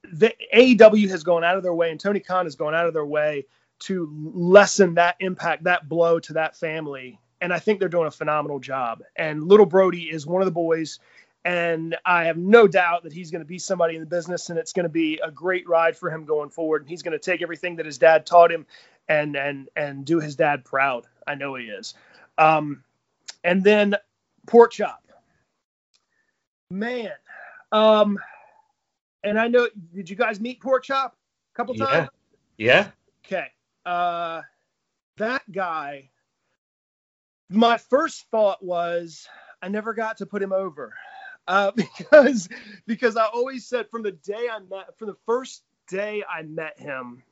the 0.03 0.33
AEW 0.53 1.09
has 1.09 1.23
gone 1.23 1.43
out 1.43 1.57
of 1.57 1.63
their 1.63 1.73
way 1.73 1.91
and 1.91 1.99
Tony 1.99 2.19
Khan 2.19 2.45
has 2.45 2.55
gone 2.55 2.75
out 2.75 2.87
of 2.87 2.93
their 2.93 3.05
way 3.05 3.45
to 3.79 4.11
lessen 4.33 4.95
that 4.95 5.15
impact, 5.19 5.63
that 5.65 5.87
blow 5.89 6.19
to 6.19 6.33
that 6.33 6.55
family. 6.55 7.19
And 7.41 7.53
I 7.53 7.59
think 7.59 7.79
they're 7.79 7.89
doing 7.89 8.07
a 8.07 8.11
phenomenal 8.11 8.59
job. 8.59 9.03
And 9.15 9.43
little 9.43 9.65
Brodie 9.65 10.09
is 10.09 10.25
one 10.25 10.41
of 10.41 10.45
the 10.45 10.51
boys. 10.51 10.99
And 11.43 11.95
I 12.05 12.23
have 12.25 12.37
no 12.37 12.67
doubt 12.67 13.03
that 13.03 13.13
he's 13.13 13.29
going 13.29 13.41
to 13.41 13.47
be 13.47 13.59
somebody 13.59 13.93
in 13.95 13.99
the 13.99 14.07
business 14.07 14.49
and 14.49 14.57
it's 14.57 14.73
going 14.73 14.85
to 14.85 14.89
be 14.89 15.19
a 15.23 15.29
great 15.29 15.67
ride 15.67 15.95
for 15.95 16.09
him 16.09 16.25
going 16.25 16.49
forward. 16.49 16.81
And 16.81 16.89
he's 16.89 17.03
going 17.03 17.11
to 17.11 17.19
take 17.19 17.43
everything 17.43 17.75
that 17.75 17.85
his 17.85 17.99
dad 17.99 18.25
taught 18.25 18.51
him 18.51 18.65
and 19.07 19.35
and 19.35 19.69
and 19.75 20.05
do 20.05 20.19
his 20.19 20.35
dad 20.35 20.65
proud. 20.65 21.05
I 21.27 21.35
know 21.35 21.53
he 21.53 21.65
is. 21.65 21.93
Um, 22.39 22.83
and 23.43 23.63
then 23.63 23.95
pork 24.47 24.71
chop. 24.71 25.03
Man. 26.71 27.11
Um, 27.71 28.17
and 29.23 29.39
I 29.39 29.47
know 29.47 29.67
did 29.93 30.09
you 30.09 30.15
guys 30.15 30.39
meet 30.39 30.61
pork 30.61 30.83
chop 30.83 31.15
a 31.53 31.55
couple 31.55 31.75
Yeah. 31.75 31.85
times? 31.85 32.09
Yeah. 32.57 32.87
Okay. 33.25 33.47
Uh, 33.85 34.41
that 35.17 35.49
guy. 35.51 36.09
My 37.49 37.77
first 37.77 38.25
thought 38.31 38.63
was 38.63 39.27
I 39.61 39.67
never 39.67 39.93
got 39.93 40.17
to 40.17 40.25
put 40.25 40.41
him 40.41 40.51
over, 40.51 40.95
uh, 41.47 41.71
because 41.75 42.49
because 42.87 43.17
I 43.17 43.25
always 43.25 43.65
said 43.67 43.89
from 43.89 44.03
the 44.03 44.11
day 44.11 44.47
I 44.51 44.59
met 44.59 44.97
from 44.97 45.07
the 45.07 45.17
first 45.25 45.63
day 45.87 46.23
I 46.27 46.41
met 46.41 46.79
him, 46.79 47.23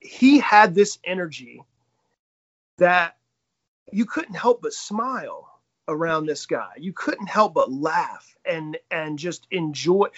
he 0.00 0.38
had 0.38 0.74
this 0.74 0.98
energy 1.04 1.62
that 2.78 3.16
you 3.92 4.04
couldn't 4.04 4.34
help 4.34 4.62
but 4.62 4.72
smile 4.72 5.48
around 5.88 6.26
this 6.26 6.46
guy. 6.46 6.72
You 6.78 6.92
couldn't 6.92 7.28
help 7.28 7.54
but 7.54 7.70
laugh 7.72 8.36
and 8.44 8.78
and 8.90 9.18
just 9.18 9.46
enjoy. 9.50 10.08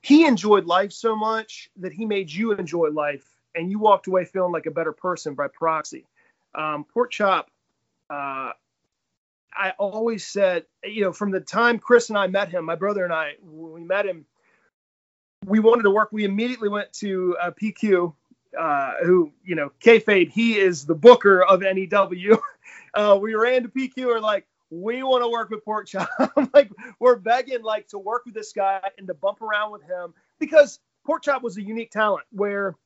He 0.00 0.26
enjoyed 0.26 0.66
life 0.66 0.92
so 0.92 1.16
much 1.16 1.70
that 1.76 1.92
he 1.92 2.06
made 2.06 2.30
you 2.30 2.52
enjoy 2.52 2.88
life, 2.88 3.37
and 3.58 3.70
you 3.70 3.78
walked 3.78 4.06
away 4.06 4.24
feeling 4.24 4.52
like 4.52 4.66
a 4.66 4.70
better 4.70 4.92
person 4.92 5.34
by 5.34 5.48
proxy. 5.48 6.06
Um, 6.54 6.84
Pork 6.84 7.10
Chop, 7.10 7.50
uh, 8.08 8.52
I 9.52 9.72
always 9.78 10.24
said, 10.24 10.64
you 10.84 11.02
know, 11.02 11.12
from 11.12 11.32
the 11.32 11.40
time 11.40 11.78
Chris 11.78 12.08
and 12.08 12.16
I 12.16 12.28
met 12.28 12.48
him, 12.48 12.64
my 12.64 12.76
brother 12.76 13.02
and 13.04 13.12
I, 13.12 13.32
when 13.42 13.72
we 13.72 13.82
met 13.82 14.06
him, 14.06 14.24
we 15.44 15.58
wanted 15.58 15.82
to 15.82 15.90
work. 15.90 16.10
We 16.12 16.24
immediately 16.24 16.68
went 16.68 16.92
to 16.94 17.36
uh, 17.40 17.50
PQ, 17.50 18.14
uh, 18.58 18.92
who, 19.02 19.32
you 19.44 19.56
know, 19.56 19.72
kayfabe, 19.80 20.30
he 20.30 20.56
is 20.58 20.86
the 20.86 20.94
booker 20.94 21.42
of 21.42 21.60
NEW. 21.60 22.38
uh, 22.94 23.18
we 23.20 23.34
ran 23.34 23.62
to 23.62 23.68
PQ 23.68 24.14
and 24.14 24.22
like, 24.22 24.46
we 24.70 25.02
want 25.02 25.24
to 25.24 25.28
work 25.28 25.50
with 25.50 25.64
Pork 25.64 25.86
Chop. 25.86 26.08
like, 26.54 26.70
we're 27.00 27.16
begging 27.16 27.62
like 27.62 27.88
to 27.88 27.98
work 27.98 28.24
with 28.26 28.34
this 28.34 28.52
guy 28.52 28.80
and 28.98 29.08
to 29.08 29.14
bump 29.14 29.42
around 29.42 29.72
with 29.72 29.82
him 29.82 30.14
because 30.38 30.78
Pork 31.04 31.24
Chop 31.24 31.42
was 31.42 31.56
a 31.56 31.62
unique 31.62 31.90
talent 31.90 32.24
where 32.30 32.76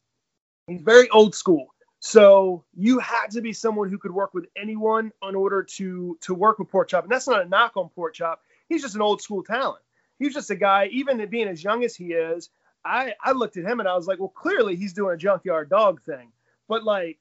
he's 0.66 0.82
very 0.82 1.08
old 1.10 1.34
school. 1.34 1.68
So 2.00 2.64
you 2.74 2.98
had 2.98 3.28
to 3.32 3.40
be 3.40 3.52
someone 3.52 3.88
who 3.88 3.98
could 3.98 4.12
work 4.12 4.34
with 4.34 4.46
anyone 4.56 5.12
in 5.26 5.34
order 5.34 5.62
to 5.62 6.18
to 6.22 6.34
work 6.34 6.58
with 6.58 6.68
Pork 6.68 6.88
Chop. 6.88 7.04
And 7.04 7.12
that's 7.12 7.28
not 7.28 7.44
a 7.44 7.48
knock 7.48 7.76
on 7.76 7.88
Pork 7.90 8.14
Chop. 8.14 8.42
He's 8.68 8.82
just 8.82 8.96
an 8.96 9.02
old 9.02 9.22
school 9.22 9.44
talent. 9.44 9.82
He's 10.18 10.34
just 10.34 10.50
a 10.50 10.56
guy, 10.56 10.86
even 10.92 11.24
being 11.28 11.48
as 11.48 11.62
young 11.62 11.84
as 11.84 11.94
he 11.94 12.12
is, 12.12 12.48
I, 12.84 13.14
I 13.22 13.32
looked 13.32 13.56
at 13.56 13.64
him 13.64 13.80
and 13.80 13.88
I 13.88 13.94
was 13.94 14.06
like, 14.06 14.18
well, 14.18 14.28
clearly 14.28 14.76
he's 14.76 14.92
doing 14.92 15.14
a 15.14 15.18
junkyard 15.18 15.70
dog 15.70 16.02
thing. 16.02 16.32
But 16.68 16.84
like 16.84 17.18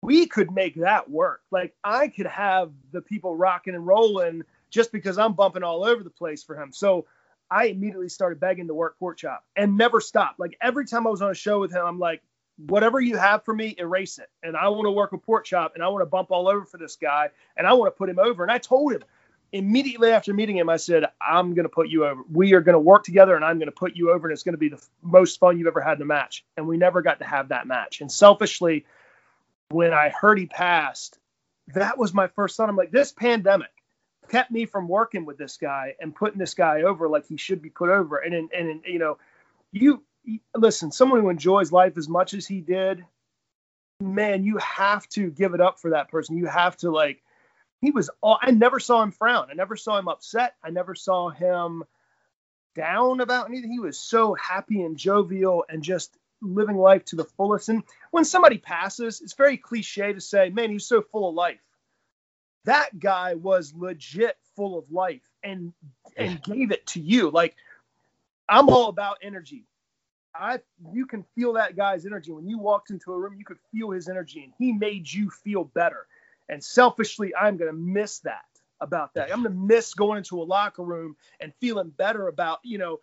we 0.00 0.26
could 0.26 0.50
make 0.50 0.76
that 0.76 1.10
work. 1.10 1.42
Like 1.50 1.74
I 1.82 2.08
could 2.08 2.26
have 2.26 2.72
the 2.92 3.00
people 3.00 3.36
rocking 3.36 3.74
and 3.74 3.86
rolling 3.86 4.42
just 4.70 4.92
because 4.92 5.18
I'm 5.18 5.34
bumping 5.34 5.62
all 5.62 5.84
over 5.84 6.02
the 6.02 6.10
place 6.10 6.42
for 6.42 6.60
him. 6.60 6.72
So 6.72 7.06
I 7.50 7.66
immediately 7.66 8.08
started 8.08 8.40
begging 8.40 8.68
to 8.68 8.74
work 8.74 8.98
Pork 8.98 9.18
Chop 9.18 9.44
and 9.56 9.76
never 9.76 10.00
stopped. 10.00 10.40
Like 10.40 10.56
every 10.60 10.86
time 10.86 11.06
I 11.06 11.10
was 11.10 11.22
on 11.22 11.30
a 11.30 11.34
show 11.34 11.60
with 11.60 11.72
him, 11.72 11.84
I'm 11.84 11.98
like, 11.98 12.22
whatever 12.56 13.00
you 13.00 13.16
have 13.16 13.44
for 13.44 13.54
me, 13.54 13.74
erase 13.78 14.18
it. 14.18 14.28
And 14.42 14.56
I 14.56 14.68
want 14.68 14.86
to 14.86 14.90
work 14.90 15.12
with 15.12 15.22
Pork 15.22 15.44
Chop 15.44 15.74
and 15.74 15.82
I 15.82 15.88
want 15.88 16.02
to 16.02 16.06
bump 16.06 16.30
all 16.30 16.48
over 16.48 16.64
for 16.64 16.78
this 16.78 16.96
guy 16.96 17.30
and 17.56 17.66
I 17.66 17.72
want 17.74 17.92
to 17.92 17.96
put 17.96 18.08
him 18.08 18.18
over. 18.18 18.42
And 18.42 18.52
I 18.52 18.58
told 18.58 18.92
him 18.92 19.02
immediately 19.52 20.10
after 20.10 20.32
meeting 20.32 20.56
him, 20.56 20.68
I 20.68 20.76
said, 20.76 21.06
I'm 21.20 21.54
going 21.54 21.64
to 21.64 21.70
put 21.70 21.88
you 21.88 22.06
over. 22.06 22.22
We 22.30 22.54
are 22.54 22.60
going 22.60 22.74
to 22.74 22.80
work 22.80 23.04
together 23.04 23.36
and 23.36 23.44
I'm 23.44 23.58
going 23.58 23.66
to 23.66 23.72
put 23.72 23.96
you 23.96 24.10
over 24.10 24.26
and 24.26 24.32
it's 24.32 24.42
going 24.42 24.54
to 24.54 24.58
be 24.58 24.68
the 24.68 24.76
f- 24.76 24.88
most 25.02 25.38
fun 25.38 25.58
you've 25.58 25.66
ever 25.66 25.80
had 25.80 25.98
in 25.98 26.02
a 26.02 26.06
match. 26.06 26.44
And 26.56 26.66
we 26.66 26.76
never 26.76 27.02
got 27.02 27.18
to 27.18 27.24
have 27.24 27.48
that 27.48 27.66
match. 27.66 28.00
And 28.00 28.10
selfishly, 28.10 28.86
when 29.70 29.92
I 29.92 30.10
heard 30.10 30.38
he 30.38 30.46
passed, 30.46 31.18
that 31.68 31.98
was 31.98 32.12
my 32.12 32.28
first 32.28 32.56
thought. 32.56 32.68
I'm 32.68 32.76
like, 32.76 32.90
this 32.90 33.12
pandemic 33.12 33.70
kept 34.28 34.50
me 34.50 34.66
from 34.66 34.88
working 34.88 35.24
with 35.24 35.38
this 35.38 35.56
guy 35.56 35.94
and 36.00 36.14
putting 36.14 36.38
this 36.38 36.54
guy 36.54 36.82
over 36.82 37.08
like 37.08 37.26
he 37.26 37.36
should 37.36 37.60
be 37.62 37.70
put 37.70 37.88
over. 37.90 38.18
And 38.18 38.34
and, 38.34 38.50
and 38.52 38.80
you 38.84 38.98
know, 38.98 39.18
you 39.70 40.02
listen, 40.56 40.92
someone 40.92 41.20
who 41.20 41.28
enjoys 41.28 41.72
life 41.72 41.96
as 41.96 42.08
much 42.08 42.34
as 42.34 42.46
he 42.46 42.60
did, 42.60 43.04
man, 44.00 44.44
you 44.44 44.58
have 44.58 45.08
to 45.10 45.30
give 45.30 45.54
it 45.54 45.60
up 45.60 45.80
for 45.80 45.90
that 45.90 46.10
person. 46.10 46.36
You 46.36 46.46
have 46.46 46.76
to 46.78 46.90
like. 46.90 47.22
He 47.80 47.90
was. 47.90 48.10
All, 48.20 48.38
I 48.40 48.50
never 48.50 48.78
saw 48.80 49.02
him 49.02 49.10
frown. 49.10 49.48
I 49.50 49.54
never 49.54 49.76
saw 49.76 49.98
him 49.98 50.08
upset. 50.08 50.54
I 50.62 50.70
never 50.70 50.94
saw 50.94 51.30
him 51.30 51.84
down 52.74 53.20
about 53.20 53.48
anything. 53.48 53.72
He 53.72 53.80
was 53.80 53.98
so 53.98 54.34
happy 54.34 54.82
and 54.82 54.96
jovial 54.96 55.64
and 55.68 55.82
just 55.82 56.16
living 56.40 56.76
life 56.76 57.04
to 57.06 57.16
the 57.16 57.24
fullest. 57.24 57.68
And 57.68 57.82
when 58.10 58.24
somebody 58.24 58.58
passes, 58.58 59.20
it's 59.20 59.34
very 59.34 59.56
cliche 59.56 60.12
to 60.12 60.20
say, 60.20 60.50
man, 60.50 60.70
he's 60.70 60.86
so 60.86 61.02
full 61.02 61.28
of 61.28 61.34
life. 61.34 61.60
That 62.64 62.98
guy 62.98 63.34
was 63.34 63.74
legit 63.74 64.36
full 64.54 64.78
of 64.78 64.90
life 64.90 65.28
and 65.42 65.72
and 66.16 66.42
gave 66.42 66.70
it 66.70 66.86
to 66.88 67.00
you. 67.00 67.30
Like 67.30 67.56
I'm 68.48 68.68
all 68.68 68.88
about 68.88 69.18
energy. 69.22 69.64
I 70.34 70.60
you 70.92 71.06
can 71.06 71.24
feel 71.34 71.52
that 71.54 71.76
guy's 71.76 72.06
energy 72.06 72.32
when 72.32 72.48
you 72.48 72.58
walked 72.58 72.90
into 72.90 73.12
a 73.12 73.18
room. 73.18 73.34
You 73.38 73.44
could 73.44 73.58
feel 73.70 73.90
his 73.90 74.08
energy, 74.08 74.44
and 74.44 74.52
he 74.58 74.72
made 74.72 75.10
you 75.10 75.30
feel 75.30 75.64
better. 75.64 76.06
And 76.48 76.62
selfishly, 76.62 77.34
I'm 77.34 77.56
gonna 77.56 77.72
miss 77.72 78.20
that 78.20 78.44
about 78.80 79.14
that. 79.14 79.32
I'm 79.32 79.42
gonna 79.42 79.54
miss 79.54 79.94
going 79.94 80.18
into 80.18 80.40
a 80.40 80.44
locker 80.44 80.82
room 80.82 81.16
and 81.40 81.52
feeling 81.60 81.90
better 81.90 82.28
about 82.28 82.60
you 82.62 82.78
know 82.78 83.00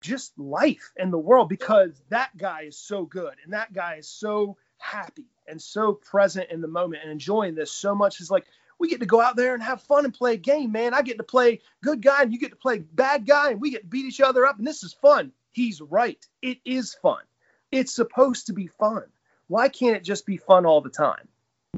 just 0.00 0.38
life 0.38 0.92
and 0.98 1.12
the 1.12 1.18
world 1.18 1.48
because 1.48 2.02
that 2.10 2.36
guy 2.36 2.62
is 2.62 2.76
so 2.76 3.04
good 3.06 3.34
and 3.42 3.54
that 3.54 3.72
guy 3.72 3.94
is 3.94 4.08
so 4.08 4.56
happy 4.76 5.24
and 5.48 5.60
so 5.60 5.94
present 5.94 6.50
in 6.50 6.60
the 6.60 6.68
moment 6.68 7.02
and 7.02 7.10
enjoying 7.10 7.54
this 7.54 7.72
so 7.72 7.94
much. 7.94 8.20
It's 8.20 8.30
like 8.30 8.44
we 8.78 8.88
get 8.88 9.00
to 9.00 9.06
go 9.06 9.20
out 9.20 9.36
there 9.36 9.54
and 9.54 9.62
have 9.62 9.80
fun 9.82 10.04
and 10.04 10.12
play 10.12 10.34
a 10.34 10.38
game, 10.38 10.72
man. 10.72 10.92
I 10.92 11.00
get 11.02 11.16
to 11.16 11.24
play 11.24 11.60
good 11.82 12.02
guy 12.02 12.22
and 12.22 12.32
you 12.32 12.38
get 12.38 12.50
to 12.50 12.56
play 12.56 12.80
bad 12.80 13.26
guy 13.26 13.52
and 13.52 13.60
we 13.60 13.70
get 13.70 13.82
to 13.82 13.86
beat 13.86 14.04
each 14.04 14.20
other 14.20 14.44
up 14.44 14.58
and 14.58 14.66
this 14.66 14.82
is 14.82 14.92
fun. 14.92 15.32
He's 15.54 15.80
right. 15.80 16.18
It 16.42 16.58
is 16.64 16.94
fun. 16.94 17.22
It's 17.70 17.94
supposed 17.94 18.48
to 18.48 18.52
be 18.52 18.66
fun. 18.66 19.04
Why 19.46 19.68
can't 19.68 19.96
it 19.96 20.04
just 20.04 20.26
be 20.26 20.36
fun 20.36 20.66
all 20.66 20.80
the 20.80 20.90
time? 20.90 21.28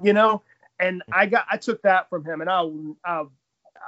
You 0.03 0.15
know? 0.15 0.43
And 0.81 1.03
I 1.13 1.27
got 1.27 1.47
I 1.51 1.59
took 1.59 1.83
that 1.83 2.09
from 2.09 2.25
him 2.25 2.41
and 2.41 2.51
I 2.51 2.69
I, 3.05 3.25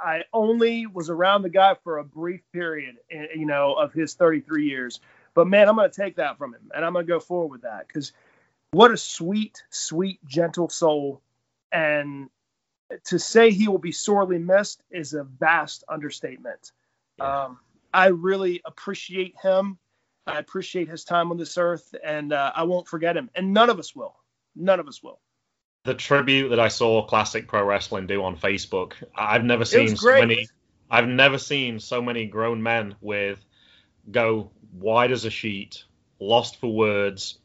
I 0.01 0.23
only 0.31 0.85
was 0.85 1.09
around 1.09 1.41
the 1.41 1.49
guy 1.49 1.75
for 1.83 1.97
a 1.97 2.03
brief 2.03 2.41
period, 2.53 2.97
eh, 3.11 3.27
you 3.35 3.45
know, 3.45 3.73
of 3.73 3.93
his 3.93 4.13
33 4.13 4.67
years. 4.67 4.99
But 5.33 5.47
man, 5.47 5.67
I'm 5.67 5.75
going 5.75 5.89
to 5.89 5.95
take 5.95 6.17
that 6.17 6.37
from 6.37 6.53
him 6.53 6.71
and 6.73 6.85
I'm 6.85 6.93
going 6.93 7.05
to 7.05 7.11
go 7.11 7.19
forward 7.19 7.51
with 7.51 7.61
that 7.63 7.87
because 7.87 8.11
what 8.71 8.91
a 8.91 8.97
sweet, 8.97 9.63
sweet, 9.71 10.19
gentle 10.25 10.69
soul. 10.69 11.21
And 11.71 12.29
to 13.05 13.19
say 13.19 13.51
he 13.51 13.67
will 13.67 13.79
be 13.79 13.91
sorely 13.91 14.37
missed 14.37 14.83
is 14.91 15.13
a 15.13 15.23
vast 15.23 15.83
understatement. 15.87 16.71
Yeah. 17.17 17.45
Um, 17.45 17.59
I 17.93 18.07
really 18.07 18.61
appreciate 18.65 19.35
him. 19.41 19.77
I 20.27 20.37
appreciate 20.37 20.87
his 20.87 21.03
time 21.03 21.31
on 21.31 21.37
this 21.37 21.57
earth, 21.57 21.95
and 22.03 22.33
uh, 22.33 22.51
I 22.55 22.63
won't 22.63 22.87
forget 22.87 23.17
him. 23.17 23.29
And 23.35 23.53
none 23.53 23.69
of 23.69 23.79
us 23.79 23.95
will. 23.95 24.15
None 24.55 24.79
of 24.79 24.87
us 24.87 25.01
will. 25.01 25.19
The 25.85 25.95
tribute 25.95 26.49
that 26.49 26.59
I 26.59 26.67
saw 26.67 27.05
Classic 27.05 27.47
Pro 27.47 27.63
Wrestling 27.63 28.05
do 28.05 28.23
on 28.23 28.37
Facebook, 28.37 28.93
I've 29.15 29.43
never 29.43 29.65
seen 29.65 29.95
so 29.95 30.19
many. 30.19 30.47
I've 30.91 31.07
never 31.07 31.37
seen 31.37 31.79
so 31.79 32.01
many 32.01 32.25
grown 32.25 32.61
men 32.61 32.95
with 33.01 33.39
go 34.11 34.51
wide 34.73 35.11
as 35.11 35.25
a 35.25 35.29
sheet, 35.29 35.83
lost 36.19 36.59
for 36.59 36.71
words, 36.73 37.39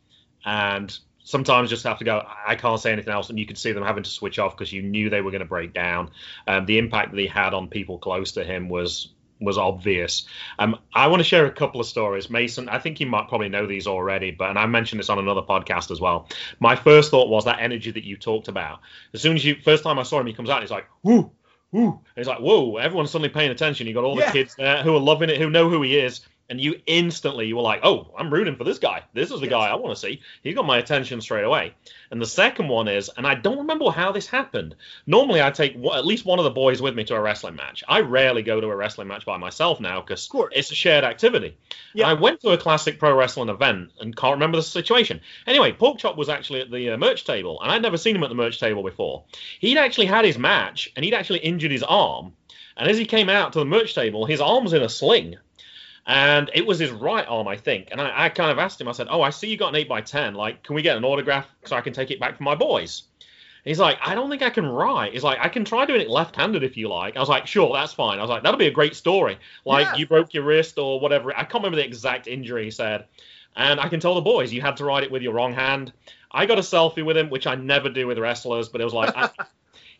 and 0.44 0.96
sometimes 1.22 1.70
just 1.70 1.84
have 1.84 1.98
to 1.98 2.04
go. 2.04 2.22
I 2.46 2.56
can't 2.56 2.80
say 2.80 2.92
anything 2.92 3.12
else, 3.14 3.30
and 3.30 3.38
you 3.38 3.46
could 3.46 3.58
see 3.58 3.72
them 3.72 3.84
having 3.84 4.02
to 4.02 4.10
switch 4.10 4.38
off 4.38 4.56
because 4.56 4.72
you 4.72 4.82
knew 4.82 5.10
they 5.10 5.20
were 5.20 5.30
going 5.30 5.40
to 5.40 5.46
break 5.46 5.72
down. 5.72 6.10
Um, 6.46 6.66
the 6.66 6.78
impact 6.78 7.12
that 7.12 7.20
he 7.20 7.26
had 7.26 7.54
on 7.54 7.68
people 7.68 7.98
close 7.98 8.32
to 8.32 8.44
him 8.44 8.68
was 8.68 9.13
was 9.44 9.58
obvious. 9.58 10.26
Um, 10.58 10.78
I 10.94 11.06
want 11.08 11.20
to 11.20 11.24
share 11.24 11.46
a 11.46 11.50
couple 11.50 11.80
of 11.80 11.86
stories, 11.86 12.30
Mason. 12.30 12.68
I 12.68 12.78
think 12.78 13.00
you 13.00 13.06
might 13.06 13.28
probably 13.28 13.48
know 13.48 13.66
these 13.66 13.86
already, 13.86 14.30
but 14.30 14.50
and 14.50 14.58
I 14.58 14.66
mentioned 14.66 14.98
this 15.00 15.08
on 15.10 15.18
another 15.18 15.42
podcast 15.42 15.90
as 15.90 16.00
well. 16.00 16.28
My 16.60 16.76
first 16.76 17.10
thought 17.10 17.28
was 17.28 17.44
that 17.44 17.60
energy 17.60 17.90
that 17.90 18.04
you 18.04 18.16
talked 18.16 18.48
about. 18.48 18.80
As 19.12 19.20
soon 19.22 19.36
as 19.36 19.44
you 19.44 19.56
first 19.62 19.82
time 19.84 19.98
I 19.98 20.02
saw 20.02 20.20
him, 20.20 20.26
he 20.26 20.32
comes 20.32 20.50
out, 20.50 20.60
he's 20.62 20.70
like, 20.70 20.86
"Whoo, 21.02 21.30
whoo!" 21.70 21.88
And 21.90 22.00
he's 22.16 22.26
like, 22.28 22.38
"Whoa!" 22.40 22.76
Everyone's 22.76 23.10
suddenly 23.10 23.28
paying 23.28 23.50
attention. 23.50 23.86
You 23.86 23.94
got 23.94 24.04
all 24.04 24.18
Yeah. 24.18 24.26
the 24.26 24.32
kids 24.32 24.54
there 24.56 24.82
who 24.82 24.94
are 24.94 25.00
loving 25.00 25.30
it, 25.30 25.38
who 25.38 25.50
know 25.50 25.68
who 25.68 25.82
he 25.82 25.98
is. 25.98 26.20
And 26.50 26.60
you 26.60 26.80
instantly 26.86 27.46
you 27.46 27.56
were 27.56 27.62
like, 27.62 27.80
"Oh, 27.84 28.08
I'm 28.18 28.32
rooting 28.32 28.56
for 28.56 28.64
this 28.64 28.78
guy. 28.78 29.02
This 29.12 29.30
is 29.30 29.40
the 29.40 29.46
Yes. 29.46 29.52
guy 29.52 29.66
I 29.68 29.74
want 29.74 29.94
to 29.94 30.00
see. 30.00 30.20
He 30.42 30.52
got 30.52 30.66
my 30.66 30.78
attention 30.78 31.20
straight 31.20 31.44
away." 31.44 31.74
And 32.10 32.20
the 32.20 32.26
second 32.26 32.68
one 32.68 32.86
is, 32.86 33.10
and 33.16 33.26
I 33.26 33.34
don't 33.34 33.58
remember 33.58 33.90
how 33.90 34.12
this 34.12 34.26
happened. 34.26 34.76
Normally, 35.06 35.42
I 35.42 35.50
take 35.50 35.74
one- 35.74 35.98
at 35.98 36.06
least 36.06 36.24
one 36.24 36.38
of 36.38 36.44
the 36.44 36.50
boys 36.50 36.80
with 36.82 36.94
me 36.94 37.04
to 37.04 37.14
a 37.14 37.20
wrestling 37.20 37.56
match. 37.56 37.82
I 37.88 38.00
rarely 38.00 38.42
go 38.42 38.60
to 38.60 38.66
a 38.68 38.76
wrestling 38.76 39.08
match 39.08 39.24
by 39.24 39.36
myself 39.36 39.80
now 39.80 40.00
because 40.00 40.28
it's 40.52 40.70
a 40.70 40.74
shared 40.74 41.04
activity. 41.04 41.56
Yeah. 41.94 42.08
I 42.08 42.12
went 42.14 42.40
to 42.42 42.50
a 42.50 42.58
classic 42.58 42.98
pro 42.98 43.14
wrestling 43.14 43.48
event 43.48 43.90
and 44.00 44.14
can't 44.14 44.34
remember 44.34 44.56
the 44.58 44.62
situation. 44.62 45.20
Anyway, 45.46 45.72
Porkchop 45.72 46.16
was 46.16 46.28
actually 46.28 46.60
at 46.60 46.70
the 46.70 46.90
uh, 46.90 46.96
merch 46.96 47.24
table, 47.24 47.60
and 47.62 47.70
I'd 47.70 47.82
never 47.82 47.96
seen 47.96 48.14
him 48.16 48.22
at 48.22 48.28
the 48.28 48.34
merch 48.34 48.60
table 48.60 48.82
before. 48.82 49.24
He'd 49.60 49.78
actually 49.78 50.06
had 50.06 50.24
his 50.24 50.38
match, 50.38 50.90
and 50.94 51.04
he'd 51.04 51.14
actually 51.14 51.40
injured 51.40 51.70
his 51.72 51.82
arm. 51.82 52.34
And 52.76 52.90
as 52.90 52.98
he 52.98 53.06
came 53.06 53.28
out 53.28 53.52
to 53.52 53.60
the 53.60 53.64
merch 53.64 53.94
table, 53.94 54.26
his 54.26 54.40
arm 54.40 54.64
was 54.64 54.72
in 54.72 54.82
a 54.82 54.88
sling. 54.88 55.36
And 56.06 56.50
it 56.54 56.66
was 56.66 56.78
his 56.78 56.90
right 56.90 57.24
arm, 57.26 57.48
I 57.48 57.56
think. 57.56 57.88
And 57.90 58.00
I, 58.00 58.26
I 58.26 58.28
kind 58.28 58.50
of 58.50 58.58
asked 58.58 58.80
him, 58.80 58.88
I 58.88 58.92
said, 58.92 59.06
Oh, 59.10 59.22
I 59.22 59.30
see 59.30 59.48
you 59.48 59.56
got 59.56 59.74
an 59.74 59.84
8x10. 59.84 60.34
Like, 60.34 60.62
can 60.62 60.74
we 60.74 60.82
get 60.82 60.96
an 60.96 61.04
autograph 61.04 61.46
so 61.64 61.76
I 61.76 61.80
can 61.80 61.92
take 61.92 62.10
it 62.10 62.20
back 62.20 62.36
for 62.36 62.42
my 62.42 62.54
boys? 62.54 63.04
And 63.20 63.70
he's 63.70 63.78
like, 63.78 63.96
I 64.04 64.14
don't 64.14 64.28
think 64.28 64.42
I 64.42 64.50
can 64.50 64.66
write. 64.66 65.14
He's 65.14 65.24
like, 65.24 65.38
I 65.40 65.48
can 65.48 65.64
try 65.64 65.86
doing 65.86 66.02
it 66.02 66.10
left 66.10 66.36
handed 66.36 66.62
if 66.62 66.76
you 66.76 66.88
like. 66.88 67.16
I 67.16 67.20
was 67.20 67.30
like, 67.30 67.46
Sure, 67.46 67.72
that's 67.72 67.94
fine. 67.94 68.18
I 68.18 68.20
was 68.20 68.28
like, 68.28 68.42
That'll 68.42 68.58
be 68.58 68.66
a 68.66 68.70
great 68.72 68.94
story. 68.94 69.38
Like, 69.64 69.86
Yeah. 69.86 69.96
you 69.96 70.06
broke 70.06 70.34
your 70.34 70.44
wrist 70.44 70.76
or 70.78 71.00
whatever. 71.00 71.32
I 71.34 71.44
can't 71.44 71.54
remember 71.54 71.76
the 71.76 71.84
exact 71.86 72.26
injury 72.26 72.64
he 72.64 72.70
said. 72.70 73.06
And 73.56 73.80
I 73.80 73.88
can 73.88 74.00
tell 74.00 74.14
the 74.14 74.20
boys, 74.20 74.52
you 74.52 74.60
had 74.60 74.76
to 74.78 74.84
write 74.84 75.04
it 75.04 75.10
with 75.10 75.22
your 75.22 75.32
wrong 75.32 75.54
hand. 75.54 75.92
I 76.32 76.44
got 76.44 76.58
a 76.58 76.62
selfie 76.62 77.04
with 77.04 77.16
him, 77.16 77.30
which 77.30 77.46
I 77.46 77.54
never 77.54 77.88
do 77.88 78.08
with 78.08 78.18
wrestlers, 78.18 78.68
but 78.68 78.80
it 78.80 78.84
was 78.84 78.92
like, 78.92 79.16
I, 79.16 79.30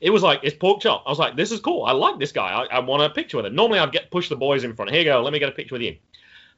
it 0.05 0.11
was 0.11 0.22
like 0.22 0.40
it's 0.42 0.55
pork 0.55 0.80
chop. 0.82 1.02
I 1.07 1.11
was 1.11 1.18
like, 1.18 1.34
this 1.34 1.50
is 1.50 1.61
cool. 1.61 1.84
I 1.84 1.92
like 1.92 2.18
this 2.18 2.30
guy. 2.30 2.50
I, 2.70 2.76
I 2.76 2.78
want 2.80 3.02
a 3.02 3.09
picture 3.09 3.38
with 3.38 3.46
him. 3.46 3.55
Normally, 3.55 3.78
I'd 3.78 3.90
get 3.90 4.11
push 4.11 4.28
the 4.28 4.36
boys 4.36 4.62
in 4.62 4.74
front. 4.76 4.90
Here 4.90 5.00
you 5.00 5.07
go. 5.07 5.22
Let 5.22 5.32
me 5.32 5.38
get 5.38 5.48
a 5.48 5.52
picture 5.52 5.74
with 5.74 5.82
you. 5.82 5.96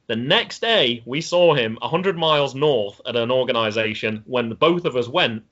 The 0.07 0.15
next 0.17 0.59
day, 0.59 1.01
we 1.05 1.21
saw 1.21 1.53
him 1.53 1.77
100 1.81 2.17
miles 2.17 2.53
north 2.55 2.99
at 3.05 3.15
an 3.15 3.31
organization. 3.31 4.23
When 4.25 4.53
both 4.53 4.83
of 4.85 4.95
us 4.97 5.07
went, 5.07 5.43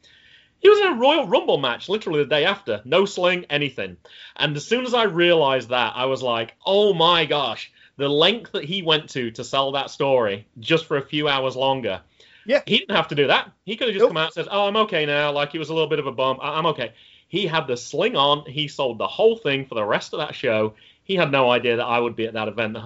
he 0.60 0.70
was 0.70 0.80
in 0.80 0.88
a 0.88 0.96
Royal 1.00 1.28
Rumble 1.28 1.58
match 1.58 1.88
literally 1.89 2.20
the 2.20 2.30
day 2.30 2.43
after. 2.46 2.82
No 2.86 3.06
sling, 3.06 3.46
anything. 3.50 3.98
And 4.36 4.56
as 4.58 4.66
soon 4.66 4.86
as 4.86 4.93
I 4.93 5.04
realized 5.04 5.70
that, 5.70 5.93
I 5.96 6.06
was 6.06 6.22
like, 6.22 6.56
oh 6.66 6.93
my 6.93 7.26
gosh, 7.26 7.72
the 7.98 8.10
length 8.10 8.52
that 8.54 8.66
he 8.66 8.82
went 8.82 9.10
to 9.12 9.32
to 9.32 9.43
sell 9.43 9.72
that 9.74 9.89
story 9.89 10.46
just 10.60 10.86
for 10.86 10.98
a 10.98 11.02
few 11.06 11.28
hours 11.30 11.56
longer. 11.56 12.02
Yeah. 12.46 12.62
He 12.66 12.78
didn't 12.80 12.96
have 12.96 13.08
to 13.10 13.16
do 13.16 13.28
that. 13.28 13.52
He 13.66 13.76
could 13.76 13.88
have 13.88 13.93
just 13.93 14.04
Nope. 14.04 14.10
come 14.12 14.18
out 14.18 14.26
and 14.28 14.34
said, 14.34 14.48
oh, 14.52 14.68
I'm 14.68 14.76
okay 14.78 15.06
now. 15.06 15.32
Like 15.32 15.52
he 15.52 15.60
was 15.60 15.70
a 15.70 15.74
little 15.74 15.89
bit 15.89 16.00
of 16.00 16.08
a 16.08 16.12
bump. 16.12 16.39
I- 16.41 16.58
I'm 16.58 16.66
okay. 16.68 16.93
He 17.36 17.48
had 17.48 17.68
the 17.68 17.76
sling 17.76 18.16
on. 18.16 18.46
He 18.50 18.70
sold 18.70 18.98
the 18.98 19.08
whole 19.08 19.36
thing 19.36 19.66
for 19.66 19.76
the 19.76 19.84
rest 19.84 20.14
of 20.14 20.20
that 20.20 20.34
show. 20.34 20.76
He 21.04 21.16
had 21.16 21.32
no 21.32 21.52
idea 21.52 21.76
that 21.76 21.86
I 21.86 22.00
would 22.00 22.16
be 22.16 22.28
at 22.28 22.34
that 22.34 22.48
event. 22.48 22.78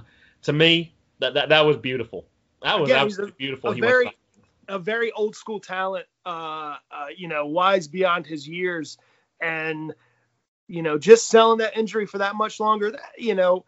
To 0.44 0.54
me, 0.54 0.92
that 1.20 1.36
that, 1.36 1.50
that 1.50 1.66
was 1.68 1.78
beautiful. 1.78 2.26
That 2.64 2.80
was 2.80 2.90
Again, 2.90 3.06
he's 3.06 3.20
a- 3.20 3.28
beautiful. 3.28 3.70
a 3.70 3.76
He 3.76 3.82
very 3.82 4.12
a 4.68 4.80
very 4.80 5.12
old 5.12 5.36
school 5.36 5.60
talent, 5.60 6.08
uh, 6.26 6.78
uh, 6.92 7.08
you 7.16 7.28
know, 7.28 7.46
wise 7.46 7.88
beyond 7.88 8.26
his 8.26 8.48
years, 8.48 8.98
and 9.40 9.94
you 10.68 10.82
know, 10.82 10.98
just 10.98 11.28
selling 11.28 11.60
that 11.60 11.78
injury 11.78 12.08
for 12.08 12.18
that 12.18 12.36
much 12.36 12.60
longer, 12.60 12.90
that, 12.92 13.02
you 13.20 13.36
know, 13.36 13.66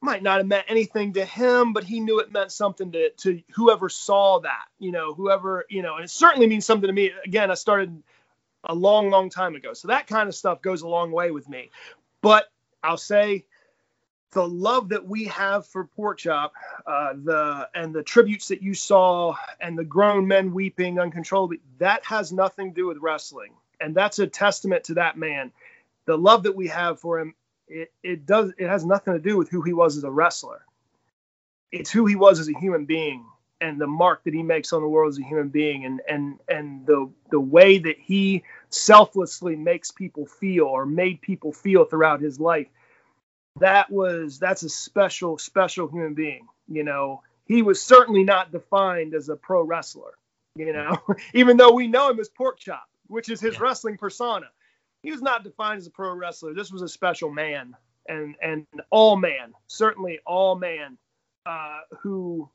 might 0.00 0.22
not 0.24 0.38
have 0.38 0.46
meant 0.46 0.64
anything 0.68 1.12
to 1.12 1.24
him, 1.24 1.72
but 1.72 1.84
he 1.84 2.00
knew 2.00 2.18
it 2.18 2.32
meant 2.32 2.50
something 2.50 2.90
to 2.92 3.10
to 3.10 3.42
whoever 3.54 3.88
saw 3.88 4.40
that, 4.40 4.64
you 4.80 4.90
know, 4.90 5.14
whoever, 5.14 5.66
you 5.70 5.82
know, 5.82 5.94
and 5.94 6.04
it 6.04 6.10
certainly 6.10 6.48
means 6.48 6.66
something 6.66 6.88
to 6.88 6.92
me. 6.92 7.12
Again, 7.24 7.52
I 7.52 7.54
started 7.54 8.02
a 8.66 8.74
long, 8.74 9.10
long 9.10 9.30
time 9.30 9.54
ago, 9.54 9.72
so 9.72 9.88
that 9.88 10.06
kind 10.06 10.28
of 10.28 10.34
stuff 10.34 10.62
goes 10.62 10.82
a 10.82 10.88
long 10.88 11.12
way 11.12 11.30
with 11.30 11.48
me. 11.48 11.70
But 12.20 12.46
I'll 12.82 12.96
say 12.96 13.46
the 14.32 14.46
love 14.46 14.90
that 14.90 15.06
we 15.06 15.24
have 15.24 15.66
for 15.66 15.84
pork 15.84 16.18
chop 16.18 16.52
uh, 16.86 17.14
the 17.14 17.68
and 17.74 17.94
the 17.94 18.02
tributes 18.02 18.48
that 18.48 18.62
you 18.62 18.74
saw 18.74 19.34
and 19.60 19.78
the 19.78 19.84
grown 19.84 20.26
men 20.26 20.52
weeping 20.52 20.98
uncontrollably 20.98 21.60
that 21.78 22.04
has 22.04 22.32
nothing 22.32 22.74
to 22.74 22.74
do 22.74 22.86
with 22.86 22.98
wrestling. 22.98 23.52
And 23.80 23.94
that's 23.94 24.18
a 24.18 24.26
testament 24.26 24.84
to 24.84 24.94
that 24.94 25.16
man. 25.16 25.52
The 26.06 26.18
love 26.18 26.44
that 26.44 26.56
we 26.56 26.68
have 26.68 27.00
for 27.00 27.20
him 27.20 27.34
it, 27.68 27.92
it 28.02 28.26
does 28.26 28.52
it 28.58 28.68
has 28.68 28.84
nothing 28.84 29.14
to 29.14 29.20
do 29.20 29.36
with 29.36 29.48
who 29.48 29.62
he 29.62 29.72
was 29.72 29.96
as 29.96 30.04
a 30.04 30.10
wrestler. 30.10 30.62
It's 31.72 31.90
who 31.90 32.06
he 32.06 32.16
was 32.16 32.38
as 32.38 32.48
a 32.48 32.58
human 32.58 32.84
being 32.84 33.24
and 33.60 33.80
the 33.80 33.86
mark 33.86 34.24
that 34.24 34.34
he 34.34 34.42
makes 34.42 34.72
on 34.72 34.82
the 34.82 34.88
world 34.88 35.12
as 35.12 35.18
a 35.18 35.22
human 35.22 35.48
being 35.48 35.84
and 35.84 36.00
and 36.08 36.38
and 36.48 36.86
the 36.86 37.10
the 37.30 37.40
way 37.40 37.78
that 37.78 37.96
he 37.98 38.42
selflessly 38.70 39.56
makes 39.56 39.90
people 39.90 40.26
feel 40.26 40.64
or 40.64 40.84
made 40.84 41.20
people 41.20 41.52
feel 41.52 41.84
throughout 41.84 42.20
his 42.20 42.38
life 42.38 42.66
that 43.60 43.90
was 43.90 44.38
that's 44.38 44.62
a 44.62 44.68
special 44.68 45.38
special 45.38 45.88
human 45.88 46.14
being 46.14 46.46
you 46.68 46.82
know? 46.84 47.22
He 47.46 47.62
was 47.62 47.80
certainly 47.80 48.24
not 48.24 48.50
defined 48.50 49.14
as 49.14 49.28
a 49.28 49.36
pro 49.36 49.62
wrestler 49.62 50.14
you 50.56 50.72
know? 50.72 50.98
Even 51.34 51.56
though 51.56 51.72
we 51.72 51.86
know 51.86 52.10
him 52.10 52.20
as 52.20 52.28
pork 52.28 52.58
chop 52.58 52.88
which 53.08 53.28
is 53.30 53.40
his 53.40 53.54
Yeah. 53.54 53.60
wrestling 53.60 53.96
persona. 53.96 54.46
He 55.02 55.12
was 55.12 55.22
not 55.22 55.44
defined 55.44 55.78
as 55.78 55.86
a 55.86 55.90
pro 55.90 56.12
wrestler. 56.14 56.52
This 56.54 56.72
was 56.72 56.82
a 56.82 56.88
special 56.88 57.30
man 57.30 57.74
and 58.08 58.36
and 58.42 58.66
all 58.90 59.16
man 59.16 59.52
certainly 59.66 60.18
all 60.26 60.54
man 60.56 60.98
uh 61.46 61.80
who 62.00 62.48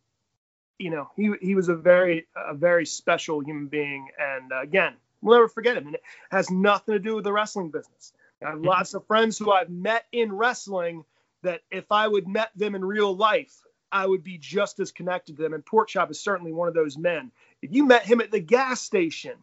you 0.81 0.89
know 0.89 1.09
he 1.15 1.31
he 1.41 1.55
was 1.55 1.69
a 1.69 1.75
very 1.75 2.27
a 2.35 2.53
very 2.53 2.85
special 2.85 3.39
human 3.41 3.67
being 3.67 4.07
and 4.19 4.51
uh, 4.51 4.61
again 4.61 4.93
we'll 5.21 5.37
never 5.37 5.47
forget 5.47 5.77
him 5.77 5.87
and 5.87 5.95
it 5.95 6.03
has 6.29 6.49
nothing 6.49 6.93
to 6.93 6.99
do 6.99 7.15
with 7.15 7.23
the 7.23 7.33
wrestling 7.33 7.69
business 7.69 8.13
I 8.43 8.49
have 8.49 8.61
lots 8.61 8.93
of 8.93 9.05
friends 9.05 9.37
who 9.37 9.51
I've 9.51 9.69
met 9.69 10.05
in 10.11 10.33
wrestling 10.33 11.05
that 11.43 11.61
if 11.69 11.91
I 11.91 12.07
would 12.07 12.27
met 12.27 12.51
them 12.55 12.75
in 12.75 12.83
real 12.83 13.15
life, 13.15 13.53
I 13.91 14.05
would 14.05 14.23
be 14.23 14.37
just 14.37 14.79
as 14.79 14.91
connected 14.91 15.37
to 15.37 15.43
them. 15.43 15.53
And 15.53 15.65
Pork 15.65 15.89
Chop 15.89 16.09
is 16.11 16.19
certainly 16.19 16.51
one 16.51 16.67
of 16.67 16.73
those 16.73 16.97
men. 16.97 17.31
If 17.61 17.73
you 17.73 17.85
met 17.85 18.05
him 18.05 18.21
at 18.21 18.31
the 18.31 18.39
gas 18.39 18.81
station, 18.81 19.33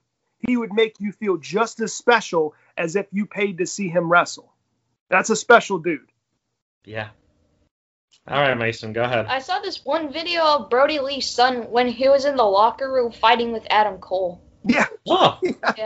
he 0.47 0.57
would 0.57 0.73
make 0.73 0.97
you 1.01 1.13
feel 1.13 1.37
just 1.37 1.81
as 1.81 1.93
special 1.93 2.55
as 2.77 2.97
if 2.97 3.07
you 3.13 3.27
paid 3.27 3.59
to 3.59 3.67
see 3.67 3.89
him 3.89 4.11
wrestle. 4.11 4.53
That's 5.09 5.31
a 5.31 5.37
special 5.37 5.79
dude. 5.79 6.11
Yeah. 6.85 7.11
All 8.31 8.41
right, 8.41 8.57
Mason, 8.59 8.93
go 8.93 9.03
ahead. 9.05 9.27
I 9.27 9.39
saw 9.39 9.59
this 9.61 9.85
one 9.85 10.13
video 10.13 10.43
of 10.45 10.71
Brodie 10.71 10.99
Lee's 11.01 11.29
son 11.29 11.71
when 11.71 11.89
he 11.89 12.09
was 12.09 12.25
in 12.27 12.37
the 12.37 12.43
locker 12.45 12.93
room 12.93 13.11
fighting 13.11 13.53
with 13.53 13.67
Adam 13.71 13.99
Cole. 13.99 14.43
Yeah. 14.65 14.87
Oh, 15.09 15.39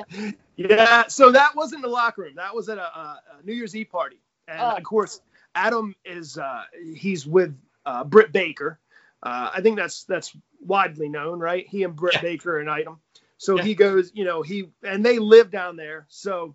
Yeah. 0.57 1.07
So 1.09 1.32
that 1.32 1.55
wasn't 1.55 1.82
the 1.82 1.88
locker 1.88 2.22
room. 2.22 2.34
That 2.36 2.55
was 2.55 2.68
at 2.68 2.78
a, 2.78 2.82
a, 2.82 3.20
a 3.40 3.47
New 3.47 3.53
Year's 3.55 3.74
Eve 3.76 3.90
party. 3.90 4.16
And 4.49 4.61
Oh. 4.61 4.70
of 4.76 4.82
course, 4.82 5.20
Adam 5.55 5.95
is 6.05 6.36
uh, 6.36 6.62
he's 6.95 7.26
with 7.26 7.57
uh, 7.86 8.05
Britt 8.05 8.32
Baker. 8.32 8.78
Uh, 9.22 9.51
I 9.55 9.61
think 9.61 9.76
that's 9.76 10.05
that's 10.05 10.32
widely 10.61 11.09
known, 11.09 11.38
right? 11.38 11.66
He 11.68 11.84
and 11.84 11.95
Britt 11.95 12.14
Yeah. 12.14 12.22
Baker 12.22 12.57
are 12.57 12.61
an 12.61 12.68
item. 12.68 12.99
So 13.38 13.57
Yeah. 13.57 13.62
he 13.64 13.74
goes, 13.74 14.11
you 14.14 14.24
know, 14.24 14.43
he 14.43 14.68
and 14.82 15.05
they 15.05 15.18
live 15.18 15.51
down 15.51 15.76
there. 15.76 16.07
So, 16.09 16.55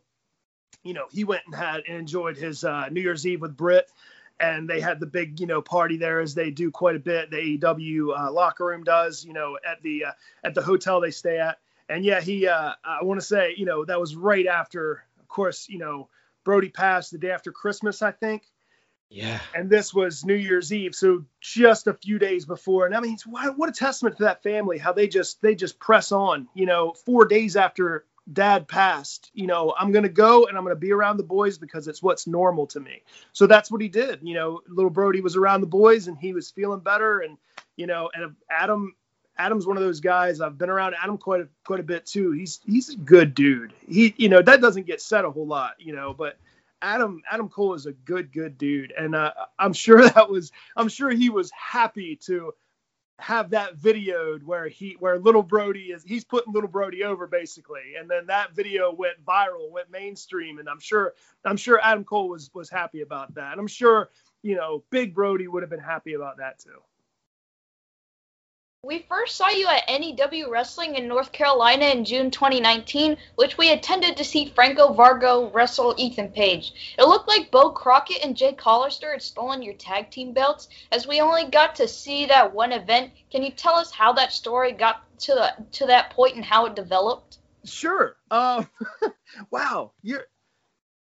you 0.83 0.93
know, 0.93 1.05
he 1.11 1.23
went 1.23 1.43
and 1.45 1.55
had 1.55 1.83
and 1.87 1.97
enjoyed 1.97 2.35
his 2.37 2.63
uh, 2.63 2.89
New 2.89 3.01
Year's 3.01 3.25
Eve 3.25 3.41
with 3.41 3.55
Britt, 3.57 3.89
and 4.39 4.69
they 4.69 4.79
had 4.79 4.99
the 4.99 5.05
big, 5.05 5.39
you 5.39 5.47
know, 5.47 5.61
party 5.61 5.97
there 5.97 6.19
as 6.19 6.35
they 6.35 6.51
do 6.51 6.71
quite 6.71 6.95
a 6.95 6.99
bit. 6.99 7.31
The 7.31 7.37
AEW 7.37 8.17
uh, 8.17 8.31
locker 8.31 8.65
room 8.65 8.83
does, 8.83 9.25
you 9.25 9.33
know, 9.33 9.57
at 9.65 9.81
the 9.81 10.05
uh, 10.05 10.11
at 10.43 10.53
the 10.53 10.61
hotel 10.61 11.01
they 11.01 11.11
stay 11.11 11.39
at. 11.39 11.57
And 11.89 12.03
yeah, 12.03 12.19
he, 12.19 12.47
uh, 12.47 12.73
I 12.83 13.03
want 13.03 13.19
to 13.19 13.25
say, 13.25 13.55
you 13.57 13.65
know, 13.65 13.85
that 13.85 13.99
was 13.99 14.15
right 14.15 14.45
after, 14.45 15.03
of 15.19 15.27
course, 15.29 15.69
you 15.69 15.79
know, 15.79 16.09
Brodie 16.43 16.69
passed 16.69 17.11
the 17.11 17.17
day 17.17 17.31
after 17.31 17.51
Christmas, 17.51 18.01
I 18.01 18.11
think 18.11 18.43
yeah. 19.09 19.39
and 19.55 19.69
this 19.69 19.93
was 19.93 20.25
New 20.25 20.35
Year's 20.35 20.73
Eve, 20.73 20.93
so 20.93 21.25
just 21.39 21.87
a 21.87 21.93
few 21.93 22.19
days 22.19 22.45
before. 22.45 22.85
And 22.85 22.95
I 22.95 22.99
mean, 22.99 23.17
what, 23.25 23.57
what 23.57 23.69
a 23.69 23.73
testament 23.73 24.17
to 24.17 24.23
that 24.23 24.43
family, 24.43 24.77
how 24.77 24.93
they 24.93 25.07
just 25.07 25.41
they 25.41 25.55
just 25.55 25.79
press 25.79 26.11
on. 26.11 26.47
You 26.53 26.65
know, 26.65 26.93
four 27.05 27.25
days 27.25 27.55
after 27.55 28.05
Dad 28.33 28.67
passed, 28.67 29.31
you 29.33 29.47
know, 29.47 29.73
I'm 29.79 29.91
gonna 29.91 30.09
go 30.09 30.45
and 30.45 30.57
I'm 30.57 30.63
gonna 30.63 30.75
be 30.75 30.91
around 30.91 31.17
the 31.17 31.23
boys 31.23 31.57
because 31.57 31.87
it's 31.87 32.03
what's 32.03 32.27
normal 32.27 32.67
to 32.67 32.79
me. 32.79 33.01
So 33.33 33.47
that's 33.47 33.71
what 33.71 33.81
he 33.81 33.87
did. 33.87 34.19
You 34.21 34.35
know, 34.35 34.61
little 34.67 34.89
Brodie 34.89 35.21
was 35.21 35.35
around 35.35 35.61
the 35.61 35.67
boys 35.67 36.07
and 36.07 36.17
he 36.17 36.33
was 36.33 36.51
feeling 36.51 36.79
better, 36.79 37.19
and 37.19 37.37
you 37.75 37.87
know, 37.87 38.09
and 38.13 38.35
Adam. 38.49 38.95
Adam's 39.39 39.67
one 39.67 39.77
of 39.77 39.83
those 39.83 39.99
guys. 39.99 40.41
I've 40.41 40.57
been 40.57 40.71
around 40.71 40.95
Adam 40.99 41.15
quite 41.15 41.41
a 41.41 41.47
quite 41.63 41.79
a 41.79 41.83
bit 41.83 42.07
too. 42.07 42.31
He's 42.31 42.59
he's 42.65 42.89
a 42.89 42.97
good 42.97 43.35
dude. 43.35 43.71
He 43.87 44.15
you 44.17 44.29
know 44.29 44.41
that 44.41 44.61
doesn't 44.61 44.87
get 44.87 44.99
said 44.99 45.25
a 45.25 45.29
whole 45.29 45.45
lot, 45.45 45.75
you 45.77 45.93
know, 45.93 46.11
but 46.11 46.39
Adam 46.81 47.21
Adam 47.29 47.49
Cole 47.49 47.73
is 47.73 47.85
a 47.85 47.91
good 47.91 48.31
good 48.31 48.57
dude, 48.57 48.93
and 48.97 49.15
uh, 49.15 49.31
I'm 49.59 49.73
sure 49.73 50.01
that 50.09 50.29
was 50.29 50.51
I'm 50.75 50.89
sure 50.89 51.09
he 51.09 51.29
was 51.29 51.51
happy 51.51 52.15
to 52.23 52.53
have 53.19 53.49
that 53.49 53.75
videoed 53.77 54.43
where 54.43 54.67
he 54.67 54.95
where 54.99 55.17
little 55.17 55.41
Brodie 55.41 55.91
is 55.91 56.03
he's 56.03 56.23
putting 56.23 56.53
little 56.53 56.69
Brodie 56.69 57.03
over 57.03 57.25
basically, 57.25 57.95
and 57.99 58.09
then 58.09 58.27
that 58.27 58.55
video 58.55 58.93
went 58.93 59.23
viral, 59.25 59.71
went 59.71 59.89
mainstream, 59.89 60.59
and 60.59 60.69
I'm 60.69 60.79
sure 60.79 61.13
I'm 61.43 61.57
sure 61.57 61.79
Adam 61.81 62.03
Cole 62.03 62.29
was 62.29 62.51
was 62.53 62.69
happy 62.69 63.01
about 63.01 63.33
that, 63.35 63.53
and 63.53 63.59
I'm 63.59 63.67
sure 63.67 64.09
you 64.43 64.55
know 64.55 64.83
Big 64.91 65.15
Brodie 65.15 65.47
would 65.47 65.63
have 65.63 65.69
been 65.69 65.79
happy 65.79 66.13
about 66.13 66.37
that 66.37 66.59
too. 66.59 66.79
We 68.83 69.07
first 69.09 69.35
saw 69.35 69.49
you 69.49 69.67
at 69.67 69.89
NEW 69.89 70.51
Wrestling 70.51 70.95
in 70.95 71.07
North 71.07 71.31
Carolina 71.31 71.85
in 71.85 72.05
June 72.05 72.29
2019, 72.29 73.17
which 73.33 73.57
we 73.57 73.71
attended 73.71 74.15
to 74.17 74.23
see 74.23 74.51
Franco 74.53 74.93
Varga 74.93 75.49
wrestle 75.51 75.95
Ethan 75.97 76.31
Page. 76.31 76.95
It 76.97 77.05
looked 77.05 77.27
like 77.27 77.49
Bo 77.49 77.71
Crockett 77.71 78.23
and 78.23 78.37
Jay 78.37 78.55
Hollister 78.57 79.11
had 79.11 79.23
stolen 79.23 79.63
your 79.63 79.73
tag 79.73 80.11
team 80.11 80.31
belts, 80.31 80.69
as 80.91 81.07
we 81.07 81.21
only 81.21 81.45
got 81.45 81.75
to 81.77 81.87
see 81.87 82.27
that 82.27 82.53
one 82.53 82.71
event. 82.71 83.13
Can 83.31 83.41
you 83.41 83.51
tell 83.51 83.73
us 83.73 83.89
how 83.89 84.13
that 84.13 84.31
story 84.31 84.73
got 84.73 85.03
to 85.21 85.33
the, 85.33 85.65
to 85.71 85.87
that 85.87 86.11
point 86.11 86.35
and 86.35 86.45
how 86.45 86.67
it 86.67 86.75
developed? 86.75 87.39
Sure. 87.65 88.15
Um, 88.29 88.69
wow, 89.51 89.91
you're. 90.03 90.27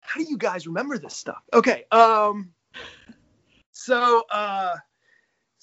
How 0.00 0.20
do 0.20 0.26
you 0.28 0.36
guys 0.36 0.66
remember 0.66 0.98
this 0.98 1.16
stuff? 1.16 1.42
Okay. 1.50 1.86
Um. 1.90 2.52
So, 3.72 4.22
uh, 4.30 4.76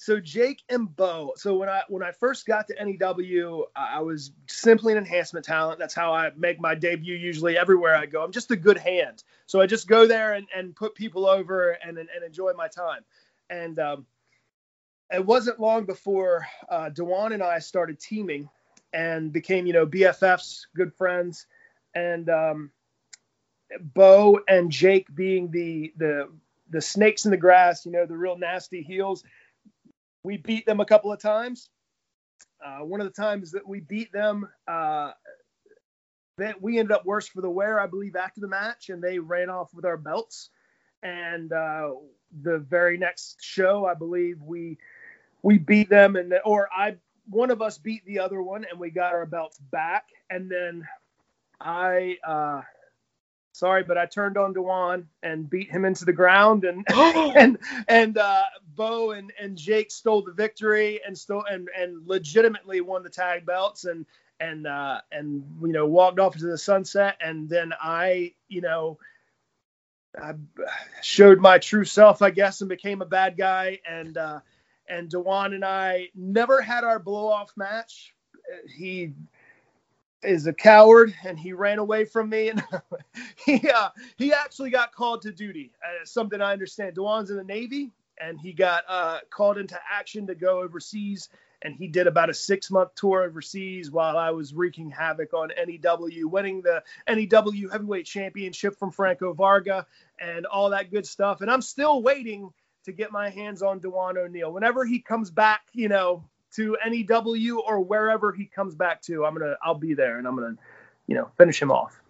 so 0.02 0.18
Jake 0.18 0.64
and 0.68 0.94
Bo. 0.96 1.32
So 1.36 1.54
when 1.56 1.68
I 1.68 1.82
when 1.88 2.02
I 2.02 2.10
first 2.10 2.44
got 2.44 2.66
to 2.66 2.74
NEW, 2.84 3.66
I 3.76 4.00
was 4.00 4.32
simply 4.48 4.92
an 4.92 4.98
enhancement 4.98 5.46
talent. 5.46 5.78
That's 5.78 5.94
how 5.94 6.12
I 6.12 6.32
make 6.36 6.60
my 6.60 6.74
debut 6.74 7.14
usually 7.14 7.56
everywhere 7.56 7.94
I 7.94 8.06
go. 8.06 8.24
I'm 8.24 8.32
just 8.32 8.50
a 8.50 8.56
good 8.56 8.78
hand. 8.78 9.22
So 9.46 9.60
I 9.60 9.66
just 9.66 9.86
go 9.86 10.08
there 10.08 10.32
and, 10.32 10.48
and 10.56 10.74
put 10.74 10.96
people 10.96 11.24
over 11.24 11.70
and, 11.70 11.98
and, 11.98 12.08
and 12.12 12.24
enjoy 12.24 12.52
my 12.54 12.66
time. 12.66 13.02
And 13.48 13.78
um, 13.78 14.06
it 15.08 15.24
wasn't 15.24 15.60
long 15.60 15.84
before 15.84 16.48
uh, 16.68 16.88
Dewan 16.88 17.30
and 17.30 17.42
I 17.42 17.60
started 17.60 18.00
teaming 18.00 18.48
and 18.92 19.32
became, 19.32 19.66
you 19.66 19.72
know, 19.72 19.86
BFFs, 19.86 20.62
good 20.74 20.92
friends. 20.94 21.46
And 21.94 22.28
um, 22.28 22.72
Bo 23.80 24.40
and 24.48 24.72
Jake 24.72 25.06
being 25.14 25.52
the 25.52 25.92
the 25.96 26.28
the 26.70 26.80
snakes 26.80 27.24
in 27.24 27.30
the 27.30 27.36
grass, 27.36 27.86
you 27.86 27.92
know, 27.92 28.06
the 28.06 28.16
real 28.16 28.36
nasty 28.36 28.82
heels. 28.82 29.22
We 30.22 30.36
beat 30.36 30.66
them 30.66 30.80
a 30.80 30.84
couple 30.84 31.12
of 31.12 31.20
times. 31.20 31.68
Uh, 32.64 32.84
one 32.84 33.00
of 33.00 33.06
the 33.12 33.22
times 33.22 33.52
that 33.52 33.66
we 33.66 33.80
beat 33.80 34.12
them, 34.12 34.48
uh, 34.68 35.12
that 36.38 36.62
we 36.62 36.78
ended 36.78 36.92
up 36.92 37.04
worse 37.04 37.28
for 37.28 37.40
the 37.40 37.50
wear, 37.50 37.80
I 37.80 37.86
believe, 37.86 38.16
after 38.16 38.40
the 38.40 38.48
match, 38.48 38.88
and 38.88 39.02
they 39.02 39.18
ran 39.18 39.50
off 39.50 39.74
with 39.74 39.84
our 39.84 39.96
belts. 39.96 40.50
And 41.02 41.52
uh, 41.52 41.90
the 42.42 42.58
very 42.58 42.96
next 42.96 43.38
show, 43.42 43.84
I 43.86 43.94
believe 43.94 44.40
we 44.42 44.78
we 45.42 45.58
beat 45.58 45.90
them, 45.90 46.16
and 46.16 46.32
or 46.44 46.68
I 46.72 46.96
one 47.28 47.50
of 47.50 47.60
us 47.60 47.78
beat 47.78 48.04
the 48.06 48.20
other 48.20 48.42
one, 48.42 48.64
and 48.70 48.78
we 48.78 48.90
got 48.90 49.12
our 49.12 49.26
belts 49.26 49.58
back. 49.58 50.06
And 50.30 50.50
then 50.50 50.86
I 51.60 52.16
uh, 52.26 52.62
sorry, 53.52 53.84
but 53.84 53.96
I 53.98 54.06
turned 54.06 54.36
on 54.36 54.52
Dewan 54.52 55.08
and 55.22 55.48
beat 55.48 55.70
him 55.70 55.84
into 55.84 56.04
the 56.04 56.12
ground, 56.12 56.64
and 56.64 56.84
and 56.90 57.58
and 57.88 58.18
uh, 58.18 58.42
Bo 58.74 59.12
and, 59.12 59.32
and 59.40 59.56
Jake 59.56 59.90
stole 59.90 60.22
the 60.22 60.32
victory 60.32 61.00
and 61.06 61.16
stole 61.16 61.44
and 61.48 61.68
and 61.76 62.06
legitimately 62.06 62.80
won 62.80 63.02
the 63.02 63.10
tag 63.10 63.46
belts 63.46 63.84
and 63.84 64.06
and 64.40 64.66
uh, 64.66 65.00
and 65.12 65.44
you 65.62 65.72
know 65.72 65.86
walked 65.86 66.18
off 66.18 66.34
into 66.34 66.46
the 66.46 66.58
sunset, 66.58 67.16
and 67.20 67.48
then 67.48 67.72
I 67.80 68.34
you 68.48 68.60
know. 68.60 68.98
I 70.14 70.34
showed 71.00 71.40
my 71.40 71.56
true 71.56 71.86
self, 71.86 72.20
I 72.20 72.28
guess, 72.28 72.60
and 72.60 72.68
became 72.68 73.00
a 73.00 73.06
bad 73.06 73.34
guy. 73.38 73.78
And 73.88 74.18
uh, 74.18 74.40
and 74.86 75.08
Dewan 75.08 75.54
and 75.54 75.64
I 75.64 76.08
never 76.14 76.60
had 76.60 76.84
our 76.84 76.98
blow 76.98 77.28
off 77.28 77.50
match. 77.56 78.14
He 78.76 79.14
is 80.22 80.46
a 80.46 80.52
coward 80.52 81.14
and 81.24 81.38
he 81.38 81.52
ran 81.52 81.78
away 81.78 82.04
from 82.04 82.28
me. 82.28 82.50
And 82.62 82.62
he 83.44 83.70
uh, 83.70 83.90
he 84.16 84.32
actually 84.32 84.70
got 84.70 84.94
called 84.94 85.22
to 85.22 85.32
duty. 85.32 85.72
Uh, 85.84 86.04
something 86.04 86.40
i 86.40 86.52
understand. 86.52 86.94
Dewan's 86.94 87.30
in 87.30 87.36
the 87.36 87.44
navy 87.44 87.90
and 88.20 88.38
he 88.40 88.52
got 88.52 88.84
uh, 88.88 89.18
called 89.30 89.58
into 89.58 89.78
action 89.90 90.26
to 90.26 90.34
go 90.34 90.60
overseas 90.60 91.28
and 91.62 91.74
he 91.74 91.86
did 91.88 92.06
about 92.06 92.30
a 92.30 92.34
six 92.34 92.70
month 92.70 92.94
tour 92.94 93.22
overseas 93.22 93.90
while 93.90 94.16
i 94.16 94.30
was 94.30 94.54
wreaking 94.54 94.90
havoc 94.90 95.32
on 95.32 95.50
new 95.56 96.28
winning 96.28 96.60
the 96.62 96.82
new 97.52 97.68
heavyweight 97.68 98.06
championship 98.06 98.78
from 98.78 98.90
franco 98.90 99.32
varga 99.32 99.86
and 100.20 100.46
all 100.46 100.70
that 100.70 100.90
good 100.90 101.06
stuff. 101.06 101.40
And 101.40 101.50
i'm 101.50 101.62
still 101.62 102.02
waiting 102.02 102.50
to 102.84 102.92
get 102.92 103.12
my 103.12 103.30
hands 103.30 103.62
on 103.62 103.78
dewan 103.78 104.18
o'neill 104.18 104.52
whenever 104.52 104.84
he 104.84 105.00
comes 105.00 105.30
back 105.30 105.62
you 105.72 105.88
know 105.88 106.24
to 106.56 106.76
NEW 106.86 107.60
or 107.60 107.80
wherever 107.80 108.32
he 108.32 108.46
comes 108.46 108.74
back 108.74 109.00
to, 109.02 109.24
I'm 109.24 109.34
gonna 109.34 109.56
I'll 109.62 109.74
be 109.74 109.94
there 109.94 110.18
and 110.18 110.26
I'm 110.26 110.34
gonna, 110.36 110.56
you 111.06 111.14
know, 111.14 111.30
finish 111.38 111.60
him 111.60 111.70
off. 111.70 112.01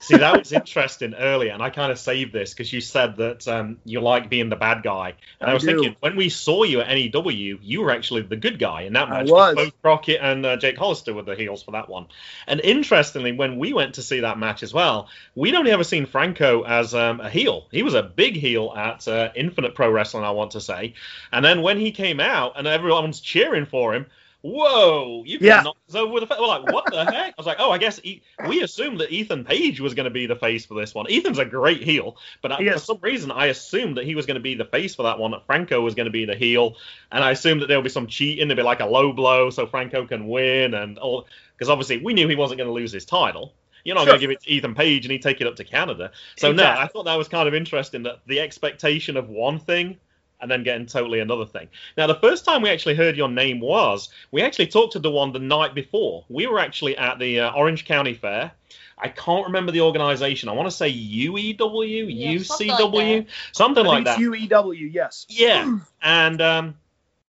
See, 0.00 0.16
that 0.16 0.38
was 0.38 0.50
interesting 0.52 1.14
earlier, 1.14 1.52
and 1.52 1.62
I 1.62 1.68
kind 1.68 1.92
of 1.92 1.98
saved 1.98 2.32
this 2.32 2.54
because 2.54 2.72
you 2.72 2.80
said 2.80 3.18
that 3.18 3.46
um, 3.46 3.78
you 3.84 4.00
like 4.00 4.30
being 4.30 4.48
the 4.48 4.56
bad 4.56 4.82
guy. 4.82 5.14
And 5.40 5.48
I, 5.48 5.52
I 5.52 5.54
was 5.54 5.62
do. 5.62 5.68
thinking, 5.68 5.96
when 6.00 6.16
we 6.16 6.30
saw 6.30 6.62
you 6.62 6.80
at 6.80 6.88
NEW, 6.88 7.58
you 7.62 7.82
were 7.82 7.90
actually 7.90 8.22
the 8.22 8.36
good 8.36 8.58
guy 8.58 8.82
in 8.82 8.94
that 8.94 9.08
I 9.08 9.10
match. 9.10 9.30
was. 9.30 9.54
Bo 9.56 9.70
Crockett 9.82 10.20
and 10.22 10.44
uh, 10.46 10.56
Jake 10.56 10.78
Hollister 10.78 11.12
were 11.12 11.22
the 11.22 11.36
heels 11.36 11.62
for 11.62 11.72
that 11.72 11.90
one. 11.90 12.06
And 12.46 12.60
interestingly, 12.60 13.32
when 13.32 13.58
we 13.58 13.74
went 13.74 13.94
to 13.94 14.02
see 14.02 14.20
that 14.20 14.38
match 14.38 14.62
as 14.62 14.72
well, 14.72 15.08
we'd 15.34 15.54
only 15.54 15.70
ever 15.70 15.84
seen 15.84 16.06
Franco 16.06 16.62
as 16.62 16.94
um, 16.94 17.20
a 17.20 17.28
heel. 17.28 17.66
He 17.70 17.82
was 17.82 17.92
a 17.92 18.02
big 18.02 18.36
heel 18.36 18.72
at 18.74 19.06
uh, 19.06 19.30
Infinite 19.36 19.74
Pro 19.74 19.90
Wrestling, 19.90 20.24
I 20.24 20.30
want 20.30 20.52
to 20.52 20.62
say. 20.62 20.94
And 21.30 21.44
then 21.44 21.60
when 21.60 21.78
he 21.78 21.92
came 21.92 22.20
out 22.20 22.54
and 22.56 22.66
everyone's 22.66 23.20
cheering 23.20 23.66
for 23.66 23.94
him, 23.94 24.06
whoa, 24.42 25.22
you 25.26 25.38
Yeah. 25.40 25.62
knock 25.62 25.76
us 25.88 25.94
over 25.94 26.12
with 26.12 26.22
a 26.22 26.26
face. 26.26 26.38
We're 26.40 26.46
like, 26.46 26.66
what 26.72 26.86
the 26.90 27.04
heck? 27.04 27.30
I 27.30 27.34
was 27.36 27.46
like, 27.46 27.58
oh, 27.60 27.70
I 27.70 27.78
guess 27.78 28.00
e- 28.02 28.22
we 28.48 28.62
assumed 28.62 29.00
that 29.00 29.10
Ethan 29.12 29.44
Page 29.44 29.80
was 29.80 29.94
going 29.94 30.04
to 30.04 30.10
be 30.10 30.26
the 30.26 30.36
face 30.36 30.64
for 30.66 30.74
this 30.80 30.94
one. 30.94 31.06
Ethan's 31.10 31.38
a 31.38 31.44
great 31.44 31.82
heel, 31.82 32.16
but 32.42 32.52
uh, 32.52 32.56
I, 32.58 32.70
for 32.70 32.78
some 32.78 32.98
reason, 33.02 33.30
I 33.30 33.46
assumed 33.46 33.96
that 33.96 34.04
he 34.04 34.14
was 34.14 34.26
going 34.26 34.36
to 34.36 34.40
be 34.40 34.54
the 34.54 34.64
face 34.64 34.94
for 34.94 35.02
that 35.04 35.18
one. 35.18 35.30
That 35.32 35.46
Franco 35.46 35.80
was 35.80 35.94
going 35.94 36.06
to 36.06 36.10
be 36.12 36.24
the 36.24 36.36
heel, 36.36 36.76
and 37.12 37.22
I 37.22 37.32
assumed 37.32 37.62
that 37.62 37.66
there 37.66 37.78
would 37.78 37.84
be 37.84 37.90
some 37.90 38.06
cheating. 38.06 38.48
There'd 38.48 38.56
be 38.56 38.62
like 38.62 38.80
a 38.80 38.86
low 38.86 39.12
blow 39.12 39.50
so 39.50 39.66
Franco 39.66 40.06
can 40.06 40.26
win, 40.26 40.74
and 40.74 40.98
all 40.98 41.26
because 41.56 41.68
obviously 41.70 41.98
we 41.98 42.14
knew 42.14 42.28
he 42.28 42.36
wasn't 42.36 42.58
going 42.58 42.68
to 42.68 42.74
lose 42.74 42.92
his 42.92 43.04
title. 43.04 43.52
You're 43.84 43.94
not 43.94 44.02
Sure. 44.02 44.08
going 44.12 44.20
to 44.20 44.26
give 44.26 44.30
it 44.30 44.42
to 44.42 44.50
Ethan 44.50 44.74
Page 44.74 45.06
and 45.06 45.12
he'd 45.12 45.22
take 45.22 45.40
it 45.40 45.46
up 45.46 45.56
to 45.56 45.64
Canada. 45.64 46.12
So 46.36 46.52
no, 46.52 46.64
I 46.66 46.86
thought 46.86 47.04
that 47.04 47.14
was 47.16 47.28
kind 47.28 47.48
of 47.48 47.54
interesting 47.54 48.02
that 48.02 48.20
the 48.26 48.40
expectation 48.40 49.16
of 49.16 49.30
one 49.30 49.58
thing 49.58 49.96
and 50.40 50.50
then 50.50 50.62
getting 50.62 50.86
totally 50.86 51.20
another 51.20 51.46
thing. 51.46 51.68
Now, 51.96 52.06
the 52.06 52.14
first 52.16 52.44
time 52.44 52.62
we 52.62 52.70
actually 52.70 52.94
heard 52.94 53.16
your 53.16 53.28
name 53.28 53.60
was 53.60 54.08
we 54.30 54.42
actually 54.42 54.66
talked 54.66 54.92
to 54.94 54.98
the 54.98 55.10
one 55.10 55.32
the 55.32 55.38
night 55.38 55.74
before. 55.74 56.24
We 56.28 56.46
were 56.46 56.58
actually 56.58 56.96
at 56.96 57.18
the 57.18 57.40
uh, 57.40 57.52
Orange 57.52 57.84
County 57.84 58.14
Fair. 58.14 58.52
I 59.02 59.08
can't 59.08 59.46
remember 59.46 59.72
the 59.72 59.80
organization. 59.80 60.48
I 60.48 60.52
want 60.52 60.66
to 60.68 60.76
say 60.76 60.92
UEW, 60.92 62.06
Yeah, 62.08 62.42
something 62.42 62.68
like 62.68 62.80
UCW, 62.80 63.26
something 63.52 63.86
I 63.86 63.88
like 63.88 64.04
think 64.04 64.50
that. 64.50 64.50
UEW, 64.60 64.92
yes. 64.92 65.26
Yeah, 65.28 65.78
and 66.02 66.42
um, 66.42 66.74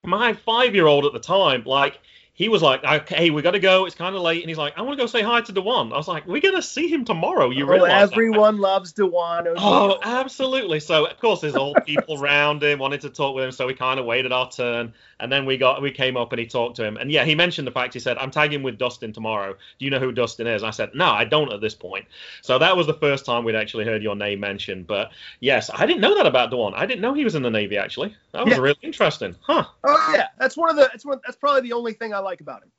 my 0.03 0.34
five-year-old 0.34 1.05
at 1.05 1.14
the 1.14 1.20
time, 1.20 1.64
like, 1.66 1.99
he 2.34 2.48
was 2.50 2.62
like, 2.62 2.84
"Okay, 2.84 3.30
we 3.30 3.42
got 3.42 3.52
to 3.52 3.60
go. 3.60 3.86
It's 3.86 3.96
kind 3.96 4.16
of 4.16 4.22
late," 4.22 4.42
and 4.42 4.50
he's 4.50 4.58
like, 4.58 4.78
"I 4.78 4.82
want 4.82 4.98
to 4.98 5.04
go 5.04 5.08
say 5.08 5.22
hi 5.22 5.42
to 5.42 5.52
Dewan." 5.52 5.92
I 5.94 5.98
was 5.98 6.08
like, 6.08 6.26
"We're 6.26 6.42
gonna 6.42 6.62
see 6.62 6.88
him 6.88 7.04
tomorrow." 7.06 7.50
You 7.50 7.66
Oh, 7.66 7.70
realize 7.70 8.10
that, 8.10 8.14
everyone 8.14 8.58
loves 8.60 8.94
Dewan 8.94 9.48
O'Neill. 9.48 9.56
Oh, 9.64 10.00
absolutely. 10.04 10.80
So 10.80 11.06
of 11.06 11.20
course 11.20 11.42
there's 11.42 11.56
all 11.56 11.76
people 11.86 12.22
around 12.22 12.64
him 12.64 12.80
wanted 12.80 13.02
to 13.02 13.10
talk 13.10 13.36
with 13.36 13.44
him, 13.44 13.52
so 13.52 13.68
we 13.68 13.74
kind 13.74 14.00
of 14.00 14.06
waited 14.06 14.32
our 14.32 14.50
turn, 14.50 14.94
and 15.22 15.32
then 15.32 15.46
we 15.46 15.56
got 15.58 15.82
we 15.82 15.92
came 15.92 16.18
up 16.18 16.34
and 16.34 16.40
he 16.40 16.46
talked 16.46 16.76
to 16.78 16.84
him, 16.84 16.98
and 16.98 17.12
yeah, 17.12 17.24
he 17.24 17.36
mentioned 17.36 17.68
the 17.68 17.72
fact 17.72 17.94
he 17.94 18.00
said, 18.00 18.18
"I'm 18.18 18.32
tagging 18.32 18.64
with 18.64 18.78
Dustin 18.78 19.14
tomorrow. 19.14 19.54
Do 19.54 19.86
you 19.86 19.92
know 19.92 20.00
who 20.00 20.12
Dustin 20.12 20.48
is?" 20.48 20.64
I 20.64 20.72
said, 20.72 20.92
"No, 20.94 21.06
I 21.06 21.24
don't 21.24 21.52
at 21.54 21.62
this 21.62 21.76
point." 21.76 22.06
So 22.42 22.58
that 22.60 22.76
was 22.76 22.88
the 22.88 22.94
first 22.96 23.26
time 23.26 23.44
we'd 23.44 23.56
actually 23.56 23.86
heard 23.86 24.04
your 24.04 24.16
name 24.16 24.40
mentioned. 24.40 24.88
But 24.88 25.12
yes, 25.40 25.70
I 25.74 25.86
didn't 25.86 26.02
know 26.02 26.16
that 26.16 26.26
about 26.26 26.50
Dewan. 26.50 26.74
I 26.76 26.86
didn't 26.86 27.02
know 27.02 27.14
he 27.14 27.24
was 27.24 27.36
in 27.36 27.44
the 27.44 27.50
Navy 27.52 27.78
actually. 27.78 28.16
That 28.34 28.46
was 28.46 28.56
Yeah. 28.56 28.62
really 28.62 28.80
interesting, 28.82 29.36
huh? 29.42 29.66
Oh 29.84 30.14
yeah, 30.16 30.28
that's 30.40 30.58
one 30.58 30.70
of 30.70 30.76
the. 30.76 30.84
That's 30.92 31.06
one. 31.06 31.20
That's 31.26 31.38
probably 31.38 31.62
the 31.62 31.74
only 31.74 31.94
thing 31.94 32.14
I 32.14 32.20
like 32.20 32.42
about 32.42 32.64
him. 32.64 32.72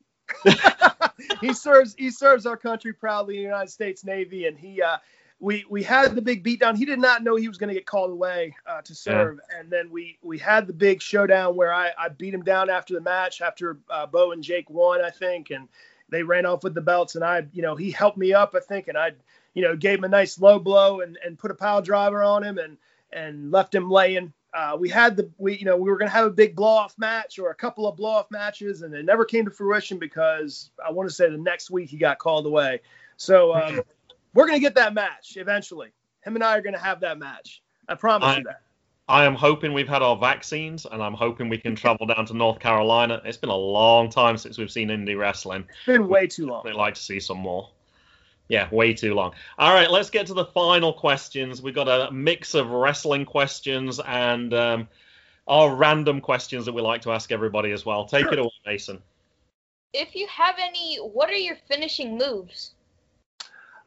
he 1.40 1.52
serves. 1.52 1.94
He 1.98 2.10
serves 2.10 2.46
our 2.46 2.56
country 2.56 2.92
proudly, 2.92 3.36
in 3.36 3.42
the 3.42 3.46
United 3.48 3.70
States 3.70 4.04
Navy, 4.04 4.46
and 4.46 4.58
he. 4.58 4.82
Uh, 4.82 4.98
we 5.42 5.64
we 5.68 5.82
had 5.82 6.14
the 6.14 6.22
big 6.22 6.44
beatdown. 6.44 6.76
He 6.76 6.84
did 6.84 7.00
not 7.00 7.24
know 7.24 7.34
he 7.34 7.48
was 7.48 7.58
going 7.58 7.68
to 7.68 7.74
get 7.74 7.84
called 7.84 8.12
away 8.12 8.54
uh, 8.64 8.80
to 8.82 8.94
serve, 8.94 9.40
and 9.58 9.68
then 9.68 9.90
we 9.90 10.16
we 10.22 10.38
had 10.38 10.68
the 10.68 10.72
big 10.72 11.02
showdown 11.02 11.56
where 11.56 11.74
I, 11.74 11.90
I 11.98 12.10
beat 12.10 12.32
him 12.32 12.44
down 12.44 12.70
after 12.70 12.94
the 12.94 13.00
match 13.00 13.40
after 13.40 13.80
uh, 13.90 14.06
Bo 14.06 14.30
and 14.30 14.42
Jake 14.42 14.70
won, 14.70 15.04
I 15.04 15.10
think, 15.10 15.50
and 15.50 15.68
they 16.08 16.22
ran 16.22 16.46
off 16.46 16.62
with 16.62 16.74
the 16.74 16.80
belts, 16.80 17.16
and 17.16 17.24
I 17.24 17.44
you 17.52 17.60
know 17.60 17.74
he 17.74 17.90
helped 17.90 18.18
me 18.18 18.32
up, 18.32 18.54
I 18.54 18.60
think, 18.60 18.86
and 18.86 18.96
I 18.96 19.12
you 19.52 19.62
know 19.62 19.74
gave 19.74 19.98
him 19.98 20.04
a 20.04 20.08
nice 20.08 20.40
low 20.40 20.60
blow 20.60 21.00
and 21.00 21.18
and 21.26 21.36
put 21.36 21.50
a 21.50 21.54
pile 21.54 21.82
driver 21.82 22.22
on 22.22 22.44
him 22.44 22.58
and 22.58 22.76
and 23.12 23.50
left 23.50 23.74
him 23.74 23.90
laying. 23.90 24.32
Uh, 24.54 24.76
we 24.78 24.88
had 24.88 25.16
the 25.16 25.28
we 25.38 25.58
you 25.58 25.64
know 25.64 25.76
we 25.76 25.90
were 25.90 25.98
going 25.98 26.08
to 26.08 26.14
have 26.16 26.26
a 26.26 26.30
big 26.30 26.54
blow 26.54 26.68
off 26.68 26.96
match 26.98 27.40
or 27.40 27.50
a 27.50 27.54
couple 27.56 27.88
of 27.88 27.96
blow 27.96 28.10
off 28.10 28.30
matches, 28.30 28.82
and 28.82 28.94
it 28.94 29.04
never 29.04 29.24
came 29.24 29.44
to 29.44 29.50
fruition 29.50 29.98
because 29.98 30.70
I 30.86 30.92
want 30.92 31.08
to 31.08 31.14
say 31.14 31.28
the 31.28 31.36
next 31.36 31.68
week 31.68 31.90
he 31.90 31.96
got 31.96 32.20
called 32.20 32.46
away. 32.46 32.80
So 33.16 33.54
um, 33.54 33.82
we're 34.34 34.46
going 34.46 34.56
to 34.58 34.60
get 34.62 34.74
that 34.76 34.94
match 34.94 35.36
eventually. 35.36 35.88
Him 36.24 36.34
and 36.36 36.44
I 36.44 36.56
are 36.56 36.62
going 36.62 36.74
to 36.74 36.80
have 36.80 37.00
that 37.00 37.18
match. 37.18 37.62
I 37.88 37.94
promise 37.94 38.28
I- 38.28 38.38
you 38.38 38.44
that. 38.44 38.60
I 39.08 39.24
am 39.24 39.34
hoping 39.34 39.72
we've 39.74 39.88
had 39.88 40.00
our 40.00 40.16
vaccines, 40.16 40.86
and 40.90 41.02
I'm 41.02 41.12
hoping 41.12 41.48
we 41.48 41.58
can 41.58 41.74
travel 41.74 42.06
down 42.06 42.24
to 42.26 42.34
North 42.34 42.60
Carolina. 42.60 43.20
It's 43.24 43.36
been 43.36 43.50
a 43.50 43.54
long 43.56 44.08
time 44.08 44.38
since 44.38 44.56
we've 44.56 44.70
seen 44.70 44.88
indie 44.88 45.18
wrestling. 45.18 45.64
It's 45.68 45.86
been 45.86 46.06
way 46.08 46.28
too 46.28 46.46
long. 46.46 46.66
I'd 46.66 46.74
like 46.74 46.94
to 46.94 47.02
see 47.02 47.18
some 47.18 47.38
more. 47.38 47.68
Yeah, 48.48 48.68
way 48.70 48.94
too 48.94 49.14
long. 49.14 49.32
All 49.58 49.74
right, 49.74 49.90
let's 49.90 50.08
get 50.08 50.28
to 50.28 50.34
the 50.34 50.44
final 50.46 50.92
questions. 50.92 51.60
We've 51.60 51.74
got 51.74 51.88
a 51.88 52.10
mix 52.12 52.54
of 52.54 52.70
wrestling 52.70 53.24
questions 53.24 54.00
and 54.06 54.54
um, 54.54 54.88
our 55.48 55.74
random 55.74 56.20
questions 56.20 56.64
that 56.66 56.72
we 56.72 56.80
like 56.80 57.02
to 57.02 57.10
ask 57.12 57.32
everybody 57.32 57.72
as 57.72 57.84
well. 57.84 58.04
Take 58.06 58.22
Sure. 58.24 58.32
it 58.34 58.38
away, 58.38 58.50
Mason. 58.64 59.02
if 59.92 60.14
you 60.14 60.26
have 60.28 60.54
any, 60.60 60.96
what 60.98 61.28
are 61.28 61.34
your 61.34 61.56
finishing 61.68 62.16
moves? 62.16 62.72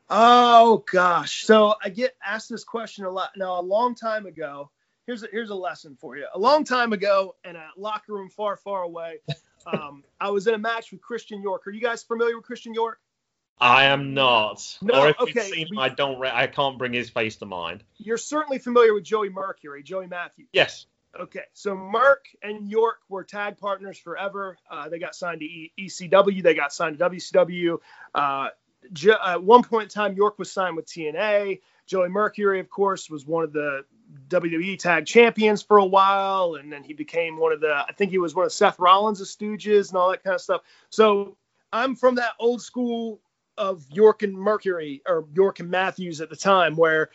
Oh 0.10 0.84
gosh. 0.91 1.45
So 1.45 1.76
I 1.84 1.90
get 1.90 2.15
asked 2.23 2.49
this 2.49 2.64
question 2.64 3.06
a 3.06 3.10
lot. 3.10 3.32
Now 3.36 3.60
a 3.60 3.61
long 3.61 3.95
time 3.95 4.26
ago, 4.26 4.69
here's 5.06 5.23
a, 5.23 5.27
here's 5.32 5.49
a 5.49 5.56
lesson 5.56 5.98
for 5.99 6.15
you. 6.18 6.27
A 6.34 6.40
long 6.40 6.64
time 6.64 6.94
ago 6.94 7.36
in 7.44 7.56
a 7.56 7.68
locker 7.77 8.14
room 8.14 8.30
far, 8.30 8.57
far 8.57 8.84
away, 8.84 9.19
um, 9.68 10.03
I 10.19 10.30
was 10.30 10.48
in 10.48 10.53
a 10.53 10.60
match 10.60 10.91
with 10.91 11.02
Christian 11.02 11.41
York. 11.41 11.65
Are 11.68 11.72
you 11.72 11.82
guys 11.82 12.03
familiar 12.03 12.36
with 12.36 12.45
Christian 12.45 12.73
York? 12.73 12.99
I 13.60 13.86
am 13.86 14.14
not. 14.14 14.77
No, 14.82 15.02
or 15.02 15.10
if 15.10 15.19
okay, 15.19 15.32
you've 15.36 15.45
seen 15.45 15.68
him, 15.68 15.80
I 15.80 15.90
don't. 15.90 16.19
Re- 16.19 16.32
I 16.32 16.48
can't 16.48 16.77
bring 16.77 16.91
his 16.91 17.10
face 17.10 17.38
to 17.38 17.45
mind. 17.45 17.84
You're 17.98 18.18
certainly 18.18 18.60
familiar 18.60 18.94
with 18.94 19.06
Joey 19.06 19.30
Mercury, 19.30 19.82
Joey 19.82 20.07
Matthews. 20.07 20.49
Yes. 20.52 20.88
Okay, 21.18 21.44
so 21.53 21.73
Merck 21.77 22.36
and 22.44 22.69
York 22.69 22.98
were 23.07 23.23
tag 23.23 23.57
partners 23.57 23.98
forever. 23.98 24.57
Uh, 24.69 24.90
they 24.90 24.99
got 24.99 25.15
signed 25.15 25.40
to 25.40 25.45
e- 25.45 25.72
ECW. 25.80 26.44
They 26.44 26.53
got 26.53 26.73
signed 26.73 26.99
to 26.99 27.10
WCW. 27.10 27.77
Uh, 28.14 28.49
jo- 28.94 29.18
at 29.26 29.44
one 29.44 29.64
point 29.64 29.84
in 29.84 29.90
time, 29.90 30.16
York 30.16 30.40
was 30.40 30.52
signed 30.52 30.76
with 30.76 30.86
TNA. 30.86 31.62
Joey 31.88 32.10
Mercury, 32.10 32.60
of 32.60 32.70
course, 32.70 33.10
was 33.10 33.26
one 33.26 33.44
of 33.44 33.53
the 33.53 33.86
WWE 34.30 34.78
Tag 34.80 35.06
Champions 35.06 35.62
for 35.62 35.78
a 35.78 35.86
while, 35.86 36.56
and 36.56 36.72
then 36.72 36.84
he 36.84 36.94
became 36.94 37.38
one 37.38 37.52
of 37.52 37.62
the. 37.62 37.72
I 37.74 37.91
think 37.98 38.12
he 38.12 38.18
was 38.18 38.34
one 38.34 38.45
of 38.45 38.52
Seth 38.52 38.80
Rollins' 38.80 39.36
Stooges 39.36 39.90
and 39.90 39.98
all 39.98 40.10
that 40.12 40.24
kind 40.24 40.36
of 40.36 40.41
stuff. 40.41 40.62
So 40.90 41.38
I'm 41.72 41.95
from 41.95 42.16
that 42.16 42.34
old 42.40 42.62
school 42.62 43.20
of 43.57 43.86
York 43.91 44.24
and 44.24 44.34
Mercury, 44.34 45.02
or 45.07 45.26
York 45.34 45.60
and 45.60 45.70
Matthews 45.70 46.22
at 46.22 46.30
the 46.30 46.36
time, 46.36 46.76
where 46.76 47.10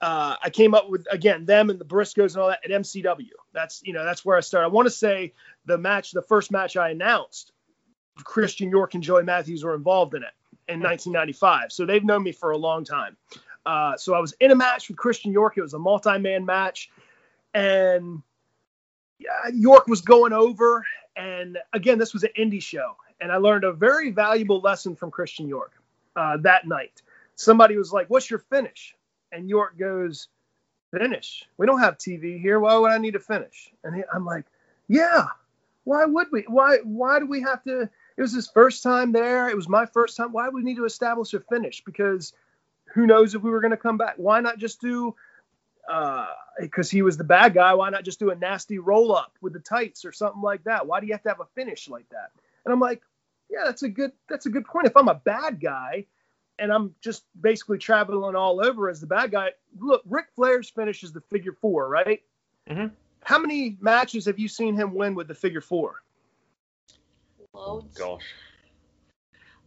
uh, 0.00 0.36
I 0.42 0.50
came 0.50 0.74
up 0.74 0.88
with 0.88 1.06
again 1.10 1.44
them 1.44 1.70
and 1.70 1.78
the 1.78 1.84
Briscoes 1.84 2.34
and 2.34 2.42
all 2.42 2.48
that 2.48 2.64
at 2.64 2.70
MCW. 2.70 3.30
That's 3.52 3.82
you 3.84 3.92
know 3.92 4.04
that's 4.04 4.24
where 4.24 4.36
I 4.36 4.40
started. 4.40 4.66
I 4.66 4.70
want 4.70 4.86
to 4.86 4.90
say 4.90 5.32
the 5.66 5.78
match, 5.78 6.12
the 6.12 6.22
first 6.22 6.50
match 6.50 6.76
I 6.76 6.90
announced, 6.90 7.52
Christian 8.16 8.70
York 8.70 8.94
and 8.94 9.02
Joey 9.02 9.22
Matthews 9.22 9.64
were 9.64 9.74
involved 9.74 10.14
in 10.14 10.22
it 10.22 10.30
in 10.68 10.80
1995. 10.80 11.72
So 11.72 11.86
they've 11.86 12.04
known 12.04 12.22
me 12.22 12.32
for 12.32 12.50
a 12.50 12.56
long 12.56 12.84
time. 12.84 13.16
Uh, 13.66 13.96
so 13.96 14.14
I 14.14 14.20
was 14.20 14.34
in 14.40 14.50
a 14.50 14.54
match 14.54 14.88
with 14.88 14.96
Christian 14.96 15.32
York. 15.32 15.58
It 15.58 15.62
was 15.62 15.74
a 15.74 15.78
multi-man 15.78 16.44
match, 16.44 16.90
and 17.54 18.22
York 19.52 19.86
was 19.86 20.00
going 20.00 20.32
over. 20.32 20.86
And 21.16 21.58
again, 21.72 21.98
this 21.98 22.14
was 22.14 22.24
an 22.24 22.30
indie 22.38 22.62
show, 22.62 22.96
and 23.20 23.30
I 23.32 23.36
learned 23.36 23.64
a 23.64 23.72
very 23.72 24.10
valuable 24.10 24.60
lesson 24.60 24.94
from 24.94 25.10
Christian 25.10 25.48
York 25.48 25.72
uh, 26.16 26.38
that 26.38 26.66
night. 26.66 27.02
Somebody 27.34 27.76
was 27.76 27.92
like, 27.92 28.08
"What's 28.08 28.30
your 28.30 28.38
finish?" 28.38 28.94
And 29.32 29.48
York 29.48 29.78
goes, 29.78 30.28
finish. 30.90 31.44
We 31.56 31.66
don't 31.66 31.80
have 31.80 31.98
TV 31.98 32.40
here. 32.40 32.60
Why 32.60 32.76
would 32.76 32.90
I 32.90 32.98
need 32.98 33.12
to 33.12 33.20
finish? 33.20 33.72
And 33.84 34.04
I'm 34.14 34.24
like, 34.24 34.44
yeah. 34.88 35.26
Why 35.84 36.04
would 36.04 36.28
we? 36.30 36.44
Why? 36.48 36.78
Why 36.84 37.18
do 37.18 37.26
we 37.26 37.40
have 37.42 37.64
to? 37.64 37.88
It 38.18 38.22
was 38.22 38.32
his 38.34 38.48
first 38.48 38.82
time 38.82 39.12
there. 39.12 39.48
It 39.48 39.54
was 39.54 39.68
my 39.68 39.86
first 39.86 40.16
time. 40.16 40.32
Why 40.32 40.46
would 40.46 40.54
we 40.54 40.64
need 40.64 40.76
to 40.76 40.84
establish 40.84 41.32
a 41.34 41.40
finish? 41.40 41.84
Because 41.84 42.32
who 42.86 43.06
knows 43.06 43.36
if 43.36 43.42
we 43.42 43.50
were 43.50 43.60
going 43.60 43.70
to 43.70 43.76
come 43.76 43.96
back? 43.96 44.14
Why 44.16 44.40
not 44.40 44.58
just 44.58 44.80
do? 44.80 45.14
Because 46.60 46.90
he 46.90 47.02
was 47.02 47.16
the 47.16 47.22
bad 47.22 47.54
guy. 47.54 47.72
Why 47.74 47.90
not 47.90 48.04
just 48.04 48.18
do 48.18 48.30
a 48.30 48.34
nasty 48.34 48.80
roll 48.80 49.14
up 49.14 49.36
with 49.40 49.52
the 49.52 49.60
tights 49.60 50.04
or 50.04 50.10
something 50.10 50.42
like 50.42 50.64
that? 50.64 50.84
Why 50.84 50.98
do 50.98 51.06
you 51.06 51.12
have 51.12 51.22
to 51.22 51.28
have 51.28 51.38
a 51.38 51.46
finish 51.54 51.88
like 51.88 52.08
that? 52.08 52.32
And 52.64 52.72
I'm 52.72 52.80
like, 52.80 53.02
yeah, 53.48 53.62
that's 53.64 53.84
a 53.84 53.88
good. 53.88 54.10
That's 54.28 54.46
a 54.46 54.50
good 54.50 54.66
point. 54.66 54.88
If 54.88 54.96
I'm 54.96 55.08
a 55.08 55.14
bad 55.14 55.60
guy, 55.60 56.04
and 56.58 56.72
I'm 56.72 56.96
just 57.00 57.22
basically 57.40 57.78
traveling 57.78 58.34
all 58.34 58.66
over 58.66 58.90
as 58.90 59.00
the 59.00 59.06
bad 59.06 59.30
guy. 59.30 59.52
Look, 59.78 60.02
Ric 60.04 60.26
Flair's 60.34 60.68
finish 60.68 61.04
is 61.04 61.12
the 61.12 61.20
figure 61.20 61.52
four, 61.52 61.88
right? 61.88 62.20
Mhm. 62.68 62.90
How 63.22 63.38
many 63.38 63.76
matches 63.80 64.26
have 64.26 64.40
you 64.40 64.48
seen 64.48 64.74
him 64.74 64.92
win 64.94 65.14
with 65.14 65.28
the 65.28 65.36
figure 65.36 65.60
four? 65.60 66.02
Loads. 67.58 68.00
Oh, 68.00 68.14
gosh. 68.14 68.24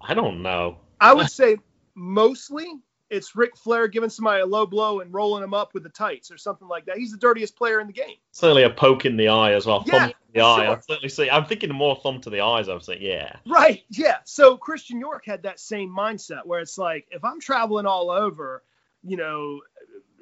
I 0.02 0.14
don't 0.14 0.42
know. 0.42 0.78
I 1.00 1.14
would 1.14 1.30
say 1.30 1.58
mostly 1.94 2.68
it's 3.10 3.36
Ric 3.36 3.58
Flair 3.58 3.88
giving 3.88 4.10
somebody 4.10 4.42
a 4.42 4.46
low 4.46 4.66
blow 4.66 5.02
and 5.02 5.14
rolling 5.14 5.44
him 5.44 5.54
up 5.54 5.74
with 5.74 5.84
the 5.84 5.90
tights 5.90 6.32
or 6.32 6.38
something 6.38 6.68
like 6.68 6.86
that. 6.86 6.98
He's 6.98 7.12
the 7.12 7.18
dirtiest 7.18 7.56
player 7.56 7.82
in 7.82 7.88
the 7.88 7.94
game. 7.94 8.16
Certainly 8.32 8.64
a 8.64 8.70
poke 8.70 9.06
in 9.06 9.18
the 9.18 9.28
eye 9.28 9.52
as 9.52 9.66
well. 9.66 9.84
Yeah, 9.86 10.00
thumb 10.00 10.10
to 10.10 10.16
the 10.34 10.42
eye. 10.42 10.72
I 10.72 10.80
certainly 10.80 11.10
see. 11.10 11.30
I'm 11.30 11.46
thinking 11.46 11.74
more 11.74 12.00
thumb 12.02 12.22
to 12.22 12.30
the 12.30 12.42
eyes. 12.42 12.70
I 12.70 12.74
was 12.74 12.86
saying, 12.86 13.02
yeah. 13.02 13.36
Right. 13.46 13.84
Yeah. 13.90 14.18
So 14.24 14.56
Christian 14.58 15.00
York 15.00 15.26
had 15.26 15.44
that 15.44 15.60
same 15.60 15.94
mindset 15.96 16.46
where 16.46 16.62
it's 16.62 16.78
like, 16.78 17.08
if 17.12 17.26
I'm 17.26 17.42
traveling 17.42 17.86
all 17.86 18.10
over, 18.10 18.64
you 19.04 19.18
know, 19.18 19.60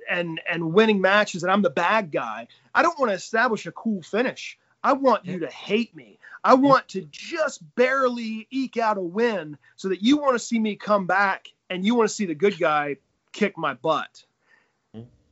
and 0.09 0.41
and 0.49 0.73
winning 0.73 0.99
matches 0.99 1.43
and 1.43 1.51
I'm 1.51 1.61
the 1.61 1.69
bad 1.69 2.11
guy, 2.11 2.47
I 2.73 2.81
don't 2.81 2.97
want 2.97 3.11
to 3.11 3.15
establish 3.15 3.67
a 3.67 3.71
cool 3.71 4.01
finish. 4.01 4.57
I 4.83 4.93
want 4.93 5.25
you 5.25 5.39
to 5.39 5.47
hate 5.47 5.95
me. 5.95 6.19
I 6.43 6.53
want 6.53 6.87
to 6.89 7.01
just 7.11 7.63
barely 7.75 8.47
eke 8.49 8.77
out 8.77 8.97
a 8.97 9.01
win 9.01 9.57
so 9.75 9.89
that 9.89 10.01
you 10.01 10.17
want 10.17 10.35
to 10.35 10.39
see 10.39 10.57
me 10.57 10.75
come 10.75 11.05
back 11.05 11.47
and 11.69 11.85
you 11.85 11.95
want 11.95 12.07
to 12.07 12.15
see 12.15 12.25
the 12.25 12.35
good 12.35 12.57
guy 12.57 12.97
kick 13.33 13.57
my 13.57 13.73
butt. 13.73 14.23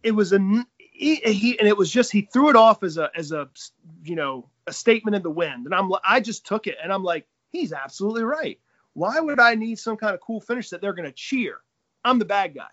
It 0.03 0.11
was 0.11 0.33
a 0.33 0.39
he, 0.77 1.15
he 1.15 1.59
and 1.59 1.67
it 1.67 1.77
was 1.77 1.91
just 1.91 2.11
he 2.11 2.21
threw 2.21 2.49
it 2.49 2.55
off 2.55 2.83
as 2.83 2.97
a 2.97 3.09
as 3.15 3.31
a 3.31 3.49
you 4.03 4.15
know 4.15 4.49
a 4.67 4.73
statement 4.73 5.15
in 5.15 5.23
the 5.23 5.29
wind 5.29 5.65
and 5.65 5.73
I'm 5.73 5.91
I 6.03 6.19
just 6.19 6.45
took 6.45 6.67
it 6.67 6.75
and 6.81 6.91
I'm 6.91 7.03
like 7.03 7.25
he's 7.51 7.73
absolutely 7.73 8.23
right. 8.23 8.59
Why 8.93 9.19
would 9.19 9.39
I 9.39 9.55
need 9.55 9.79
some 9.79 9.95
kind 9.95 10.13
of 10.13 10.21
cool 10.21 10.41
finish 10.41 10.69
that 10.69 10.81
they're 10.81 10.93
going 10.93 11.07
to 11.07 11.11
cheer? 11.11 11.59
I'm 12.03 12.19
the 12.19 12.25
bad 12.25 12.55
guy. 12.55 12.69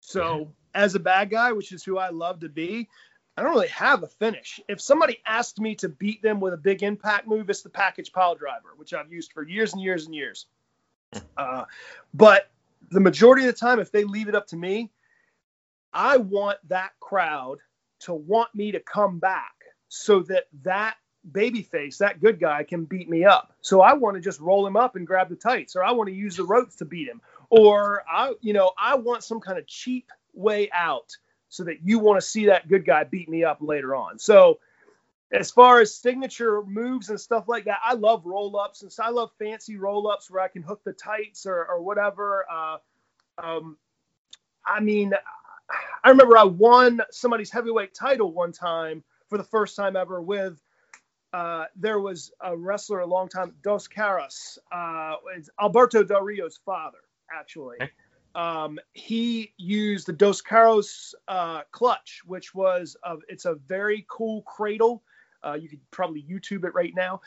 So, 0.00 0.52
as 0.74 0.94
a 0.94 1.00
bad 1.00 1.30
guy, 1.30 1.52
which 1.52 1.72
is 1.72 1.82
who 1.82 1.98
I 1.98 2.10
love 2.10 2.40
to 2.40 2.48
be, 2.48 2.88
I 3.36 3.42
don't 3.42 3.50
really 3.50 3.68
have 3.68 4.02
a 4.02 4.06
finish. 4.06 4.60
If 4.66 4.80
somebody 4.80 5.18
asked 5.26 5.60
me 5.60 5.74
to 5.76 5.88
beat 5.88 6.22
them 6.22 6.40
with 6.40 6.54
a 6.54 6.58
big 6.58 6.82
impact 6.82 7.26
move, 7.26 7.50
it's 7.50 7.62
the 7.62 7.68
package 7.68 8.12
pile 8.12 8.34
driver, 8.34 8.68
which 8.76 8.94
I've 8.94 9.12
used 9.12 9.32
for 9.32 9.46
years 9.46 9.74
and 9.74 9.82
years 9.82 10.06
and 10.06 10.14
years. 10.14 10.46
Uh, 11.36 11.64
but 12.12 12.50
the 12.90 13.00
majority 13.00 13.46
of 13.46 13.54
the 13.54 13.58
time, 13.58 13.78
if 13.78 13.92
they 13.92 14.04
leave 14.04 14.28
it 14.28 14.34
up 14.34 14.46
to 14.48 14.56
me, 14.56 14.90
I 15.92 16.16
want 16.18 16.58
that 16.68 16.90
crowd 17.00 17.58
to 18.00 18.12
want 18.12 18.54
me 18.54 18.72
to 18.72 18.80
come 18.80 19.18
back 19.18 19.54
so 19.88 20.20
that 20.24 20.44
that 20.62 20.96
babyface, 21.30 21.98
that 21.98 22.20
good 22.20 22.38
guy, 22.38 22.64
can 22.64 22.84
beat 22.84 23.08
me 23.08 23.24
up. 23.24 23.54
So 23.60 23.80
I 23.80 23.94
want 23.94 24.16
to 24.16 24.20
just 24.20 24.40
roll 24.40 24.66
him 24.66 24.76
up 24.76 24.96
and 24.96 25.06
grab 25.06 25.28
the 25.28 25.36
tights, 25.36 25.76
or 25.76 25.84
I 25.84 25.92
want 25.92 26.08
to 26.08 26.14
use 26.14 26.36
the 26.36 26.44
ropes 26.44 26.76
to 26.76 26.84
beat 26.84 27.08
him, 27.08 27.20
or 27.50 28.02
I, 28.10 28.34
you 28.40 28.52
know, 28.52 28.72
I 28.78 28.96
want 28.96 29.24
some 29.24 29.40
kind 29.40 29.58
of 29.58 29.66
cheap 29.66 30.10
way 30.34 30.70
out 30.72 31.16
so 31.48 31.64
that 31.64 31.82
you 31.82 31.98
want 31.98 32.20
to 32.20 32.26
see 32.26 32.46
that 32.46 32.68
good 32.68 32.84
guy 32.84 33.04
beat 33.04 33.28
me 33.28 33.44
up 33.44 33.58
later 33.60 33.94
on. 33.94 34.18
So 34.18 34.58
as 35.32 35.50
far 35.50 35.80
as 35.80 35.94
signature 35.94 36.62
moves 36.62 37.10
and 37.10 37.20
stuff 37.20 37.48
like 37.48 37.64
that, 37.64 37.78
I 37.84 37.94
love 37.94 38.24
roll 38.24 38.56
ups 38.58 38.82
and 38.82 38.92
so 38.92 39.02
I 39.02 39.10
love 39.10 39.30
fancy 39.38 39.76
roll 39.76 40.08
ups 40.08 40.30
where 40.30 40.42
I 40.42 40.48
can 40.48 40.62
hook 40.62 40.82
the 40.84 40.92
tights 40.92 41.46
or, 41.46 41.64
or 41.64 41.82
whatever. 41.82 42.46
Uh, 42.50 42.76
um, 43.38 43.76
I 44.64 44.80
mean, 44.80 45.12
I 46.04 46.10
remember 46.10 46.38
I 46.38 46.44
won 46.44 47.00
somebody's 47.10 47.50
heavyweight 47.50 47.94
title 47.94 48.32
one 48.32 48.52
time 48.52 49.02
for 49.28 49.38
the 49.38 49.44
first 49.44 49.76
time 49.76 49.96
ever 49.96 50.20
with. 50.20 50.60
Uh, 51.32 51.64
there 51.74 52.00
was 52.00 52.32
a 52.40 52.56
wrestler 52.56 53.00
a 53.00 53.06
long 53.06 53.28
time, 53.28 53.54
Dos 53.62 53.88
Caras. 53.88 54.58
Uh, 54.72 55.16
Alberto 55.60 56.02
Del 56.02 56.22
Rio's 56.22 56.58
father, 56.64 56.98
actually. 57.30 57.76
Okay. 57.76 57.90
Um, 58.36 58.78
he 58.92 59.54
used 59.56 60.06
the 60.06 60.12
Dos 60.12 60.42
Caras 60.42 61.14
uh, 61.26 61.62
clutch, 61.72 62.20
which 62.26 62.54
was 62.54 62.94
a, 63.02 63.16
it's 63.28 63.46
a 63.46 63.54
very 63.54 64.04
cool 64.10 64.42
cradle. 64.42 65.02
Uh, 65.42 65.54
you 65.54 65.70
could 65.70 65.80
probably 65.90 66.22
YouTube 66.22 66.64
it 66.64 66.74
right 66.74 66.94
now. 66.94 67.22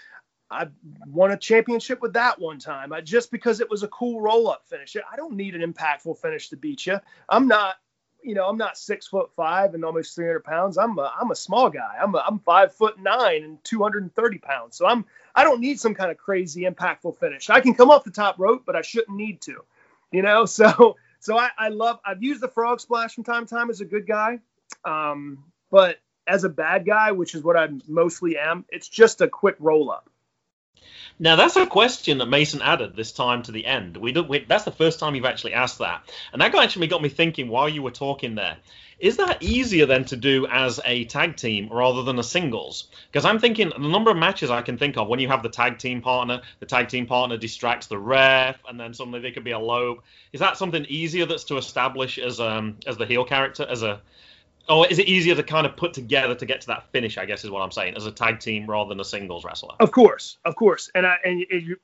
I 0.52 0.68
won 1.08 1.32
a 1.32 1.38
championship 1.38 2.02
with 2.02 2.14
that 2.14 2.40
one 2.40 2.60
time, 2.60 2.94
I, 2.94 3.02
just 3.02 3.32
because 3.32 3.60
it 3.60 3.70
was 3.70 3.82
a 3.82 3.88
cool 3.88 4.22
roll 4.22 4.50
up 4.50 4.68
finish. 4.68 4.96
I 5.12 5.16
don't 5.16 5.36
need 5.36 5.56
an 5.56 5.74
impactful 5.74 6.20
finish 6.20 6.50
to 6.50 6.58
beat 6.58 6.86
you. 6.86 7.00
I'm 7.28 7.48
not, 7.48 7.76
you 8.24 8.36
know, 8.36 8.48
I'm 8.48 8.58
not 8.58 8.78
six 8.78 9.08
foot 9.08 9.32
five 9.36 9.74
and 9.74 9.84
almost 9.84 10.16
300 10.16 10.44
pounds. 10.44 10.78
I'm 10.78 10.98
a, 11.00 11.12
I'm 11.20 11.32
a 11.32 11.36
small 11.36 11.72
guy. 11.72 11.96
I'm 12.00 12.14
a, 12.14 12.24
I'm 12.28 12.40
five 12.40 12.74
foot 12.74 13.00
nine 13.00 13.44
and 13.44 13.64
230 13.64 14.38
pounds. 14.40 14.76
So 14.76 14.86
I'm 14.86 15.06
I 15.34 15.44
don't 15.44 15.62
need 15.62 15.80
some 15.80 15.96
kind 15.96 16.12
of 16.12 16.18
crazy 16.18 16.64
impactful 16.64 17.18
finish. 17.18 17.50
I 17.50 17.62
can 17.62 17.74
come 17.74 17.90
off 17.90 18.04
the 18.04 18.12
top 18.12 18.38
rope, 18.38 18.64
but 18.66 18.76
I 18.76 18.82
shouldn't 18.82 19.18
need 19.18 19.42
to, 19.42 19.64
you 20.12 20.22
know. 20.22 20.46
So 20.60 20.96
so 21.20 21.38
I, 21.38 21.50
I 21.58 21.70
love 21.70 22.00
I've 22.06 22.24
used 22.24 22.42
the 22.42 22.48
frog 22.48 22.80
splash 22.80 23.14
from 23.16 23.24
time 23.24 23.46
to 23.46 23.56
time 23.56 23.70
as 23.70 23.82
a 23.82 23.86
good 23.86 24.08
guy, 24.08 24.40
um, 24.86 25.44
but 25.72 25.98
as 26.28 26.44
a 26.44 26.50
bad 26.50 26.86
guy, 26.86 27.12
which 27.12 27.36
is 27.36 27.44
what 27.44 27.58
I 27.58 27.68
mostly 27.88 28.38
am, 28.38 28.66
it's 28.70 28.88
just 28.88 29.22
a 29.22 29.28
quick 29.28 29.56
roll 29.60 29.92
up. 29.92 30.10
Now 31.20 31.36
that's 31.36 31.56
a 31.56 31.66
question 31.66 32.20
that 32.20 32.28
Mason 32.28 32.62
added 32.62 32.96
this 32.96 33.12
time 33.12 33.44
to 33.44 33.52
the 33.52 33.66
end. 33.66 33.98
We. 33.98 34.14
We, 34.14 34.46
that's 34.48 34.64
the 34.64 34.72
first 34.72 35.00
time 35.00 35.16
you've 35.16 35.26
actually 35.26 35.54
asked 35.54 35.80
that, 35.80 36.10
and 36.32 36.42
that 36.42 36.56
actually 36.56 36.88
got 36.88 37.02
me 37.02 37.10
thinking 37.10 37.50
while 37.50 37.70
you 37.70 37.82
were 37.82 37.92
talking 37.92 38.36
there. 38.36 38.58
Is 39.00 39.16
that 39.16 39.42
easier 39.42 39.86
then 39.86 40.04
to 40.06 40.18
do 40.18 40.46
as 40.48 40.82
a 40.84 41.06
tag 41.06 41.38
team 41.38 41.70
rather 41.72 42.04
than 42.04 42.20
a 42.20 42.24
singles? 42.24 42.90
Because 43.10 43.24
I'm 43.24 43.40
thinking 43.40 43.70
the 43.70 43.88
number 43.88 44.12
of 44.12 44.18
matches 44.18 44.50
I 44.50 44.62
can 44.62 44.78
think 44.78 44.98
of 44.98 45.08
when 45.08 45.20
you 45.20 45.30
have 45.30 45.42
the 45.42 45.50
tag 45.50 45.78
team 45.78 46.02
partner, 46.02 46.42
the 46.60 46.66
tag 46.66 46.90
team 46.90 47.06
partner 47.06 47.38
distracts 47.38 47.88
the 47.88 47.98
ref, 47.98 48.58
and 48.68 48.78
then 48.78 48.94
suddenly 48.94 49.22
they 49.22 49.32
could 49.32 49.46
be 49.46 49.52
a 49.52 49.60
lobe. 49.60 50.00
Is 50.34 50.42
that 50.42 50.58
something 50.58 50.86
easier 50.86 51.26
that's 51.26 51.46
to 51.46 51.58
establish 51.58 52.18
as 52.18 52.42
um 52.42 52.78
as 52.86 52.98
the 52.98 53.06
heel 53.06 53.24
character 53.24 53.66
as 53.70 53.84
a 53.84 54.02
or 54.70 54.88
is 54.88 55.00
it 55.00 55.08
easier 55.08 55.36
to 55.36 55.44
kind 55.44 55.66
of 55.66 55.76
put 55.76 55.94
together 55.94 56.36
to 56.36 56.46
get 56.46 56.62
to 56.62 56.68
that 56.68 56.92
finish? 56.92 57.18
I 57.18 57.26
guess 57.26 57.44
is 57.44 57.50
what 57.50 57.62
I'm 57.62 57.72
saying, 57.72 57.96
as 57.98 58.06
a 58.06 58.12
tag 58.12 58.40
team 58.40 58.70
rather 58.70 58.90
than 58.90 59.00
a 59.00 59.04
singles 59.04 59.44
wrestler. 59.44 59.76
Of 59.80 59.92
course, 59.92 60.38
of 60.46 60.56
course, 60.56 60.90
and 60.94 61.06
I 61.06 61.18
and, 61.24 61.40
you, 61.40 61.78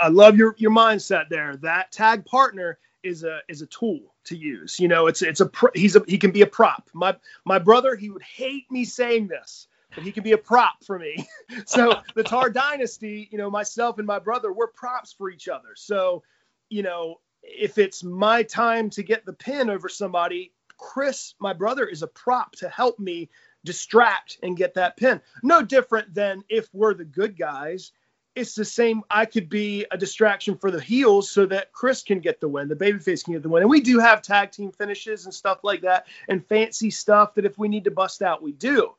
I, 0.00 0.08
love 0.08 0.36
your 0.36 0.54
your 0.58 0.70
mindset 0.70 1.28
there. 1.28 1.56
That 1.56 1.90
tag 1.90 2.24
partner 2.24 2.78
is 3.02 3.24
a 3.24 3.40
is 3.48 3.62
a 3.62 3.66
tool 3.66 4.14
to 4.24 4.36
use. 4.36 4.78
You 4.78 4.88
know, 4.88 5.06
it's 5.06 5.22
it's 5.22 5.40
a 5.40 5.50
he's 5.74 5.96
a 5.96 6.02
he 6.06 6.18
can 6.18 6.30
be 6.30 6.42
a 6.42 6.46
prop. 6.46 6.88
My 6.92 7.16
my 7.44 7.58
brother, 7.58 7.96
he 7.96 8.10
would 8.10 8.22
hate 8.22 8.70
me 8.70 8.84
saying 8.84 9.28
this, 9.28 9.66
but 9.94 10.04
he 10.04 10.12
can 10.12 10.22
be 10.22 10.32
a 10.32 10.38
prop 10.38 10.84
for 10.84 10.98
me. 10.98 11.26
so 11.64 12.00
the 12.14 12.22
Tarr 12.22 12.50
Dynasty, 12.52 13.28
you 13.30 13.38
know, 13.38 13.50
myself 13.50 13.98
and 13.98 14.06
my 14.06 14.18
brother, 14.18 14.52
we're 14.52 14.68
props 14.68 15.12
for 15.12 15.30
each 15.30 15.48
other. 15.48 15.70
So, 15.76 16.22
you 16.68 16.82
know, 16.82 17.20
if 17.42 17.78
it's 17.78 18.04
my 18.04 18.42
time 18.42 18.90
to 18.90 19.02
get 19.02 19.26
the 19.26 19.32
pin 19.32 19.70
over 19.70 19.88
somebody, 19.88 20.52
Chris, 20.76 21.34
my 21.40 21.52
brother, 21.52 21.86
is 21.86 22.02
a 22.02 22.06
prop 22.06 22.52
to 22.56 22.68
help 22.68 22.98
me 22.98 23.30
distract 23.64 24.38
and 24.42 24.56
get 24.56 24.74
that 24.74 24.96
pin. 24.96 25.20
No 25.42 25.62
different 25.62 26.14
than 26.14 26.42
if 26.48 26.68
we're 26.72 26.94
the 26.94 27.04
good 27.04 27.36
guys. 27.36 27.92
It's 28.34 28.54
the 28.54 28.64
same. 28.64 29.02
I 29.10 29.26
could 29.26 29.48
be 29.48 29.84
a 29.90 29.98
distraction 29.98 30.56
for 30.56 30.70
the 30.70 30.80
heels 30.80 31.30
so 31.30 31.44
that 31.46 31.72
Chris 31.72 32.02
can 32.02 32.20
get 32.20 32.40
the 32.40 32.48
win, 32.48 32.68
the 32.68 32.74
babyface 32.74 33.24
can 33.24 33.34
get 33.34 33.42
the 33.42 33.48
win. 33.48 33.62
And 33.62 33.70
we 33.70 33.82
do 33.82 33.98
have 33.98 34.22
tag 34.22 34.52
team 34.52 34.72
finishes 34.72 35.26
and 35.26 35.34
stuff 35.34 35.58
like 35.62 35.82
that 35.82 36.06
and 36.28 36.46
fancy 36.46 36.90
stuff 36.90 37.34
that 37.34 37.44
if 37.44 37.58
we 37.58 37.68
need 37.68 37.84
to 37.84 37.90
bust 37.90 38.22
out, 38.22 38.42
we 38.42 38.52
do. 38.52 38.94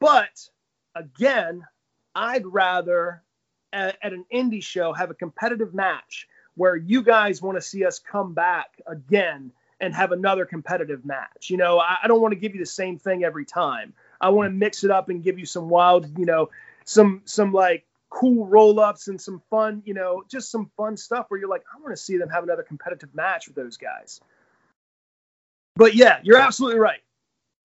But 0.00 0.48
again, 0.94 1.64
I'd 2.14 2.46
rather 2.46 3.22
at, 3.72 3.98
at 4.02 4.12
an 4.12 4.24
indie 4.32 4.62
show 4.62 4.92
have 4.92 5.10
a 5.10 5.14
competitive 5.14 5.74
match 5.74 6.28
where 6.54 6.76
you 6.76 7.02
guys 7.02 7.42
want 7.42 7.56
to 7.56 7.62
see 7.62 7.84
us 7.84 7.98
come 7.98 8.34
back 8.34 8.80
again 8.86 9.52
and 9.80 9.94
have 9.94 10.12
another 10.12 10.44
competitive 10.46 11.04
match. 11.04 11.50
You 11.50 11.56
know, 11.56 11.78
I, 11.78 11.98
I 12.04 12.08
don't 12.08 12.20
want 12.20 12.32
to 12.32 12.40
give 12.40 12.54
you 12.54 12.60
the 12.60 12.66
same 12.66 12.98
thing 12.98 13.24
every 13.24 13.44
time. 13.44 13.92
I 14.20 14.30
want 14.30 14.46
to 14.46 14.50
mix 14.50 14.84
it 14.84 14.90
up 14.90 15.08
and 15.08 15.22
give 15.22 15.38
you 15.38 15.46
some 15.46 15.68
wild, 15.68 16.18
you 16.18 16.26
know, 16.26 16.50
some 16.84 17.22
some 17.24 17.52
like 17.52 17.84
cool 18.08 18.46
roll 18.46 18.80
ups 18.80 19.08
and 19.08 19.20
some 19.20 19.42
fun, 19.50 19.82
you 19.84 19.94
know, 19.94 20.24
just 20.28 20.50
some 20.50 20.70
fun 20.76 20.96
stuff 20.96 21.26
where 21.28 21.38
you're 21.38 21.48
like, 21.48 21.64
I 21.74 21.80
want 21.80 21.92
to 21.92 22.02
see 22.02 22.16
them 22.16 22.30
have 22.30 22.44
another 22.44 22.62
competitive 22.62 23.14
match 23.14 23.46
with 23.46 23.56
those 23.56 23.76
guys. 23.76 24.20
But 25.74 25.94
yeah, 25.94 26.20
you're 26.22 26.38
absolutely 26.38 26.80
right. 26.80 27.00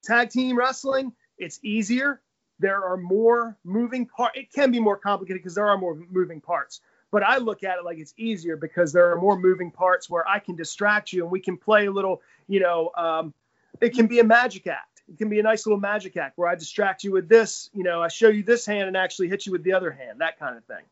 Tag 0.03 0.29
team 0.29 0.57
wrestling, 0.57 1.13
it's 1.37 1.59
easier. 1.63 2.21
There 2.59 2.83
are 2.83 2.97
more 2.97 3.57
moving 3.63 4.05
parts. 4.05 4.37
It 4.37 4.51
can 4.51 4.71
be 4.71 4.79
more 4.79 4.97
complicated 4.97 5.41
because 5.41 5.55
there 5.55 5.67
are 5.67 5.77
more 5.77 5.97
moving 6.11 6.41
parts. 6.41 6.81
But 7.11 7.23
I 7.23 7.37
look 7.37 7.63
at 7.63 7.77
it 7.77 7.83
like 7.83 7.97
it's 7.97 8.13
easier 8.17 8.55
because 8.55 8.93
there 8.93 9.11
are 9.11 9.17
more 9.17 9.37
moving 9.37 9.69
parts 9.69 10.09
where 10.09 10.27
I 10.27 10.39
can 10.39 10.55
distract 10.55 11.11
you 11.11 11.23
and 11.23 11.31
we 11.31 11.41
can 11.41 11.57
play 11.57 11.85
a 11.85 11.91
little, 11.91 12.21
you 12.47 12.61
know, 12.61 12.91
um, 12.95 13.33
it 13.81 13.93
can 13.93 14.07
be 14.07 14.19
a 14.19 14.23
magic 14.23 14.65
act. 14.67 15.03
It 15.09 15.17
can 15.17 15.27
be 15.27 15.39
a 15.39 15.43
nice 15.43 15.65
little 15.65 15.79
magic 15.79 16.15
act 16.15 16.37
where 16.37 16.47
I 16.47 16.55
distract 16.55 17.03
you 17.03 17.11
with 17.11 17.27
this, 17.27 17.69
you 17.73 17.83
know, 17.83 18.01
I 18.01 18.07
show 18.07 18.29
you 18.29 18.43
this 18.43 18.65
hand 18.65 18.87
and 18.87 18.95
actually 18.95 19.27
hit 19.27 19.45
you 19.45 19.51
with 19.51 19.63
the 19.63 19.73
other 19.73 19.91
hand, 19.91 20.21
that 20.21 20.39
kind 20.39 20.57
of 20.57 20.63
thing. 20.63 20.83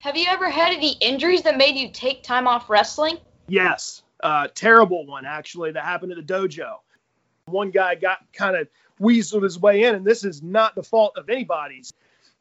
Have 0.00 0.16
you 0.16 0.26
ever 0.28 0.50
had 0.50 0.72
any 0.72 0.92
injuries 0.92 1.42
that 1.42 1.56
made 1.56 1.76
you 1.76 1.90
take 1.92 2.24
time 2.24 2.48
off 2.48 2.68
wrestling? 2.68 3.18
Yes, 3.46 4.02
uh, 4.22 4.48
terrible 4.54 5.06
one 5.06 5.26
actually 5.26 5.72
that 5.72 5.84
happened 5.84 6.10
at 6.10 6.26
the 6.26 6.34
dojo. 6.34 6.78
One 7.44 7.70
guy 7.70 7.94
got 7.94 8.18
kind 8.32 8.56
of 8.56 8.68
weaseled 9.00 9.42
his 9.42 9.58
way 9.58 9.84
in, 9.84 9.94
and 9.94 10.04
this 10.04 10.24
is 10.24 10.42
not 10.42 10.74
the 10.74 10.82
fault 10.82 11.14
of 11.16 11.28
anybody's. 11.28 11.92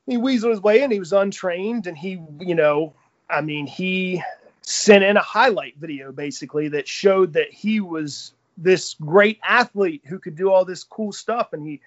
He 0.10 0.18
weaseled 0.18 0.50
his 0.50 0.62
way 0.62 0.82
in. 0.82 0.90
He 0.90 0.98
was 0.98 1.14
untrained, 1.14 1.86
and 1.86 1.96
he, 1.96 2.20
you 2.40 2.56
know, 2.56 2.94
I 3.30 3.42
mean, 3.42 3.68
he 3.68 4.24
sent 4.64 5.04
in 5.04 5.18
a 5.18 5.22
highlight 5.22 5.78
video 5.78 6.12
basically 6.12 6.68
that 6.70 6.88
showed 6.88 7.34
that 7.34 7.52
he 7.52 7.80
was 7.80 8.34
this 8.58 8.96
great 8.96 9.40
athlete 9.44 10.02
who 10.06 10.18
could 10.18 10.36
do 10.36 10.52
all 10.52 10.66
this 10.66 10.84
cool 10.84 11.12
stuff, 11.12 11.54
and 11.54 11.64
he 11.64 11.80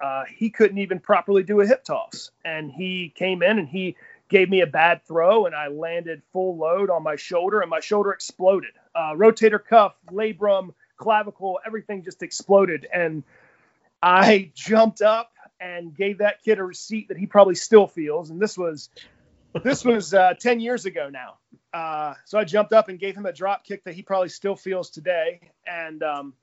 uh, 0.00 0.24
he 0.28 0.50
couldn't 0.50 0.78
even 0.78 0.98
properly 0.98 1.44
do 1.44 1.60
a 1.60 1.66
hip 1.66 1.84
toss. 1.84 2.32
And 2.44 2.72
he 2.72 3.12
came 3.14 3.42
in 3.42 3.60
and 3.60 3.68
he 3.68 3.96
gave 4.28 4.50
me 4.50 4.62
a 4.62 4.66
bad 4.66 5.04
throw, 5.04 5.46
and 5.46 5.54
I 5.54 5.68
landed 5.68 6.22
full 6.32 6.56
load 6.56 6.90
on 6.90 7.04
my 7.04 7.14
shoulder, 7.14 7.60
and 7.60 7.70
my 7.70 7.80
shoulder 7.80 8.10
exploded. 8.10 8.72
Uh, 8.92 9.12
rotator 9.14 9.64
cuff, 9.64 9.94
labrum, 10.10 10.74
clavicle, 10.96 11.60
everything 11.64 12.02
just 12.02 12.24
exploded. 12.24 12.88
And 12.92 13.22
I 14.02 14.50
jumped 14.54 15.00
up 15.00 15.32
and 15.60 15.94
gave 15.94 16.18
that 16.18 16.42
kid 16.42 16.58
a 16.58 16.64
receipt 16.64 17.08
that 17.08 17.18
he 17.18 17.26
probably 17.26 17.54
still 17.54 17.86
feels. 17.86 18.30
And 18.30 18.40
this 18.40 18.56
was 18.56 18.88
this 19.62 19.84
was 19.84 20.14
uh, 20.14 20.34
10 20.38 20.60
years 20.60 20.86
ago 20.86 21.10
now. 21.10 21.38
Uh, 21.72 22.14
so 22.24 22.38
I 22.38 22.44
jumped 22.44 22.72
up 22.72 22.88
and 22.88 22.98
gave 22.98 23.16
him 23.16 23.26
a 23.26 23.32
drop 23.32 23.64
kick 23.64 23.84
that 23.84 23.94
he 23.94 24.02
probably 24.02 24.28
still 24.28 24.56
feels 24.56 24.90
today. 24.90 25.40
And 25.66 26.02
um, 26.02 26.34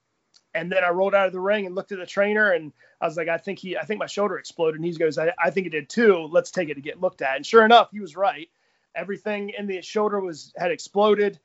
and 0.53 0.71
then 0.71 0.83
I 0.83 0.89
rolled 0.89 1.13
out 1.13 1.27
of 1.27 1.33
the 1.33 1.39
ring 1.39 1.65
and 1.65 1.75
looked 1.75 1.91
at 1.91 1.99
the 1.99 2.05
trainer 2.05 2.51
and 2.51 2.71
I 2.99 3.05
was 3.05 3.17
like, 3.17 3.27
I 3.27 3.37
think 3.37 3.59
he, 3.59 3.77
I 3.77 3.83
think 3.83 3.99
my 3.99 4.07
shoulder 4.07 4.37
exploded. 4.37 4.75
And 4.75 4.85
he 4.85 4.93
goes, 4.93 5.17
I, 5.17 5.31
I 5.37 5.51
think 5.51 5.67
it 5.67 5.71
did 5.71 5.89
too. 5.89 6.27
Let's 6.31 6.51
take 6.51 6.69
it 6.69 6.75
to 6.75 6.81
get 6.81 6.99
looked 6.99 7.21
at. 7.21 7.35
And 7.35 7.45
sure 7.45 7.63
enough, 7.63 7.89
he 7.91 7.99
was 7.99 8.15
right. 8.15 8.49
Everything 8.95 9.51
in 9.57 9.67
the 9.67 9.81
shoulder 9.81 10.19
was 10.19 10.53
had 10.57 10.71
exploded. 10.71 11.39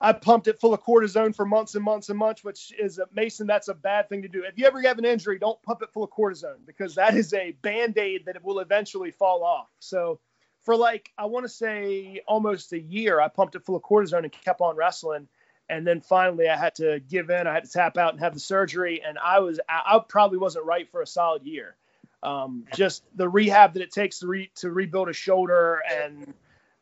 I 0.00 0.12
pumped 0.14 0.48
it 0.48 0.58
full 0.60 0.72
of 0.72 0.82
cortisone 0.82 1.34
for 1.34 1.44
months 1.44 1.74
and 1.74 1.84
months 1.84 2.08
and 2.08 2.18
months, 2.18 2.42
which 2.42 2.72
is 2.78 2.98
a, 2.98 3.06
Mason. 3.12 3.46
That's 3.46 3.68
a 3.68 3.74
bad 3.74 4.08
thing 4.08 4.22
to 4.22 4.28
do. 4.28 4.44
If 4.44 4.56
you 4.56 4.64
ever 4.66 4.80
have 4.82 4.98
an 4.98 5.04
injury, 5.04 5.38
don't 5.38 5.62
pump 5.62 5.82
it 5.82 5.90
full 5.92 6.04
of 6.04 6.10
cortisone 6.10 6.64
because 6.66 6.94
that 6.94 7.14
is 7.14 7.34
a 7.34 7.52
band 7.62 7.98
aid 7.98 8.24
that 8.26 8.42
will 8.42 8.60
eventually 8.60 9.10
fall 9.10 9.44
off. 9.44 9.68
So, 9.78 10.18
for 10.62 10.74
like 10.76 11.10
I 11.18 11.26
want 11.26 11.44
to 11.44 11.50
say 11.50 12.22
almost 12.26 12.72
a 12.72 12.80
year, 12.80 13.20
I 13.20 13.28
pumped 13.28 13.56
it 13.56 13.64
full 13.64 13.76
of 13.76 13.82
cortisone 13.82 14.22
and 14.22 14.32
kept 14.32 14.60
on 14.60 14.76
wrestling. 14.76 15.28
And 15.68 15.86
then 15.86 16.00
finally, 16.00 16.48
I 16.48 16.56
had 16.56 16.74
to 16.76 17.00
give 17.08 17.30
in. 17.30 17.46
I 17.46 17.52
had 17.52 17.64
to 17.64 17.70
tap 17.70 17.96
out 17.96 18.12
and 18.12 18.20
have 18.20 18.34
the 18.34 18.40
surgery. 18.40 19.02
And 19.06 19.18
I 19.18 19.40
was 19.40 19.60
I, 19.68 19.96
I 19.96 19.98
probably 20.08 20.38
wasn't 20.38 20.64
right 20.64 20.90
for 20.90 21.02
a 21.02 21.06
solid 21.06 21.42
year. 21.44 21.76
Um, 22.22 22.64
just 22.74 23.02
the 23.16 23.28
rehab 23.28 23.74
that 23.74 23.82
it 23.82 23.92
takes 23.92 24.18
to 24.20 24.26
re, 24.26 24.50
to 24.56 24.70
rebuild 24.70 25.08
a 25.08 25.12
shoulder 25.12 25.80
and 25.90 26.34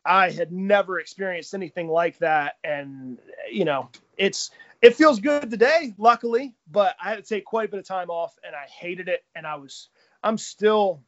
I 0.05 0.31
had 0.31 0.51
never 0.51 0.99
experienced 0.99 1.53
anything 1.53 1.87
like 1.87 2.17
that. 2.19 2.57
And, 2.63 3.19
you 3.51 3.65
know, 3.65 3.89
it's, 4.17 4.51
it 4.81 4.95
feels 4.95 5.19
good 5.19 5.49
today, 5.49 5.93
luckily, 5.97 6.53
but 6.71 6.95
I 7.03 7.09
had 7.09 7.23
to 7.23 7.35
take 7.35 7.45
quite 7.45 7.67
a 7.67 7.71
bit 7.71 7.79
of 7.79 7.87
time 7.87 8.09
off 8.09 8.35
and 8.45 8.55
I 8.55 8.65
hated 8.65 9.09
it. 9.09 9.23
And 9.35 9.45
I 9.45 9.55
was, 9.55 9.89
I'm 10.23 10.37
still, 10.37 11.01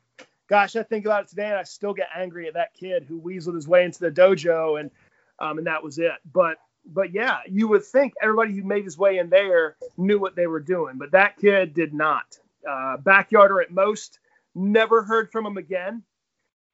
gosh, 0.49 0.76
I 0.76 0.84
think 0.84 1.05
about 1.05 1.23
it 1.23 1.30
today 1.30 1.47
and 1.47 1.55
I 1.55 1.63
still 1.63 1.93
get 1.93 2.09
angry 2.15 2.47
at 2.47 2.55
that 2.55 2.73
kid 2.73 3.05
who 3.07 3.22
weaseled 3.22 3.55
his 3.55 3.68
way 3.68 3.85
into 3.85 3.99
the 3.99 4.11
dojo 4.11 4.80
and, 4.80 4.91
um, 5.39 5.57
and 5.57 5.68
that 5.68 5.84
was 5.84 5.97
it. 5.97 6.18
But, 6.31 6.57
but 6.85 7.13
yeah, 7.13 7.39
you 7.47 7.68
would 7.69 7.85
think 7.85 8.13
everybody 8.22 8.53
who 8.53 8.63
made 8.63 8.84
his 8.84 8.97
way 8.97 9.19
in 9.19 9.30
there 9.30 9.77
knew 9.97 10.19
what 10.19 10.35
they 10.35 10.47
were 10.47 10.59
doing, 10.59 10.97
but 10.97 11.11
that 11.11 11.38
kid 11.38 11.73
did 11.73 11.93
not. 11.93 12.38
Uh, 12.68 12.97
backyarder 12.97 13.61
at 13.61 13.72
most, 13.72 14.19
never 14.53 15.01
heard 15.01 15.31
from 15.31 15.45
him 15.45 15.57
again 15.57 16.03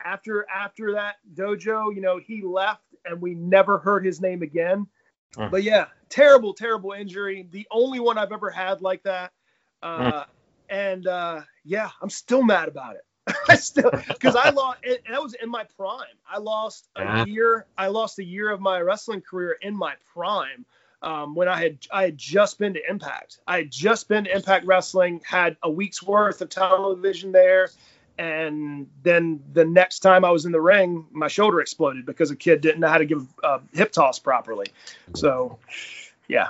after 0.03 0.45
after 0.53 0.93
that 0.93 1.15
dojo, 1.33 1.93
you 1.93 2.01
know, 2.01 2.17
he 2.17 2.41
left 2.43 2.83
and 3.05 3.21
we 3.21 3.33
never 3.33 3.77
heard 3.77 4.05
his 4.05 4.21
name 4.21 4.41
again. 4.41 4.87
Huh. 5.35 5.49
But 5.51 5.63
yeah, 5.63 5.87
terrible, 6.09 6.53
terrible 6.53 6.91
injury. 6.93 7.47
The 7.51 7.67
only 7.71 7.99
one 7.99 8.17
I've 8.17 8.31
ever 8.31 8.49
had 8.49 8.81
like 8.81 9.03
that. 9.03 9.31
Uh, 9.83 10.23
and 10.69 11.05
uh, 11.07 11.41
yeah, 11.63 11.89
I'm 12.01 12.09
still 12.09 12.41
mad 12.43 12.67
about 12.67 12.95
it. 12.95 13.01
I 13.49 13.55
still 13.55 13.91
because 14.07 14.35
I 14.35 14.49
lost. 14.51 14.79
It, 14.83 15.03
that 15.09 15.21
was 15.21 15.33
in 15.33 15.49
my 15.49 15.65
prime. 15.77 16.05
I 16.29 16.37
lost 16.39 16.87
a 16.95 17.03
Ah. 17.03 17.25
year. 17.25 17.65
I 17.77 17.87
lost 17.87 18.19
a 18.19 18.23
year 18.23 18.49
of 18.49 18.61
my 18.61 18.79
wrestling 18.79 19.21
career 19.21 19.57
in 19.61 19.75
my 19.75 19.93
prime. 20.13 20.65
Um, 21.01 21.35
when 21.35 21.47
I 21.47 21.61
had 21.61 21.77
I 21.91 22.03
had 22.03 22.17
just 22.17 22.57
been 22.57 22.73
to 22.73 22.79
Impact. 22.89 23.39
I 23.45 23.57
had 23.57 23.71
just 23.71 24.07
been 24.07 24.23
to 24.23 24.35
Impact 24.35 24.65
Wrestling, 24.65 25.21
had 25.25 25.55
a 25.61 25.69
week's 25.69 26.01
worth 26.01 26.41
of 26.41 26.49
television 26.49 27.31
there, 27.31 27.69
and 28.17 28.87
then 29.03 29.41
the 29.53 29.65
next 29.65 29.99
time 29.99 30.25
I 30.25 30.31
was 30.31 30.45
in 30.45 30.51
the 30.51 30.61
ring, 30.61 31.05
my 31.11 31.27
shoulder 31.27 31.59
exploded 31.61 32.05
because 32.05 32.31
a 32.31 32.35
kid 32.35 32.61
didn't 32.61 32.79
know 32.79 32.87
how 32.87 32.97
to 32.97 33.05
give 33.05 33.25
a 33.43 33.61
hip 33.73 33.91
toss 33.91 34.19
properly. 34.19 34.67
So, 35.15 35.59
yeah, 36.27 36.49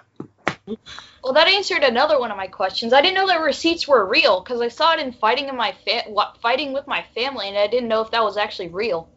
Well, 1.23 1.33
that 1.33 1.47
answered 1.47 1.83
another 1.83 2.19
one 2.19 2.31
of 2.31 2.37
my 2.37 2.47
questions. 2.47 2.93
I 2.93 3.01
didn't 3.01 3.15
know 3.15 3.27
that 3.27 3.41
receipts 3.41 3.87
were 3.87 4.05
real 4.05 4.41
because 4.41 4.61
I 4.61 4.69
saw 4.69 4.93
it 4.93 4.99
in 4.99 5.11
fighting 5.11 5.47
in 5.47 5.55
my 5.55 5.73
fa- 5.85 6.33
fighting 6.41 6.73
with 6.73 6.87
my 6.87 7.03
family, 7.15 7.47
and 7.47 7.57
I 7.57 7.67
didn't 7.67 7.89
know 7.89 8.01
if 8.01 8.11
that 8.11 8.23
was 8.23 8.37
actually 8.37 8.69
real. 8.69 9.09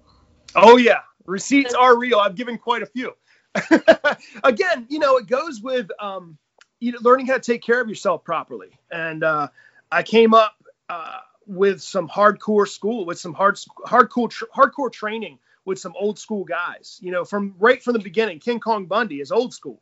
Oh 0.54 0.76
yeah, 0.76 1.00
receipts 1.26 1.74
are 1.74 1.98
real. 1.98 2.18
I've 2.18 2.34
given 2.34 2.58
quite 2.58 2.82
a 2.82 2.86
few. 2.86 3.14
Again, 4.44 4.86
you 4.88 4.98
know, 4.98 5.16
it 5.16 5.26
goes 5.26 5.60
with 5.60 5.90
um, 6.00 6.38
you 6.80 6.92
know, 6.92 6.98
learning 7.02 7.26
how 7.26 7.34
to 7.34 7.40
take 7.40 7.62
care 7.62 7.80
of 7.80 7.88
yourself 7.88 8.24
properly. 8.24 8.70
And 8.90 9.22
uh, 9.22 9.48
I 9.92 10.02
came 10.02 10.34
up 10.34 10.54
uh, 10.88 11.18
with 11.50 11.82
some 11.82 12.08
hardcore 12.08 12.68
school, 12.68 13.04
with 13.04 13.18
some 13.18 13.34
hard 13.34 13.56
hardcore 13.84 14.30
tr- 14.30 14.44
hardcore 14.54 14.92
training 14.92 15.38
with 15.64 15.80
some 15.80 15.94
old 15.98 16.18
school 16.18 16.44
guys. 16.44 16.98
You 17.02 17.10
know, 17.10 17.24
from 17.24 17.56
right 17.58 17.82
from 17.82 17.94
the 17.94 17.98
beginning, 17.98 18.38
King 18.38 18.60
Kong 18.60 18.86
Bundy 18.86 19.20
is 19.20 19.32
old 19.32 19.52
school. 19.52 19.80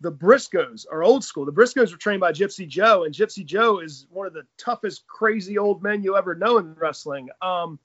The 0.00 0.10
Briscoes 0.10 0.84
are 0.90 1.04
old 1.04 1.22
school. 1.24 1.46
The 1.46 1.52
Briscoes 1.52 1.92
were 1.92 1.96
trained 1.96 2.20
by 2.20 2.32
Gypsy 2.32 2.66
Joe, 2.66 3.04
and 3.04 3.14
Gypsy 3.14 3.46
Joe 3.46 3.78
is 3.78 4.06
one 4.10 4.26
of 4.26 4.34
the 4.34 4.42
toughest, 4.58 5.06
crazy 5.06 5.58
old 5.58 5.80
men 5.80 6.02
you 6.02 6.16
ever 6.16 6.34
know 6.34 6.58
in 6.58 6.74
wrestling. 6.74 7.28
Um, 7.40 7.78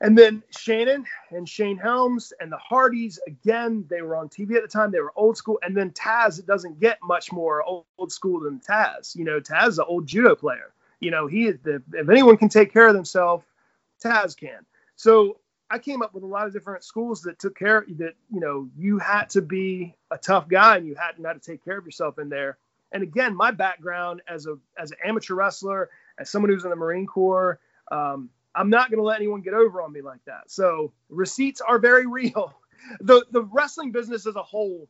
and 0.00 0.18
then 0.18 0.42
Shannon 0.50 1.06
and 1.30 1.48
Shane 1.48 1.78
Helms 1.78 2.32
and 2.40 2.50
the 2.50 2.58
Hardys, 2.58 3.20
again, 3.24 3.86
they 3.88 4.02
were 4.02 4.16
on 4.16 4.28
TV 4.28 4.56
at 4.56 4.62
the 4.62 4.68
time. 4.68 4.90
They 4.90 5.00
were 5.00 5.12
old 5.14 5.36
school. 5.36 5.60
And 5.62 5.76
then 5.76 5.92
Taz, 5.92 6.40
it 6.40 6.46
doesn't 6.46 6.80
get 6.80 6.98
much 7.04 7.30
more 7.30 7.62
old, 7.62 7.84
old 7.96 8.10
school 8.10 8.40
than 8.40 8.58
Taz. 8.58 9.14
You 9.14 9.24
know, 9.24 9.40
Taz 9.40 9.68
is 9.68 9.78
an 9.78 9.84
old 9.86 10.08
judo 10.08 10.34
player. 10.34 10.72
You 11.02 11.10
know, 11.10 11.26
he 11.26 11.46
is 11.48 11.58
the, 11.62 11.82
if 11.92 12.08
anyone 12.08 12.36
can 12.36 12.48
take 12.48 12.72
care 12.72 12.86
of 12.86 12.94
themselves, 12.94 13.44
Taz 14.02 14.36
can. 14.36 14.64
So 14.94 15.38
I 15.68 15.78
came 15.78 16.00
up 16.00 16.14
with 16.14 16.22
a 16.22 16.26
lot 16.26 16.46
of 16.46 16.52
different 16.52 16.84
schools 16.84 17.22
that 17.22 17.40
took 17.40 17.58
care 17.58 17.84
that 17.96 18.14
you 18.30 18.40
know 18.40 18.68
you 18.76 18.98
had 18.98 19.30
to 19.30 19.42
be 19.42 19.96
a 20.12 20.18
tough 20.18 20.48
guy 20.48 20.76
and 20.76 20.86
you 20.86 20.94
had 20.94 21.16
to 21.16 21.40
take 21.40 21.64
care 21.64 21.76
of 21.76 21.84
yourself 21.84 22.18
in 22.18 22.28
there. 22.28 22.56
And 22.92 23.02
again, 23.02 23.34
my 23.34 23.50
background 23.50 24.22
as 24.28 24.46
a 24.46 24.58
as 24.78 24.92
an 24.92 24.98
amateur 25.04 25.34
wrestler, 25.34 25.90
as 26.18 26.30
someone 26.30 26.50
who's 26.52 26.64
in 26.64 26.70
the 26.70 26.76
Marine 26.76 27.06
Corps, 27.06 27.58
um, 27.90 28.30
I'm 28.54 28.70
not 28.70 28.90
going 28.90 28.98
to 28.98 29.04
let 29.04 29.18
anyone 29.18 29.40
get 29.40 29.54
over 29.54 29.82
on 29.82 29.92
me 29.92 30.02
like 30.02 30.24
that. 30.26 30.50
So 30.50 30.92
receipts 31.08 31.60
are 31.60 31.78
very 31.78 32.06
real. 32.20 32.54
The 33.00 33.24
the 33.32 33.42
wrestling 33.42 33.90
business 33.90 34.26
as 34.26 34.36
a 34.36 34.42
whole 34.42 34.88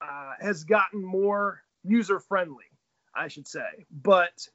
uh, 0.00 0.32
has 0.40 0.64
gotten 0.64 1.02
more 1.02 1.62
user 1.82 2.20
friendly, 2.20 2.66
I 3.14 3.28
should 3.28 3.48
say, 3.48 3.86
but 3.90 4.48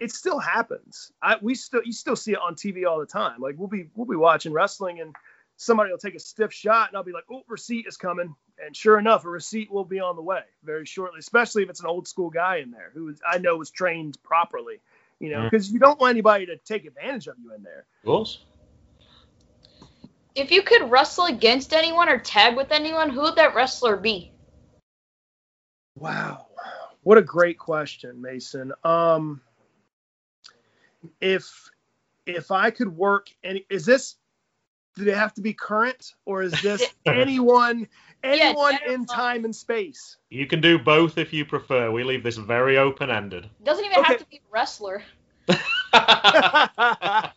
it 0.00 0.10
still 0.10 0.38
happens. 0.38 1.12
I, 1.22 1.36
we 1.40 1.54
still 1.54 1.82
you 1.84 1.92
still 1.92 2.16
see 2.16 2.32
it 2.32 2.38
on 2.38 2.54
TV 2.54 2.86
all 2.86 2.98
the 2.98 3.06
time. 3.06 3.40
Like 3.40 3.56
we'll 3.58 3.68
be 3.68 3.88
we'll 3.94 4.06
be 4.06 4.16
watching 4.16 4.52
wrestling 4.52 5.00
and 5.00 5.14
somebody 5.56 5.90
will 5.90 5.98
take 5.98 6.14
a 6.14 6.20
stiff 6.20 6.52
shot 6.52 6.88
and 6.88 6.96
I'll 6.96 7.04
be 7.04 7.12
like, 7.12 7.24
oh, 7.30 7.42
receipt 7.46 7.86
is 7.86 7.98
coming. 7.98 8.34
And 8.64 8.74
sure 8.74 8.98
enough, 8.98 9.24
a 9.26 9.28
receipt 9.28 9.70
will 9.70 9.84
be 9.84 10.00
on 10.00 10.16
the 10.16 10.22
way 10.22 10.40
very 10.64 10.86
shortly, 10.86 11.18
especially 11.18 11.62
if 11.62 11.70
it's 11.70 11.80
an 11.80 11.86
old 11.86 12.08
school 12.08 12.30
guy 12.30 12.56
in 12.56 12.70
there 12.70 12.90
who 12.94 13.14
I 13.30 13.38
know 13.38 13.56
was 13.56 13.70
trained 13.70 14.16
properly, 14.22 14.80
you 15.18 15.30
know, 15.30 15.44
because 15.44 15.70
you 15.70 15.78
don't 15.78 16.00
want 16.00 16.12
anybody 16.12 16.46
to 16.46 16.56
take 16.56 16.86
advantage 16.86 17.26
of 17.26 17.36
you 17.42 17.54
in 17.54 17.62
there. 17.62 17.84
Rules. 18.04 18.44
If 20.34 20.50
you 20.50 20.62
could 20.62 20.90
wrestle 20.90 21.26
against 21.26 21.74
anyone 21.74 22.08
or 22.08 22.18
tag 22.18 22.56
with 22.56 22.72
anyone, 22.72 23.10
who 23.10 23.20
would 23.22 23.36
that 23.36 23.54
wrestler 23.54 23.96
be? 23.96 24.32
Wow. 25.96 26.46
What 27.02 27.18
a 27.18 27.22
great 27.22 27.58
question, 27.58 28.20
Mason. 28.22 28.72
Um, 28.84 29.40
if 31.20 31.70
if 32.26 32.50
I 32.50 32.70
could 32.70 32.88
work 32.94 33.28
any 33.42 33.66
is 33.70 33.84
this 33.86 34.16
do 34.96 35.04
they 35.04 35.12
have 35.12 35.32
to 35.34 35.40
be 35.40 35.54
current 35.54 36.14
or 36.26 36.42
is 36.42 36.52
this 36.62 36.82
anyone 37.06 37.88
anyone 38.22 38.78
in 38.86 39.06
time 39.06 39.44
and 39.44 39.54
space? 39.54 40.16
You 40.30 40.46
can 40.46 40.60
do 40.60 40.78
both 40.78 41.18
if 41.18 41.32
you 41.32 41.44
prefer. 41.44 41.90
We 41.90 42.04
leave 42.04 42.22
this 42.22 42.36
very 42.36 42.76
open 42.76 43.10
ended. 43.10 43.48
Doesn't 43.62 43.84
even 43.84 43.98
Okay. 44.00 44.12
have 44.12 44.20
to 44.20 44.26
be 44.26 44.40
wrestler. 44.50 45.02
if 45.48 45.56
I 45.94 47.32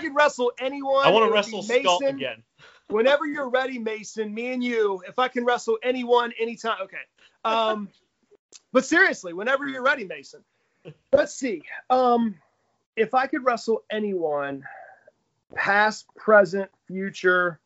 could 0.00 0.14
wrestle 0.14 0.52
anyone, 0.58 1.06
I 1.06 1.10
want 1.10 1.24
to 1.24 1.26
would 1.26 1.32
be 1.32 1.34
wrestle 1.34 1.62
Scott 1.62 2.00
Mason. 2.00 2.16
again. 2.16 2.42
Whenever 2.88 3.26
you're 3.26 3.50
ready, 3.50 3.78
Mason, 3.78 4.32
me 4.32 4.52
and 4.52 4.62
you, 4.64 5.02
if 5.06 5.18
I 5.18 5.28
can 5.28 5.44
wrestle 5.44 5.78
anyone 5.82 6.32
anytime. 6.40 6.78
Okay. 6.82 6.96
Um, 7.44 7.88
but 8.72 8.84
seriously, 8.84 9.32
whenever 9.32 9.66
you're 9.68 9.82
ready, 9.82 10.04
Mason. 10.04 10.42
Let's 11.12 11.34
see. 11.34 11.62
Um, 11.90 12.36
if 12.98 13.14
I 13.14 13.26
could 13.26 13.44
wrestle 13.44 13.84
anyone, 13.90 14.64
past, 15.54 16.06
present, 16.16 16.70
future, 16.86 17.60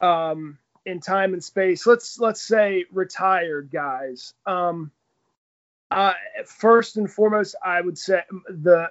um, 0.00 0.58
in 0.84 1.00
time 1.00 1.32
and 1.32 1.42
space, 1.42 1.86
let's 1.86 2.18
let's 2.18 2.40
say 2.40 2.84
retired 2.92 3.70
guys. 3.70 4.34
Um, 4.46 4.90
uh, 5.90 6.12
first 6.46 6.96
and 6.96 7.10
foremost, 7.10 7.56
I 7.64 7.80
would 7.80 7.98
say 7.98 8.22
the 8.48 8.90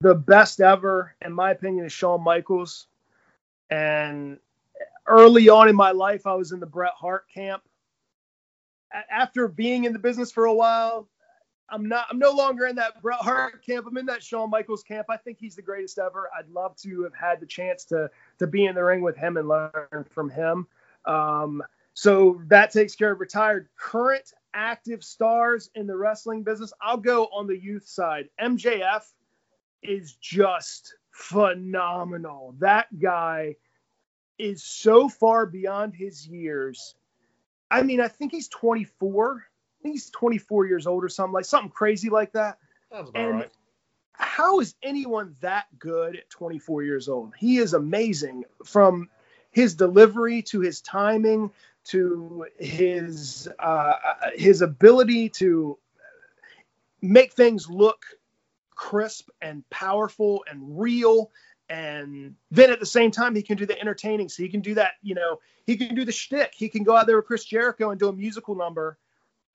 the 0.00 0.14
best 0.14 0.60
ever, 0.60 1.14
in 1.24 1.32
my 1.32 1.50
opinion, 1.50 1.86
is 1.86 1.92
Shawn 1.92 2.22
Michaels. 2.22 2.86
And 3.70 4.38
early 5.06 5.48
on 5.48 5.68
in 5.68 5.76
my 5.76 5.92
life, 5.92 6.26
I 6.26 6.34
was 6.34 6.52
in 6.52 6.60
the 6.60 6.66
Bret 6.66 6.92
Hart 6.94 7.24
camp. 7.32 7.62
After 9.10 9.48
being 9.48 9.84
in 9.84 9.92
the 9.92 9.98
business 9.98 10.30
for 10.30 10.44
a 10.44 10.54
while, 10.54 11.08
I'm 11.70 11.88
not. 11.88 12.06
I'm 12.10 12.18
no 12.18 12.30
longer 12.30 12.66
in 12.66 12.76
that 12.76 13.00
Bret 13.00 13.20
Hart 13.20 13.64
camp. 13.64 13.86
I'm 13.86 13.96
in 13.96 14.06
that 14.06 14.22
Shawn 14.22 14.50
Michaels 14.50 14.82
camp. 14.82 15.06
I 15.08 15.16
think 15.16 15.38
he's 15.38 15.56
the 15.56 15.62
greatest 15.62 15.98
ever. 15.98 16.28
I'd 16.38 16.48
love 16.48 16.76
to 16.82 17.02
have 17.02 17.14
had 17.14 17.40
the 17.40 17.46
chance 17.46 17.84
to 17.86 18.10
to 18.38 18.46
be 18.46 18.66
in 18.66 18.74
the 18.74 18.84
ring 18.84 19.02
with 19.02 19.16
him 19.16 19.36
and 19.36 19.48
learn 19.48 20.04
from 20.10 20.30
him. 20.30 20.66
Um, 21.06 21.62
so 21.94 22.40
that 22.46 22.72
takes 22.72 22.94
care 22.94 23.12
of 23.12 23.20
retired. 23.20 23.68
Current 23.76 24.32
active 24.52 25.02
stars 25.02 25.70
in 25.74 25.86
the 25.86 25.96
wrestling 25.96 26.42
business. 26.42 26.72
I'll 26.80 26.96
go 26.96 27.26
on 27.26 27.46
the 27.46 27.58
youth 27.58 27.86
side. 27.86 28.28
MJF 28.40 29.04
is 29.82 30.14
just 30.14 30.94
phenomenal. 31.10 32.54
That 32.58 32.86
guy 32.98 33.56
is 34.38 34.64
so 34.64 35.08
far 35.08 35.46
beyond 35.46 35.94
his 35.94 36.26
years. 36.26 36.94
I 37.70 37.82
mean, 37.82 38.00
I 38.00 38.08
think 38.08 38.32
he's 38.32 38.48
24. 38.48 39.44
Think 39.84 39.94
he's 39.94 40.10
24 40.10 40.66
years 40.66 40.86
old 40.86 41.04
or 41.04 41.08
something 41.08 41.32
like 41.32 41.44
something 41.44 41.70
crazy 41.70 42.10
like 42.10 42.32
that. 42.32 42.58
Sounds 42.90 43.10
about 43.10 43.20
And 43.20 43.34
right. 43.34 43.50
how 44.14 44.60
is 44.60 44.74
anyone 44.82 45.36
that 45.40 45.66
good 45.78 46.16
at 46.16 46.30
24 46.30 46.82
years 46.82 47.08
old? 47.08 47.34
He 47.36 47.58
is 47.58 47.74
amazing 47.74 48.44
from 48.64 49.08
his 49.50 49.74
delivery 49.74 50.42
to 50.42 50.60
his 50.60 50.80
timing 50.80 51.50
to 51.84 52.46
his 52.58 53.48
uh, 53.58 53.92
his 54.34 54.62
ability 54.62 55.28
to 55.28 55.78
make 57.02 57.32
things 57.32 57.68
look 57.68 58.04
crisp 58.74 59.28
and 59.42 59.68
powerful 59.70 60.44
and 60.50 60.80
real. 60.80 61.30
And 61.68 62.34
then 62.50 62.70
at 62.70 62.80
the 62.80 62.86
same 62.86 63.10
time, 63.10 63.34
he 63.34 63.42
can 63.42 63.56
do 63.56 63.66
the 63.66 63.78
entertaining. 63.78 64.28
So 64.28 64.42
he 64.42 64.48
can 64.48 64.60
do 64.60 64.74
that, 64.74 64.92
you 65.02 65.14
know, 65.14 65.40
he 65.66 65.76
can 65.76 65.94
do 65.94 66.04
the 66.04 66.12
shtick. 66.12 66.52
He 66.54 66.68
can 66.68 66.82
go 66.84 66.96
out 66.96 67.06
there 67.06 67.16
with 67.16 67.26
Chris 67.26 67.44
Jericho 67.44 67.90
and 67.90 68.00
do 68.00 68.08
a 68.08 68.12
musical 68.12 68.54
number, 68.54 68.98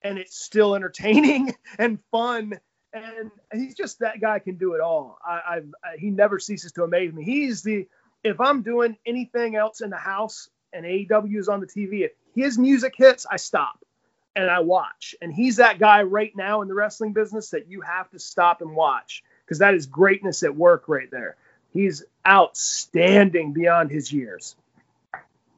and 0.02 0.18
it's 0.18 0.40
still 0.40 0.76
entertaining 0.76 1.54
and 1.78 2.00
fun 2.12 2.60
and 2.94 3.32
he's 3.54 3.76
just 3.76 4.00
that 4.00 4.20
guy 4.20 4.40
can 4.40 4.56
do 4.56 4.74
it 4.74 4.82
all. 4.82 5.20
I, 5.24 5.62
I, 5.84 5.98
he 5.98 6.10
never 6.10 6.40
ceases 6.40 6.72
to 6.74 6.84
amaze 6.84 7.14
me. 7.14 7.24
He's 7.24 7.62
the 7.62 7.88
if 8.24 8.40
I'm 8.42 8.64
doing 8.64 8.98
anything 9.06 9.56
else 9.56 9.82
in 9.82 9.90
the 9.90 9.98
house 9.98 10.50
and 10.74 10.86
AEW 10.86 11.38
is 11.38 11.50
on 11.50 11.62
the 11.62 11.68
TV, 11.68 12.02
if 12.02 12.12
his 12.36 12.58
music 12.58 12.94
hits, 12.98 13.26
I 13.30 13.38
stop 13.38 13.84
and 14.36 14.50
I 14.50 14.60
watch. 14.60 15.16
And 15.22 15.34
he's 15.34 15.58
that 15.58 15.80
guy 15.80 16.04
right 16.04 16.32
now 16.36 16.62
in 16.62 16.68
the 16.68 16.74
wrestling 16.74 17.14
business 17.14 17.52
that 17.52 17.70
you 17.70 17.82
have 17.82 18.10
to 18.12 18.20
stop 18.20 18.62
and 18.62 18.76
watch 18.76 19.24
because 19.46 19.60
that 19.60 19.74
is 19.74 19.86
greatness 19.86 20.44
at 20.44 20.56
work 20.56 20.88
right 20.88 21.10
there. 21.10 21.38
He's 21.72 22.04
outstanding 22.28 23.54
beyond 23.54 23.92
his 23.92 24.12
years. 24.12 24.56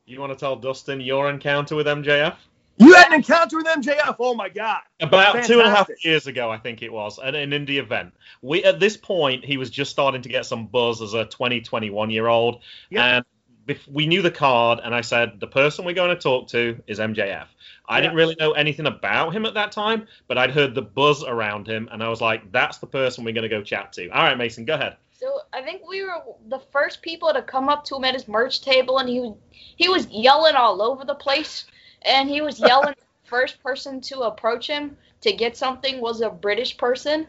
You 0.05 0.19
want 0.19 0.33
to 0.33 0.37
tell 0.37 0.55
Dustin 0.55 1.01
your 1.01 1.29
encounter 1.29 1.75
with 1.75 1.87
MJF? 1.87 2.35
You 2.81 2.93
had 2.93 3.07
an 3.07 3.13
encounter 3.13 3.57
with 3.57 3.67
MJF. 3.67 4.15
Oh 4.19 4.33
my 4.33 4.49
god. 4.49 4.81
About 4.99 5.43
two 5.43 5.59
and 5.59 5.67
a 5.67 5.75
half 5.75 5.89
years 6.03 6.25
ago, 6.27 6.49
I 6.49 6.57
think 6.57 6.81
it 6.81 6.91
was, 6.91 7.19
at 7.19 7.35
an 7.35 7.51
indie 7.51 7.77
event. 7.79 8.13
We 8.41 8.63
at 8.63 8.79
this 8.79 8.97
point 8.97 9.45
he 9.45 9.57
was 9.57 9.69
just 9.69 9.91
starting 9.91 10.21
to 10.23 10.29
get 10.29 10.45
some 10.45 10.67
buzz 10.67 11.01
as 11.01 11.13
a 11.13 11.25
20, 11.25 11.61
21 11.61 12.09
year 12.09 12.27
old, 12.27 12.61
Yeah. 12.89 13.17
and 13.17 13.25
bef- 13.67 13.87
we 13.87 14.07
knew 14.07 14.21
the 14.21 14.31
card. 14.31 14.79
And 14.83 14.95
I 14.95 15.01
said 15.01 15.39
the 15.39 15.47
person 15.47 15.85
we're 15.85 15.93
going 15.93 16.15
to 16.15 16.21
talk 16.21 16.47
to 16.49 16.81
is 16.87 16.99
MJF. 16.99 17.47
I 17.87 17.97
Yeah. 17.97 18.01
didn't 18.01 18.15
really 18.15 18.35
know 18.39 18.53
anything 18.53 18.87
about 18.87 19.33
him 19.33 19.45
at 19.45 19.53
that 19.53 19.71
time, 19.71 20.07
but 20.27 20.37
I'd 20.37 20.51
heard 20.51 20.73
the 20.73 20.81
buzz 20.81 21.23
around 21.23 21.67
him, 21.67 21.87
and 21.91 22.01
I 22.01 22.09
was 22.09 22.19
like, 22.21 22.51
that's 22.51 22.79
the 22.79 22.87
person 22.87 23.23
we're 23.23 23.33
going 23.33 23.43
to 23.43 23.49
go 23.49 23.61
chat 23.61 23.93
to. 23.93 24.09
All 24.09 24.23
right, 24.23 24.37
Mason, 24.37 24.65
go 24.65 24.73
ahead. 24.73 24.97
So 25.11 25.41
I 25.53 25.61
think 25.61 25.87
we 25.87 26.03
were 26.03 26.23
the 26.47 26.57
first 26.71 27.03
people 27.03 27.31
to 27.31 27.43
come 27.43 27.69
up 27.69 27.83
to 27.85 27.95
him 27.97 28.05
at 28.05 28.15
his 28.15 28.27
merch 28.27 28.61
table, 28.61 28.97
and 28.97 29.07
he 29.07 29.31
he 29.75 29.87
was 29.87 30.07
yelling 30.09 30.55
all 30.55 30.81
over 30.81 31.05
the 31.05 31.13
place, 31.13 31.65
and 32.03 32.29
he 32.29 32.41
was 32.41 32.59
yelling. 32.59 32.95
first 33.23 33.61
person 33.63 34.01
to 34.01 34.21
approach 34.21 34.67
him 34.67 34.97
to 35.21 35.31
get 35.31 35.55
something 35.55 36.01
was 36.01 36.21
a 36.21 36.29
British 36.29 36.75
person. 36.77 37.27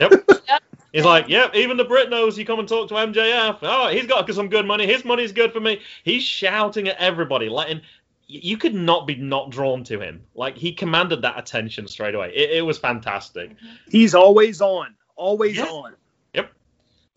Yep. 0.00 0.24
Yep. 0.48 0.62
He's 0.92 1.04
like, 1.04 1.28
yep, 1.28 1.54
even 1.54 1.76
the 1.76 1.84
Brit 1.84 2.10
knows 2.10 2.36
you 2.36 2.44
come 2.44 2.58
and 2.58 2.66
talk 2.68 2.88
to 2.88 2.94
MJF. 2.94 3.58
Oh, 3.62 3.88
he's 3.88 4.06
got 4.06 4.28
some 4.32 4.48
good 4.48 4.66
money. 4.66 4.86
His 4.86 5.04
money's 5.04 5.30
good 5.30 5.52
for 5.52 5.60
me. 5.60 5.80
He's 6.02 6.24
shouting 6.24 6.88
at 6.88 6.96
everybody, 6.98 7.48
letting 7.48 7.82
you 8.26 8.56
could 8.56 8.74
not 8.74 9.06
be 9.06 9.14
not 9.16 9.50
drawn 9.50 9.84
to 9.84 10.00
him. 10.00 10.22
Like 10.34 10.56
he 10.56 10.72
commanded 10.72 11.22
that 11.22 11.38
attention 11.38 11.86
straight 11.88 12.14
away. 12.14 12.32
It, 12.34 12.50
it 12.58 12.62
was 12.62 12.78
fantastic. 12.78 13.54
He's 13.88 14.14
always 14.14 14.60
on. 14.60 14.94
Always 15.16 15.56
Yeah. 15.56 15.64
on. 15.64 15.94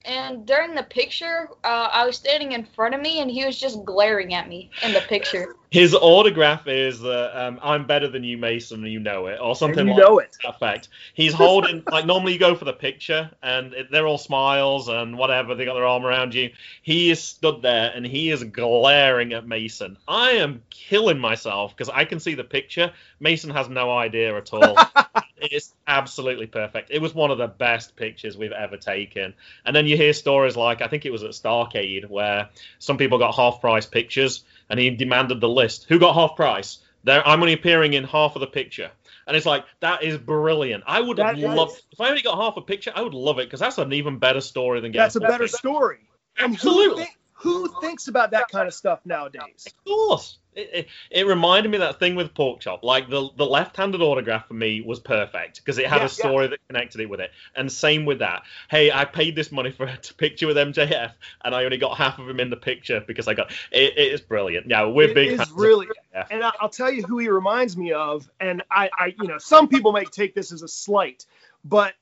And 0.06 0.46
during 0.46 0.76
the 0.76 0.84
picture, 0.84 1.48
uh, 1.64 1.90
I 1.92 2.06
was 2.06 2.18
standing 2.18 2.52
in 2.52 2.66
front 2.66 2.94
of 2.94 3.00
me, 3.00 3.22
and 3.22 3.32
he 3.32 3.46
was 3.46 3.58
just 3.58 3.86
glaring 3.86 4.34
at 4.34 4.50
me 4.50 4.70
in 4.84 4.92
the 4.92 5.00
picture. 5.02 5.56
His 5.70 5.96
autograph 5.96 6.68
is 6.68 7.00
that 7.00 7.32
um, 7.42 7.58
I'm 7.64 7.88
better 7.88 8.10
than 8.10 8.24
you, 8.24 8.38
Mason, 8.38 8.84
and 8.84 8.92
you 8.92 9.00
know 9.00 9.28
it, 9.28 9.40
or 9.42 9.56
something 9.56 9.80
And 9.80 9.90
you 9.90 9.96
like 9.96 10.04
know 10.04 10.20
it. 10.20 10.38
that 10.44 10.56
effect. 10.56 10.90
He's 11.14 11.34
holding 11.44 11.84
like 11.90 12.06
normally 12.06 12.34
you 12.34 12.40
go 12.40 12.54
for 12.54 12.66
the 12.66 12.74
picture 12.74 13.32
and 13.42 13.74
it, 13.74 13.92
they're 13.92 14.06
all 14.06 14.18
smiles 14.18 14.90
and 14.90 15.18
whatever. 15.18 15.56
They 15.56 15.66
got 15.66 15.74
their 15.76 15.88
arm 15.88 16.06
around 16.06 16.36
you. 16.36 16.52
He 16.84 17.10
is 17.10 17.24
stood 17.24 17.62
there 17.62 17.92
and 17.96 18.06
he 18.06 18.30
is 18.30 18.44
glaring 18.44 19.34
at 19.34 19.48
Mason. 19.48 19.98
I 20.08 20.32
am 20.32 20.62
killing 20.70 21.18
myself 21.18 21.76
because 21.76 21.90
I 21.90 22.06
can 22.06 22.20
see 22.20 22.36
the 22.36 22.44
picture. 22.44 22.92
Mason 23.20 23.50
has 23.50 23.70
no 23.70 23.90
idea 23.98 24.38
at 24.38 24.54
all. 24.54 24.78
it's 25.52 25.74
absolutely 25.88 26.48
perfect. 26.48 26.90
It 26.91 27.02
was 27.02 27.14
one 27.14 27.32
of 27.32 27.38
the 27.38 27.48
best 27.48 27.95
pictures 27.95 28.38
we've 28.38 28.52
ever 28.52 28.78
taken. 28.78 29.34
And 29.65 29.76
then 29.76 29.86
you 29.86 29.98
hear 29.98 30.14
stories 30.14 30.56
like 30.56 30.82
I 30.82 30.88
think 30.88 31.06
it 31.06 31.11
was 31.11 31.24
at 31.24 31.32
Starcade 31.32 32.10
where 32.10 32.49
some 32.80 32.98
people 32.98 33.18
got 33.18 33.36
half 33.36 33.60
price 33.61 33.86
pictures 33.86 34.44
and 34.70 34.80
he 34.80 34.90
demanded 34.91 35.41
the 35.41 35.49
list. 35.49 35.86
Who 35.90 35.99
got 35.99 36.14
half 36.15 36.36
price? 36.36 36.80
There, 37.03 37.26
I'm 37.28 37.41
only 37.41 37.53
appearing 37.53 37.94
in 37.94 38.06
half 38.06 38.36
of 38.36 38.40
the 38.40 38.48
picture. 38.48 38.90
And 39.28 39.36
it's 39.38 39.45
like 39.45 39.65
that 39.82 40.03
is 40.03 40.18
brilliant. 40.18 40.84
I 40.88 40.99
would 41.02 41.18
have 41.18 41.36
That 41.38 41.44
is- 41.49 41.56
loved 41.56 41.82
if 41.91 41.99
I 41.99 42.10
only 42.10 42.22
got 42.22 42.38
half 42.38 42.57
a 42.57 42.61
picture. 42.61 42.91
I 42.95 43.02
would 43.02 43.14
love 43.14 43.40
it 43.40 43.45
because 43.48 43.60
that's 43.60 43.78
an 43.78 43.91
even 43.94 44.20
better 44.20 44.41
story 44.41 44.80
than 44.82 44.91
getting. 44.91 45.03
That's 45.03 45.15
a 45.15 45.20
better 45.22 45.45
picture. 45.45 45.57
story. 45.57 45.99
Who 46.38 46.44
Absolutely. 46.45 47.03
thi- 47.06 47.10
Who 47.34 47.68
thinks 47.82 48.07
about 48.07 48.32
that 48.32 48.48
kind 48.49 48.68
of 48.70 48.74
stuff 48.74 48.99
nowadays? 49.06 49.65
Of 49.68 49.84
course. 49.86 50.38
It, 50.56 50.70
it, 50.74 50.88
it 51.12 51.28
reminded 51.28 51.70
me 51.70 51.78
of 51.78 51.82
that 51.82 52.00
thing 52.00 52.16
with 52.16 52.34
pork 52.34 52.60
chop. 52.60 52.84
Like 52.84 53.10
the, 53.10 53.30
the 53.36 53.46
left-handed 53.46 54.02
autograph 54.02 54.48
for 54.48 54.54
me 54.54 54.82
was 54.82 55.00
perfect 55.00 55.58
because 55.58 55.78
it 55.78 55.88
had 55.88 56.00
Yeah, 56.00 56.06
a 56.06 56.10
story 56.10 56.48
that 56.48 56.60
connected 56.68 57.02
it 57.02 57.10
with 57.10 57.20
it. 57.20 57.32
And 57.56 57.72
same 57.72 58.06
with 58.06 58.20
that. 58.20 58.44
Hey, 58.70 58.92
I 58.92 59.06
paid 59.06 59.36
this 59.36 59.52
money 59.52 59.72
for 59.72 59.86
a 59.88 59.98
picture 60.18 60.48
with 60.48 60.58
MJF, 60.58 61.14
and 61.44 61.56
I 61.56 61.64
only 61.66 61.78
got 61.78 61.98
half 61.98 62.20
of 62.20 62.30
him 62.30 62.40
in 62.40 62.50
the 62.50 62.58
picture 62.58 63.04
because 63.06 63.28
I 63.28 63.34
got 63.34 63.52
it. 63.72 63.98
It 63.98 64.14
is 64.14 64.22
brilliant. 64.22 64.68
Yeah, 64.70 64.86
we're 64.86 65.10
It 65.10 65.16
big. 65.16 65.30
is 65.30 65.38
fans 65.38 65.50
of 65.52 65.58
really, 65.58 65.88
and 66.30 66.44
I'll 66.44 66.70
tell 66.70 66.92
you 66.92 67.04
who 67.04 67.18
he 67.20 67.30
reminds 67.30 67.76
me 67.78 67.94
of. 67.94 68.30
And 68.40 68.64
I, 68.72 68.90
I, 68.98 69.16
you 69.18 69.28
know, 69.28 69.38
some 69.38 69.68
people 69.68 69.92
may 69.92 70.06
take 70.06 70.36
this 70.36 70.52
as 70.52 70.62
a 70.62 70.68
slight, 70.68 71.26
but 71.64 71.94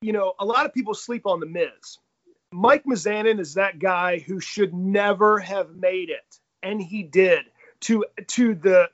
you 0.00 0.12
know, 0.12 0.34
a 0.38 0.44
lot 0.44 0.66
of 0.66 0.74
people 0.74 0.94
sleep 0.94 1.26
on 1.26 1.40
the 1.40 1.46
Miz. 1.46 1.98
Mike 2.52 2.84
Mizanin 2.84 3.40
is 3.40 3.54
that 3.54 3.78
guy 3.78 4.18
who 4.18 4.40
should 4.40 4.74
never 4.74 5.38
have 5.38 5.74
made 5.74 6.10
it, 6.10 6.38
and 6.62 6.80
he 6.82 7.02
did 7.02 7.44
to 7.82 8.04
to 8.28 8.54
the 8.54 8.88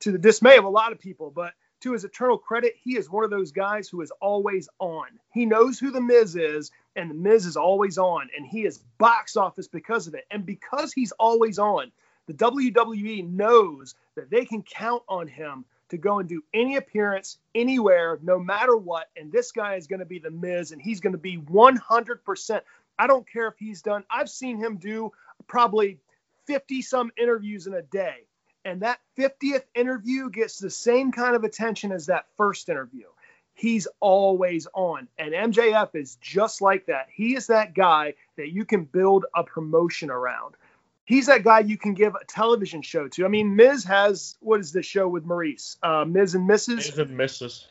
to 0.00 0.12
the 0.12 0.18
dismay 0.18 0.56
of 0.56 0.64
a 0.64 0.68
lot 0.68 0.92
of 0.92 0.98
people. 0.98 1.30
But 1.34 1.52
to 1.80 1.92
his 1.92 2.04
eternal 2.04 2.38
credit, 2.38 2.74
he 2.82 2.96
is 2.96 3.10
one 3.10 3.24
of 3.24 3.30
those 3.30 3.52
guys 3.52 3.88
who 3.88 4.00
is 4.00 4.10
always 4.20 4.68
on. 4.78 5.06
He 5.32 5.46
knows 5.46 5.78
who 5.78 5.90
the 5.90 6.00
Miz 6.00 6.36
is, 6.36 6.70
and 6.94 7.10
the 7.10 7.14
Miz 7.14 7.46
is 7.46 7.56
always 7.56 7.98
on, 7.98 8.28
and 8.36 8.46
he 8.46 8.64
is 8.64 8.78
box 8.98 9.36
office 9.36 9.68
because 9.68 10.06
of 10.06 10.14
it. 10.14 10.24
And 10.30 10.46
because 10.46 10.92
he's 10.92 11.12
always 11.12 11.58
on, 11.58 11.92
the 12.26 12.34
WWE 12.34 13.28
knows 13.28 13.94
that 14.14 14.30
they 14.30 14.44
can 14.44 14.62
count 14.62 15.02
on 15.08 15.28
him 15.28 15.64
to 15.90 15.98
go 15.98 16.18
and 16.18 16.28
do 16.28 16.42
any 16.52 16.76
appearance 16.76 17.38
anywhere, 17.54 18.18
no 18.22 18.38
matter 18.38 18.76
what. 18.76 19.08
And 19.16 19.30
this 19.30 19.52
guy 19.52 19.76
is 19.76 19.86
going 19.86 20.00
to 20.00 20.06
be 20.06 20.18
the 20.18 20.30
Miz, 20.30 20.72
and 20.72 20.82
he's 20.82 21.00
going 21.00 21.12
to 21.12 21.18
be 21.18 21.38
100%. 21.38 22.60
I 22.98 23.06
don't 23.06 23.30
care 23.30 23.46
if 23.48 23.54
he's 23.58 23.82
done, 23.82 24.04
I've 24.10 24.30
seen 24.30 24.58
him 24.58 24.78
do 24.78 25.12
probably 25.46 25.98
50 26.46 26.82
some 26.82 27.12
interviews 27.16 27.66
in 27.66 27.74
a 27.74 27.82
day. 27.82 28.24
And 28.64 28.82
that 28.82 28.98
50th 29.18 29.62
interview 29.74 30.28
gets 30.30 30.58
the 30.58 30.70
same 30.70 31.12
kind 31.12 31.36
of 31.36 31.44
attention 31.44 31.92
as 31.92 32.06
that 32.06 32.26
first 32.36 32.68
interview. 32.68 33.06
He's 33.54 33.86
always 34.00 34.66
on. 34.74 35.08
And 35.18 35.32
MJF 35.32 35.94
is 35.94 36.16
just 36.20 36.60
like 36.60 36.86
that. 36.86 37.06
He 37.12 37.36
is 37.36 37.46
that 37.46 37.74
guy 37.74 38.14
that 38.36 38.50
you 38.52 38.64
can 38.64 38.84
build 38.84 39.24
a 39.34 39.44
promotion 39.44 40.10
around 40.10 40.56
he's 41.06 41.26
that 41.26 41.44
guy 41.44 41.60
you 41.60 41.78
can 41.78 41.94
give 41.94 42.14
a 42.14 42.24
television 42.26 42.82
show 42.82 43.08
to. 43.08 43.24
I 43.24 43.28
mean, 43.28 43.56
Miz 43.56 43.84
has 43.84 44.36
what 44.40 44.60
is 44.60 44.72
the 44.72 44.82
show 44.82 45.08
with 45.08 45.24
Maurice? 45.24 45.78
Uh, 45.82 46.04
Miz 46.04 46.34
and 46.34 46.48
Mrs. 46.48 46.76
Miz 46.76 46.98
and 46.98 47.18
Mrs. 47.18 47.64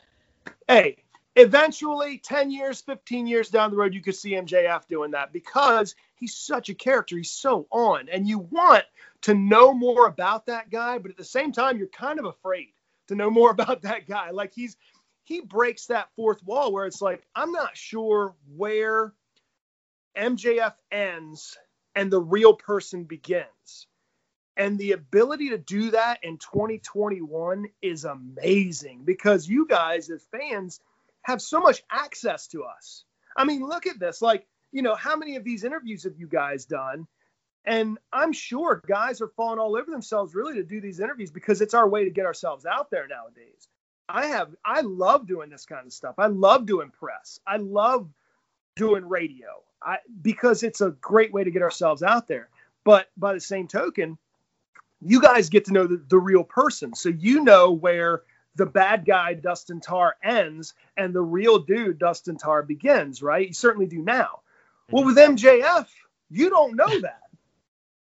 Hey, 0.66 1.04
eventually, 1.36 2.18
10 2.18 2.50
years, 2.50 2.80
15 2.80 3.26
years 3.26 3.50
down 3.50 3.70
the 3.70 3.76
road, 3.76 3.94
you 3.94 4.02
could 4.02 4.16
see 4.16 4.32
MJF 4.32 4.88
doing 4.88 5.12
that 5.12 5.32
because 5.32 5.94
he's 6.16 6.34
such 6.34 6.68
a 6.70 6.74
character. 6.74 7.16
He's 7.16 7.30
so 7.30 7.66
on. 7.70 8.08
And 8.08 8.26
you 8.26 8.38
want 8.38 8.84
to 9.22 9.34
know 9.34 9.72
more 9.72 10.06
about 10.06 10.46
that 10.46 10.70
guy, 10.70 10.98
but 10.98 11.10
at 11.10 11.16
the 11.16 11.24
same 11.24 11.52
time, 11.52 11.78
you're 11.78 11.88
kind 11.88 12.18
of 12.18 12.24
afraid 12.24 12.68
to 13.08 13.14
know 13.14 13.30
more 13.30 13.50
about 13.52 13.82
that 13.82 14.08
guy. 14.08 14.30
Like 14.30 14.52
he's 14.54 14.76
he 15.24 15.40
breaks 15.40 15.86
that 15.86 16.08
fourth 16.14 16.42
wall 16.44 16.72
where 16.72 16.86
it's 16.86 17.02
like, 17.02 17.26
I'm 17.34 17.50
not 17.50 17.76
sure 17.76 18.34
where 18.54 19.12
MJF 20.16 20.74
ends 20.92 21.58
and 21.96 22.12
the 22.12 22.20
real 22.20 22.54
person 22.54 23.04
begins. 23.04 23.88
And 24.56 24.78
the 24.78 24.92
ability 24.92 25.50
to 25.50 25.58
do 25.58 25.90
that 25.90 26.20
in 26.22 26.38
2021 26.38 27.66
is 27.82 28.04
amazing 28.04 29.02
because 29.04 29.48
you 29.48 29.66
guys, 29.66 30.08
as 30.10 30.24
fans, 30.30 30.80
have 31.26 31.42
so 31.42 31.58
much 31.58 31.82
access 31.90 32.46
to 32.46 32.62
us. 32.62 33.04
I 33.36 33.44
mean, 33.44 33.66
look 33.66 33.88
at 33.88 33.98
this. 33.98 34.22
Like, 34.22 34.46
you 34.70 34.82
know, 34.82 34.94
how 34.94 35.16
many 35.16 35.34
of 35.34 35.42
these 35.42 35.64
interviews 35.64 36.04
have 36.04 36.16
you 36.16 36.28
guys 36.28 36.66
done? 36.66 37.08
And 37.64 37.98
I'm 38.12 38.32
sure 38.32 38.80
guys 38.86 39.20
are 39.20 39.32
falling 39.36 39.58
all 39.58 39.76
over 39.76 39.90
themselves 39.90 40.36
really 40.36 40.54
to 40.54 40.62
do 40.62 40.80
these 40.80 41.00
interviews 41.00 41.32
because 41.32 41.60
it's 41.60 41.74
our 41.74 41.88
way 41.88 42.04
to 42.04 42.10
get 42.10 42.26
ourselves 42.26 42.64
out 42.64 42.92
there 42.92 43.08
nowadays. 43.08 43.66
I 44.08 44.26
have, 44.26 44.54
I 44.64 44.82
love 44.82 45.26
doing 45.26 45.50
this 45.50 45.66
kind 45.66 45.84
of 45.84 45.92
stuff. 45.92 46.14
I 46.16 46.28
love 46.28 46.64
doing 46.64 46.90
press. 46.90 47.40
I 47.44 47.56
love 47.56 48.08
doing 48.76 49.08
radio 49.08 49.48
I, 49.82 49.96
because 50.22 50.62
it's 50.62 50.80
a 50.80 50.90
great 50.90 51.32
way 51.32 51.42
to 51.42 51.50
get 51.50 51.62
ourselves 51.62 52.04
out 52.04 52.28
there. 52.28 52.50
But 52.84 53.08
by 53.16 53.34
the 53.34 53.40
same 53.40 53.66
token, 53.66 54.16
you 55.00 55.20
guys 55.20 55.48
get 55.48 55.64
to 55.64 55.72
know 55.72 55.88
the, 55.88 56.00
the 56.08 56.18
real 56.18 56.44
person. 56.44 56.94
So 56.94 57.08
you 57.08 57.42
know 57.42 57.72
where 57.72 58.22
the 58.56 58.66
bad 58.66 59.04
guy 59.04 59.34
Dustin 59.34 59.80
Tarr 59.80 60.16
ends 60.22 60.74
and 60.96 61.14
the 61.14 61.22
real 61.22 61.58
dude 61.58 61.98
Dustin 61.98 62.36
Tarr 62.36 62.62
begins, 62.62 63.22
right? 63.22 63.48
You 63.48 63.54
certainly 63.54 63.86
do 63.86 63.98
now. 63.98 64.40
Well, 64.90 65.04
with 65.04 65.16
mm-hmm. 65.16 65.34
MJF, 65.34 65.86
you 66.30 66.50
don't 66.50 66.76
know 66.76 67.00
that. 67.00 67.20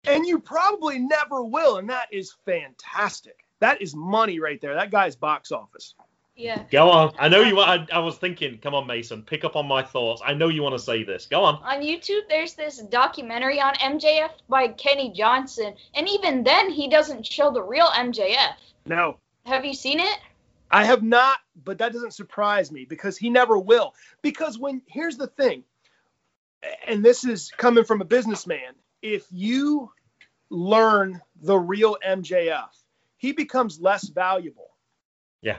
And 0.06 0.26
you 0.26 0.38
probably 0.38 0.98
never 0.98 1.42
will. 1.42 1.76
And 1.76 1.90
that 1.90 2.08
is 2.12 2.34
fantastic. 2.44 3.36
That 3.60 3.82
is 3.82 3.94
money 3.94 4.40
right 4.40 4.60
there. 4.60 4.74
That 4.74 4.90
guy's 4.90 5.16
box 5.16 5.52
office. 5.52 5.94
Yeah. 6.38 6.62
Go 6.70 6.88
on. 6.90 7.14
I 7.18 7.28
know 7.28 7.40
you. 7.40 7.56
wa- 7.56 7.64
I, 7.64 7.86
I 7.92 7.98
was 7.98 8.16
thinking. 8.16 8.58
Come 8.58 8.72
on, 8.72 8.86
Mason. 8.86 9.22
Pick 9.22 9.44
up 9.44 9.56
on 9.56 9.66
my 9.66 9.82
thoughts. 9.82 10.22
I 10.24 10.34
know 10.34 10.48
you 10.48 10.62
want 10.62 10.76
to 10.76 10.78
say 10.78 11.02
this. 11.02 11.26
Go 11.26 11.42
on. 11.42 11.56
On 11.56 11.82
YouTube, 11.82 12.28
there's 12.28 12.54
this 12.54 12.78
documentary 12.78 13.60
on 13.60 13.74
MJF 13.74 14.30
by 14.48 14.68
Kenny 14.68 15.12
Johnson, 15.12 15.74
and 15.94 16.08
even 16.08 16.44
then, 16.44 16.70
he 16.70 16.88
doesn't 16.88 17.26
show 17.26 17.50
the 17.50 17.62
real 17.62 17.88
MJF. 17.88 18.54
No, 18.86 19.18
Have 19.46 19.64
you 19.64 19.74
seen 19.74 19.98
it? 19.98 20.18
I 20.70 20.84
have 20.84 21.02
not, 21.02 21.38
but 21.64 21.78
that 21.78 21.92
doesn't 21.92 22.14
surprise 22.14 22.70
me 22.70 22.84
because 22.84 23.16
he 23.16 23.30
never 23.30 23.58
will. 23.58 23.94
Because 24.22 24.58
when 24.58 24.82
here's 24.86 25.16
the 25.16 25.26
thing, 25.26 25.64
and 26.86 27.04
this 27.04 27.24
is 27.24 27.50
coming 27.56 27.84
from 27.84 28.00
a 28.00 28.04
businessman, 28.04 28.74
if 29.02 29.26
you 29.30 29.90
learn 30.50 31.20
the 31.42 31.56
real 31.56 31.96
MJF, 32.06 32.68
he 33.16 33.32
becomes 33.32 33.80
less 33.80 34.08
valuable. 34.08 34.70
Yeah. 35.42 35.58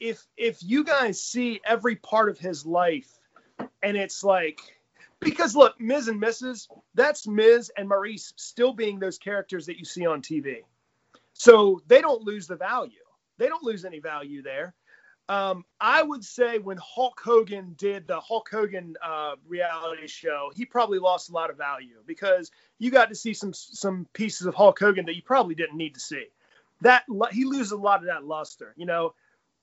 If 0.00 0.26
if 0.36 0.58
you 0.62 0.84
guys 0.84 1.22
see 1.22 1.60
every 1.64 1.96
part 1.96 2.28
of 2.28 2.38
his 2.38 2.64
life 2.64 3.10
and 3.82 3.96
it's 3.96 4.22
like 4.22 4.60
because 5.20 5.56
look, 5.56 5.80
Miz 5.80 6.06
and 6.08 6.22
Mrs., 6.22 6.68
that's 6.94 7.26
Miz 7.26 7.72
and 7.76 7.88
Maurice 7.88 8.32
still 8.36 8.72
being 8.72 9.00
those 9.00 9.18
characters 9.18 9.66
that 9.66 9.78
you 9.78 9.84
see 9.84 10.06
on 10.06 10.22
TV. 10.22 10.58
So 11.32 11.82
they 11.86 12.00
don't 12.00 12.22
lose 12.22 12.46
the 12.46 12.56
value. 12.56 12.92
They 13.38 13.46
don't 13.46 13.62
lose 13.62 13.84
any 13.84 14.00
value 14.00 14.42
there. 14.42 14.74
Um, 15.28 15.64
I 15.78 16.02
would 16.02 16.24
say 16.24 16.58
when 16.58 16.78
Hulk 16.78 17.20
Hogan 17.22 17.74
did 17.76 18.06
the 18.06 18.18
Hulk 18.18 18.48
Hogan 18.50 18.96
uh, 19.04 19.34
reality 19.46 20.06
show, 20.06 20.50
he 20.56 20.64
probably 20.64 20.98
lost 20.98 21.28
a 21.28 21.32
lot 21.32 21.50
of 21.50 21.58
value 21.58 21.96
because 22.06 22.50
you 22.78 22.90
got 22.90 23.10
to 23.10 23.14
see 23.14 23.34
some 23.34 23.52
some 23.52 24.06
pieces 24.14 24.46
of 24.46 24.54
Hulk 24.54 24.78
Hogan 24.78 25.04
that 25.04 25.16
you 25.16 25.22
probably 25.22 25.54
didn't 25.54 25.76
need 25.76 25.94
to 25.94 26.00
see. 26.00 26.26
That 26.80 27.04
he 27.32 27.44
loses 27.44 27.72
a 27.72 27.76
lot 27.76 28.00
of 28.00 28.06
that 28.06 28.24
luster. 28.24 28.72
You 28.76 28.86
know, 28.86 29.14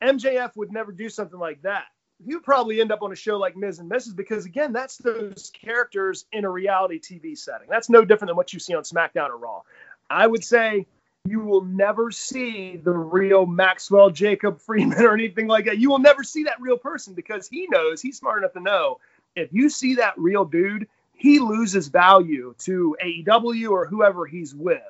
MJF 0.04 0.56
would 0.56 0.72
never 0.72 0.92
do 0.92 1.10
something 1.10 1.40
like 1.40 1.64
that. 1.64 1.86
He 2.24 2.36
would 2.36 2.44
probably 2.44 2.80
end 2.80 2.92
up 2.92 3.02
on 3.02 3.12
a 3.12 3.16
show 3.16 3.38
like 3.38 3.58
Miz 3.58 3.80
and 3.80 3.90
Mrs. 3.90 4.16
because 4.16 4.46
again, 4.46 4.72
that's 4.72 4.98
those 4.98 5.52
characters 5.54 6.26
in 6.32 6.46
a 6.46 6.50
reality 6.50 7.00
TV 7.00 7.36
setting. 7.36 7.68
That's 7.70 7.90
no 7.90 8.06
different 8.06 8.30
than 8.30 8.38
what 8.38 8.54
you 8.54 8.60
see 8.60 8.76
on 8.76 8.84
SmackDown 8.84 9.30
or 9.30 9.38
Raw. 9.38 9.62
I 10.10 10.28
would 10.28 10.44
say 10.44 10.86
you 11.28 11.40
will 11.40 11.64
never 11.64 12.12
see 12.12 12.78
the 12.78 12.92
real 12.92 13.46
Maxwell 13.46 14.10
Jacob 14.10 14.62
Freeman 14.62 15.04
or 15.04 15.14
anything 15.14 15.48
like 15.48 15.66
that. 15.66 15.80
You 15.80 15.90
will 15.90 16.00
never 16.00 16.24
see 16.24 16.44
that 16.44 16.62
real 16.62 16.78
person 16.78 17.14
because 17.14 17.48
he 17.48 17.68
knows 17.70 18.02
he's 18.02 18.18
smart 18.18 18.40
enough 18.40 18.54
to 18.54 18.60
know 18.60 19.00
if 19.36 19.50
you 19.52 19.70
see 19.70 19.96
that 19.96 20.18
real 20.18 20.46
dude, 20.46 20.88
he 21.14 21.40
loses 21.40 21.88
value 21.88 22.56
to 22.60 22.96
AEW 23.04 23.72
or 23.72 23.86
whoever 23.86 24.26
he's 24.26 24.54
with. 24.54 24.82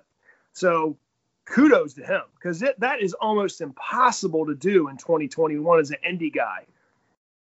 So 0.53 0.98
kudos 1.45 1.94
to 1.95 2.06
him 2.06 2.22
because 2.36 2.60
that 2.60 3.02
is 3.02 3.14
almost 3.14 3.62
impossible 3.62 4.45
to 4.48 4.56
do 4.56 4.90
in 4.90 4.98
2021 4.98 5.80
as 5.80 5.91
an 5.91 5.98
indie 6.07 6.34
guy. 6.34 6.66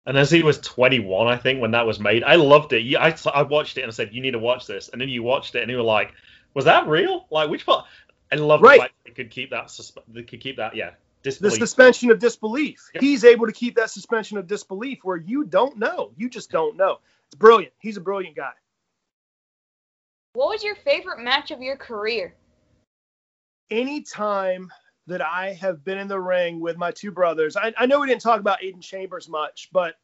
And 0.07 0.19
as 0.19 0.31
he 0.31 0.43
was 0.43 0.59
21, 0.61 1.27
I 1.27 1.37
think 1.37 1.63
when 1.63 1.71
that 1.71 1.87
was 1.87 1.99
made, 1.99 2.25
I 2.25 2.35
loved 2.35 2.75
it. 2.75 2.95
I, 2.97 3.17
I 3.33 3.43
watched 3.43 3.79
it 3.79 3.83
and 3.83 3.91
I 3.91 3.95
said, 3.95 4.13
"You 4.13 4.21
need 4.21 4.33
to 4.33 4.39
watch 4.39 4.67
this." 4.67 4.91
And 4.91 5.01
then 5.01 5.09
you 5.09 5.23
watched 5.23 5.55
it 5.55 5.63
and 5.63 5.71
you 5.71 5.79
were 5.79 5.83
like, 5.83 6.13
"Was 6.53 6.67
that 6.67 6.87
real? 6.87 7.27
Like 7.31 7.49
which 7.49 7.65
part?" 7.65 7.87
I 8.35 8.45
love 8.45 8.63
Right. 8.63 8.79
the 8.79 8.83
fact 8.83 8.95
they 9.05 9.11
could 9.13 9.31
keep 9.31 9.51
that. 9.51 9.67
Susp- 9.67 10.03
they 10.09 10.23
could 10.23 10.41
keep 10.41 10.57
that. 10.57 10.75
Yeah. 10.75 10.95
The 11.23 11.51
suspension 11.51 12.11
of 12.11 12.19
disbelief. 12.19 12.91
Yep. 12.95 13.03
He's 13.03 13.25
able 13.25 13.47
to 13.47 13.53
keep 13.53 13.77
that 13.77 13.91
suspension 13.91 14.37
of 14.37 14.47
disbelief 14.47 15.05
where 15.05 15.17
you 15.17 15.45
don't 15.45 15.79
know. 15.79 16.13
You 16.17 16.29
just 16.29 16.51
don't 16.51 16.77
know. 16.77 16.99
It's 17.27 17.35
brilliant. 17.35 17.73
He's 17.79 17.97
a 17.97 18.01
brilliant 18.01 18.37
guy. 18.37 18.53
What 20.35 20.49
was 20.49 20.63
your 20.63 20.75
favorite 20.75 21.21
match 21.21 21.51
of 21.51 21.63
your 21.63 21.77
career? 21.77 22.35
Any 23.71 24.03
time 24.03 24.71
that 25.07 25.23
I 25.23 25.55
have 25.55 25.83
been 25.85 25.97
in 25.97 26.09
the 26.09 26.21
ring 26.21 26.61
with 26.61 26.77
my 26.77 26.91
two 26.91 27.11
brothers, 27.11 27.57
I, 27.57 27.73
I 27.79 27.87
know 27.87 28.01
we 28.01 28.09
didn't 28.09 28.21
talk 28.21 28.41
about 28.41 28.61
Aiden 28.61 28.83
Chambers 28.83 29.29
much, 29.29 29.71
but 29.73 29.95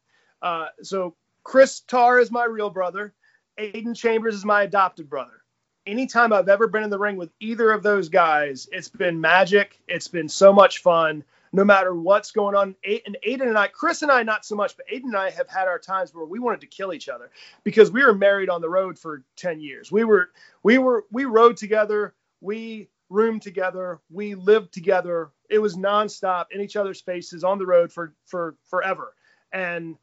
uh, 0.41 0.67
so 0.81 1.15
Chris 1.43 1.81
Tarr 1.81 2.19
is 2.19 2.31
my 2.31 2.45
real 2.45 2.69
brother, 2.69 3.13
Aiden 3.59 3.95
Chambers 3.95 4.33
is 4.35 4.45
my 4.45 4.63
adopted 4.63 5.09
brother. 5.09 5.40
Anytime 5.87 6.31
I've 6.31 6.49
ever 6.49 6.67
been 6.67 6.83
in 6.83 6.89
the 6.89 6.99
ring 6.99 7.17
with 7.17 7.31
either 7.39 7.71
of 7.71 7.83
those 7.83 8.09
guys, 8.09 8.67
it's 8.71 8.89
been 8.89 9.19
magic. 9.19 9.79
It's 9.87 10.07
been 10.07 10.29
so 10.29 10.53
much 10.53 10.79
fun. 10.79 11.23
no 11.53 11.65
matter 11.65 11.93
what's 11.93 12.31
going 12.31 12.55
on. 12.55 12.75
And 12.85 13.17
Aiden 13.27 13.47
and 13.47 13.57
I, 13.57 13.67
Chris 13.67 14.01
and 14.01 14.11
I, 14.11 14.23
not 14.23 14.45
so 14.45 14.55
much, 14.55 14.77
but 14.77 14.87
Aiden 14.87 15.05
and 15.05 15.17
I 15.17 15.29
have 15.31 15.49
had 15.49 15.67
our 15.67 15.79
times 15.79 16.13
where 16.13 16.25
we 16.25 16.39
wanted 16.39 16.61
to 16.61 16.67
kill 16.67 16.93
each 16.93 17.09
other 17.09 17.29
because 17.63 17.91
we 17.91 18.03
were 18.03 18.15
married 18.15 18.49
on 18.49 18.61
the 18.61 18.69
road 18.69 18.97
for 18.97 19.23
10 19.35 19.59
years. 19.59 19.91
We 19.91 20.03
were, 20.03 20.29
we 20.63 20.77
were, 20.77 21.05
we 21.11 21.25
rode 21.25 21.57
together. 21.57 22.13
We 22.39 22.89
roomed 23.09 23.41
together. 23.41 23.99
We 24.09 24.35
lived 24.35 24.73
together. 24.73 25.31
It 25.49 25.59
was 25.59 25.75
nonstop 25.75 26.45
in 26.51 26.61
each 26.61 26.77
other's 26.77 27.01
faces 27.01 27.43
on 27.43 27.57
the 27.57 27.65
road 27.65 27.91
for, 27.91 28.13
for 28.25 28.55
forever. 28.69 29.13
And 29.51 29.97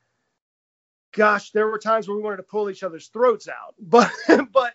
gosh, 1.13 1.53
there 1.53 1.67
were 1.67 1.79
times 1.79 2.07
where 2.07 2.17
we 2.17 2.23
wanted 2.23 2.37
to 2.37 2.43
pull 2.43 2.69
each 2.69 2.83
other's 2.83 3.09
throats 3.09 3.49
out, 3.49 3.75
but, 3.81 4.13
but 4.53 4.75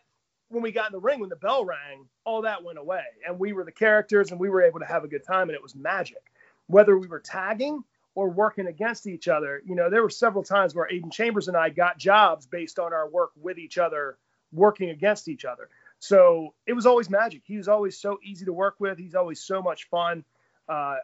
when 0.53 0.63
we 0.63 0.71
got 0.71 0.88
in 0.88 0.93
the 0.93 0.99
ring, 0.99 1.19
when 1.19 1.30
the 1.30 1.35
bell 1.35 1.65
rang, 1.65 2.07
all 2.23 2.43
that 2.43 2.63
went 2.63 2.77
away. 2.77 3.03
And 3.27 3.39
we 3.39 3.53
were 3.53 3.63
the 3.63 3.71
characters 3.71 4.31
and 4.31 4.39
we 4.39 4.49
were 4.49 4.61
able 4.61 4.80
to 4.80 4.85
have 4.85 5.03
a 5.03 5.07
good 5.07 5.23
time 5.25 5.49
and 5.49 5.55
it 5.55 5.63
was 5.63 5.75
magic 5.75 6.31
whether 6.67 6.97
we 6.97 7.07
were 7.07 7.19
tagging 7.19 7.84
or 8.15 8.30
working 8.30 8.67
against 8.67 9.07
each 9.07 9.27
other. 9.27 9.61
You 9.65 9.75
know, 9.75 9.89
there 9.89 10.03
were 10.03 10.09
several 10.09 10.43
times 10.43 10.75
where 10.75 10.88
Aiden 10.91 11.11
Chambers 11.11 11.47
and 11.47 11.57
I 11.57 11.69
got 11.69 11.97
jobs 11.97 12.45
based 12.45 12.80
on 12.80 12.93
our 12.93 13.09
work 13.09 13.31
with 13.35 13.57
each 13.57 13.77
other, 13.77 14.17
working 14.51 14.89
against 14.89 15.27
each 15.27 15.45
other. 15.45 15.69
So 15.99 16.53
it 16.67 16.73
was 16.73 16.85
always 16.85 17.09
magic. 17.09 17.41
He 17.45 17.57
was 17.57 17.67
always 17.67 17.97
so 17.97 18.19
easy 18.23 18.45
to 18.45 18.53
work 18.53 18.75
with. 18.80 18.97
He's 18.97 19.15
always 19.15 19.41
so 19.41 19.61
much 19.61 19.88
fun. 19.89 20.23
Uh, 20.67 20.97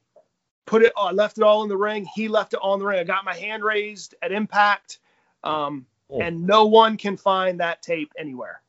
put 0.66 0.82
it 0.84 0.94
I 0.98 1.12
left 1.12 1.38
it 1.38 1.44
all 1.44 1.64
in 1.64 1.70
the 1.70 1.78
ring. 1.78 2.08
He 2.16 2.30
left 2.30 2.54
it 2.54 2.60
on 2.62 2.80
the 2.80 2.86
ring. 2.86 3.00
I 3.00 3.04
got 3.04 3.26
my 3.26 3.36
hand 3.36 3.64
raised 3.64 4.16
at 4.22 4.32
impact. 4.32 5.00
Um, 5.44 5.86
Oh. 6.10 6.22
and 6.22 6.46
no 6.46 6.66
one 6.66 6.98
can 6.98 7.18
find 7.18 7.60
that 7.60 7.82
tape 7.82 8.12
anywhere. 8.18 8.62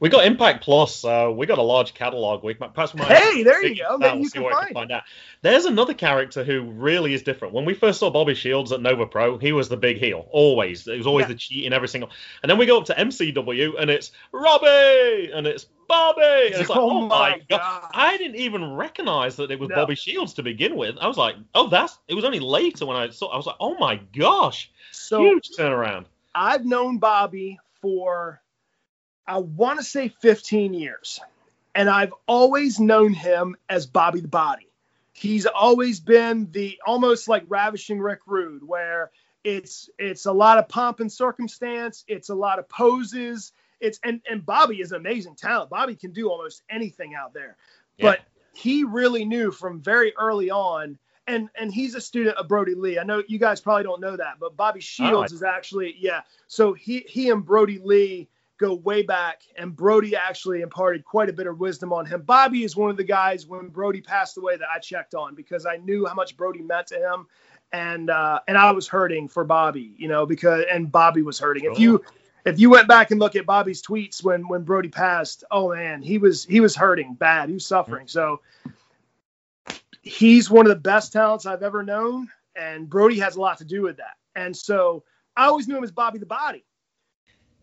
We 0.00 0.08
got 0.08 0.24
Impact 0.24 0.62
Plus, 0.62 0.94
so 0.94 1.32
we 1.32 1.46
got 1.46 1.58
a 1.58 1.62
large 1.62 1.92
catalog. 1.92 2.44
We 2.44 2.56
might 2.60 2.72
perhaps 2.72 2.94
we 2.94 3.00
might 3.00 3.08
Hey, 3.10 3.42
there 3.42 3.64
you 3.66 3.74
go. 3.76 3.98
Maybe 3.98 4.20
you 4.22 4.30
can 4.30 4.42
what 4.44 4.54
I 4.54 4.62
find. 4.62 4.74
find 4.74 4.92
out. 4.92 5.02
There's 5.42 5.64
another 5.64 5.92
character 5.94 6.44
who 6.44 6.62
really 6.62 7.14
is 7.14 7.22
different. 7.22 7.52
When 7.52 7.64
we 7.64 7.74
first 7.74 7.98
saw 7.98 8.08
Bobby 8.08 8.34
Shields 8.34 8.70
at 8.70 8.80
Nova 8.80 9.06
Pro, 9.06 9.38
he 9.38 9.50
was 9.52 9.68
the 9.68 9.76
big 9.76 9.98
heel, 9.98 10.28
always. 10.30 10.86
It 10.86 10.98
was 10.98 11.06
always 11.06 11.24
Yeah. 11.24 11.28
the 11.28 11.34
cheat 11.34 11.64
in 11.64 11.72
every 11.72 11.88
single. 11.88 12.10
And 12.42 12.50
then 12.50 12.58
we 12.58 12.66
go 12.66 12.78
up 12.78 12.84
to 12.86 12.94
MCW, 12.98 13.74
and 13.80 13.90
it's 13.90 14.12
Robbie, 14.30 15.32
and 15.32 15.46
it's 15.46 15.64
Bobby, 15.88 16.22
and 16.22 16.54
it's 16.54 16.68
like, 16.68 16.78
Oh 16.78 16.90
oh, 16.90 17.00
my 17.06 17.30
my 17.30 17.42
god. 17.50 17.58
God. 17.60 17.90
I 17.92 18.16
didn't 18.18 18.36
even 18.36 18.74
recognize 18.74 19.36
that 19.36 19.50
it 19.50 19.58
was 19.58 19.68
No. 19.68 19.74
Bobby 19.76 19.96
Shields 19.96 20.34
to 20.34 20.42
begin 20.44 20.76
with. 20.76 20.96
I 21.00 21.08
was 21.08 21.16
like, 21.16 21.34
oh, 21.54 21.68
that's. 21.68 21.98
It 22.08 22.14
was 22.14 22.24
only 22.24 22.40
later 22.40 22.86
when 22.86 22.96
I 22.96 23.10
saw. 23.10 23.28
I 23.28 23.36
was 23.36 23.46
like, 23.46 23.56
oh 23.58 23.76
my 23.78 23.96
gosh, 24.16 24.70
So 24.92 25.22
huge 25.22 25.48
turnaround. 25.58 26.04
I've 26.34 26.64
known 26.64 26.98
Bobby 26.98 27.58
for 27.80 28.40
I 29.28 29.38
want 29.38 29.78
to 29.78 29.84
say 29.84 30.08
15 30.08 30.72
years. 30.72 31.20
And 31.74 31.88
I've 31.88 32.14
always 32.26 32.80
known 32.80 33.12
him 33.12 33.56
as 33.68 33.86
Bobby 33.86 34.20
the 34.20 34.28
Body. 34.28 34.66
He's 35.12 35.46
always 35.46 36.00
been 36.00 36.50
the 36.50 36.80
almost 36.84 37.28
like 37.28 37.44
ravishing 37.48 38.00
Rick 38.00 38.20
Rude, 38.26 38.66
where 38.66 39.10
it's 39.44 39.90
it's 39.98 40.26
a 40.26 40.32
lot 40.32 40.58
of 40.58 40.68
pomp 40.68 41.00
and 41.00 41.12
circumstance, 41.12 42.04
it's 42.08 42.30
a 42.30 42.34
lot 42.34 42.58
of 42.58 42.68
poses. 42.68 43.52
It's 43.80 44.00
and, 44.02 44.20
and 44.28 44.44
Bobby 44.44 44.80
is 44.80 44.92
amazing 44.92 45.34
talent. 45.34 45.70
Bobby 45.70 45.94
can 45.94 46.12
do 46.12 46.30
almost 46.30 46.62
anything 46.70 47.14
out 47.14 47.34
there. 47.34 47.56
Yeah. 47.96 48.10
But 48.10 48.20
he 48.54 48.84
really 48.84 49.24
knew 49.24 49.52
from 49.52 49.80
very 49.80 50.14
early 50.16 50.50
on 50.50 50.98
and 51.28 51.48
and 51.54 51.72
he's 51.72 51.94
a 51.94 52.00
student 52.00 52.36
of 52.36 52.48
Brodie 52.48 52.74
Lee. 52.74 52.98
I 52.98 53.04
know 53.04 53.22
you 53.28 53.38
guys 53.38 53.60
probably 53.60 53.84
don't 53.84 54.00
know 54.00 54.16
that, 54.16 54.38
but 54.40 54.56
Bobby 54.56 54.78
oh, 54.78 54.80
Shields 54.80 55.32
is 55.32 55.42
actually 55.42 55.94
yeah. 55.98 56.22
So 56.46 56.72
he 56.72 57.00
he 57.00 57.30
and 57.30 57.44
Brodie 57.44 57.78
Lee 57.78 58.28
go 58.58 58.74
way 58.74 59.02
back, 59.02 59.42
and 59.56 59.74
Brodie 59.74 60.16
actually 60.16 60.60
imparted 60.60 61.04
quite 61.04 61.28
a 61.28 61.32
bit 61.32 61.46
of 61.46 61.58
wisdom 61.58 61.92
on 61.92 62.04
him. 62.04 62.22
Bobby 62.22 62.64
is 62.64 62.76
one 62.76 62.90
of 62.90 62.96
the 62.96 63.04
guys 63.04 63.46
when 63.46 63.68
Brodie 63.68 64.00
passed 64.00 64.36
away 64.36 64.56
that 64.56 64.68
I 64.74 64.78
checked 64.78 65.14
on 65.14 65.34
because 65.34 65.64
I 65.64 65.76
knew 65.76 66.06
how 66.06 66.14
much 66.14 66.36
Brodie 66.36 66.62
meant 66.62 66.88
to 66.88 66.96
him, 66.96 67.26
and 67.72 68.10
uh, 68.10 68.40
and 68.46 68.58
I 68.58 68.72
was 68.72 68.88
hurting 68.88 69.28
for 69.28 69.44
Bobby, 69.44 69.94
you 69.96 70.08
know, 70.08 70.26
because 70.26 70.64
and 70.70 70.90
Bobby 70.90 71.22
was 71.22 71.38
hurting. 71.38 71.64
If 71.64 71.78
you 71.78 72.04
if 72.44 72.58
you 72.58 72.70
went 72.70 72.88
back 72.88 73.10
and 73.10 73.20
look 73.20 73.36
at 73.36 73.46
Bobby's 73.46 73.82
tweets 73.82 74.22
when 74.22 74.48
when 74.48 74.62
Brodie 74.62 74.88
passed, 74.88 75.44
oh 75.50 75.74
man, 75.74 76.02
he 76.02 76.18
was 76.18 76.44
he 76.44 76.60
was 76.60 76.74
hurting 76.74 77.14
bad. 77.14 77.48
He 77.48 77.54
was 77.54 77.66
suffering. 77.66 78.08
So 78.08 78.40
he's 80.02 80.50
one 80.50 80.66
of 80.66 80.70
the 80.70 80.76
best 80.76 81.12
talents 81.12 81.46
I've 81.46 81.62
ever 81.62 81.82
known, 81.82 82.28
and 82.56 82.88
Brodie 82.88 83.20
has 83.20 83.36
a 83.36 83.40
lot 83.40 83.58
to 83.58 83.64
do 83.64 83.82
with 83.82 83.98
that. 83.98 84.16
And 84.34 84.56
so 84.56 85.04
I 85.36 85.46
always 85.46 85.68
knew 85.68 85.76
him 85.76 85.84
as 85.84 85.92
Bobby 85.92 86.18
the 86.18 86.26
Body. 86.26 86.64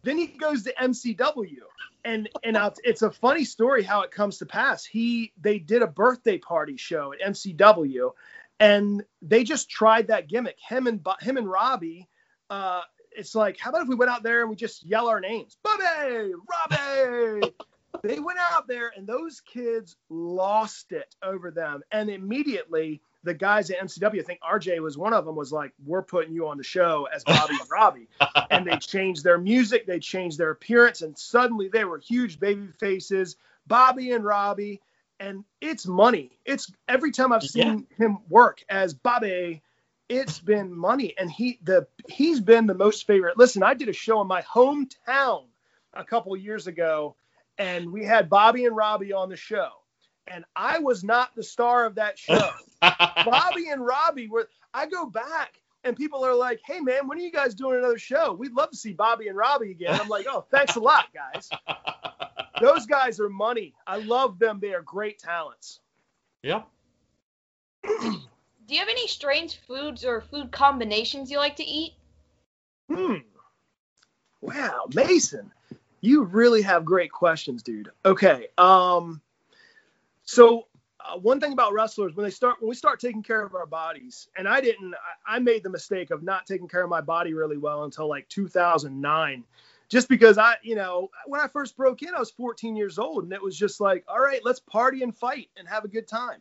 Then 0.06 0.20
he 0.20 0.28
goes 0.28 0.62
to 0.64 0.74
MCW, 0.80 1.64
and 2.06 2.30
and 2.44 2.58
it's 2.84 3.02
a 3.02 3.10
funny 3.10 3.44
story 3.44 3.82
how 3.82 4.02
it 4.02 4.12
comes 4.12 4.38
to 4.38 4.46
pass. 4.46 4.86
He 4.86 5.34
they 5.42 5.58
did 5.58 5.82
a 5.82 5.88
birthday 5.88 6.38
party 6.38 6.78
show 6.78 7.12
at 7.12 7.34
MCW, 7.34 8.12
and 8.60 9.04
they 9.24 9.44
just 9.44 9.68
tried 9.68 10.08
that 10.08 10.28
gimmick. 10.28 10.60
Him 10.60 10.86
and 10.86 11.04
him 11.22 11.38
and 11.38 11.50
Robbie. 11.50 12.08
Uh, 12.52 12.82
it's 13.18 13.34
like, 13.34 13.58
how 13.58 13.72
about 13.72 13.82
if 13.82 13.88
we 13.88 13.96
went 13.96 14.12
out 14.12 14.22
there 14.22 14.42
and 14.42 14.50
we 14.50 14.56
just 14.56 14.86
yell 14.86 15.08
our 15.08 15.20
names, 15.20 15.58
Bobby, 15.64 16.34
Robbie. 16.70 17.54
they 18.04 18.20
went 18.20 18.38
out 18.52 18.68
there 18.68 18.92
and 18.96 19.08
those 19.08 19.42
kids 19.42 19.96
lost 20.10 20.92
it 20.92 21.16
over 21.24 21.50
them, 21.50 21.82
and 21.92 22.12
immediately 22.12 23.02
the 23.26 23.34
guys 23.34 23.70
at 23.70 23.80
MCW, 23.80 24.20
I 24.20 24.24
think 24.24 24.40
RJ 24.42 24.80
was 24.80 24.98
one 24.98 25.14
of 25.14 25.26
them, 25.26 25.36
was 25.36 25.52
like, 25.52 25.74
"We're 25.86 26.04
putting 26.04 26.34
you 26.34 26.48
on 26.48 26.58
the 26.58 26.64
show 26.64 27.08
as 27.14 27.24
Bobby 27.24 27.56
and 27.60 27.70
Robbie." 27.70 28.08
and 28.52 28.66
they 28.66 28.78
changed 28.78 29.24
their 29.24 29.38
music, 29.38 29.86
they 29.86 30.00
changed 30.00 30.38
their 30.38 30.52
appearance, 30.52 31.02
and 31.02 31.18
suddenly 31.18 31.68
they 31.68 31.84
were 31.84 31.98
huge 31.98 32.40
baby 32.40 32.68
faces, 32.80 33.36
Bobby 33.68 34.12
and 34.12 34.24
Robbie. 34.24 34.82
And 35.20 35.46
it's 35.62 35.88
money. 35.88 36.38
It's 36.46 36.72
every 36.90 37.12
time 37.12 37.32
I've 37.32 37.44
seen 37.44 37.88
him 37.98 38.18
work 38.28 38.64
as 38.68 38.94
Bobby, 38.94 39.62
it's 40.10 40.40
been 40.40 40.74
money. 40.74 41.14
And 41.18 41.32
he 41.32 41.60
the 41.64 41.88
he's 42.10 42.42
been 42.42 42.68
the 42.68 42.74
most 42.74 43.08
favorite. 43.08 43.38
Listen, 43.38 43.64
I 43.64 43.74
did 43.74 43.90
a 43.90 43.94
show 43.94 44.22
in 44.22 44.28
my 44.28 44.42
hometown 44.42 45.46
a 45.94 46.04
couple 46.04 46.36
years 46.36 46.68
ago, 46.68 47.16
and 47.58 47.92
we 47.92 48.04
had 48.04 48.30
Bobby 48.30 48.66
and 48.66 48.76
Robbie 48.76 49.14
on 49.14 49.30
the 49.30 49.38
show. 49.38 49.70
And 50.28 50.44
I 50.56 50.80
was 50.80 51.04
not 51.04 51.36
the 51.36 51.44
star 51.44 51.86
of 51.86 51.96
that 51.96 52.18
show. 52.18 52.50
Bobby 52.82 53.70
and 53.70 53.86
Robbie 53.86 54.28
were. 54.28 54.50
I 54.74 54.88
go 54.88 55.06
back 55.06 55.60
and 55.84 55.96
people 55.96 56.26
are 56.26 56.36
like, 56.36 56.60
"Hey 56.66 56.80
man, 56.80 57.08
when 57.08 57.18
are 57.18 57.22
you 57.22 57.32
guys 57.32 57.54
doing 57.54 57.78
another 57.78 57.98
show? 57.98 58.34
We'd 58.34 58.54
love 58.54 58.72
to 58.72 58.78
see 58.78 58.94
Bobby 58.94 59.28
and 59.28 59.38
Robbie 59.38 59.72
again." 59.72 60.00
I'm 60.00 60.10
like, 60.10 60.26
"Oh, 60.30 60.46
thanks 60.52 60.76
a 60.76 60.80
lot, 60.80 61.06
guys." 61.14 61.50
those 62.62 62.86
guys 62.86 63.20
are 63.20 63.30
money. 63.30 63.74
I 63.86 64.00
love 64.00 64.40
them. 64.40 64.60
They 64.60 64.74
are 64.74 64.82
great 64.82 65.20
talents. 65.20 65.80
Yeah. 66.42 66.64
Do 67.84 68.74
you 68.74 68.80
have 68.80 68.90
any 68.90 69.08
strange 69.08 69.60
foods 69.68 70.04
or 70.04 70.22
food 70.22 70.52
combinations 70.52 71.30
you 71.30 71.38
like 71.38 71.58
to 71.58 71.64
eat? 71.64 71.94
Hmm. 72.92 73.18
Wow, 74.42 74.88
Mason, 74.94 75.52
you 76.02 76.24
really 76.24 76.62
have 76.64 76.86
great 76.86 77.12
questions, 77.12 77.64
dude. 77.64 77.90
Okay. 78.04 78.48
Um. 78.58 79.22
So 80.26 80.68
uh, 81.00 81.18
one 81.18 81.40
thing 81.40 81.54
about 81.54 81.74
wrestlers 81.74 82.16
when 82.16 82.26
they 82.26 82.32
start 82.32 82.58
when 82.60 82.70
we 82.70 82.76
start 82.76 83.00
taking 83.00 83.24
care 83.24 83.44
of 83.44 83.56
our 83.56 83.66
bodies, 83.66 84.28
and 84.38 84.48
I 84.48 84.62
didn't. 84.62 84.94
I, 85.28 85.36
I 85.36 85.40
made 85.40 85.64
the 85.64 85.70
mistake 85.70 86.12
of 86.12 86.24
not 86.24 86.46
taking 86.46 86.68
care 86.68 86.84
of 86.84 86.90
my 86.90 87.02
body 87.02 87.34
really 87.34 87.58
well 87.58 87.84
until 87.84 88.08
like 88.08 88.28
2009 88.30 89.44
just 89.88 90.10
because 90.10 90.38
I, 90.38 90.56
you 90.64 90.76
know, 90.76 91.10
when 91.28 91.40
I 91.40 91.48
first 91.48 91.78
broke 91.78 92.02
in, 92.02 92.14
I 92.16 92.20
was 92.20 92.32
14 92.32 92.76
years 92.76 92.98
old, 92.98 93.24
and 93.24 93.34
it 93.34 93.42
was 93.42 93.58
just 93.58 93.80
like, 93.80 94.04
all 94.08 94.20
right, 94.20 94.42
let's 94.44 94.60
party 94.60 95.04
and 95.04 95.16
fight 95.16 95.50
and 95.58 95.68
have 95.68 95.86
a 95.86 95.88
good 95.88 96.08
time. 96.08 96.40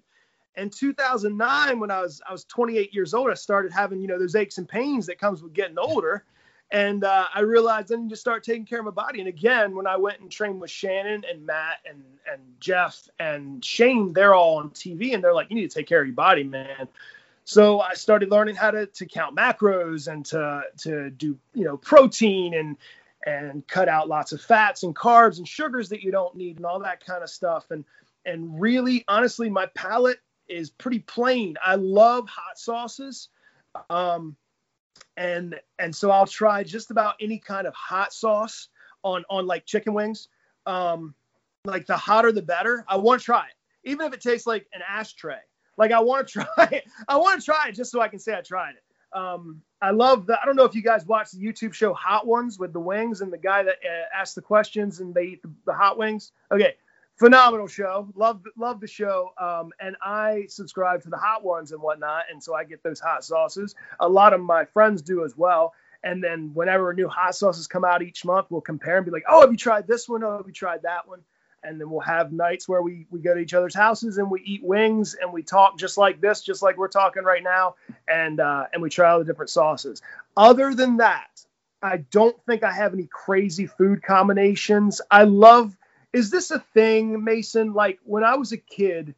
And 0.56 0.72
2009, 0.72 1.80
when 1.80 1.90
I 1.90 2.00
was 2.00 2.22
I 2.28 2.32
was 2.32 2.44
28 2.44 2.94
years 2.94 3.12
old, 3.12 3.30
I 3.30 3.34
started 3.34 3.72
having 3.72 4.00
you 4.00 4.06
know 4.06 4.18
those 4.18 4.36
aches 4.36 4.58
and 4.58 4.68
pains 4.68 5.06
that 5.06 5.18
comes 5.18 5.42
with 5.42 5.52
getting 5.52 5.78
older, 5.78 6.24
and 6.74 7.04
uh, 7.04 7.26
I 7.32 7.40
realized 7.42 7.92
I 7.92 7.96
need 7.96 8.10
to 8.10 8.16
start 8.16 8.42
taking 8.42 8.66
care 8.66 8.80
of 8.80 8.84
my 8.84 8.90
body. 8.90 9.20
And 9.20 9.28
again, 9.28 9.76
when 9.76 9.86
I 9.86 9.96
went 9.96 10.18
and 10.18 10.28
trained 10.28 10.60
with 10.60 10.72
Shannon 10.72 11.22
and 11.30 11.46
Matt 11.46 11.76
and 11.88 12.02
and 12.30 12.40
Jeff 12.58 13.08
and 13.20 13.64
Shane, 13.64 14.12
they're 14.12 14.34
all 14.34 14.58
on 14.58 14.70
TV, 14.70 15.14
and 15.14 15.22
they're 15.22 15.32
like, 15.32 15.50
you 15.50 15.54
need 15.54 15.70
to 15.70 15.74
take 15.78 15.86
care 15.86 16.00
of 16.00 16.06
your 16.08 16.16
body, 16.16 16.42
man. 16.42 16.88
So 17.44 17.78
I 17.78 17.94
started 17.94 18.32
learning 18.32 18.56
how 18.56 18.72
to, 18.72 18.86
to 18.86 19.06
count 19.06 19.36
macros 19.36 20.12
and 20.12 20.26
to 20.26 20.62
to 20.78 21.10
do 21.10 21.38
you 21.54 21.64
know 21.64 21.76
protein 21.76 22.54
and 22.54 22.76
and 23.24 23.64
cut 23.68 23.88
out 23.88 24.08
lots 24.08 24.32
of 24.32 24.40
fats 24.40 24.82
and 24.82 24.96
carbs 24.96 25.38
and 25.38 25.46
sugars 25.46 25.88
that 25.90 26.02
you 26.02 26.10
don't 26.10 26.34
need 26.34 26.56
and 26.56 26.66
all 26.66 26.80
that 26.80 27.06
kind 27.06 27.22
of 27.22 27.30
stuff. 27.30 27.70
And 27.70 27.84
and 28.26 28.60
really, 28.60 29.04
honestly, 29.06 29.48
my 29.48 29.66
palate 29.76 30.18
is 30.48 30.70
pretty 30.70 30.98
plain. 30.98 31.56
I 31.64 31.76
love 31.76 32.28
hot 32.28 32.58
sauces. 32.58 33.28
Um, 33.88 34.36
and 35.16 35.58
and 35.78 35.94
so 35.94 36.10
I'll 36.10 36.26
try 36.26 36.62
just 36.62 36.90
about 36.90 37.14
any 37.20 37.38
kind 37.38 37.66
of 37.66 37.74
hot 37.74 38.12
sauce 38.12 38.68
on 39.02 39.24
on 39.30 39.46
like 39.46 39.66
chicken 39.66 39.94
wings. 39.94 40.28
Um, 40.66 41.14
like 41.64 41.86
the 41.86 41.96
hotter 41.96 42.32
the 42.32 42.42
better. 42.42 42.84
I 42.88 42.96
want 42.96 43.20
to 43.20 43.24
try 43.24 43.46
it, 43.46 43.88
even 43.88 44.06
if 44.06 44.12
it 44.12 44.20
tastes 44.20 44.46
like 44.46 44.66
an 44.72 44.80
ashtray. 44.86 45.38
Like 45.76 45.92
I 45.92 46.00
want 46.00 46.28
to 46.28 46.32
try 46.56 46.64
it. 46.72 46.84
I 47.08 47.16
want 47.16 47.40
to 47.40 47.44
try 47.44 47.68
it 47.68 47.72
just 47.72 47.90
so 47.90 48.00
I 48.00 48.08
can 48.08 48.18
say 48.18 48.34
I 48.34 48.40
tried 48.40 48.72
it. 48.72 49.18
Um, 49.18 49.62
I 49.80 49.90
love 49.90 50.26
the. 50.26 50.40
I 50.40 50.44
don't 50.44 50.56
know 50.56 50.64
if 50.64 50.74
you 50.74 50.82
guys 50.82 51.06
watch 51.06 51.30
the 51.30 51.38
YouTube 51.38 51.72
show 51.72 51.94
Hot 51.94 52.26
Ones 52.26 52.58
with 52.58 52.72
the 52.72 52.80
wings 52.80 53.20
and 53.20 53.32
the 53.32 53.38
guy 53.38 53.62
that 53.62 53.76
uh, 53.84 54.18
asks 54.20 54.34
the 54.34 54.42
questions 54.42 55.00
and 55.00 55.14
they 55.14 55.24
eat 55.24 55.42
the, 55.42 55.50
the 55.66 55.72
hot 55.72 55.96
wings. 55.96 56.32
Okay, 56.50 56.74
phenomenal 57.16 57.66
show. 57.66 58.08
Love 58.14 58.42
love 58.56 58.80
the 58.80 58.86
show. 58.86 59.32
Um, 59.38 59.70
and 59.80 59.96
I 60.02 60.46
subscribe 60.48 61.02
to 61.02 61.10
the 61.10 61.16
hot 61.16 61.44
ones 61.44 61.72
and 61.72 61.80
whatnot, 61.80 62.24
and 62.30 62.42
so 62.42 62.54
I 62.54 62.64
get 62.64 62.82
those 62.82 63.00
hot 63.00 63.24
sauces. 63.24 63.74
A 64.00 64.08
lot 64.08 64.32
of 64.32 64.40
my 64.40 64.64
friends 64.66 65.02
do 65.02 65.24
as 65.24 65.36
well. 65.36 65.74
And 66.02 66.22
then 66.22 66.50
whenever 66.52 66.92
new 66.92 67.08
hot 67.08 67.34
sauces 67.34 67.66
come 67.66 67.84
out 67.84 68.02
each 68.02 68.24
month, 68.26 68.48
we'll 68.50 68.60
compare 68.60 68.96
and 68.96 69.06
be 69.06 69.12
like, 69.12 69.24
"Oh, 69.28 69.40
have 69.40 69.50
you 69.50 69.56
tried 69.56 69.86
this 69.86 70.08
one? 70.08 70.22
Oh, 70.22 70.36
have 70.36 70.46
you 70.46 70.52
tried 70.52 70.82
that 70.82 71.08
one?" 71.08 71.20
And 71.62 71.80
then 71.80 71.88
we'll 71.88 72.00
have 72.00 72.30
nights 72.30 72.68
where 72.68 72.82
we 72.82 73.06
we 73.10 73.20
go 73.20 73.32
to 73.34 73.40
each 73.40 73.54
other's 73.54 73.74
houses 73.74 74.18
and 74.18 74.30
we 74.30 74.42
eat 74.42 74.62
wings 74.62 75.14
and 75.14 75.32
we 75.32 75.42
talk 75.42 75.78
just 75.78 75.96
like 75.96 76.20
this, 76.20 76.42
just 76.42 76.62
like 76.62 76.76
we're 76.76 76.88
talking 76.88 77.22
right 77.24 77.42
now, 77.42 77.76
and 78.06 78.38
uh, 78.38 78.66
and 78.72 78.82
we 78.82 78.90
try 78.90 79.10
all 79.10 79.18
the 79.20 79.24
different 79.24 79.50
sauces. 79.50 80.02
Other 80.36 80.74
than 80.74 80.98
that, 80.98 81.30
I 81.80 81.98
don't 81.98 82.36
think 82.44 82.64
I 82.64 82.72
have 82.72 82.92
any 82.92 83.06
crazy 83.06 83.66
food 83.66 84.02
combinations. 84.02 85.00
I 85.10 85.24
love 85.24 85.74
is 86.14 86.30
this 86.30 86.52
a 86.52 86.60
thing, 86.60 87.24
Mason? 87.24 87.74
Like 87.74 87.98
when 88.04 88.22
I 88.22 88.36
was 88.36 88.52
a 88.52 88.56
kid, 88.56 89.16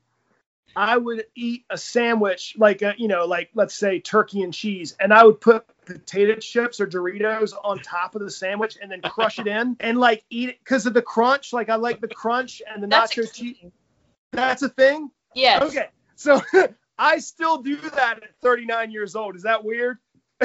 I 0.75 0.97
would 0.97 1.27
eat 1.35 1.65
a 1.69 1.77
sandwich, 1.77 2.55
like 2.59 2.81
a, 2.81 2.95
you 2.97 3.07
know, 3.07 3.27
like 3.27 3.51
let's 3.55 3.75
say 3.75 4.01
turkey 4.01 4.43
and 4.43 4.53
cheese, 4.53 4.97
and 4.99 5.13
I 5.13 5.25
would 5.25 5.41
put 5.41 5.67
potato 5.85 6.37
chips 6.37 6.81
or 6.81 6.87
Doritos 6.87 7.53
on 7.63 7.81
top 7.81 8.15
of 8.15 8.23
the 8.23 8.31
sandwich 8.31 8.79
and 8.81 8.91
then 8.91 9.03
crush 9.03 9.39
it 9.39 9.47
in 9.47 9.77
and 9.79 9.99
like 9.99 10.25
eat 10.31 10.49
it 10.49 10.59
because 10.59 10.87
of 10.87 10.95
the 10.95 11.03
crunch. 11.03 11.53
Like 11.53 11.69
I 11.69 11.77
like 11.77 12.01
the 12.01 12.09
crunch 12.09 12.63
and 12.67 12.83
the 12.83 12.87
That's 12.87 13.15
nacho 13.15 13.33
cheese. 13.33 13.57
That's 14.33 14.63
a 14.63 14.71
thing. 14.71 15.11
Yes. 15.35 15.63
Okay, 15.63 15.89
so 16.15 16.41
I 16.99 17.19
still 17.19 17.59
do 17.59 17.77
that 17.77 18.23
at 18.23 18.35
39 18.41 18.91
years 18.91 19.15
old. 19.15 19.37
Is 19.37 19.43
that 19.43 19.65
weird? 19.65 19.99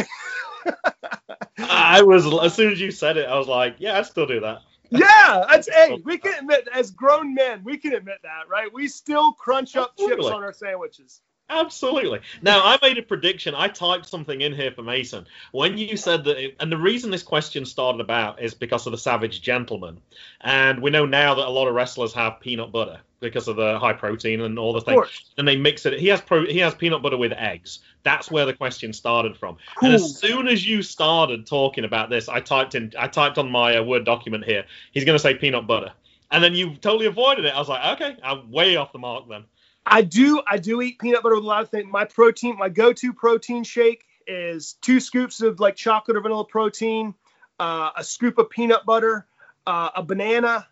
I 1.58 2.02
was 2.02 2.26
as 2.44 2.54
soon 2.54 2.74
as 2.74 2.82
you 2.82 2.92
said 2.92 3.16
it, 3.16 3.28
I 3.28 3.38
was 3.38 3.48
like, 3.48 3.78
yeah, 3.80 3.98
I 3.98 4.02
still 4.02 4.26
do 4.26 4.42
that. 4.42 4.64
Yeah, 4.92 5.46
that's 5.50 5.70
hey, 5.70 5.88
oh, 5.92 6.00
we 6.04 6.18
can 6.18 6.34
admit 6.38 6.68
as 6.74 6.92
grown 6.92 7.34
men, 7.34 7.64
we 7.64 7.78
can 7.78 7.94
admit 7.94 8.18
that, 8.24 8.50
right? 8.50 8.72
We 8.74 8.90
still 8.90 9.32
crunch 9.34 9.78
up 9.78 9.98
chips 9.98 10.26
on 10.26 10.44
our 10.44 10.52
sandwiches. 10.52 11.22
Absolutely. 11.52 12.22
Now, 12.42 12.62
I 12.64 12.78
made 12.82 12.98
a 12.98 13.02
prediction. 13.02 13.54
I 13.56 13.68
typed 13.68 14.06
something 14.08 14.40
in 14.40 14.54
here 14.54 14.72
for 14.72 14.84
Mason. 14.84 15.28
When 15.52 15.78
you 15.78 15.98
said 15.98 16.24
that, 16.24 16.38
it, 16.38 16.56
and 16.62 16.72
the 16.72 16.78
reason 16.78 17.12
this 17.12 17.24
question 17.24 17.66
started 17.66 18.00
about 18.00 18.42
is 18.42 18.54
because 18.54 18.88
of 18.88 18.92
the 18.92 18.98
Savage 18.98 19.42
Gentleman. 19.42 20.00
And 20.40 20.82
we 20.82 20.92
know 20.92 21.06
now 21.06 21.36
that 21.36 21.46
a 21.46 21.50
lot 21.50 21.68
of 21.68 21.76
wrestlers 21.76 22.14
have 22.14 22.40
peanut 22.40 22.72
butter 22.72 23.02
because 23.20 23.50
of 23.50 23.58
the 23.58 23.78
high 23.78 23.94
protein 23.94 24.42
and 24.42 24.58
all 24.58 24.72
the 24.72 24.80
Of 24.80 24.86
things. 24.86 24.96
course. 24.96 25.32
And 25.38 25.46
they 25.48 25.58
mix 25.58 25.86
it. 25.86 26.00
He 26.00 26.08
has 26.08 26.22
pro, 26.22 26.46
he 26.46 26.58
has 26.60 26.74
peanut 26.74 27.02
butter 27.02 27.18
with 27.18 27.34
eggs. 27.34 27.80
That's 28.04 28.32
where 28.32 28.46
the 28.46 28.54
question 28.54 28.94
started 28.94 29.38
from. 29.38 29.58
Cool. 29.76 29.88
And 29.88 29.96
as 29.96 30.18
soon 30.18 30.48
as 30.48 30.66
you 30.66 30.82
started 30.82 31.46
talking 31.46 31.84
about 31.84 32.10
this, 32.10 32.30
I 32.30 32.40
typed 32.40 32.76
in, 32.76 32.94
I 32.98 33.08
typed 33.08 33.38
on 33.38 33.52
my 33.52 33.76
uh, 33.78 33.84
Word 33.84 34.06
document 34.06 34.46
here. 34.46 34.66
He's 34.92 35.04
going 35.04 35.16
to 35.16 35.22
say 35.22 35.36
peanut 35.36 35.68
butter. 35.68 35.92
And 36.32 36.42
then 36.42 36.56
you 36.56 36.76
totally 36.78 37.08
avoided 37.08 37.44
it. 37.44 37.54
I 37.54 37.60
was 37.60 37.68
like, 37.68 38.02
okay, 38.02 38.16
I'm 38.24 38.50
way 38.52 38.78
off 38.78 38.94
the 38.94 39.00
mark 39.00 39.28
then. 39.28 39.44
I 39.86 40.02
do 40.02 40.42
I 40.48 40.58
do 40.58 40.82
eat 40.82 41.00
peanut 41.00 41.24
butter 41.24 41.36
with 41.36 41.44
a 41.44 41.48
lot 41.48 41.64
of 41.64 41.70
things. 41.70 41.88
My 41.92 42.06
protein, 42.06 42.58
my 42.58 42.70
go-to 42.70 43.14
protein 43.14 43.64
shake 43.64 44.06
is 44.28 44.74
two 44.82 45.00
scoops 45.00 45.42
of 45.42 45.60
like 45.60 45.76
chocolate 45.76 46.18
or 46.18 46.22
vanilla 46.22 46.46
protein, 46.46 47.14
uh, 47.60 47.92
a 47.98 48.04
scoop 48.04 48.38
of 48.38 48.50
peanut 48.50 48.86
butter, 48.86 49.28
uh, 49.66 49.90
a 49.96 50.04
banana, 50.04 50.68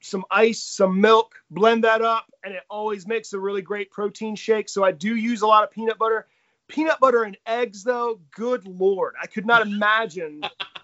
some 0.00 0.24
ice, 0.30 0.62
some 0.62 1.00
milk, 1.00 1.34
blend 1.50 1.84
that 1.84 2.02
up, 2.02 2.26
and 2.42 2.54
it 2.54 2.62
always 2.68 3.06
makes 3.06 3.32
a 3.32 3.38
really 3.38 3.62
great 3.62 3.90
protein 3.90 4.36
shake. 4.36 4.68
So 4.68 4.84
I 4.84 4.92
do 4.92 5.14
use 5.14 5.42
a 5.42 5.46
lot 5.46 5.64
of 5.64 5.70
peanut 5.70 5.98
butter. 5.98 6.26
Peanut 6.66 6.98
butter 6.98 7.24
and 7.24 7.36
eggs, 7.46 7.84
though, 7.84 8.20
good 8.30 8.66
lord, 8.66 9.14
I 9.20 9.26
could 9.26 9.46
not 9.46 9.62
imagine. 9.62 10.42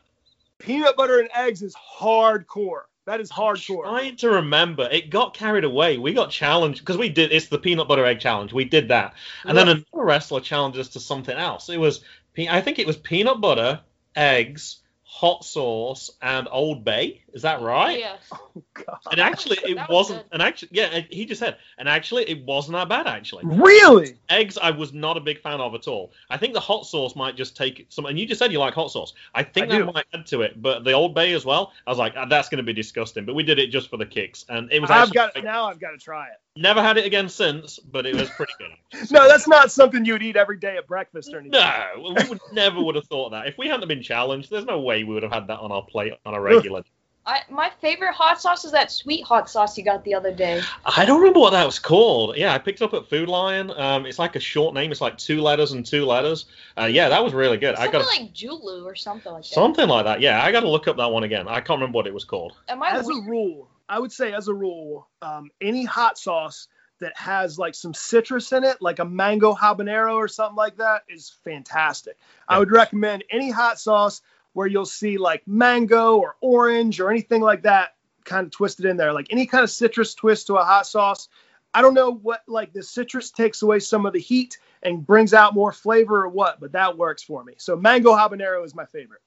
peanut 0.58 0.96
butter 0.96 1.18
and 1.18 1.30
eggs 1.34 1.62
is 1.62 1.74
hardcore. 1.74 2.82
That 3.10 3.20
is 3.20 3.32
hardcore. 3.32 3.82
Trying 3.82 4.14
to 4.18 4.30
remember, 4.30 4.88
it 4.88 5.10
got 5.10 5.34
carried 5.34 5.64
away. 5.64 5.98
We 5.98 6.12
got 6.12 6.30
challenged 6.30 6.78
because 6.78 6.96
we 6.96 7.08
did. 7.08 7.32
It's 7.32 7.48
the 7.48 7.58
peanut 7.58 7.88
butter 7.88 8.06
egg 8.06 8.20
challenge. 8.20 8.52
We 8.52 8.64
did 8.64 8.86
that, 8.86 9.14
and 9.44 9.58
then 9.58 9.66
another 9.66 9.84
wrestler 9.94 10.40
challenged 10.40 10.78
us 10.78 10.90
to 10.90 11.00
something 11.00 11.36
else. 11.36 11.68
It 11.68 11.78
was, 11.78 12.04
I 12.38 12.60
think 12.60 12.78
it 12.78 12.86
was 12.86 12.96
peanut 12.96 13.40
butter, 13.40 13.80
eggs, 14.14 14.76
hot 15.12 15.44
sauce, 15.44 16.10
and 16.22 16.46
Old 16.50 16.84
Bay. 16.84 17.20
Is 17.34 17.42
that 17.42 17.60
right? 17.60 17.98
Yes. 17.98 18.20
Oh, 18.32 18.62
God. 18.74 18.98
And 19.10 19.20
actually, 19.20 19.58
it 19.64 19.76
was 19.76 19.88
wasn't. 19.88 20.20
good. 20.22 20.28
And 20.32 20.40
actually, 20.42 20.68
yeah, 20.72 21.00
he 21.10 21.26
just 21.26 21.40
said. 21.40 21.56
And 21.78 21.88
actually, 21.88 22.30
it 22.30 22.44
wasn't 22.44 22.76
that 22.76 22.88
bad. 22.88 23.06
Actually, 23.08 23.44
Really? 23.44 24.16
eggs 24.28 24.56
I 24.56 24.70
was 24.70 24.92
not 24.92 25.16
a 25.16 25.20
big 25.20 25.40
fan 25.40 25.60
of 25.60 25.74
at 25.74 25.88
all. 25.88 26.12
I 26.30 26.36
think 26.36 26.54
the 26.54 26.60
hot 26.60 26.86
sauce 26.86 27.16
might 27.16 27.36
just 27.36 27.56
take 27.56 27.86
some. 27.88 28.06
And 28.06 28.18
you 28.18 28.24
just 28.26 28.38
said 28.38 28.52
you 28.52 28.60
like 28.60 28.72
hot 28.74 28.92
sauce. 28.92 29.12
I 29.34 29.42
think 29.42 29.66
I 29.66 29.78
that 29.78 29.86
do. 29.86 29.92
might 29.92 30.06
add 30.14 30.26
to 30.26 30.42
it. 30.42 30.62
But 30.62 30.84
the 30.84 30.92
Old 30.92 31.14
Bay 31.14 31.32
as 31.34 31.44
well. 31.44 31.72
I 31.86 31.90
was 31.90 31.98
like, 31.98 32.14
"Ah, 32.16 32.26
that's 32.26 32.48
going 32.48 32.58
to 32.58 32.64
be 32.64 32.72
disgusting. 32.72 33.24
But 33.26 33.34
we 33.34 33.42
did 33.42 33.58
it 33.58 33.66
just 33.66 33.90
for 33.90 33.96
the 33.96 34.06
kicks, 34.06 34.44
and 34.48 34.72
it 34.72 34.80
was. 34.80 34.90
I've 34.90 35.12
got 35.12 35.32
great. 35.34 35.44
now. 35.44 35.64
I've 35.66 35.80
got 35.80 35.90
to 35.90 35.98
try 35.98 36.28
it. 36.28 36.38
Never 36.56 36.82
had 36.82 36.96
it 36.96 37.06
again 37.06 37.28
since, 37.28 37.78
but 37.78 38.06
it 38.06 38.16
was 38.16 38.28
pretty 38.30 38.52
good. 38.58 38.70
No, 39.10 39.28
that's 39.28 39.46
not 39.46 39.70
something 39.70 40.04
you'd 40.04 40.22
eat 40.22 40.36
every 40.36 40.58
day 40.58 40.76
at 40.76 40.86
breakfast 40.86 41.32
or 41.32 41.38
anything. 41.38 41.52
No, 41.52 42.12
we 42.14 42.28
would 42.28 42.40
never 42.52 42.82
would 42.82 42.96
have 42.96 43.06
thought 43.06 43.30
that. 43.30 43.46
If 43.46 43.56
we 43.56 43.68
hadn't 43.68 43.86
been 43.88 44.02
challenged, 44.02 44.50
there's 44.50 44.64
no 44.64 44.80
way 44.80 45.04
we 45.04 45.14
would 45.14 45.22
have 45.22 45.32
had 45.32 45.46
that 45.46 45.60
on 45.60 45.70
our 45.70 45.84
plate 45.84 46.12
on 46.26 46.34
a 46.34 46.40
regular. 46.40 46.82
I, 47.26 47.42
my 47.50 47.70
favorite 47.80 48.14
hot 48.14 48.40
sauce 48.40 48.64
is 48.64 48.72
that 48.72 48.90
sweet 48.90 49.22
hot 49.24 49.48
sauce 49.48 49.76
you 49.76 49.84
got 49.84 50.02
the 50.04 50.14
other 50.14 50.32
day. 50.32 50.62
I 50.84 51.04
don't 51.04 51.18
remember 51.20 51.38
what 51.38 51.50
that 51.50 51.64
was 51.64 51.78
called. 51.78 52.36
Yeah, 52.36 52.54
I 52.54 52.58
picked 52.58 52.80
it 52.80 52.84
up 52.84 52.94
at 52.94 53.08
Food 53.08 53.28
Lion. 53.28 53.70
Um, 53.76 54.06
it's 54.06 54.18
like 54.18 54.36
a 54.36 54.40
short 54.40 54.74
name. 54.74 54.90
It's 54.90 55.02
like 55.02 55.18
two 55.18 55.40
letters 55.42 55.72
and 55.72 55.84
two 55.84 56.06
letters. 56.06 56.46
Uh, 56.78 56.86
yeah, 56.86 57.08
that 57.10 57.22
was 57.22 57.34
really 57.34 57.58
good. 57.58 57.74
I 57.74 57.84
Something 57.84 58.00
got 58.00 58.06
like 58.06 58.34
Julu 58.34 58.84
or 58.84 58.96
something 58.96 59.32
like 59.32 59.42
that. 59.42 59.48
something 59.48 59.86
like 59.88 60.06
that. 60.06 60.20
Yeah, 60.20 60.42
I 60.42 60.50
got 60.50 60.60
to 60.60 60.68
look 60.68 60.88
up 60.88 60.96
that 60.96 61.12
one 61.12 61.22
again. 61.22 61.46
I 61.46 61.60
can't 61.60 61.78
remember 61.78 61.96
what 61.96 62.06
it 62.06 62.14
was 62.14 62.24
called. 62.24 62.54
Am 62.68 62.82
I 62.82 62.92
As 62.92 63.06
a 63.06 63.12
rule, 63.12 63.68
I 63.90 63.98
would 63.98 64.12
say 64.12 64.32
as 64.32 64.46
a 64.46 64.54
rule, 64.54 65.08
um, 65.20 65.50
any 65.60 65.84
hot 65.84 66.16
sauce 66.16 66.68
that 67.00 67.16
has 67.16 67.58
like 67.58 67.74
some 67.74 67.92
citrus 67.92 68.52
in 68.52 68.62
it, 68.62 68.80
like 68.80 69.00
a 69.00 69.04
mango 69.04 69.52
habanero 69.52 70.14
or 70.14 70.28
something 70.28 70.56
like 70.56 70.76
that, 70.76 71.02
is 71.08 71.30
fantastic. 71.44 72.16
I 72.48 72.60
would 72.60 72.70
recommend 72.70 73.24
any 73.30 73.50
hot 73.50 73.80
sauce 73.80 74.22
where 74.52 74.68
you'll 74.68 74.86
see 74.86 75.18
like 75.18 75.42
mango 75.46 76.18
or 76.18 76.36
orange 76.40 77.00
or 77.00 77.10
anything 77.10 77.40
like 77.40 77.62
that 77.62 77.96
kind 78.24 78.46
of 78.46 78.52
twisted 78.52 78.84
in 78.84 78.96
there, 78.96 79.12
like 79.12 79.26
any 79.30 79.46
kind 79.46 79.64
of 79.64 79.70
citrus 79.70 80.14
twist 80.14 80.46
to 80.46 80.54
a 80.54 80.64
hot 80.64 80.86
sauce. 80.86 81.28
I 81.74 81.82
don't 81.82 81.94
know 81.94 82.12
what 82.12 82.42
like 82.46 82.72
the 82.72 82.84
citrus 82.84 83.32
takes 83.32 83.62
away 83.62 83.80
some 83.80 84.06
of 84.06 84.12
the 84.12 84.20
heat 84.20 84.58
and 84.84 85.04
brings 85.04 85.34
out 85.34 85.52
more 85.52 85.72
flavor 85.72 86.22
or 86.22 86.28
what, 86.28 86.60
but 86.60 86.72
that 86.72 86.96
works 86.96 87.24
for 87.24 87.42
me. 87.42 87.54
So 87.58 87.74
mango 87.74 88.12
habanero 88.12 88.64
is 88.64 88.74
my 88.74 88.86
favorite. 88.86 89.22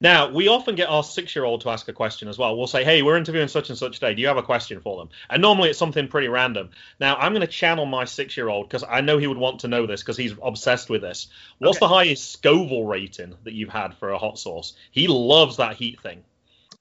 Now, 0.00 0.30
we 0.30 0.46
often 0.48 0.74
get 0.74 0.90
our 0.90 1.02
six 1.02 1.34
year 1.34 1.44
old 1.46 1.62
to 1.62 1.70
ask 1.70 1.88
a 1.88 1.92
question 1.92 2.28
as 2.28 2.36
well. 2.36 2.56
We'll 2.56 2.66
say, 2.66 2.84
Hey, 2.84 3.00
we're 3.00 3.16
interviewing 3.16 3.48
such 3.48 3.70
and 3.70 3.78
such 3.78 3.94
today. 3.94 4.14
Do 4.14 4.20
you 4.20 4.28
have 4.28 4.36
a 4.36 4.42
question 4.42 4.80
for 4.80 4.98
them? 4.98 5.08
And 5.30 5.40
normally 5.40 5.70
it's 5.70 5.78
something 5.78 6.06
pretty 6.06 6.28
random. 6.28 6.70
Now, 7.00 7.16
I'm 7.16 7.32
going 7.32 7.40
to 7.40 7.46
channel 7.46 7.86
my 7.86 8.04
six 8.04 8.36
year 8.36 8.48
old 8.48 8.68
because 8.68 8.84
I 8.86 9.00
know 9.00 9.16
he 9.16 9.26
would 9.26 9.38
want 9.38 9.60
to 9.60 9.68
know 9.68 9.86
this 9.86 10.02
because 10.02 10.18
he's 10.18 10.34
obsessed 10.42 10.90
with 10.90 11.00
this. 11.00 11.28
What's 11.58 11.78
Okay. 11.78 11.86
the 11.86 11.88
highest 11.88 12.32
Scoville 12.32 12.84
rating 12.84 13.34
that 13.44 13.54
you've 13.54 13.70
had 13.70 13.94
for 13.94 14.10
a 14.10 14.18
hot 14.18 14.38
sauce? 14.38 14.74
He 14.90 15.08
loves 15.08 15.56
that 15.56 15.76
heat 15.76 16.00
thing. 16.02 16.22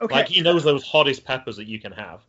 Okay. 0.02 0.14
Like, 0.14 0.28
he 0.28 0.42
knows 0.42 0.66
those 0.66 0.86
hottest 0.86 1.24
peppers 1.24 1.56
that 1.56 1.68
you 1.68 1.80
can 1.80 1.94
have. 1.94 2.22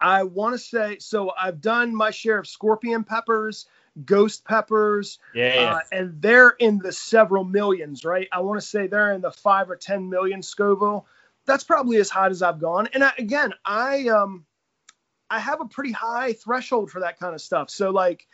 I 0.00 0.24
want 0.24 0.54
to 0.54 0.58
say 0.58 0.98
so. 0.98 1.30
I've 1.40 1.60
done 1.60 1.94
my 1.94 2.10
share 2.10 2.38
of 2.38 2.48
scorpion 2.48 3.04
peppers, 3.04 3.66
ghost 4.04 4.44
peppers, 4.44 5.18
Yeah. 5.34 5.54
yeah. 5.54 5.72
uh, 5.74 5.80
and 5.90 6.22
they're 6.22 6.50
in 6.50 6.78
the 6.78 6.92
several 6.92 7.44
millions, 7.44 8.04
right? 8.04 8.28
I 8.32 8.40
want 8.40 8.60
to 8.60 8.66
say 8.66 8.86
they're 8.86 9.12
in 9.12 9.20
the 9.20 9.30
five 9.30 9.70
or 9.70 9.76
ten 9.76 10.08
million 10.08 10.42
Scoville. 10.42 11.06
That's 11.46 11.64
probably 11.64 11.96
as 11.98 12.08
hot 12.08 12.30
as 12.30 12.42
I've 12.42 12.60
gone. 12.60 12.88
And 12.94 13.02
I, 13.04 13.12
again, 13.18 13.52
I 13.64 14.08
um, 14.08 14.46
I 15.28 15.38
have 15.38 15.60
a 15.60 15.66
pretty 15.66 15.92
high 15.92 16.34
threshold 16.34 16.90
for 16.90 17.00
that 17.00 17.18
kind 17.18 17.34
of 17.34 17.40
stuff. 17.40 17.70
So 17.70 17.90
like, 17.90 18.26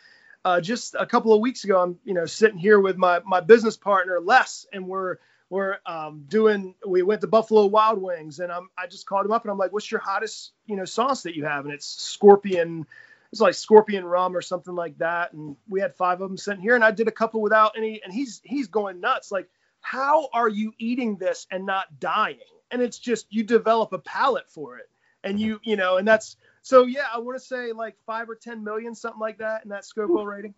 uh, 0.45 0.61
just 0.61 0.95
a 0.97 1.05
couple 1.05 1.33
of 1.33 1.41
weeks 1.41 1.63
ago, 1.63 1.81
I'm 1.81 1.99
you 2.05 2.13
know 2.13 2.25
sitting 2.25 2.57
here 2.57 2.79
with 2.79 2.97
my 2.97 3.19
my 3.25 3.41
business 3.41 3.77
partner 3.77 4.19
Les, 4.21 4.65
and 4.71 4.87
we're 4.87 5.17
we're 5.49 5.77
um, 5.85 6.25
doing. 6.27 6.75
We 6.87 7.01
went 7.01 7.21
to 7.21 7.27
Buffalo 7.27 7.65
Wild 7.65 8.01
Wings, 8.01 8.39
and 8.39 8.51
I'm 8.51 8.69
I 8.77 8.87
just 8.87 9.05
called 9.05 9.25
him 9.25 9.31
up, 9.31 9.43
and 9.43 9.51
I'm 9.51 9.57
like, 9.57 9.73
"What's 9.73 9.91
your 9.91 9.99
hottest 10.01 10.51
you 10.65 10.75
know 10.75 10.85
sauce 10.85 11.23
that 11.23 11.35
you 11.35 11.45
have?" 11.45 11.65
And 11.65 11.73
it's 11.73 11.87
scorpion. 11.87 12.85
It's 13.31 13.41
like 13.41 13.53
scorpion 13.53 14.05
rum 14.05 14.35
or 14.35 14.41
something 14.41 14.73
like 14.75 14.97
that. 14.97 15.33
And 15.33 15.55
we 15.67 15.81
had 15.81 15.95
five 15.95 16.21
of 16.21 16.29
them 16.29 16.37
sitting 16.37 16.61
here, 16.61 16.75
and 16.75 16.83
I 16.83 16.91
did 16.91 17.07
a 17.07 17.11
couple 17.11 17.41
without 17.41 17.73
any. 17.77 18.01
And 18.03 18.13
he's 18.13 18.41
he's 18.43 18.67
going 18.67 18.99
nuts. 18.99 19.31
Like, 19.31 19.49
how 19.81 20.29
are 20.33 20.49
you 20.49 20.73
eating 20.77 21.17
this 21.17 21.47
and 21.51 21.65
not 21.65 21.99
dying? 21.99 22.39
And 22.71 22.81
it's 22.81 22.99
just 22.99 23.27
you 23.29 23.43
develop 23.43 23.93
a 23.93 23.99
palate 23.99 24.49
for 24.49 24.77
it, 24.77 24.89
and 25.23 25.39
you 25.39 25.59
you 25.63 25.75
know, 25.75 25.97
and 25.97 26.07
that's 26.07 26.37
so 26.61 26.85
yeah. 26.85 27.05
I 27.13 27.19
want 27.19 27.37
to 27.37 27.45
say 27.45 27.71
like 27.71 27.95
five 28.05 28.29
or 28.29 28.35
ten 28.35 28.63
million, 28.63 28.95
something 28.95 29.19
like 29.19 29.39
that, 29.39 29.63
in 29.63 29.69
that 29.69 29.85
Scoville 29.85 30.25
rating. 30.25 30.53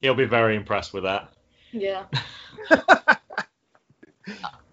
He'll 0.00 0.14
be 0.14 0.24
very 0.24 0.56
impressed 0.56 0.92
with 0.92 1.04
that. 1.04 1.32
Yeah. 1.70 2.04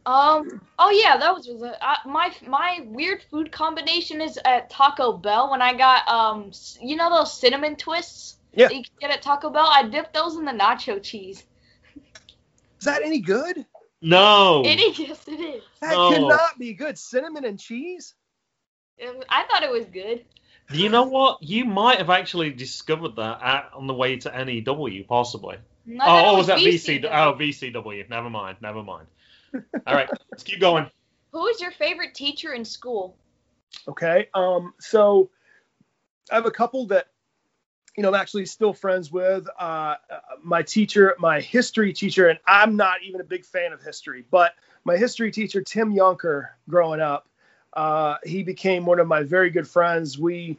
um. 0.10 0.62
Oh 0.78 0.90
yeah, 0.92 1.18
that 1.18 1.34
was, 1.34 1.48
was 1.48 1.76
uh, 1.82 1.96
my 2.06 2.34
my 2.48 2.80
weird 2.86 3.22
food 3.30 3.52
combination 3.52 4.22
is 4.22 4.40
at 4.46 4.70
Taco 4.70 5.14
Bell 5.14 5.52
when 5.52 5.62
I 5.62 5.74
got 5.74 6.08
um 6.08 6.52
you 6.82 6.96
know 6.96 7.10
those 7.10 7.38
cinnamon 7.40 7.76
twists 7.76 8.38
Yeah. 8.54 8.68
that 8.68 8.76
you 8.76 8.84
can 8.84 8.94
get 9.00 9.12
at 9.12 9.22
Taco 9.22 9.50
Bell. 9.50 9.68
I 9.70 9.84
dipped 9.88 10.14
those 10.14 10.36
in 10.36 10.46
the 10.46 10.52
nacho 10.52 11.02
cheese. 11.02 11.44
Is 12.80 12.86
that 12.86 13.02
any 13.04 13.20
good? 13.20 13.66
No. 14.02 14.64
It 14.66 14.80
is. 14.80 14.98
Yes, 15.00 15.28
it 15.28 15.40
is. 15.40 15.64
That 15.82 15.92
No. 15.92 16.12
cannot 16.12 16.58
be 16.58 16.74
good. 16.74 16.98
Cinnamon 16.98 17.44
and 17.46 17.60
cheese. 17.60 18.16
It- 18.98 19.26
I 19.30 19.44
thought 19.44 19.64
it 19.64 19.72
was 19.72 19.86
good. 19.86 20.24
You 20.72 20.90
know 20.90 21.04
what? 21.04 21.42
You 21.42 21.66
might 21.66 21.98
have 21.98 22.10
actually 22.12 22.52
discovered 22.52 23.16
that 23.16 23.42
at, 23.42 23.72
on 23.74 23.88
the 23.88 23.94
way 23.94 24.18
to 24.18 24.30
NEW, 24.46 25.04
possibly. 25.08 25.58
I 25.58 25.98
thought 25.98 26.20
it 26.24 26.28
Oh, 26.28 26.32
oh, 26.36 26.38
was 26.38 26.48
that 26.48 26.60
VC 26.60 27.00
VC? 27.00 27.02
though. 27.02 27.10
Oh, 27.10 27.34
VCW. 27.34 28.08
Never 28.10 28.30
mind. 28.30 28.58
Never 28.62 28.84
mind. 28.84 29.08
All 29.88 29.96
right, 29.96 30.10
let's 30.32 30.44
keep 30.44 30.60
going. 30.60 30.90
Who 31.32 31.48
is 31.48 31.62
your 31.62 31.72
favorite 31.72 32.14
teacher 32.16 32.54
in 32.54 32.66
school? 32.66 33.16
Okay. 33.88 34.30
Um. 34.34 34.74
So 34.80 35.30
I 36.32 36.36
have 36.36 36.46
a 36.46 36.52
couple 36.52 36.88
that 36.88 37.08
you 37.96 38.04
know 38.04 38.10
I'm 38.10 38.16
actually 38.16 38.46
still 38.46 38.74
friends 38.74 39.12
with. 39.12 39.48
Uh, 39.60 39.64
uh, 39.64 39.96
my 40.44 40.64
teacher, 40.64 41.16
my 41.20 41.42
history 41.42 41.94
teacher, 41.94 42.28
and 42.28 42.40
I'm 42.48 42.76
not 42.76 43.04
even 43.04 43.22
a 43.22 43.26
big 43.26 43.46
fan 43.46 43.74
of 43.74 43.82
history, 43.82 44.26
but 44.30 44.54
my 44.86 44.98
history 44.98 45.32
teacher 45.32 45.62
Tim 45.62 45.94
Yunker, 45.94 46.50
growing 46.68 47.02
up, 47.02 47.28
uh, 47.74 48.16
he 48.24 48.44
became 48.44 48.86
one 48.86 49.00
of 49.00 49.08
my 49.08 49.24
very 49.24 49.50
good 49.50 49.68
friends. 49.68 50.18
We 50.18 50.58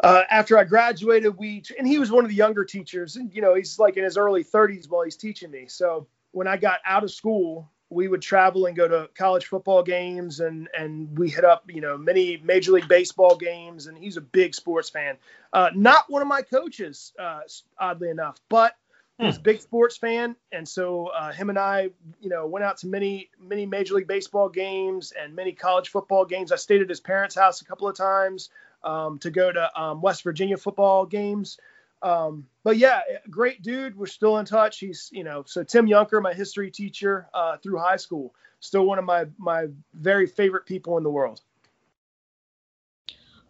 uh, 0.00 0.22
after 0.28 0.58
I 0.58 0.64
graduated, 0.64 1.36
we 1.38 1.62
and 1.78 1.86
he 1.86 1.98
was 1.98 2.10
one 2.10 2.24
of 2.24 2.30
the 2.30 2.36
younger 2.36 2.64
teachers, 2.64 3.16
and 3.16 3.32
you 3.34 3.42
know 3.42 3.54
he's 3.54 3.78
like 3.78 3.96
in 3.96 4.04
his 4.04 4.16
early 4.16 4.44
30s 4.44 4.88
while 4.88 5.04
he's 5.04 5.16
teaching 5.16 5.50
me. 5.50 5.66
So 5.68 6.06
when 6.32 6.48
I 6.48 6.56
got 6.56 6.80
out 6.84 7.04
of 7.04 7.10
school, 7.10 7.70
we 7.94 8.08
would 8.08 8.20
travel 8.20 8.66
and 8.66 8.76
go 8.76 8.88
to 8.88 9.08
college 9.14 9.46
football 9.46 9.82
games, 9.82 10.40
and 10.40 10.68
and 10.76 11.16
we 11.18 11.30
hit 11.30 11.44
up 11.44 11.64
you 11.68 11.80
know 11.80 11.96
many 11.96 12.36
Major 12.38 12.72
League 12.72 12.88
Baseball 12.88 13.36
games, 13.36 13.86
and 13.86 13.96
he's 13.96 14.16
a 14.16 14.20
big 14.20 14.54
sports 14.54 14.90
fan. 14.90 15.16
Uh, 15.52 15.70
not 15.74 16.10
one 16.10 16.20
of 16.20 16.28
my 16.28 16.42
coaches, 16.42 17.12
uh, 17.18 17.40
oddly 17.78 18.10
enough, 18.10 18.40
but 18.48 18.74
he's 19.18 19.36
a 19.36 19.40
big 19.40 19.60
sports 19.60 19.96
fan, 19.96 20.34
and 20.50 20.68
so 20.68 21.06
uh, 21.06 21.32
him 21.32 21.48
and 21.48 21.58
I, 21.58 21.90
you 22.20 22.28
know, 22.28 22.46
went 22.46 22.64
out 22.64 22.78
to 22.78 22.88
many 22.88 23.30
many 23.40 23.64
Major 23.64 23.94
League 23.94 24.08
Baseball 24.08 24.48
games 24.48 25.12
and 25.12 25.34
many 25.34 25.52
college 25.52 25.88
football 25.88 26.24
games. 26.24 26.52
I 26.52 26.56
stayed 26.56 26.82
at 26.82 26.88
his 26.88 27.00
parents' 27.00 27.36
house 27.36 27.62
a 27.62 27.64
couple 27.64 27.88
of 27.88 27.96
times 27.96 28.50
um, 28.82 29.18
to 29.20 29.30
go 29.30 29.50
to 29.52 29.80
um, 29.80 30.02
West 30.02 30.24
Virginia 30.24 30.56
football 30.56 31.06
games. 31.06 31.58
Um, 32.04 32.46
but 32.62 32.76
yeah, 32.76 33.00
great 33.30 33.62
dude. 33.62 33.96
We're 33.96 34.06
still 34.06 34.36
in 34.36 34.44
touch. 34.44 34.78
He's, 34.78 35.08
you 35.10 35.24
know, 35.24 35.42
so 35.46 35.64
Tim 35.64 35.86
Yunker, 35.86 36.20
my 36.22 36.34
history 36.34 36.70
teacher 36.70 37.28
uh, 37.32 37.56
through 37.56 37.78
high 37.78 37.96
school, 37.96 38.34
still 38.60 38.84
one 38.84 38.98
of 38.98 39.06
my 39.06 39.24
my 39.38 39.68
very 39.94 40.26
favorite 40.26 40.66
people 40.66 40.98
in 40.98 41.02
the 41.02 41.10
world. 41.10 41.40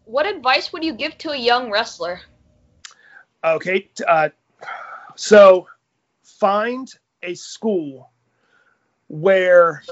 What 0.04 0.26
advice 0.26 0.72
would 0.72 0.84
you 0.84 0.94
give 0.94 1.18
to 1.18 1.30
a 1.30 1.36
young 1.36 1.70
wrestler? 1.70 2.20
Okay, 3.42 3.90
uh, 4.06 4.28
so 5.16 5.66
find 6.22 6.88
a 7.22 7.34
school 7.34 8.12
where 9.08 9.82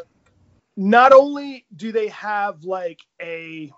not 0.76 1.12
only 1.12 1.66
do 1.74 1.92
they 1.92 2.08
have 2.08 2.64
like 2.64 3.00
a, 3.20 3.72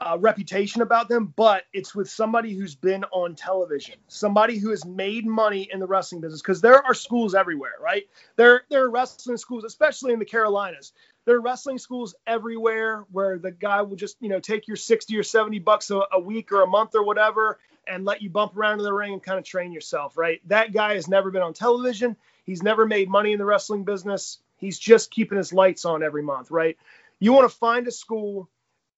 a 0.00 0.18
reputation 0.18 0.82
about 0.82 1.08
them, 1.08 1.32
but 1.36 1.64
it's 1.72 1.94
with 1.94 2.08
somebody 2.08 2.54
who's 2.54 2.74
been 2.74 3.04
on 3.04 3.34
television, 3.34 3.96
somebody 4.06 4.58
who 4.58 4.70
has 4.70 4.84
made 4.84 5.26
money 5.26 5.68
in 5.72 5.80
the 5.80 5.86
wrestling 5.86 6.20
business. 6.20 6.40
Because 6.40 6.60
there 6.60 6.84
are 6.84 6.94
schools 6.94 7.34
everywhere, 7.34 7.74
right? 7.80 8.04
There 8.36 8.62
there 8.70 8.84
are 8.84 8.90
wrestling 8.90 9.38
schools, 9.38 9.64
especially 9.64 10.12
in 10.12 10.18
the 10.18 10.24
Carolinas. 10.24 10.92
There 11.24 11.36
are 11.36 11.40
wrestling 11.40 11.78
schools 11.78 12.14
everywhere 12.26 13.04
where 13.10 13.38
the 13.38 13.50
guy 13.50 13.82
will 13.82 13.96
just 13.96 14.16
you 14.20 14.28
know 14.28 14.40
take 14.40 14.68
your 14.68 14.76
sixty 14.76 15.16
or 15.16 15.22
seventy 15.24 15.58
bucks 15.58 15.90
a, 15.90 16.02
a 16.12 16.20
week 16.20 16.52
or 16.52 16.62
a 16.62 16.66
month 16.66 16.94
or 16.94 17.04
whatever 17.04 17.58
and 17.88 18.04
let 18.04 18.22
you 18.22 18.30
bump 18.30 18.56
around 18.56 18.78
in 18.78 18.84
the 18.84 18.92
ring 18.92 19.14
and 19.14 19.22
kind 19.22 19.38
of 19.38 19.44
train 19.44 19.72
yourself, 19.72 20.16
right? 20.16 20.40
That 20.48 20.72
guy 20.72 20.94
has 20.94 21.08
never 21.08 21.30
been 21.30 21.42
on 21.42 21.54
television. 21.54 22.16
He's 22.44 22.62
never 22.62 22.86
made 22.86 23.08
money 23.08 23.32
in 23.32 23.38
the 23.38 23.44
wrestling 23.44 23.84
business. 23.84 24.38
He's 24.58 24.78
just 24.78 25.10
keeping 25.10 25.38
his 25.38 25.52
lights 25.52 25.84
on 25.84 26.02
every 26.02 26.22
month, 26.22 26.50
right? 26.50 26.76
You 27.18 27.32
want 27.32 27.50
to 27.50 27.56
find 27.56 27.86
a 27.88 27.90
school 27.90 28.48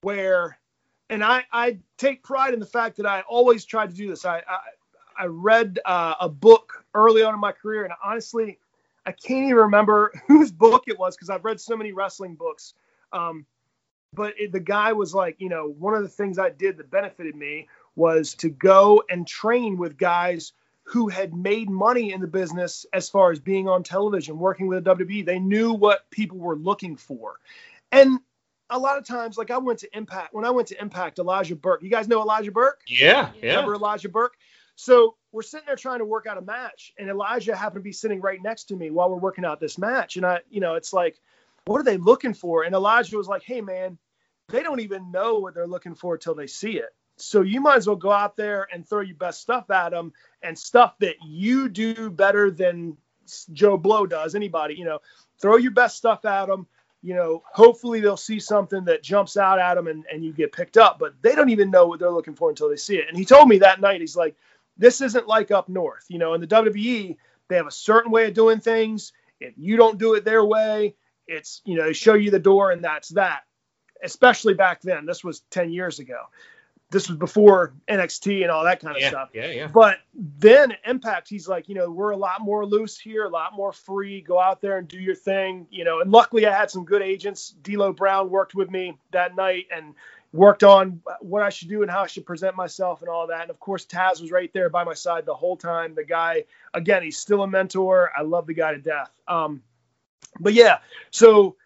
where, 0.02 0.58
and 1.10 1.24
I, 1.24 1.44
I 1.52 1.78
take 1.98 2.22
pride 2.22 2.54
in 2.54 2.60
the 2.60 2.66
fact 2.66 2.96
that 2.98 3.06
I 3.06 3.22
always 3.22 3.64
tried 3.64 3.90
to 3.90 3.96
do 3.96 4.08
this. 4.08 4.24
I, 4.24 4.38
I, 4.38 4.58
I 5.18 5.26
read 5.26 5.80
uh, 5.84 6.14
a 6.20 6.28
book 6.28 6.84
early 6.94 7.22
on 7.22 7.34
in 7.34 7.40
my 7.40 7.52
career, 7.52 7.84
and 7.84 7.92
honestly, 8.02 8.58
I 9.04 9.12
can't 9.12 9.44
even 9.44 9.56
remember 9.56 10.12
whose 10.28 10.52
book 10.52 10.84
it 10.86 10.98
was 10.98 11.16
because 11.16 11.28
I've 11.28 11.44
read 11.44 11.60
so 11.60 11.76
many 11.76 11.92
wrestling 11.92 12.36
books. 12.36 12.74
Um, 13.12 13.44
but 14.14 14.34
it, 14.38 14.52
the 14.52 14.60
guy 14.60 14.92
was 14.92 15.12
like, 15.12 15.36
you 15.40 15.48
know, 15.48 15.74
one 15.78 15.94
of 15.94 16.02
the 16.02 16.08
things 16.08 16.38
I 16.38 16.50
did 16.50 16.76
that 16.78 16.90
benefited 16.90 17.34
me 17.34 17.68
was 17.96 18.34
to 18.36 18.48
go 18.48 19.02
and 19.10 19.26
train 19.26 19.78
with 19.78 19.98
guys 19.98 20.52
who 20.84 21.08
had 21.08 21.34
made 21.34 21.68
money 21.68 22.12
in 22.12 22.20
the 22.20 22.26
business 22.26 22.86
as 22.92 23.08
far 23.08 23.32
as 23.32 23.40
being 23.40 23.68
on 23.68 23.82
television, 23.82 24.38
working 24.38 24.68
with 24.68 24.84
the 24.84 24.94
WWE. 24.94 25.26
They 25.26 25.38
knew 25.40 25.72
what 25.72 26.08
people 26.10 26.38
were 26.38 26.56
looking 26.56 26.96
for. 26.96 27.34
And 27.92 28.20
a 28.70 28.78
lot 28.78 28.98
of 28.98 29.04
times, 29.04 29.36
like 29.36 29.50
I 29.50 29.58
went 29.58 29.80
to 29.80 29.96
Impact, 29.96 30.32
when 30.32 30.44
I 30.44 30.50
went 30.50 30.68
to 30.68 30.80
Impact, 30.80 31.18
Elijah 31.18 31.56
Burke, 31.56 31.82
you 31.82 31.90
guys 31.90 32.08
know 32.08 32.20
Elijah 32.22 32.52
Burke? 32.52 32.80
Yeah, 32.86 33.30
yeah. 33.42 33.50
Remember 33.50 33.74
Elijah 33.74 34.08
Burke? 34.08 34.34
So 34.76 35.16
we're 35.32 35.42
sitting 35.42 35.66
there 35.66 35.76
trying 35.76 35.98
to 35.98 36.04
work 36.04 36.26
out 36.26 36.38
a 36.38 36.42
match, 36.42 36.92
and 36.98 37.10
Elijah 37.10 37.54
happened 37.54 37.82
to 37.82 37.84
be 37.84 37.92
sitting 37.92 38.20
right 38.20 38.42
next 38.42 38.64
to 38.64 38.76
me 38.76 38.90
while 38.90 39.10
we're 39.10 39.16
working 39.16 39.44
out 39.44 39.60
this 39.60 39.76
match. 39.76 40.16
And 40.16 40.24
I, 40.24 40.40
you 40.48 40.60
know, 40.60 40.74
it's 40.74 40.92
like, 40.92 41.20
what 41.66 41.80
are 41.80 41.84
they 41.84 41.98
looking 41.98 42.32
for? 42.32 42.62
And 42.62 42.74
Elijah 42.74 43.16
was 43.16 43.28
like, 43.28 43.42
hey, 43.42 43.60
man, 43.60 43.98
they 44.48 44.62
don't 44.62 44.80
even 44.80 45.10
know 45.10 45.38
what 45.38 45.54
they're 45.54 45.66
looking 45.66 45.94
for 45.94 46.16
till 46.16 46.34
they 46.34 46.46
see 46.46 46.78
it. 46.78 46.94
So 47.16 47.42
you 47.42 47.60
might 47.60 47.76
as 47.76 47.86
well 47.86 47.96
go 47.96 48.10
out 48.10 48.36
there 48.36 48.66
and 48.72 48.88
throw 48.88 49.00
your 49.02 49.16
best 49.16 49.42
stuff 49.42 49.70
at 49.70 49.90
them 49.90 50.12
and 50.42 50.58
stuff 50.58 50.98
that 51.00 51.16
you 51.22 51.68
do 51.68 52.10
better 52.10 52.50
than 52.50 52.96
Joe 53.52 53.76
Blow 53.76 54.06
does, 54.06 54.34
anybody, 54.34 54.74
you 54.74 54.86
know, 54.86 55.00
throw 55.38 55.56
your 55.56 55.72
best 55.72 55.98
stuff 55.98 56.24
at 56.24 56.46
them. 56.46 56.66
You 57.02 57.14
know, 57.14 57.42
hopefully 57.50 58.00
they'll 58.00 58.16
see 58.16 58.40
something 58.40 58.84
that 58.84 59.02
jumps 59.02 59.36
out 59.36 59.58
at 59.58 59.74
them 59.74 59.86
and, 59.86 60.04
and 60.12 60.24
you 60.24 60.32
get 60.32 60.52
picked 60.52 60.76
up, 60.76 60.98
but 60.98 61.14
they 61.22 61.34
don't 61.34 61.48
even 61.48 61.70
know 61.70 61.86
what 61.86 61.98
they're 61.98 62.10
looking 62.10 62.34
for 62.34 62.50
until 62.50 62.68
they 62.68 62.76
see 62.76 62.96
it. 62.96 63.08
And 63.08 63.16
he 63.16 63.24
told 63.24 63.48
me 63.48 63.58
that 63.58 63.80
night, 63.80 64.00
he's 64.00 64.16
like, 64.16 64.36
this 64.76 65.00
isn't 65.00 65.26
like 65.26 65.50
up 65.50 65.68
north. 65.68 66.04
You 66.08 66.18
know, 66.18 66.34
in 66.34 66.40
the 66.40 66.46
WWE, 66.46 67.16
they 67.48 67.56
have 67.56 67.66
a 67.66 67.70
certain 67.70 68.12
way 68.12 68.26
of 68.26 68.34
doing 68.34 68.60
things. 68.60 69.12
If 69.40 69.54
you 69.56 69.76
don't 69.76 69.98
do 69.98 70.14
it 70.14 70.24
their 70.24 70.44
way, 70.44 70.94
it's, 71.26 71.62
you 71.64 71.76
know, 71.76 71.84
they 71.84 71.92
show 71.94 72.14
you 72.14 72.30
the 72.30 72.38
door 72.38 72.70
and 72.70 72.84
that's 72.84 73.10
that, 73.10 73.42
especially 74.02 74.54
back 74.54 74.82
then. 74.82 75.06
This 75.06 75.24
was 75.24 75.40
10 75.50 75.72
years 75.72 75.98
ago. 76.00 76.18
This 76.90 77.08
was 77.08 77.16
before 77.16 77.72
NXT 77.88 78.42
and 78.42 78.50
all 78.50 78.64
that 78.64 78.80
kind 78.80 78.96
of 78.96 79.02
yeah, 79.02 79.08
stuff. 79.10 79.30
yeah, 79.32 79.46
yeah. 79.46 79.66
But 79.68 79.98
then 80.14 80.74
Impact, 80.84 81.28
he's 81.28 81.46
like, 81.46 81.68
you 81.68 81.76
know, 81.76 81.88
we're 81.88 82.10
a 82.10 82.16
lot 82.16 82.40
more 82.40 82.66
loose 82.66 82.98
here, 82.98 83.24
a 83.24 83.28
lot 83.28 83.54
more 83.54 83.72
free. 83.72 84.20
Go 84.20 84.40
out 84.40 84.60
there 84.60 84.78
and 84.78 84.88
do 84.88 84.98
your 84.98 85.14
thing, 85.14 85.68
you 85.70 85.84
know. 85.84 86.00
And 86.00 86.10
luckily, 86.10 86.46
I 86.46 86.56
had 86.56 86.70
some 86.70 86.84
good 86.84 87.02
agents. 87.02 87.50
D'Lo 87.62 87.92
Brown 87.92 88.28
worked 88.28 88.56
with 88.56 88.70
me 88.70 88.98
that 89.12 89.36
night 89.36 89.66
and 89.72 89.94
worked 90.32 90.64
on 90.64 91.00
what 91.20 91.42
I 91.42 91.50
should 91.50 91.68
do 91.68 91.82
and 91.82 91.90
how 91.90 92.02
I 92.02 92.06
should 92.08 92.26
present 92.26 92.56
myself 92.56 93.02
and 93.02 93.08
all 93.08 93.28
that. 93.28 93.42
And 93.42 93.50
of 93.50 93.60
course, 93.60 93.86
Taz 93.86 94.20
was 94.20 94.32
right 94.32 94.52
there 94.52 94.68
by 94.68 94.82
my 94.82 94.94
side 94.94 95.26
the 95.26 95.34
whole 95.34 95.56
time. 95.56 95.94
The 95.94 96.04
guy, 96.04 96.44
again, 96.74 97.04
he's 97.04 97.18
still 97.18 97.42
a 97.42 97.48
mentor. 97.48 98.10
I 98.16 98.22
love 98.22 98.46
the 98.48 98.54
guy 98.54 98.72
to 98.72 98.80
death. 98.80 99.10
Um, 99.28 99.62
but 100.40 100.54
yeah, 100.54 100.78
so 101.10 101.56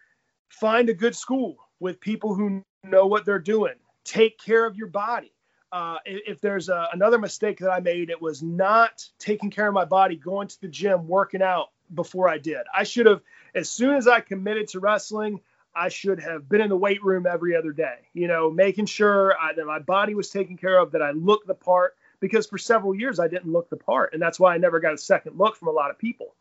find 0.49 0.89
a 0.89 0.93
good 0.93 1.15
school 1.15 1.57
with 1.79 1.99
people 1.99 2.35
who 2.35 2.63
know 2.83 3.07
what 3.07 3.25
they're 3.25 3.39
doing 3.39 3.75
take 4.05 4.39
care 4.39 4.65
of 4.65 4.77
your 4.77 4.87
body. 4.87 5.33
Uh, 5.71 5.97
if 6.05 6.39
there's 6.39 6.69
a, 6.69 6.87
another 6.93 7.17
mistake 7.17 7.59
that 7.59 7.69
I 7.69 7.81
made, 7.81 8.09
it 8.09 8.21
was 8.21 8.41
not 8.41 9.03
taking 9.19 9.49
care 9.49 9.67
of 9.67 9.73
my 9.73 9.83
body, 9.83 10.15
going 10.15 10.47
to 10.47 10.61
the 10.61 10.69
gym, 10.69 11.07
working 11.07 11.41
out 11.41 11.71
before 11.93 12.29
I 12.29 12.37
did. 12.37 12.61
I 12.73 12.83
should 12.83 13.07
have, 13.07 13.21
as 13.53 13.69
soon 13.69 13.95
as 13.95 14.07
I 14.07 14.21
committed 14.21 14.69
to 14.69 14.79
wrestling, 14.79 15.41
I 15.75 15.89
should 15.89 16.21
have 16.21 16.47
been 16.47 16.61
in 16.61 16.69
the 16.69 16.77
weight 16.77 17.03
room 17.03 17.25
every 17.27 17.57
other 17.57 17.73
day, 17.73 17.97
you 18.13 18.29
know, 18.29 18.49
making 18.49 18.85
sure 18.85 19.35
I, 19.37 19.53
that 19.53 19.65
my 19.65 19.79
body 19.79 20.15
was 20.15 20.29
taken 20.29 20.55
care 20.55 20.77
of, 20.77 20.93
that 20.93 21.01
I 21.01 21.11
looked 21.11 21.47
the 21.47 21.53
part, 21.53 21.97
because 22.21 22.47
for 22.47 22.57
several 22.57 22.95
years 22.95 23.19
I 23.19 23.27
didn't 23.27 23.51
look 23.51 23.69
the 23.69 23.75
part. 23.75 24.13
And 24.13 24.21
that's 24.21 24.39
why 24.39 24.53
I 24.53 24.57
never 24.57 24.79
got 24.79 24.93
a 24.93 24.97
second 24.97 25.37
look 25.37 25.57
from 25.57 25.67
a 25.67 25.71
lot 25.71 25.91
of 25.91 25.97
people. 25.97 26.33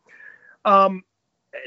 Um, 0.64 1.02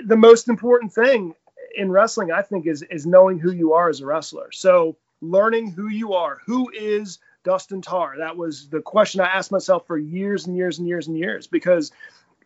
the 0.05 0.15
most 0.15 0.47
important 0.47 0.93
thing 0.93 1.35
in 1.75 1.91
wrestling, 1.91 2.31
I 2.31 2.43
think, 2.43 2.65
is, 2.67 2.81
is 2.83 3.05
knowing 3.05 3.39
who 3.39 3.51
you 3.51 3.73
are 3.73 3.89
as 3.89 3.99
a 3.99 4.05
wrestler. 4.05 4.51
So, 4.53 4.95
learning 5.21 5.71
who 5.71 5.87
you 5.87 6.13
are. 6.13 6.39
Who 6.45 6.69
is 6.69 7.19
Dustin 7.43 7.81
Tarr? 7.81 8.17
That 8.17 8.37
was 8.37 8.69
the 8.69 8.81
question 8.81 9.21
I 9.21 9.27
asked 9.27 9.51
myself 9.51 9.87
for 9.87 9.97
years 9.97 10.47
and 10.47 10.55
years 10.55 10.79
and 10.79 10.87
years 10.87 11.07
and 11.07 11.17
years. 11.17 11.47
Because 11.47 11.91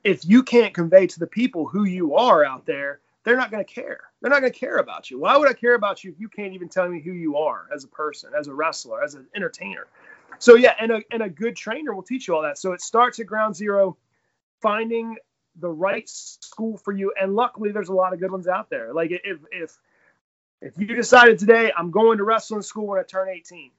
if 0.04 0.26
you 0.26 0.44
can't 0.44 0.74
convey 0.74 1.08
to 1.08 1.20
the 1.20 1.28
people 1.28 1.68
who 1.68 1.84
you 1.84 2.16
are 2.16 2.44
out 2.46 2.66
there, 2.66 3.00
they're 3.24 3.38
not 3.38 3.52
going 3.52 3.64
to 3.64 3.72
care. 3.72 4.02
They're 4.22 4.32
not 4.32 4.42
going 4.42 4.52
to 4.52 4.60
care 4.60 4.78
about 4.78 5.12
you. 5.12 5.20
Why 5.20 5.38
would 5.38 5.50
I 5.50 5.54
care 5.54 5.76
about 5.76 6.04
you 6.04 6.12
if 6.12 6.20
you 6.20 6.30
can't 6.30 6.54
even 6.54 6.70
tell 6.70 6.88
me 6.88 7.02
who 7.02 7.12
you 7.12 7.38
are 7.38 7.68
as 7.74 7.84
a 7.84 7.88
person, 7.88 8.32
as 8.38 8.48
a 8.48 8.54
wrestler, 8.54 9.04
as 9.04 9.14
an 9.16 9.28
entertainer? 9.36 9.88
So 10.40 10.56
yeah, 10.56 10.74
and 10.80 10.92
a 10.92 11.02
and 11.12 11.22
a 11.22 11.30
good 11.30 11.56
trainer 11.56 11.94
will 11.94 12.02
teach 12.02 12.28
you 12.28 12.36
all 12.36 12.42
that. 12.42 12.58
So 12.58 12.72
it 12.72 12.82
starts 12.82 13.20
at 13.20 13.28
ground 13.28 13.56
zero, 13.56 13.98
finding 14.60 15.18
the 15.60 15.70
right 15.70 16.08
school 16.10 16.78
for 16.78 16.94
you. 16.94 17.14
And 17.20 17.36
luckily, 17.36 17.72
there's 17.72 17.90
a 17.90 17.94
lot 17.94 18.14
of 18.14 18.20
good 18.20 18.32
ones 18.32 18.48
out 18.48 18.70
there. 18.70 18.92
Like 18.94 19.12
if 19.12 19.40
if 19.52 19.78
if 20.62 20.78
you 20.78 20.88
decided 20.88 21.40
today, 21.40 21.72
I'm 21.76 21.92
going 21.92 22.20
to 22.20 22.24
wrestling 22.24 22.62
school 22.62 22.88
when 22.88 23.00
I 23.00 23.04
turn 23.04 23.30
18, 23.30 23.72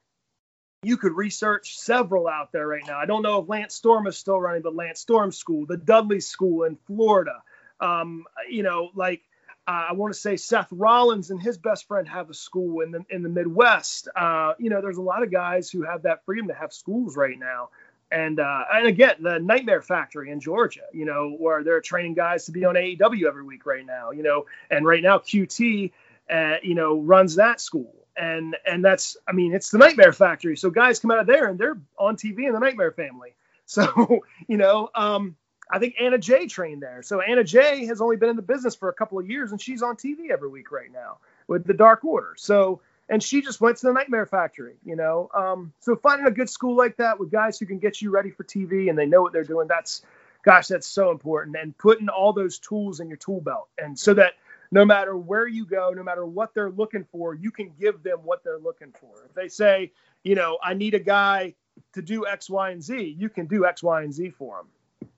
you 0.83 0.97
could 0.97 1.13
research 1.13 1.77
several 1.79 2.27
out 2.27 2.51
there 2.51 2.67
right 2.67 2.83
now. 2.85 2.97
I 2.97 3.05
don't 3.05 3.23
know 3.23 3.41
if 3.41 3.47
Lance 3.47 3.73
Storm 3.73 4.05
is 4.05 4.17
still 4.17 4.39
running, 4.39 4.61
but 4.61 4.75
Lance 4.75 4.99
Storm 4.99 5.31
School, 5.31 5.65
the 5.65 5.77
Dudley 5.77 6.19
School 6.19 6.63
in 6.63 6.75
Florida. 6.87 7.41
Um, 7.79 8.25
you 8.49 8.63
know, 8.63 8.91
like 8.95 9.21
uh, 9.65 9.87
I 9.89 9.93
want 9.93 10.13
to 10.13 10.19
say 10.19 10.35
Seth 10.35 10.67
Rollins 10.71 11.31
and 11.31 11.41
his 11.41 11.57
best 11.57 11.87
friend 11.87 12.07
have 12.09 12.29
a 12.29 12.33
school 12.33 12.81
in 12.81 12.91
the 12.91 13.05
in 13.09 13.23
the 13.23 13.29
Midwest. 13.29 14.09
Uh, 14.13 14.53
you 14.59 14.69
know, 14.69 14.81
there's 14.81 14.97
a 14.97 15.01
lot 15.01 15.23
of 15.23 15.31
guys 15.31 15.69
who 15.69 15.83
have 15.83 16.03
that 16.03 16.25
freedom 16.25 16.49
to 16.49 16.53
have 16.53 16.73
schools 16.73 17.15
right 17.15 17.39
now. 17.39 17.69
And 18.11 18.39
uh, 18.39 18.63
and 18.71 18.87
again, 18.87 19.15
the 19.21 19.39
Nightmare 19.39 19.81
Factory 19.81 20.31
in 20.31 20.41
Georgia, 20.41 20.83
you 20.91 21.05
know, 21.05 21.31
where 21.31 21.63
they're 21.63 21.81
training 21.81 22.13
guys 22.13 22.45
to 22.45 22.51
be 22.51 22.65
on 22.65 22.75
AEW 22.75 23.25
every 23.25 23.43
week 23.43 23.65
right 23.65 23.85
now, 23.85 24.11
you 24.11 24.21
know, 24.21 24.45
and 24.69 24.85
right 24.85 25.01
now 25.01 25.17
QT 25.17 25.91
uh, 26.33 26.55
you 26.63 26.73
know, 26.73 26.99
runs 26.99 27.35
that 27.35 27.61
school. 27.61 27.93
And 28.17 28.55
and 28.65 28.83
that's 28.83 29.17
I 29.27 29.31
mean, 29.31 29.53
it's 29.53 29.71
the 29.71 29.77
Nightmare 29.77 30.13
Factory. 30.13 30.57
So 30.57 30.69
guys 30.69 30.99
come 30.99 31.11
out 31.11 31.19
of 31.19 31.27
there 31.27 31.47
and 31.47 31.59
they're 31.59 31.79
on 31.97 32.15
TV 32.15 32.47
in 32.47 32.53
the 32.53 32.59
Nightmare 32.59 32.91
Family. 32.91 33.35
So, 33.65 34.25
you 34.45 34.57
know, 34.57 34.89
um, 34.93 35.37
I 35.71 35.79
think 35.79 35.95
Anna 35.97 36.17
Jay 36.17 36.47
trained 36.47 36.83
there. 36.83 37.01
So 37.01 37.21
Anna 37.21 37.45
Jay 37.45 37.85
has 37.85 38.01
only 38.01 38.17
been 38.17 38.27
in 38.27 38.35
the 38.35 38.41
business 38.41 38.75
for 38.75 38.89
a 38.89 38.93
couple 38.93 39.19
of 39.19 39.29
years 39.29 39.51
and 39.51 39.59
she's 39.59 39.81
on 39.81 39.95
TV 39.95 40.29
every 40.29 40.49
week 40.49 40.69
right 40.69 40.91
now 40.91 41.19
with 41.47 41.65
the 41.65 41.73
Dark 41.73 42.03
Order. 42.03 42.33
So 42.37 42.81
and 43.07 43.23
she 43.23 43.41
just 43.41 43.61
went 43.61 43.77
to 43.77 43.87
the 43.87 43.93
Nightmare 43.93 44.25
Factory, 44.25 44.75
you 44.83 44.97
know. 44.97 45.29
Um, 45.33 45.71
so 45.79 45.95
finding 45.95 46.27
a 46.27 46.31
good 46.31 46.49
school 46.49 46.75
like 46.75 46.97
that 46.97 47.21
with 47.21 47.31
guys 47.31 47.57
who 47.57 47.65
can 47.65 47.79
get 47.79 48.01
you 48.01 48.11
ready 48.11 48.31
for 48.31 48.43
TV 48.43 48.89
and 48.89 48.99
they 48.99 49.05
know 49.05 49.21
what 49.21 49.31
they're 49.31 49.45
doing, 49.45 49.69
that's 49.69 50.01
gosh, 50.43 50.67
that's 50.67 50.85
so 50.85 51.09
important. 51.09 51.55
And 51.55 51.75
putting 51.77 52.09
all 52.09 52.33
those 52.33 52.59
tools 52.59 52.99
in 52.99 53.07
your 53.07 53.17
tool 53.17 53.39
belt 53.39 53.69
and 53.77 53.97
so 53.97 54.13
that 54.15 54.33
no 54.73 54.83
matter 54.83 55.15
where 55.15 55.47
you 55.47 55.67
go, 55.67 55.91
no 55.91 56.01
matter 56.01 56.25
what 56.25 56.55
they're 56.55 56.71
looking 56.71 57.05
for, 57.11 57.35
you 57.35 57.51
can 57.51 57.71
give 57.79 58.01
them 58.01 58.17
what 58.23 58.43
they're 58.43 58.57
looking 58.57 58.91
for. 58.99 59.25
If 59.25 59.35
they 59.35 59.47
say, 59.47 59.91
you 60.23 60.33
know, 60.33 60.57
I 60.63 60.73
need 60.73 60.95
a 60.95 60.99
guy 60.99 61.53
to 61.93 62.01
do 62.01 62.25
X, 62.25 62.49
Y, 62.49 62.71
and 62.71 62.83
Z, 62.83 63.15
you 63.17 63.29
can 63.29 63.45
do 63.45 63.67
X, 63.67 63.83
Y, 63.83 64.01
and 64.01 64.11
Z 64.11 64.31
for 64.31 64.57
them. 64.57 65.09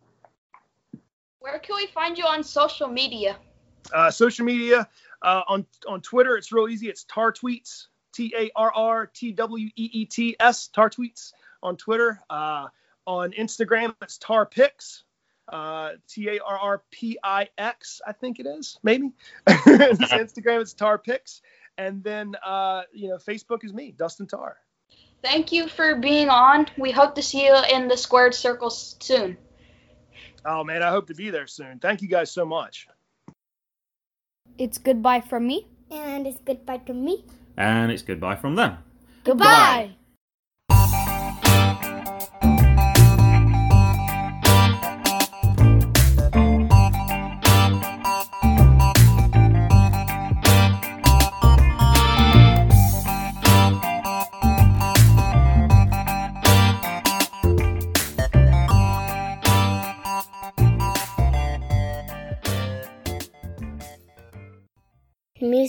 Where 1.39 1.57
can 1.59 1.77
we 1.77 1.87
find 1.87 2.17
you 2.17 2.25
on 2.25 2.43
social 2.43 2.89
media? 2.89 3.37
Uh, 3.93 4.11
social 4.11 4.45
media 4.45 4.89
uh, 5.21 5.43
on 5.47 5.65
on 5.87 6.01
Twitter, 6.01 6.35
it's 6.35 6.51
real 6.51 6.67
easy. 6.67 6.89
It's 6.89 7.05
Tarr 7.05 7.31
Tweets, 7.31 7.87
T 8.13 8.33
A 8.37 8.51
R 8.57 8.73
R 8.73 9.05
T 9.05 9.31
W 9.31 9.67
E 9.67 9.89
E 9.93 10.05
T 10.05 10.35
S, 10.37 10.67
Tarr 10.67 10.89
Tweets 10.89 11.31
on 11.63 11.77
Twitter. 11.77 12.19
Uh, 12.29 12.67
on 13.07 13.31
Instagram, 13.31 13.95
it's 14.01 14.17
Tarr 14.17 14.47
Pix, 14.47 15.03
uh, 15.49 15.91
T 16.07 16.29
A 16.29 16.39
R 16.43 16.57
R 16.57 16.83
P 16.91 17.17
I 17.23 17.49
X, 17.57 18.01
I 18.05 18.11
think 18.11 18.39
it 18.39 18.45
is, 18.45 18.79
maybe. 18.83 19.11
Instagram 19.47 20.61
is 20.61 20.73
Tarr 20.73 20.97
Pix, 20.97 21.41
and 21.77 22.03
then 22.03 22.35
uh, 22.45 22.83
you 22.93 23.09
know 23.09 23.17
Facebook 23.17 23.63
is 23.63 23.73
me, 23.73 23.93
Dustin 23.97 24.27
Tarr. 24.27 24.57
Thank 25.21 25.51
you 25.51 25.67
for 25.67 25.95
being 25.95 26.29
on. 26.29 26.67
We 26.77 26.91
hope 26.91 27.15
to 27.15 27.21
see 27.21 27.45
you 27.45 27.55
in 27.73 27.87
the 27.87 27.97
squared 27.97 28.35
circle 28.35 28.69
soon. 28.69 29.37
Oh 30.45 30.63
man, 30.63 30.83
I 30.83 30.89
hope 30.89 31.07
to 31.07 31.15
be 31.15 31.31
there 31.31 31.47
soon. 31.47 31.79
Thank 31.79 32.01
you 32.01 32.07
guys 32.07 32.31
so 32.31 32.45
much. 32.45 32.87
It's 34.57 34.77
goodbye 34.77 35.21
from 35.21 35.47
me. 35.47 35.67
And 35.91 36.25
it's 36.27 36.39
goodbye 36.45 36.77
to 36.85 36.93
me. 36.93 37.25
And 37.57 37.91
it's 37.91 38.01
goodbye 38.01 38.35
from 38.35 38.55
them. 38.55 38.77
Goodbye. 39.23 39.91
The 39.91 40.04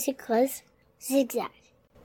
was 0.07 0.61
Zigzag 1.01 1.51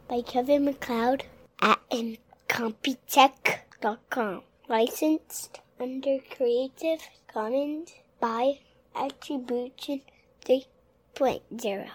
by 0.09 0.23
Kevin 0.23 0.65
MacLeod 0.65 1.23
at 1.61 1.79
Incompetech.com. 1.91 4.43
Licensed 4.69 5.61
under 5.79 6.19
Creative 6.35 6.99
Commons 7.33 7.93
by 8.21 8.59
Attribution 8.97 10.01
3.0. 10.45 11.89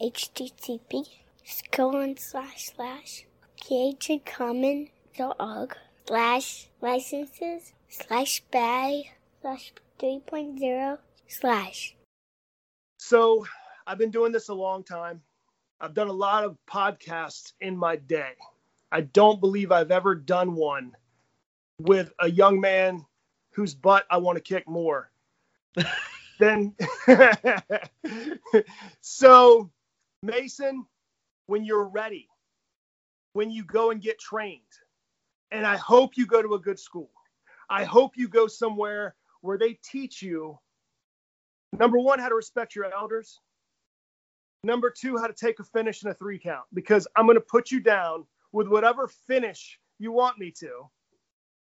HTTP 0.00 1.08
colon 1.72 2.16
slash 2.16 2.70
slash 2.76 3.24
creativecommons.org 3.60 5.76
slash 6.06 6.68
licenses 6.80 7.72
slash 7.88 8.40
by 8.52 9.02
slash 9.40 9.72
3.0 9.98 10.98
slash. 11.26 11.96
So 12.98 13.44
I've 13.86 13.98
been 13.98 14.12
doing 14.12 14.30
this 14.30 14.48
a 14.48 14.54
long 14.54 14.84
time. 14.84 15.20
I've 15.82 15.94
done 15.94 16.06
a 16.06 16.12
lot 16.12 16.44
of 16.44 16.56
podcasts 16.70 17.54
in 17.60 17.76
my 17.76 17.96
day. 17.96 18.34
I 18.92 19.00
don't 19.00 19.40
believe 19.40 19.72
I've 19.72 19.90
ever 19.90 20.14
done 20.14 20.54
one 20.54 20.92
with 21.80 22.12
a 22.20 22.30
young 22.30 22.60
man 22.60 23.04
whose 23.50 23.74
butt 23.74 24.04
I 24.08 24.18
want 24.18 24.36
to 24.36 24.42
kick 24.42 24.68
more. 24.68 25.10
then 26.38 26.76
so 29.00 29.70
Mason, 30.22 30.86
when 31.46 31.64
you're 31.64 31.88
ready, 31.88 32.28
when 33.32 33.50
you 33.50 33.64
go 33.64 33.90
and 33.90 34.00
get 34.00 34.20
trained, 34.20 34.60
and 35.50 35.66
I 35.66 35.76
hope 35.76 36.16
you 36.16 36.26
go 36.26 36.42
to 36.42 36.54
a 36.54 36.60
good 36.60 36.78
school. 36.78 37.10
I 37.68 37.82
hope 37.82 38.12
you 38.16 38.28
go 38.28 38.46
somewhere 38.46 39.16
where 39.40 39.58
they 39.58 39.80
teach 39.82 40.22
you 40.22 40.60
number 41.76 41.98
one, 41.98 42.20
how 42.20 42.28
to 42.28 42.36
respect 42.36 42.76
your 42.76 42.92
elders. 42.92 43.40
Number 44.64 44.90
two, 44.90 45.16
how 45.18 45.26
to 45.26 45.32
take 45.32 45.58
a 45.58 45.64
finish 45.64 46.04
in 46.04 46.10
a 46.10 46.14
three 46.14 46.38
count 46.38 46.64
because 46.72 47.08
I'm 47.16 47.26
going 47.26 47.36
to 47.36 47.40
put 47.40 47.72
you 47.72 47.80
down 47.80 48.24
with 48.52 48.68
whatever 48.68 49.08
finish 49.26 49.80
you 49.98 50.12
want 50.12 50.38
me 50.38 50.52
to. 50.60 50.88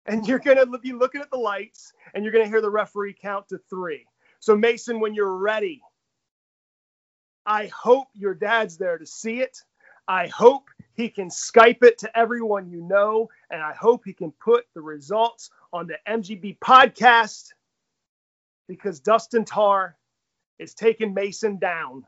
And 0.06 0.27
you're 0.27 0.39
going 0.39 0.59
to 0.59 0.78
be 0.78 0.93
looking 0.93 1.22
at 1.22 1.31
the 1.31 1.39
lights 1.39 1.93
and 2.12 2.24
you're 2.24 2.32
going 2.32 2.44
to 2.44 2.51
hear 2.51 2.60
the 2.60 2.70
referee 2.70 3.16
count 3.20 3.48
to 3.48 3.59
three. 3.70 4.06
So, 4.40 4.56
Mason, 4.56 5.01
when 5.01 5.14
you're 5.14 5.36
ready, 5.36 5.81
I 7.47 7.70
hope 7.74 8.09
your 8.14 8.35
dad's 8.35 8.77
there 8.77 8.98
to 8.98 9.06
see 9.06 9.40
it. 9.40 9.56
I 10.06 10.27
hope 10.27 10.68
He 10.94 11.09
can 11.09 11.28
Skype 11.28 11.82
it 11.82 11.97
to 11.98 12.18
everyone 12.18 12.68
you 12.68 12.82
know, 12.82 13.31
and 13.51 13.62
I 13.62 13.72
hope 13.72 14.02
he 14.05 14.12
can 14.12 14.32
put 14.32 14.66
the 14.74 14.82
results 14.82 15.51
on 15.72 15.86
the 15.86 15.98
MGB 16.06 16.59
podcast 16.59 17.52
because 18.68 19.01
Dustin 19.01 19.47
Tarr 19.47 19.97
is 20.59 20.74
taking 20.74 21.14
Mason 21.14 21.59
down 21.59 22.05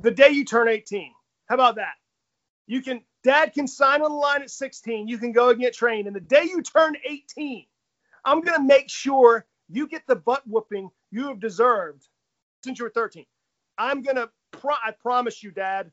the 0.00 0.10
day 0.10 0.30
you 0.30 0.44
turn 0.44 0.68
18. 0.68 1.12
How 1.46 1.54
about 1.54 1.76
that? 1.76 1.94
You 2.66 2.82
can, 2.82 3.02
dad 3.24 3.52
can 3.54 3.66
sign 3.66 4.02
on 4.02 4.10
the 4.10 4.16
line 4.16 4.42
at 4.42 4.50
16. 4.50 5.08
You 5.08 5.18
can 5.18 5.32
go 5.32 5.50
and 5.50 5.60
get 5.60 5.74
trained. 5.74 6.06
And 6.06 6.14
the 6.14 6.20
day 6.20 6.44
you 6.44 6.62
turn 6.62 6.96
18, 7.04 7.66
I'm 8.24 8.42
to 8.58 8.62
make 8.62 8.90
sure 8.90 9.46
you 9.68 9.86
get 9.86 10.02
the 10.06 10.16
butt 10.16 10.42
whooping 10.46 10.90
you 11.10 11.28
have 11.28 11.40
deserved 11.40 12.06
since 12.62 12.78
you 12.78 12.84
were 12.84 12.90
13. 12.90 13.24
I'm 13.76 14.02
to, 14.16 14.30
pro- 14.50 14.74
I 14.74 14.92
promise 14.92 15.42
you, 15.42 15.50
dad, 15.50 15.90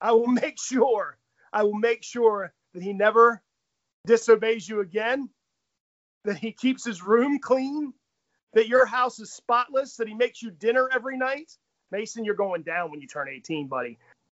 I 0.00 0.12
will 0.12 0.26
make 0.42 0.60
sure, 0.60 1.18
I 1.52 1.64
will 1.64 1.74
make 1.74 2.02
sure 2.02 2.52
that 2.72 2.82
he 2.82 2.92
never 2.92 3.42
disobeys 4.06 4.68
you 4.68 4.80
again, 4.80 5.28
that 6.24 6.38
he 6.38 6.52
keeps 6.52 6.84
his 6.84 7.02
room 7.02 7.38
clean, 7.38 7.92
that 8.54 8.68
your 8.68 8.86
house 8.86 9.18
is 9.20 9.32
spotless, 9.32 9.96
that 9.96 10.08
he 10.08 10.14
makes 10.14 10.42
you 10.42 10.50
dinner 10.50 10.88
every 10.92 11.16
night. 11.16 11.52
Mason, 11.94 12.24
you're 12.24 12.34
going 12.34 12.62
down 12.62 12.90
when 12.90 13.00
you 13.00 13.06
turn 13.06 13.28
18, 13.28 13.68
buddy. 13.68 13.96